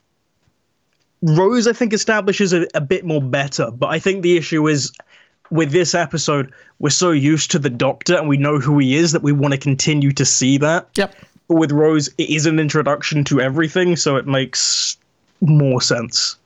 Rose, 1.24 1.68
I 1.68 1.72
think, 1.72 1.92
establishes 1.92 2.52
a, 2.52 2.66
a 2.74 2.80
bit 2.80 3.04
more 3.04 3.22
better, 3.22 3.70
but 3.70 3.86
I 3.86 4.00
think 4.00 4.22
the 4.22 4.36
issue 4.36 4.66
is 4.66 4.92
with 5.52 5.70
this 5.70 5.94
episode, 5.94 6.52
we're 6.78 6.90
so 6.90 7.10
used 7.10 7.50
to 7.50 7.58
the 7.58 7.70
Doctor 7.70 8.16
and 8.16 8.26
we 8.26 8.38
know 8.38 8.58
who 8.58 8.78
he 8.78 8.96
is 8.96 9.12
that 9.12 9.22
we 9.22 9.32
want 9.32 9.52
to 9.52 9.58
continue 9.58 10.10
to 10.12 10.24
see 10.24 10.56
that. 10.58 10.88
Yep. 10.96 11.14
But 11.46 11.56
with 11.56 11.72
Rose, 11.72 12.08
it 12.18 12.30
is 12.30 12.46
an 12.46 12.58
introduction 12.58 13.22
to 13.24 13.40
everything, 13.40 13.94
so 13.94 14.16
it 14.16 14.26
makes 14.26 14.96
more 15.42 15.82
sense. 15.82 16.36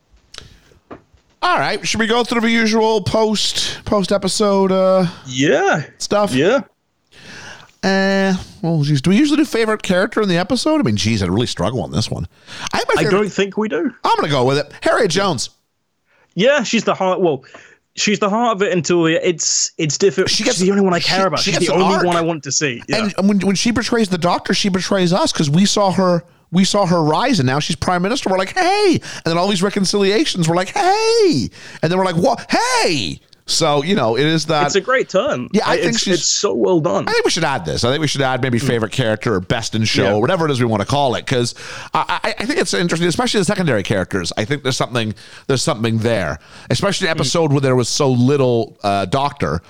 All 1.41 1.57
right. 1.57 1.85
Should 1.87 1.99
we 1.99 2.07
go 2.07 2.23
through 2.23 2.41
the 2.41 2.49
usual 2.49 3.01
post 3.01 3.81
post 3.85 4.11
episode 4.11 4.71
uh, 4.71 5.05
Yeah. 5.27 5.85
stuff? 5.97 6.33
Yeah. 6.33 6.61
Uh, 7.83 8.35
well, 8.63 8.81
geez, 8.83 9.01
do 9.01 9.11
we 9.11 9.17
usually 9.17 9.37
do 9.37 9.45
favorite 9.45 9.83
character 9.83 10.21
in 10.21 10.27
the 10.29 10.37
episode? 10.37 10.79
I 10.79 10.83
mean, 10.83 10.97
geez, 10.97 11.21
I 11.21 11.27
really 11.27 11.45
struggle 11.47 11.81
on 11.83 11.91
this 11.91 12.09
one. 12.09 12.27
I, 12.73 12.83
I 12.97 13.03
don't 13.03 13.29
think 13.29 13.55
we 13.55 13.69
do. 13.69 13.93
I'm 14.03 14.15
going 14.17 14.23
to 14.25 14.29
go 14.29 14.43
with 14.45 14.57
it. 14.57 14.73
Harriet 14.81 15.11
Jones. 15.11 15.51
Yeah, 16.33 16.63
she's 16.63 16.83
the 16.83 16.95
heart. 16.95 17.21
Well, 17.21 17.45
she's 17.95 18.19
the 18.19 18.29
heart 18.29 18.55
of 18.57 18.61
it 18.63 18.73
until 18.73 19.05
it's 19.05 19.71
it's 19.77 19.97
difficult. 19.97 20.29
She 20.29 20.37
She's 20.37 20.45
gets- 20.47 20.59
the 20.59 20.71
only 20.71 20.83
one 20.83 20.93
I 20.95 20.99
she- 20.99 21.09
care 21.09 21.27
about. 21.27 21.39
she 21.39 21.51
she's 21.51 21.59
gets 21.59 21.67
the 21.71 21.75
only 21.77 21.95
arc. 21.95 22.05
one 22.05 22.15
I 22.17 22.21
want 22.21 22.43
to 22.43 22.51
see. 22.51 22.81
Yeah. 22.89 23.09
And 23.17 23.27
when, 23.29 23.39
when 23.41 23.55
she 23.55 23.71
betrays 23.71 24.09
the 24.09 24.17
doctor, 24.17 24.53
she 24.55 24.69
betrays 24.69 25.13
us 25.13 25.31
because 25.31 25.49
we 25.49 25.65
saw 25.65 25.91
her. 25.91 26.23
We 26.51 26.63
saw 26.63 26.85
her 26.85 27.03
rise, 27.03 27.39
and 27.39 27.47
now 27.47 27.59
she's 27.59 27.75
prime 27.75 28.01
minister. 28.01 28.29
We're 28.29 28.37
like, 28.37 28.53
hey, 28.57 28.93
and 28.93 29.23
then 29.25 29.37
all 29.37 29.47
these 29.47 29.61
reconciliations. 29.63 30.47
We're 30.47 30.55
like, 30.55 30.69
hey, 30.69 31.49
and 31.81 31.91
then 31.91 31.97
we're 31.97 32.05
like, 32.05 32.15
what? 32.15 32.49
Hey. 32.49 33.19
So 33.49 33.81
you 33.81 33.95
know, 33.95 34.17
it 34.17 34.25
is 34.25 34.47
that. 34.47 34.65
it's 34.65 34.75
a 34.75 34.81
great 34.81 35.07
turn. 35.07 35.47
Yeah, 35.53 35.63
I 35.65 35.77
think 35.77 35.93
it's, 35.93 35.99
she's- 36.03 36.17
it's 36.19 36.27
so 36.29 36.53
well 36.53 36.81
done. 36.81 37.07
I 37.07 37.13
think 37.13 37.23
we 37.23 37.31
should 37.31 37.45
add 37.45 37.63
this. 37.63 37.85
I 37.85 37.89
think 37.91 38.01
we 38.01 38.07
should 38.07 38.21
add 38.21 38.41
maybe 38.41 38.59
favorite 38.59 38.91
character 38.91 39.35
or 39.35 39.39
best 39.39 39.73
in 39.73 39.85
show 39.85 40.03
Yeah. 40.03 40.13
or 40.15 40.19
whatever 40.21 40.43
it 40.45 40.51
is 40.51 40.59
we 40.59 40.65
want 40.65 40.81
to 40.81 40.85
call 40.87 41.15
it 41.15 41.23
because 41.25 41.55
I, 41.93 42.19
I, 42.25 42.35
I 42.39 42.45
think 42.45 42.59
it's 42.59 42.73
interesting, 42.73 43.07
especially 43.07 43.39
the 43.39 43.45
secondary 43.45 43.83
characters. 43.83 44.33
I 44.35 44.43
think 44.43 44.63
there's 44.63 44.75
something 44.75 45.15
there's 45.47 45.63
something 45.63 45.99
there, 45.99 46.39
especially 46.69 47.07
an 47.07 47.11
episode 47.11 47.53
where 47.53 47.61
there 47.61 47.75
was 47.77 47.87
so 47.87 48.11
little 48.11 48.77
uh, 48.83 49.05
Doctor. 49.05 49.61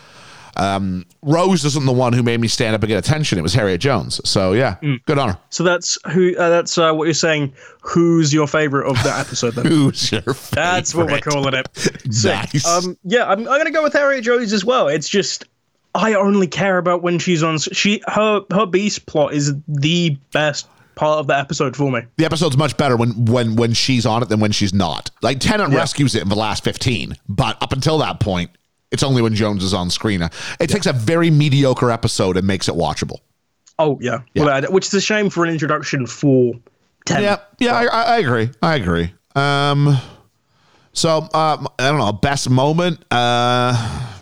Um, 0.58 1.06
Rose 1.22 1.64
isn't 1.66 1.86
the 1.86 1.92
one 1.94 2.14
who 2.14 2.24
made 2.24 2.40
me 2.40 2.48
stand 2.48 2.76
up 2.76 2.82
and 2.82 2.88
get 2.88 2.98
attention. 2.98 3.38
It 3.38 3.42
was 3.42 3.54
Harriet 3.54 3.80
Jones. 3.82 4.20
So 4.26 4.54
yeah, 4.54 4.76
good 5.06 5.18
honor. 5.20 5.38
So 5.50 5.64
that's 5.64 5.98
who. 6.12 6.36
Uh, 6.38 6.50
that's 6.50 6.78
uh, 6.78 6.92
what 6.94 7.06
you're 7.06 7.14
saying. 7.14 7.54
Who's 7.82 8.34
your 8.34 8.48
favorite 8.48 8.90
of 8.90 8.96
that 9.04 9.20
episode? 9.20 9.56
Then 9.56 9.66
Who's 9.72 10.12
your 10.12 10.22
favorite? 10.22 10.52
that's 10.56 10.94
what 10.96 11.08
we're 11.08 11.20
calling 11.20 11.54
it. 11.54 11.68
Sick. 12.14 12.32
Nice. 12.54 12.68
Um, 12.68 12.98
yeah, 13.04 13.26
I'm, 13.26 13.40
I'm 13.40 13.58
gonna 13.60 13.72
go 13.72 13.84
with 13.84 13.94
Harriet 13.94 14.24
Jones 14.24 14.52
as 14.54 14.66
well. 14.66 14.88
It's 14.88 15.08
just 15.10 15.46
I 15.96 16.14
only 16.16 16.48
care 16.48 16.78
about 16.78 17.02
when 17.04 17.20
she's 17.20 17.44
on. 17.44 17.58
She 17.60 18.02
her 18.08 18.42
her 18.52 18.66
beast 18.66 19.06
plot 19.06 19.34
is 19.34 19.54
the 19.68 20.18
best 20.32 20.68
part 20.96 21.20
of 21.20 21.28
the 21.28 21.38
episode 21.38 21.76
for 21.76 21.92
me. 21.92 22.02
the 22.18 22.26
episode's 22.26 22.58
much 22.58 22.76
better 22.76 22.98
when 22.98 23.26
when 23.26 23.56
when 23.56 23.74
she's 23.74 24.06
on 24.06 24.24
it 24.24 24.30
than 24.30 24.40
when 24.40 24.52
she's 24.52 24.74
not. 24.74 25.12
Like 25.22 25.40
Tennant 25.40 25.72
Yeah. 25.72 25.78
rescues 25.78 26.16
it 26.16 26.24
in 26.24 26.30
the 26.30 26.36
last 26.36 26.64
15, 26.64 27.16
but 27.30 27.56
up 27.62 27.72
until 27.72 28.00
that 28.00 28.20
point, 28.20 28.50
it's 28.92 29.04
only 29.04 29.22
when 29.22 29.36
Jones 29.36 29.64
is 29.64 29.74
on 29.74 29.90
screen. 29.90 30.22
It 30.60 30.68
takes 30.68 30.86
a 30.86 30.94
very 30.94 31.30
mediocre 31.30 31.92
episode 31.92 32.38
and 32.38 32.48
makes 32.48 32.68
it 32.68 32.76
watchable. 32.76 33.20
Oh 33.80 33.98
yeah, 34.02 34.22
Well, 34.36 34.50
uh, 34.50 34.72
which 34.72 34.88
is 34.88 34.94
a 34.96 35.02
shame 35.02 35.30
for 35.30 35.46
an 35.46 35.52
introduction 35.52 36.08
for 36.08 36.54
ten. 37.06 37.22
Yeah, 37.22 37.38
yeah, 37.60 37.76
I, 37.76 37.86
I 37.86 38.18
agree. 38.18 38.50
I 38.62 38.76
agree. 38.76 39.14
Um, 39.36 39.98
so 40.94 41.20
um, 41.20 41.68
I 41.78 41.90
don't 41.90 42.00
know, 42.00 42.12
best 42.12 42.50
moment. 42.50 43.04
Uh, 43.12 44.14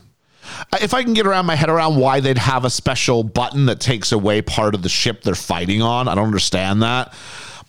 if 0.82 0.93
I 0.93 1.03
can 1.03 1.13
get 1.13 1.26
around 1.26 1.45
my 1.45 1.55
head 1.55 1.70
around 1.70 1.95
why 1.97 2.20
they'd 2.20 2.38
have 2.38 2.66
a 2.66 2.70
special 2.70 3.24
button 3.24 3.68
that 3.68 3.80
takes 3.80 4.11
away 4.11 4.41
part 4.41 4.76
of 4.76 4.82
the 4.82 4.89
ship 4.89 5.22
they're 5.22 5.36
fighting 5.36 5.82
on, 5.82 6.09
I 6.09 6.16
don't 6.16 6.26
understand 6.26 6.82
that. 6.82 7.13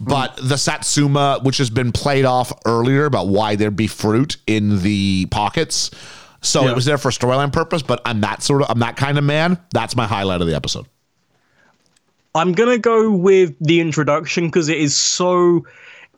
But 0.00 0.36
the 0.42 0.58
Satsuma, 0.58 1.40
which 1.42 1.58
has 1.58 1.70
been 1.70 1.92
played 1.92 2.24
off 2.24 2.52
earlier 2.66 3.06
about 3.06 3.28
why 3.28 3.56
there'd 3.56 3.76
be 3.76 3.86
fruit 3.86 4.36
in 4.46 4.82
the 4.82 5.26
pockets. 5.30 5.90
So 6.42 6.64
Yeah. 6.64 6.70
it 6.70 6.74
was 6.74 6.84
there 6.84 6.98
for 6.98 7.10
storyline 7.10 7.52
purpose, 7.52 7.82
but 7.82 8.00
I'm 8.04 8.20
that 8.20 8.42
sort 8.42 8.62
of 8.62 8.70
I'm 8.70 8.78
that 8.80 8.96
kind 8.96 9.18
of 9.18 9.24
man. 9.24 9.58
That's 9.72 9.96
my 9.96 10.06
highlight 10.06 10.40
of 10.40 10.46
the 10.46 10.54
episode. 10.54 10.86
I'm 12.34 12.52
gonna 12.52 12.78
go 12.78 13.10
with 13.10 13.54
the 13.60 13.80
introduction 13.80 14.46
because 14.46 14.68
it 14.68 14.78
is 14.78 14.96
so. 14.96 15.64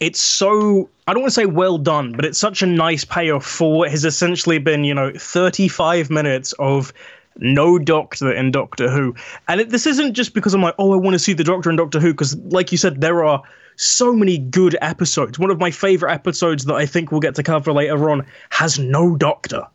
It's 0.01 0.21
so. 0.21 0.89
I 1.07 1.13
don't 1.13 1.23
want 1.23 1.31
to 1.33 1.41
say 1.41 1.47
well 1.47 1.79
done, 1.79 2.13
but 2.13 2.25
it's 2.25 2.39
such 2.39 2.63
a 2.63 2.67
nice 2.67 3.05
payoff 3.05 3.45
for 3.45 3.79
what 3.79 3.91
has 3.91 4.05
essentially 4.05 4.59
been, 4.59 4.85
you 4.85 4.95
know, 4.95 5.13
35 5.17 6.11
minutes 6.11 6.53
of 6.59 6.93
no 7.39 7.79
Doctor 7.79 8.33
in 8.33 8.51
Doctor 8.51 8.91
Who. 8.91 9.15
And 9.49 9.61
it, 9.61 9.71
this 9.71 9.87
isn't 9.87 10.15
just 10.15 10.35
because 10.35 10.55
I'm 10.55 10.63
like, 10.63 10.75
oh, 10.79 10.93
I 10.93 10.97
want 10.97 11.15
to 11.15 11.19
see 11.19 11.33
the 11.33 11.45
Doctor 11.45 11.71
in 11.71 11.77
Doctor 11.77 11.99
Who, 12.01 12.13
because, 12.13 12.37
like 12.37 12.71
you 12.73 12.79
said, 12.79 13.01
there 13.01 13.25
are 13.25 13.43
so 13.77 14.13
many 14.13 14.39
good 14.39 14.77
episodes. 14.81 15.39
One 15.39 15.51
of 15.51 15.59
my 15.59 15.71
favorite 15.71 16.13
episodes 16.13 16.65
that 16.65 16.75
I 16.75 16.85
think 16.85 17.11
we'll 17.11 17.21
get 17.21 17.37
to 17.37 17.43
cover 17.43 17.73
later 17.73 18.11
on 18.11 18.27
has 18.51 18.79
no 18.79 19.17
Doctor, 19.17 19.67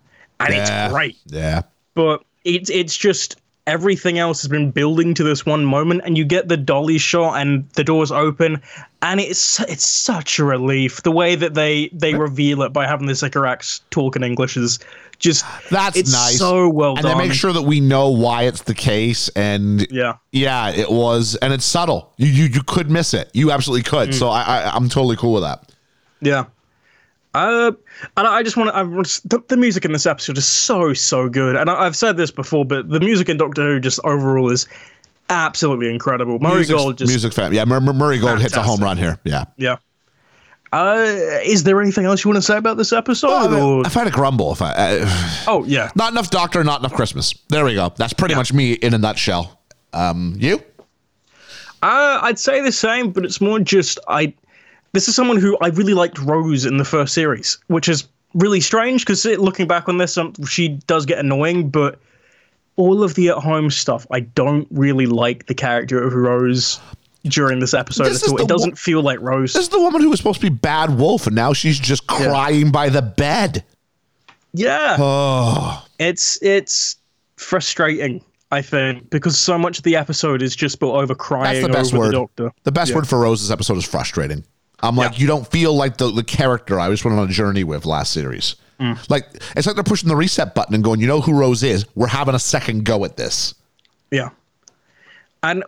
and 0.45 0.53
Yeah. 0.55 0.85
it's 0.85 0.93
great. 0.93 1.17
Yeah. 1.27 1.61
But 1.95 2.23
it's 2.43 2.69
it's 2.69 2.95
just 2.97 3.37
everything 3.65 4.19
else 4.19 4.41
has 4.41 4.49
been 4.49 4.71
building 4.71 5.13
to 5.13 5.23
this 5.23 5.45
one 5.45 5.63
moment, 5.63 6.01
and 6.03 6.17
you 6.17 6.25
get 6.25 6.49
the 6.49 6.57
dolly 6.57 6.97
shot, 6.97 7.39
and 7.39 7.67
the 7.75 7.83
doors 7.83 8.11
open, 8.11 8.61
and 9.01 9.19
it's 9.21 9.59
it's 9.61 9.87
such 9.87 10.39
a 10.39 10.43
relief. 10.43 11.01
The 11.03 11.11
way 11.11 11.35
that 11.35 11.53
they 11.53 11.89
they 11.93 12.13
reveal 12.15 12.61
it 12.63 12.73
by 12.73 12.85
having 12.87 13.07
the 13.07 13.15
Sycorax 13.15 13.81
talk 13.89 14.15
in 14.15 14.23
English 14.23 14.57
is 14.57 14.79
just 15.19 15.45
That's 15.69 15.95
it's 15.95 16.11
nice. 16.11 16.37
so 16.37 16.67
well 16.67 16.95
and 16.95 17.03
done. 17.03 17.17
they 17.17 17.27
make 17.27 17.33
sure 17.37 17.53
that 17.53 17.61
we 17.61 17.79
know 17.79 18.09
why 18.09 18.43
it's 18.43 18.63
the 18.63 18.73
case 18.73 19.29
and 19.29 19.87
Yeah. 19.89 20.15
yeah 20.33 20.69
it 20.71 20.91
was 20.91 21.35
and 21.35 21.53
it's 21.53 21.63
subtle 21.63 22.11
you 22.17 22.27
you, 22.27 22.45
you 22.45 22.61
could 22.63 22.89
miss 22.89 23.13
it 23.13 23.29
you 23.33 23.49
absolutely 23.51 23.83
could 23.83 24.09
Mm. 24.09 24.13
so 24.15 24.27
I, 24.29 24.41
I 24.41 24.71
i'm 24.75 24.89
totally 24.89 25.15
cool 25.15 25.31
with 25.33 25.43
that 25.43 25.71
Yeah. 26.19 26.45
Uh, 27.34 27.71
and 28.17 28.27
I 28.27 28.43
just 28.43 28.57
want 28.57 28.69
to. 28.69 28.75
I 28.77 28.84
the, 28.84 29.41
the 29.47 29.57
music 29.57 29.86
in 29.86 29.91
this 29.91 30.05
episode 30.05 30.38
is 30.38 30.45
so 30.47 30.93
so 30.93 31.27
good, 31.29 31.55
and 31.55 31.69
I, 31.69 31.86
I've 31.86 31.95
said 31.95 32.15
this 32.17 32.29
before, 32.31 32.63
but 32.65 32.89
the 32.89 32.99
music 32.99 33.27
in 33.29 33.38
Doctor 33.38 33.63
Who 33.63 33.79
just 33.79 33.99
overall 34.03 34.51
is 34.51 34.67
absolutely 35.29 35.89
incredible. 35.89 36.38
Murray 36.39 36.55
music, 36.57 36.75
Gold 36.75 36.97
just 36.99 37.09
music 37.09 37.34
fan 37.34 37.53
yeah 37.53 37.65
Mur- 37.65 37.81
Mur- 37.81 37.93
Murray 37.93 38.19
Gold 38.19 38.39
hits 38.39 38.55
a 38.55 38.61
home 38.61 38.81
run 38.81 38.97
here 38.97 39.17
yeah 39.23 39.45
yeah. 39.57 39.77
Uh, 40.71 41.05
is 41.43 41.63
there 41.63 41.79
anything 41.81 42.05
else 42.05 42.23
you 42.23 42.29
want 42.29 42.36
to 42.38 42.41
say 42.41 42.57
about 42.57 42.77
this 42.77 42.91
episode? 42.91 43.53
or- 43.53 43.86
if 43.86 43.95
i 43.95 43.99
had 43.99 44.07
a 44.07 44.11
grumble 44.11 44.51
if 44.51 44.61
i 44.61 44.71
uh, 44.73 45.43
oh 45.47 45.63
yeah, 45.65 45.89
not 45.95 46.11
enough 46.11 46.29
doctor 46.31 46.63
not 46.63 46.79
enough 46.81 46.93
christmas 46.93 47.34
there 47.49 47.63
we 47.63 47.75
go 47.75 47.93
that's 47.95 48.11
pretty 48.13 48.34
much 48.36 48.51
me 48.53 48.73
in 48.73 48.93
a 48.93 48.97
nutshell 48.97 49.59
um 49.93 50.36
you 50.39 50.57
Uh, 51.84 52.19
I'd 52.23 52.39
say 52.39 52.61
the 52.61 52.71
same, 52.71 53.11
but 53.11 53.25
it's 53.25 53.41
more 53.41 53.59
just 53.59 53.99
I. 54.07 54.34
This 54.93 55.07
is 55.07 55.15
someone 55.15 55.37
who 55.37 55.57
I 55.61 55.67
really 55.69 55.93
liked 55.93 56.19
Rose 56.19 56.65
in 56.65 56.77
the 56.77 56.85
first 56.85 57.13
series, 57.13 57.57
which 57.67 57.89
is 57.89 58.07
really 58.35 58.61
strange 58.61 59.01
because 59.05 59.25
looking 59.25 59.67
back 59.67 59.89
on 59.89 59.97
this, 59.97 60.17
um, 60.17 60.33
she 60.47 60.69
does 60.87 61.05
get 61.05 61.17
annoying. 61.19 61.69
But 61.69 61.99
all 62.75 63.03
of 63.03 63.15
the 63.15 63.29
at-home 63.29 63.71
stuff, 63.71 64.05
I 64.11 64.21
don't 64.21 64.67
really 64.71 65.05
like 65.07 65.47
the 65.47 65.55
character 65.55 66.01
of 66.01 66.13
Rose 66.13 66.79
during 67.25 67.59
this 67.59 67.73
episode 67.73 68.05
This 68.05 68.23
at 68.23 68.29
all. 68.29 68.41
It 68.41 68.47
doesn't 68.47 68.71
wo- 68.71 68.75
feel 68.75 69.01
like 69.01 69.19
Rose. 69.21 69.53
this 69.53 69.63
is 69.63 69.69
the 69.69 69.79
woman 69.79 70.01
who 70.01 70.09
was 70.09 70.19
supposed 70.19 70.41
to 70.41 70.49
be 70.49 70.55
bad 70.55 70.97
wolf 70.97 71.25
and 71.25 71.35
now 71.35 71.53
she's 71.53 71.79
just 71.79 72.05
crying 72.07 72.69
by 72.69 72.89
the 72.89 73.01
bed 73.01 73.63
yeah, 74.55 74.97
oh 74.99 75.83
it's 75.99 76.37
it's 76.43 76.97
frustrating. 77.37 78.21
I 78.51 78.61
think 78.61 79.09
because 79.09 79.39
so 79.39 79.57
much 79.57 79.77
of 79.79 79.83
the 79.83 79.95
episode 79.95 80.41
is 80.43 80.55
just 80.55 80.79
built 80.79 80.93
over 80.95 81.15
crying 81.15 81.61
That's 81.61 81.65
the 81.65 81.73
best 81.73 81.93
over 81.93 81.99
word. 82.03 82.07
the 82.09 82.17
Doctor. 82.19 82.51
The 82.63 82.71
best 82.71 82.89
Yeah. 82.91 82.97
word 82.97 83.07
for 83.07 83.19
Rose's 83.19 83.49
episode 83.49 83.77
is 83.77 83.85
frustrating. 83.85 84.43
I'm 84.84 84.95
like, 84.95 85.17
you 85.19 85.25
don't 85.27 85.47
feel 85.49 85.73
like 85.73 85.97
the, 85.97 86.11
the 86.11 86.23
character 86.23 86.79
I 86.79 86.89
was 86.89 87.03
went 87.03 87.17
on 87.17 87.27
a 87.27 87.31
journey 87.31 87.63
with 87.63 87.86
last 87.86 88.11
series. 88.13 88.55
Mm. 88.79 89.09
Like 89.09 89.27
it's 89.55 89.65
like 89.65 89.75
they're 89.75 89.84
pushing 89.84 90.09
the 90.09 90.15
reset 90.15 90.53
button 90.53 90.75
and 90.75 90.84
going, 90.84 90.99
you 90.99 91.07
know 91.07 91.21
who 91.21 91.34
Rose 91.34 91.63
is? 91.63 91.86
We're 91.95 92.07
having 92.07 92.36
a 92.36 92.39
second 92.39 92.84
go 92.86 93.05
at 93.05 93.17
this. 93.17 93.55
Yeah. 94.11 94.29
And 95.41 95.63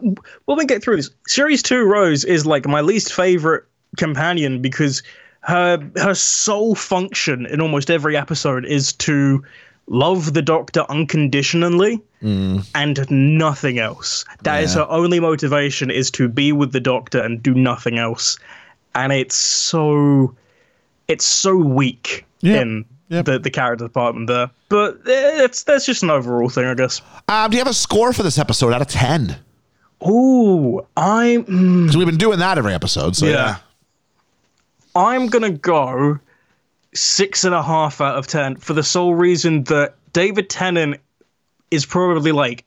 when 0.46 0.58
we 0.58 0.66
get 0.66 0.84
through 0.84 0.98
this, 0.98 1.10
series 1.28 1.62
two, 1.64 1.84
Rose 1.86 2.24
is 2.24 2.46
like 2.46 2.68
my 2.68 2.82
least 2.82 3.14
favorite 3.14 3.64
companion 3.98 4.62
because 4.62 5.02
her 5.42 5.78
her 5.98 6.14
sole 6.14 6.76
function 6.76 7.46
in 7.46 7.62
almost 7.62 7.90
every 7.90 8.18
episode 8.18 8.66
is 8.66 8.94
to 8.94 9.44
love 9.88 10.34
the 10.34 10.42
Doctor 10.42 10.84
unconditionally 10.90 12.02
and 12.22 13.12
nothing 13.12 13.78
else. 13.78 14.26
That 14.42 14.64
is 14.64 14.74
Yeah. 14.76 14.82
her 14.82 14.90
only 14.92 15.20
motivation 15.20 15.92
is 15.92 16.10
to 16.12 16.28
be 16.28 16.52
with 16.52 16.72
the 16.72 16.80
Doctor 16.80 17.20
and 17.22 17.42
do 17.44 17.54
nothing 17.54 18.00
else. 18.00 18.40
And 18.96 19.12
it's 19.14 19.36
so 19.36 20.36
it's 21.08 21.26
so 21.26 21.56
weak 21.56 22.26
in 22.42 22.86
Yep. 23.10 23.26
the, 23.26 23.38
the 23.40 23.52
character 23.52 23.86
department 23.86 24.26
there. 24.28 24.50
But 24.70 24.98
it's 25.06 25.62
that's 25.64 25.86
just 25.86 26.02
an 26.02 26.10
overall 26.10 26.50
thing, 26.50 26.66
I 26.66 26.74
guess. 26.74 27.02
Um, 27.28 27.52
do 27.52 27.58
you 27.58 27.62
have 27.64 27.70
a 27.70 27.74
score 27.74 28.14
for 28.14 28.24
this 28.24 28.40
episode 28.40 28.74
out 28.74 28.82
of 28.82 28.88
10? 28.88 29.38
Ooh, 30.08 30.82
I'm 30.98 31.44
mm, 31.46 31.84
Because 31.84 31.98
we've 31.98 32.08
been 32.08 32.18
doing 32.18 32.40
that 32.40 32.58
every 32.58 32.74
episode. 32.74 33.16
So 33.16 33.28
Yeah. 33.28 33.58
I'm 34.96 35.28
gonna 35.28 35.52
go 35.52 36.20
six 36.94 37.44
and 37.44 37.54
a 37.54 37.62
half 37.62 38.00
out 38.02 38.18
of 38.18 38.26
ten 38.28 38.56
for 38.56 38.74
the 38.74 38.84
sole 38.84 39.14
reason 39.14 39.66
that 39.66 39.96
David 40.14 40.50
Tennant 40.50 41.00
is 41.70 41.86
probably 41.86 42.32
like 42.32 42.64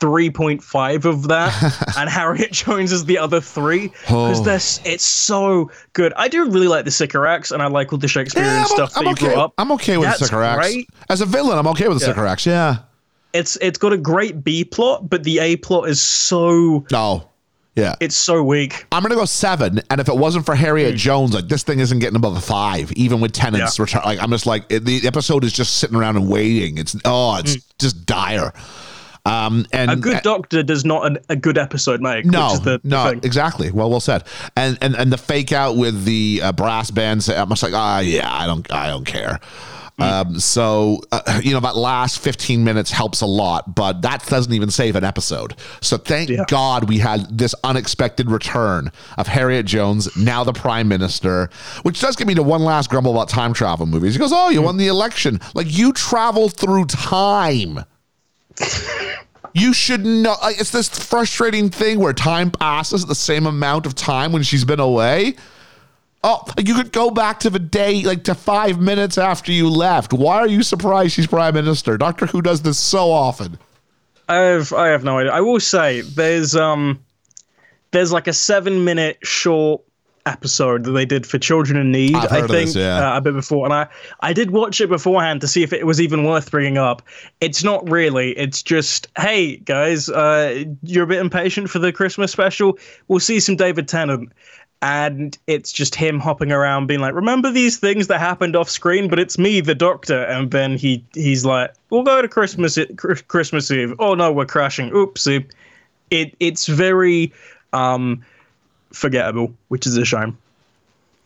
three 0.00 0.30
point 0.30 0.62
five 0.62 1.04
of 1.04 1.28
that, 1.28 1.52
and 1.98 2.08
Harriet 2.10 2.52
Jones 2.52 2.92
is 2.92 3.04
the 3.04 3.18
other 3.18 3.40
three 3.40 3.88
because 3.88 4.40
Oh. 4.40 4.44
this 4.44 4.80
it's 4.84 5.04
so 5.06 5.70
good. 5.92 6.12
I 6.16 6.28
do 6.28 6.44
really 6.50 6.68
like 6.68 6.84
the 6.84 6.90
Sycorax, 6.90 7.50
and 7.50 7.62
I 7.62 7.66
like 7.66 7.92
all 7.92 7.98
the 7.98 8.08
Shakespearean 8.08 8.50
Yeah, 8.52 8.64
stuff 8.64 8.92
I'm 8.96 9.04
that 9.04 9.10
you 9.20 9.26
okay. 9.26 9.34
brought 9.34 9.44
up. 9.46 9.54
I'm 9.58 9.72
okay 9.72 9.96
with 9.96 10.08
That's 10.08 10.20
the 10.20 10.26
Sycorax. 10.26 10.58
great. 10.66 10.88
As 11.08 11.20
a 11.20 11.26
villain, 11.26 11.58
I'm 11.58 11.66
okay 11.68 11.88
with 11.88 11.98
the 12.00 12.04
Yeah. 12.06 12.12
Sycorax. 12.12 12.46
Yeah. 12.46 12.76
It's 13.32 13.56
it's 13.60 13.78
got 13.78 13.92
a 13.92 13.98
great 13.98 14.44
B 14.44 14.64
plot, 14.64 15.08
but 15.10 15.24
the 15.24 15.38
A 15.40 15.56
plot 15.56 15.88
is 15.88 16.00
so 16.00 16.84
No. 16.92 17.28
Yeah. 17.76 17.96
it's 17.98 18.14
so 18.14 18.44
weak. 18.44 18.86
I'm 18.92 19.02
gonna 19.02 19.16
go 19.16 19.24
seven, 19.24 19.80
and 19.90 20.00
if 20.00 20.08
it 20.08 20.16
wasn't 20.16 20.46
for 20.46 20.54
Harriet 20.54 20.94
Jones, 20.94 21.34
like 21.34 21.48
this 21.48 21.64
thing 21.64 21.80
isn't 21.80 21.98
getting 21.98 22.14
above 22.14 22.36
a 22.36 22.40
five, 22.40 22.92
even 22.92 23.18
with 23.18 23.32
Tennant's 23.32 23.76
Hmm. 23.76 23.80
Yeah. 23.82 23.84
return. 23.86 24.02
Like 24.04 24.22
I'm 24.22 24.30
just 24.30 24.46
like 24.46 24.64
it, 24.68 24.84
the 24.84 25.04
episode 25.08 25.42
is 25.42 25.52
just 25.52 25.78
sitting 25.78 25.96
around 25.96 26.16
and 26.16 26.28
waiting. 26.28 26.78
It's 26.78 26.94
oh, 27.04 27.36
it's 27.38 27.56
just 27.80 28.06
dire. 28.06 28.52
Um, 29.24 29.64
and. 29.72 29.90
A 29.90 29.96
good 29.96 30.22
doctor 30.22 30.62
does 30.62 30.84
not 30.84 31.06
an, 31.06 31.18
a 31.28 31.36
good 31.36 31.56
episode 31.58 32.00
make. 32.00 32.24
no, 32.26 32.46
which 32.46 32.54
is 32.54 32.60
the, 32.60 32.78
the 32.82 32.88
no, 32.88 33.08
thing. 33.10 33.20
exactly. 33.24 33.70
Well, 33.70 33.88
well 33.90 34.00
said. 34.00 34.24
And 34.56 34.76
and 34.82 34.94
and 34.94 35.12
the 35.12 35.16
fake 35.18 35.52
out 35.52 35.76
with 35.76 36.04
the 36.04 36.40
uh, 36.42 36.52
brass 36.52 36.90
band. 36.90 37.26
I'm 37.34 37.48
just 37.48 37.62
like, 37.62 37.72
ah, 37.74 38.00
yeah, 38.00 38.28
I 38.32 38.46
don't, 38.46 38.70
I 38.72 38.88
don't 38.88 39.04
care. 39.06 39.40
Hmm. 39.96 40.02
Um, 40.02 40.40
so 40.40 41.00
uh, 41.12 41.40
you 41.42 41.52
know 41.54 41.60
that 41.60 41.76
last 41.76 42.18
15 42.18 42.64
minutes 42.64 42.90
helps 42.90 43.20
a 43.20 43.26
lot, 43.26 43.76
but 43.76 44.02
that 44.02 44.26
doesn't 44.26 44.52
even 44.52 44.68
save 44.70 44.96
an 44.96 45.04
episode. 45.04 45.54
So 45.80 45.96
thank 45.96 46.30
Yeah. 46.30 46.44
God 46.48 46.88
we 46.88 46.98
had 46.98 47.38
this 47.38 47.54
unexpected 47.62 48.28
return 48.28 48.90
of 49.16 49.28
Harriet 49.28 49.66
Jones, 49.66 50.14
now 50.16 50.42
the 50.42 50.52
Prime 50.52 50.88
Minister, 50.88 51.48
which 51.82 52.00
does 52.00 52.16
get 52.16 52.26
me 52.26 52.34
to 52.34 52.42
one 52.42 52.64
last 52.64 52.90
grumble 52.90 53.12
about 53.12 53.28
time 53.28 53.52
travel 53.54 53.86
movies. 53.86 54.14
He 54.14 54.18
goes, 54.18 54.32
"Oh, 54.34 54.50
you 54.50 54.58
Hmm. 54.58 54.64
won 54.66 54.76
the 54.78 54.88
election. 54.88 55.40
Like 55.54 55.68
you 55.70 55.92
travel 55.92 56.48
through 56.48 56.86
time." 56.86 57.84
You 59.52 59.72
should 59.72 60.04
know. 60.04 60.34
It's 60.42 60.70
this 60.70 60.88
frustrating 60.88 61.70
thing 61.70 62.00
where 62.00 62.12
time 62.12 62.50
passes 62.50 63.06
the 63.06 63.14
same 63.14 63.46
amount 63.46 63.86
of 63.86 63.94
time 63.94 64.32
when 64.32 64.42
she's 64.42 64.64
been 64.64 64.80
away. 64.80 65.36
Oh, 66.24 66.42
you 66.58 66.74
could 66.74 66.90
go 66.90 67.10
back 67.10 67.38
to 67.40 67.50
the 67.50 67.58
day, 67.58 68.02
like 68.02 68.24
to 68.24 68.34
five 68.34 68.80
minutes 68.80 69.16
after 69.16 69.52
you 69.52 69.68
left. 69.68 70.12
Why 70.12 70.38
are 70.38 70.48
you 70.48 70.62
surprised 70.62 71.12
she's 71.12 71.26
prime 71.26 71.54
minister? 71.54 71.96
Doctor 71.96 72.26
Who 72.26 72.42
does 72.42 72.62
this 72.62 72.78
so 72.78 73.12
often. 73.12 73.58
I 74.28 74.36
have 74.36 74.72
I 74.72 74.88
have 74.88 75.04
no 75.04 75.18
idea. 75.18 75.32
I 75.32 75.40
will 75.40 75.60
say 75.60 76.00
there's 76.00 76.56
um 76.56 77.04
there's 77.90 78.10
like 78.10 78.26
a 78.26 78.32
seven 78.32 78.84
minute 78.84 79.18
short 79.22 79.82
episode 80.26 80.84
that 80.84 80.92
they 80.92 81.04
did 81.04 81.26
for 81.26 81.38
Children 81.38 81.78
in 81.78 81.92
Need. 81.92 82.14
I 82.14 82.26
think 82.26 82.48
this, 82.48 82.74
yeah. 82.74 83.12
uh, 83.12 83.18
a 83.18 83.20
bit 83.20 83.34
before, 83.34 83.64
and 83.66 83.74
I 83.74 83.86
I 84.20 84.32
did 84.32 84.50
watch 84.50 84.80
it 84.80 84.88
beforehand 84.88 85.40
to 85.42 85.48
see 85.48 85.62
if 85.62 85.72
it 85.72 85.86
was 85.86 86.00
even 86.00 86.24
worth 86.24 86.50
bringing 86.50 86.78
up. 86.78 87.02
It's 87.40 87.62
not 87.62 87.88
really. 87.90 88.32
It's 88.32 88.62
just 88.62 89.08
hey 89.18 89.56
guys, 89.56 90.08
uh, 90.08 90.64
you're 90.82 91.04
a 91.04 91.06
bit 91.06 91.20
impatient 91.20 91.70
for 91.70 91.78
the 91.78 91.92
Christmas 91.92 92.32
special. 92.32 92.78
We'll 93.08 93.20
see 93.20 93.40
some 93.40 93.56
David 93.56 93.88
Tennant. 93.88 94.32
And 94.82 95.38
it's 95.46 95.72
just 95.72 95.94
him 95.94 96.20
hopping 96.20 96.52
around, 96.52 96.88
being 96.88 97.00
like, 97.00 97.14
"Remember 97.14 97.50
these 97.50 97.78
things 97.78 98.08
that 98.08 98.20
happened 98.20 98.54
off 98.54 98.68
screen, 98.68 99.08
but 99.08 99.18
it's 99.18 99.38
me, 99.38 99.62
the 99.62 99.74
Doctor." 99.74 100.24
And 100.24 100.50
then 100.50 100.76
he 100.76 101.02
he's 101.14 101.42
like, 101.42 101.72
"We'll 101.88 102.02
go 102.02 102.20
to 102.20 102.28
Christmas 102.28 102.78
Christmas 103.28 103.70
Eve." 103.70 103.94
Oh 103.98 104.14
no, 104.14 104.30
we're 104.30 104.44
crashing. 104.44 104.90
Oopsie. 104.90 105.50
It 106.10 106.36
it's 106.38 106.66
very 106.66 107.32
um 107.72 108.22
forgettable, 108.94 109.52
which 109.68 109.86
is 109.86 109.96
a 109.96 110.04
shame. 110.04 110.38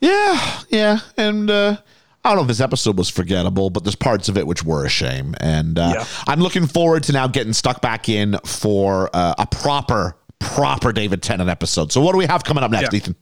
Yeah, 0.01 0.61
yeah, 0.69 0.99
and 1.17 1.51
uh, 1.51 1.77
I 2.25 2.29
don't 2.29 2.37
know 2.37 2.43
if 2.43 2.49
this 2.49 2.61
episode 2.61 2.97
was 2.99 3.09
forgettable, 3.09 3.71
but 3.71 3.85
there's 3.85 3.97
parts 3.97 4.29
of 4.29 4.37
it 4.37 4.47
which 4.47 4.63
were 4.65 4.85
a 4.85 4.89
shame. 4.89 5.35
And 5.41 5.79
uh, 5.79 5.93
Yeah. 5.97 6.05
I'm 6.27 6.41
looking 6.41 6.67
forward 6.67 7.03
to 7.05 7.13
now 7.13 7.27
getting 7.27 7.53
stuck 7.53 7.81
back 7.83 8.09
in 8.09 8.37
for 8.45 9.11
uh, 9.13 9.35
a 9.39 9.47
proper, 9.47 10.17
proper 10.39 10.93
David 10.93 11.23
Tennant 11.23 11.51
episode. 11.51 11.91
So 11.93 12.01
what 12.01 12.13
do 12.13 12.19
we 12.19 12.27
have 12.27 12.45
coming 12.45 12.63
up 12.63 12.71
next, 12.71 12.93
Yeah. 12.93 12.97
Ethan? 12.99 13.17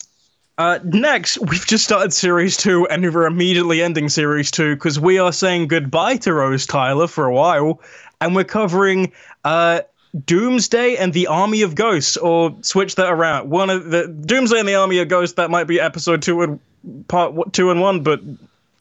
Uh, 0.59 0.78
next, 0.85 1.39
we've 1.39 1.66
just 1.66 1.85
started 1.85 2.12
series 2.14 2.56
two, 2.56 2.86
and 2.89 3.02
we're 3.14 3.27
immediately 3.27 3.82
ending 3.82 4.09
series 4.09 4.51
two 4.51 4.74
because 4.74 4.98
we 4.98 5.18
are 5.18 5.32
saying 5.32 5.68
goodbye 5.68 6.16
to 6.16 6.32
Rose 6.32 6.64
Tyler 6.66 7.06
for 7.06 7.27
a 7.27 7.32
while, 7.35 7.81
and 8.23 8.35
we're 8.35 8.44
covering 8.44 9.12
uh, 9.44 9.81
Doomsday 10.24 10.96
and 10.96 11.12
the 11.12 11.26
Army 11.26 11.62
of 11.62 11.74
Ghosts, 11.74 12.16
or 12.16 12.54
switch 12.62 12.94
that 12.96 13.10
around. 13.10 13.50
One 13.50 13.70
of 13.70 13.90
the 13.90 14.06
Doomsday 14.08 14.58
and 14.58 14.68
the 14.68 14.74
Army 14.76 14.98
of 14.98 15.08
Ghosts 15.08 15.34
that 15.36 15.50
might 15.50 15.64
be 15.64 15.80
episode 15.80 16.22
two 16.22 16.42
and 16.42 16.60
part 17.08 17.52
two 17.52 17.70
and 17.70 17.80
one, 17.80 18.02
but 18.02 18.20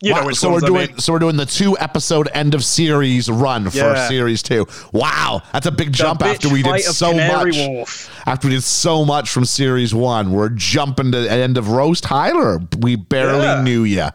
you 0.02 0.14
know 0.14 0.22
Wow, 0.22 0.26
which 0.28 0.36
so 0.38 0.48
we're 0.50 0.54
ones 0.54 0.64
I 0.64 0.68
doing 0.68 0.88
mean. 0.92 1.00
so 1.00 1.14
we're 1.14 1.20
doing 1.20 1.38
the 1.38 1.46
two 1.46 1.78
episode 1.80 2.30
end 2.34 2.54
of 2.54 2.64
series 2.64 3.30
run 3.30 3.70
for 3.70 3.78
Yeah. 3.78 4.08
series 4.08 4.44
two. 4.44 4.68
Wow, 4.94 5.42
that's 5.52 5.66
a 5.66 5.72
big 5.72 5.88
The 5.88 5.94
jump 5.94 6.22
after 6.22 6.48
we 6.50 6.62
did 6.62 6.82
so 6.82 7.14
much. 7.14 7.56
Wharf. 7.58 8.10
After 8.26 8.48
we 8.48 8.54
did 8.54 8.64
so 8.64 9.04
much 9.06 9.30
from 9.30 9.46
series 9.46 9.94
one, 9.94 10.32
we're 10.32 10.50
jumping 10.50 11.12
to 11.12 11.22
the 11.22 11.32
end 11.32 11.58
of 11.58 11.70
Rose 11.70 12.00
Tyler. 12.02 12.62
We 12.80 12.96
barely 12.96 13.44
Yeah. 13.44 13.62
knew 13.64 13.84
you 13.84 14.08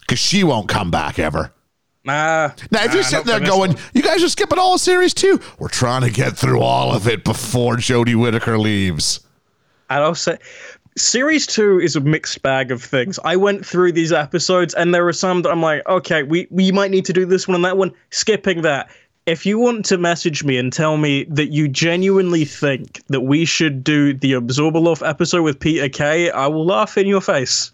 because 0.00 0.18
she 0.18 0.44
won't 0.44 0.68
come 0.68 0.90
back 0.90 1.18
ever. 1.18 1.52
Nah. 2.04 2.48
Now, 2.70 2.84
if 2.84 2.88
nah, 2.88 2.94
you're 2.94 3.02
sitting 3.02 3.26
there 3.26 3.40
going, 3.40 3.72
one. 3.72 3.82
you 3.94 4.02
guys 4.02 4.22
are 4.22 4.28
skipping 4.28 4.58
all 4.58 4.74
of 4.74 4.80
series 4.80 5.14
two, 5.14 5.40
we're 5.58 5.68
trying 5.68 6.02
to 6.02 6.10
get 6.10 6.36
through 6.36 6.60
all 6.60 6.92
of 6.92 7.08
it 7.08 7.24
before 7.24 7.76
Jodie 7.76 8.14
Whittaker 8.14 8.58
leaves. 8.58 9.20
And 9.88 10.02
I'll 10.02 10.14
say, 10.14 10.38
series 10.96 11.46
two 11.46 11.80
is 11.80 11.96
a 11.96 12.00
mixed 12.00 12.42
bag 12.42 12.70
of 12.70 12.82
things. 12.82 13.18
I 13.24 13.36
went 13.36 13.64
through 13.64 13.92
these 13.92 14.12
episodes, 14.12 14.74
and 14.74 14.94
there 14.94 15.06
are 15.08 15.12
some 15.12 15.42
that 15.42 15.50
I'm 15.50 15.62
like, 15.62 15.86
okay, 15.88 16.22
we 16.22 16.46
we 16.50 16.72
might 16.72 16.90
need 16.90 17.06
to 17.06 17.12
do 17.12 17.24
this 17.24 17.48
one 17.48 17.54
and 17.54 17.64
that 17.64 17.78
one. 17.78 17.92
Skipping 18.10 18.62
that. 18.62 18.90
If 19.26 19.46
you 19.46 19.58
want 19.58 19.86
to 19.86 19.96
message 19.96 20.44
me 20.44 20.58
and 20.58 20.70
tell 20.70 20.98
me 20.98 21.24
that 21.30 21.46
you 21.46 21.66
genuinely 21.66 22.44
think 22.44 23.00
that 23.06 23.22
we 23.22 23.46
should 23.46 23.82
do 23.82 24.12
the 24.12 24.32
Abzorbaloff 24.32 25.06
episode 25.06 25.40
with 25.40 25.58
Peter 25.58 25.88
Kay, 25.88 26.30
I 26.30 26.46
will 26.48 26.66
laugh 26.66 26.98
in 26.98 27.06
your 27.06 27.22
face. 27.22 27.72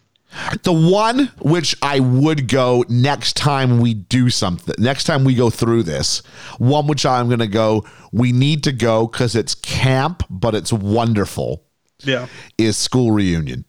The 0.63 0.71
one 0.73 1.31
which 1.39 1.75
I 1.81 1.99
would 1.99 2.47
go 2.47 2.85
next 2.87 3.35
time 3.35 3.79
we 3.79 3.93
do 3.93 4.29
something, 4.29 4.73
next 4.77 5.03
time 5.03 5.23
we 5.23 5.35
go 5.35 5.49
through 5.49 5.83
this, 5.83 6.19
one 6.57 6.87
which 6.87 7.05
I'm 7.05 7.27
going 7.27 7.39
to 7.39 7.47
go, 7.47 7.85
we 8.11 8.31
need 8.31 8.63
to 8.63 8.71
go 8.71 9.07
because 9.07 9.35
it's 9.35 9.55
camp, 9.55 10.23
but 10.29 10.55
it's 10.55 10.71
wonderful, 10.71 11.63
Yeah. 12.03 12.27
is 12.57 12.77
school 12.77 13.11
reunion. 13.11 13.65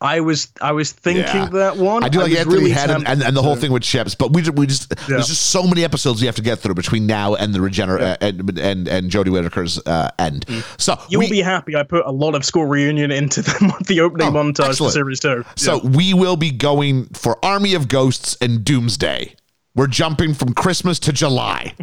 I 0.00 0.20
was 0.20 0.48
I 0.60 0.72
was 0.72 0.92
thinking 0.92 1.24
Yeah. 1.24 1.48
that 1.52 1.76
one. 1.78 2.04
I 2.04 2.08
do 2.08 2.18
like 2.18 2.30
was 2.30 2.38
Anthony 2.38 2.56
really 2.56 2.70
Head 2.70 2.90
and, 2.90 3.06
and, 3.22 3.36
the 3.36 3.42
whole 3.42 3.56
thing 3.56 3.72
with 3.72 3.82
Chips, 3.82 4.14
but 4.14 4.32
we, 4.32 4.42
we 4.50 4.66
just 4.66 4.90
Yeah. 4.90 5.04
there's 5.16 5.28
just 5.28 5.46
so 5.46 5.62
many 5.66 5.84
episodes 5.84 6.20
we 6.20 6.26
have 6.26 6.36
to 6.36 6.42
get 6.42 6.58
through 6.58 6.74
between 6.74 7.06
now 7.06 7.34
and 7.34 7.54
the 7.54 7.60
regener 7.60 8.00
uh, 8.00 8.16
and 8.20 8.58
and 8.58 8.88
and 8.88 9.10
Jodie 9.10 9.28
Whittaker's 9.30 9.78
uh, 9.86 10.10
end. 10.18 10.44
So 10.76 10.98
You'll 11.08 11.20
we- 11.20 11.30
be 11.30 11.40
happy 11.40 11.76
I 11.76 11.82
put 11.82 12.04
a 12.04 12.10
lot 12.12 12.34
of 12.34 12.44
school 12.44 12.66
reunion 12.66 13.10
into 13.10 13.40
the, 13.42 13.84
the 13.86 14.00
opening 14.00 14.28
Oh, 14.28 14.32
montage 14.32 14.78
for 14.78 14.90
series 14.90 15.20
two. 15.20 15.44
So 15.56 15.78
we 15.78 16.12
will 16.14 16.36
be 16.36 16.50
going 16.50 17.06
for 17.14 17.42
Army 17.44 17.74
of 17.74 17.88
Ghosts 17.88 18.36
and 18.40 18.64
Doomsday. 18.64 19.34
We're 19.74 19.86
jumping 19.86 20.34
from 20.34 20.52
Christmas 20.54 20.98
to 21.00 21.12
July. 21.12 21.74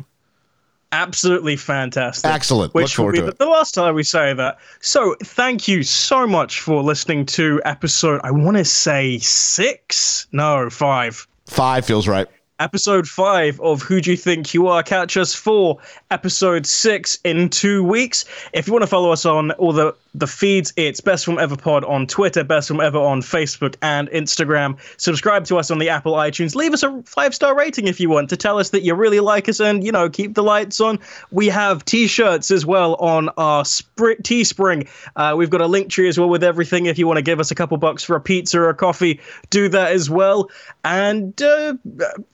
Absolutely 0.93 1.57
fantastic. 1.57 2.29
Excellent. 2.31 2.73
Which 2.73 2.83
Look 2.83 2.89
will 2.91 2.95
forward 2.95 3.11
be 3.13 3.17
to 3.19 3.25
the, 3.25 3.31
it. 3.31 3.37
the 3.39 3.47
last 3.47 3.73
time 3.73 3.95
we 3.95 4.03
say 4.03 4.33
that. 4.33 4.59
So 4.79 5.15
thank 5.23 5.67
you 5.67 5.83
so 5.83 6.25
much 6.25 6.61
for 6.61 6.81
listening 6.81 7.25
to 7.27 7.61
episode. 7.65 8.21
I 8.23 8.31
want 8.31 8.57
to 8.57 8.65
say 8.65 9.17
six. 9.17 10.27
No, 10.31 10.69
five. 10.69 11.27
Five 11.47 11.85
feels 11.85 12.07
right. 12.07 12.27
Episode 12.59 13.07
five 13.07 13.59
of 13.59 13.81
Who 13.81 13.99
Do 13.99 14.11
You 14.11 14.17
Think 14.17 14.53
You 14.53 14.67
Are? 14.67 14.83
Catch 14.83 15.17
us 15.17 15.33
for 15.33 15.79
episode 16.11 16.65
six 16.65 17.17
in 17.23 17.49
two 17.49 17.83
weeks. 17.83 18.23
If 18.53 18.67
you 18.67 18.73
want 18.73 18.83
to 18.83 18.87
follow 18.87 19.11
us 19.11 19.25
on 19.25 19.51
all 19.53 19.73
the 19.73 19.93
the 20.15 20.27
feeds, 20.27 20.71
it's 20.75 21.01
Best 21.01 21.25
Film 21.25 21.39
Ever 21.39 21.57
Pod 21.57 21.83
on 21.85 22.05
Twitter, 22.05 22.43
Best 22.43 22.67
Film 22.67 22.79
Ever 22.81 22.99
on 22.99 23.21
Facebook 23.21 23.75
and 23.81 24.07
Instagram. 24.09 24.77
Subscribe 24.97 25.45
to 25.45 25.57
us 25.57 25.71
on 25.71 25.79
the 25.79 25.89
Apple 25.89 26.13
iTunes. 26.13 26.53
Leave 26.55 26.73
us 26.73 26.83
a 26.83 27.01
five 27.03 27.33
star 27.33 27.55
rating 27.57 27.87
if 27.87 27.99
you 27.99 28.09
want 28.09 28.29
to 28.29 28.37
tell 28.37 28.59
us 28.59 28.69
that 28.69 28.81
you 28.83 28.93
really 28.93 29.19
like 29.19 29.49
us 29.49 29.59
and 29.59 29.83
you 29.83 29.91
know 29.91 30.09
keep 30.09 30.35
the 30.35 30.43
lights 30.43 30.79
on. 30.79 30.99
We 31.31 31.47
have 31.47 31.83
t-shirts 31.85 32.51
as 32.51 32.65
well 32.65 32.95
on 32.95 33.29
our 33.37 33.63
Spr- 33.63 34.21
Teespring. 34.21 34.87
Uh, 35.15 35.33
we've 35.37 35.49
got 35.49 35.61
a 35.61 35.67
link 35.67 35.89
tree 35.89 36.07
as 36.07 36.19
well 36.19 36.29
with 36.29 36.43
everything. 36.43 36.85
If 36.85 36.97
you 36.99 37.07
want 37.07 37.17
to 37.17 37.23
give 37.23 37.39
us 37.39 37.49
a 37.51 37.55
couple 37.55 37.77
bucks 37.77 38.03
for 38.03 38.15
a 38.15 38.21
pizza 38.21 38.59
or 38.59 38.69
a 38.69 38.75
coffee, 38.75 39.19
do 39.49 39.67
that 39.69 39.91
as 39.93 40.09
well. 40.09 40.49
And 40.83 41.41
uh, 41.41 41.73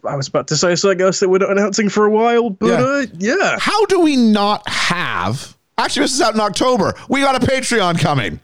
I 0.08 0.16
was 0.16 0.28
about 0.28 0.48
to 0.50 0.58
say 0.58 0.76
something 0.76 1.02
else 1.02 1.20
that 1.22 1.30
we're 1.30 1.38
not 1.38 1.52
announcing 1.52 1.90
for 1.90 2.06
a 2.06 2.10
while, 2.12 2.50
but 2.50 2.68
Yeah. 2.68 2.84
uh, 2.84 3.06
yeah. 3.18 3.58
How 3.60 3.86
do 3.86 4.00
we 4.02 4.16
not 4.16 4.68
have? 4.68 5.56
Actually, 5.80 6.04
this 6.04 6.14
is 6.14 6.22
out 6.22 6.34
in 6.34 6.42
October. 6.42 6.94
We 7.08 7.22
got 7.22 7.42
a 7.42 7.46
Patreon 7.46 8.00
coming. 8.00 8.42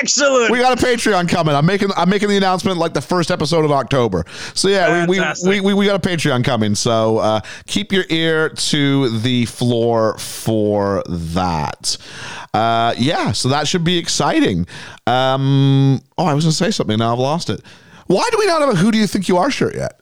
Excellent. 0.00 0.50
We 0.50 0.58
got 0.58 0.80
a 0.80 0.84
Patreon 0.84 1.28
coming. 1.28 1.54
I'm 1.54 1.66
making 1.66 1.90
I'm 1.96 2.08
making 2.08 2.28
the 2.28 2.36
announcement 2.36 2.78
like 2.78 2.92
the 2.92 3.00
first 3.00 3.30
episode 3.30 3.64
of 3.64 3.70
October. 3.70 4.24
So 4.54 4.68
yeah, 4.68 5.06
we, 5.06 5.20
we, 5.44 5.60
we 5.60 5.74
we 5.74 5.86
got 5.86 6.04
a 6.04 6.08
Patreon 6.08 6.44
coming. 6.44 6.74
So 6.74 7.18
uh, 7.18 7.40
keep 7.66 7.92
your 7.92 8.04
ear 8.08 8.48
to 8.48 9.18
the 9.20 9.44
floor 9.46 10.18
for 10.18 11.02
that. 11.08 11.96
Uh, 12.52 12.94
yeah, 12.98 13.32
so 13.32 13.48
that 13.48 13.66
should 13.68 13.84
be 13.84 13.98
exciting. 13.98 14.66
Um, 15.06 16.00
oh, 16.18 16.26
I 16.26 16.34
was 16.34 16.44
gonna 16.44 16.52
say 16.52 16.70
something. 16.70 16.98
Now 16.98 17.12
I've 17.12 17.18
lost 17.18 17.48
it. 17.48 17.60
Why 18.06 18.28
do 18.30 18.38
we 18.38 18.46
not 18.46 18.60
have 18.60 18.70
a 18.70 18.76
"Who 18.76 18.90
do 18.90 18.98
you 18.98 19.06
think 19.06 19.28
you 19.28 19.36
are" 19.36 19.50
shirt 19.50 19.74
yet? 19.74 20.00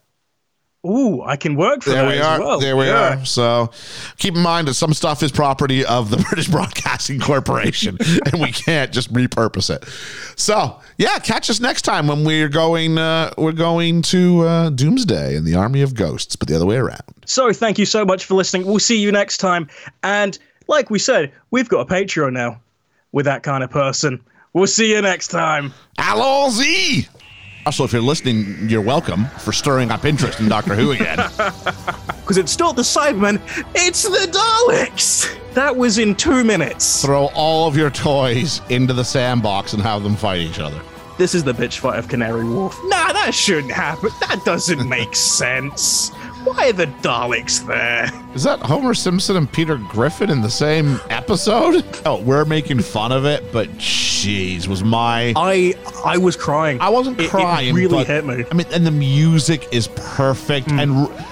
Ooh, 0.86 1.20
I 1.22 1.36
can 1.36 1.56
work 1.56 1.82
for 1.82 1.90
There 1.90 2.02
that 2.04 2.08
we 2.08 2.18
as 2.18 2.26
are. 2.26 2.40
well. 2.40 2.58
There 2.58 2.74
we 2.74 2.86
Yeah. 2.86 3.20
are. 3.20 3.24
So 3.26 3.70
keep 4.16 4.34
in 4.34 4.40
mind 4.40 4.66
that 4.66 4.74
some 4.74 4.94
stuff 4.94 5.22
is 5.22 5.30
property 5.30 5.84
of 5.84 6.08
the 6.10 6.16
British 6.28 6.48
Broadcasting 6.48 7.20
Corporation 7.20 7.98
and 8.32 8.40
we 8.40 8.50
can't 8.50 8.90
just 8.90 9.12
repurpose 9.12 9.68
it. 9.68 9.84
So 10.36 10.80
yeah, 10.96 11.18
catch 11.18 11.50
us 11.50 11.60
next 11.60 11.82
time 11.82 12.06
when 12.06 12.24
we're 12.24 12.48
going 12.48 12.96
uh, 12.96 13.30
we're 13.36 13.52
going 13.52 14.00
to 14.02 14.40
uh, 14.46 14.70
Doomsday 14.70 15.36
and 15.36 15.46
the 15.46 15.54
Army 15.54 15.82
of 15.82 15.94
Ghosts, 15.94 16.34
but 16.34 16.48
the 16.48 16.56
other 16.56 16.66
way 16.66 16.76
around. 16.76 17.02
So 17.26 17.52
thank 17.52 17.78
you 17.78 17.84
so 17.84 18.06
much 18.06 18.24
for 18.24 18.32
listening. 18.34 18.64
We'll 18.66 18.78
see 18.78 18.98
you 18.98 19.12
next 19.12 19.36
time. 19.36 19.68
And 20.02 20.38
like 20.66 20.88
we 20.88 20.98
said, 20.98 21.30
we've 21.50 21.68
got 21.68 21.80
a 21.80 21.84
Patreon 21.94 22.32
now 22.32 22.58
with 23.12 23.26
that 23.26 23.42
kind 23.42 23.62
of 23.62 23.70
person. 23.70 24.18
We'll 24.54 24.66
see 24.66 24.92
you 24.94 25.02
next 25.02 25.28
time. 25.28 25.74
Allons-y! 25.98 27.06
Also, 27.66 27.84
if 27.84 27.92
you're 27.92 28.00
listening, 28.02 28.56
you're 28.68 28.80
welcome 28.80 29.26
for 29.38 29.52
stirring 29.52 29.90
up 29.90 30.04
interest 30.04 30.40
in 30.40 30.48
Doctor 30.48 30.74
Who 30.74 30.92
again. 30.92 31.18
Because 32.30 32.38
it's 32.38 32.58
not 32.60 32.76
the 32.76 32.82
Cybermen, 32.82 33.40
it's 33.74 34.04
the 34.04 34.30
Daleks! 34.30 35.36
That 35.54 35.74
was 35.76 35.98
in 35.98 36.14
two 36.14 36.44
minutes. 36.44 37.02
Throw 37.02 37.26
all 37.34 37.66
of 37.66 37.76
your 37.76 37.90
toys 37.90 38.60
into 38.68 38.92
the 38.92 39.02
sandbox 39.02 39.72
and 39.72 39.82
have 39.82 40.04
them 40.04 40.14
fight 40.14 40.38
each 40.38 40.60
other. 40.60 40.80
This 41.18 41.34
is 41.34 41.42
the 41.42 41.52
bitch 41.52 41.78
fight 41.78 41.98
of 41.98 42.06
Canary 42.06 42.44
Wharf. 42.44 42.78
Nah, 42.84 43.12
that 43.12 43.34
shouldn't 43.34 43.72
happen. 43.72 44.10
That 44.20 44.44
doesn't 44.44 44.88
make 44.88 45.16
sense. 45.16 46.12
Why 46.44 46.68
are 46.68 46.72
the 46.72 46.86
Daleks 46.86 47.66
there? 47.66 48.10
Is 48.34 48.44
that 48.44 48.60
Homer 48.60 48.94
Simpson 48.94 49.36
and 49.36 49.50
Peter 49.52 49.76
Griffin 49.76 50.30
in 50.30 50.40
the 50.40 50.50
same 50.50 50.98
episode? 51.10 51.84
Oh, 52.06 52.20
we're 52.22 52.44
making 52.44 52.80
fun 52.80 53.12
of 53.12 53.24
it, 53.26 53.52
but 53.52 53.68
jeez, 53.78 54.66
was 54.66 54.82
my 54.82 55.32
I 55.36 55.74
I 56.04 56.16
was 56.18 56.36
crying. 56.36 56.80
I 56.80 56.88
wasn't 56.88 57.20
It- 57.20 57.24
it 57.24 57.30
crying. 57.30 57.74
really 57.74 57.88
but- 57.98 58.06
hit 58.06 58.24
me. 58.24 58.44
I 58.50 58.54
mean, 58.54 58.66
and 58.72 58.86
the 58.86 58.90
music 58.90 59.68
is 59.72 59.88
perfect, 59.96 60.68
mm. 60.68 60.80
and 60.82 60.92
r- 61.08 61.26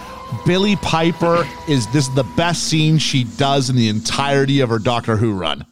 Billie 0.44 0.76
Piper 0.76 1.47
is 1.68 1.86
this 1.93 2.06
is 2.09 2.14
the 2.14 2.24
best 2.36 2.64
scene 2.64 2.98
she 2.98 3.24
does 3.24 3.70
in 3.70 3.76
the 3.76 3.89
entirety 3.89 4.60
of 4.60 4.68
her 4.68 4.78
Doctor 4.78 5.16
Who 5.16 5.32
run. 5.32 5.64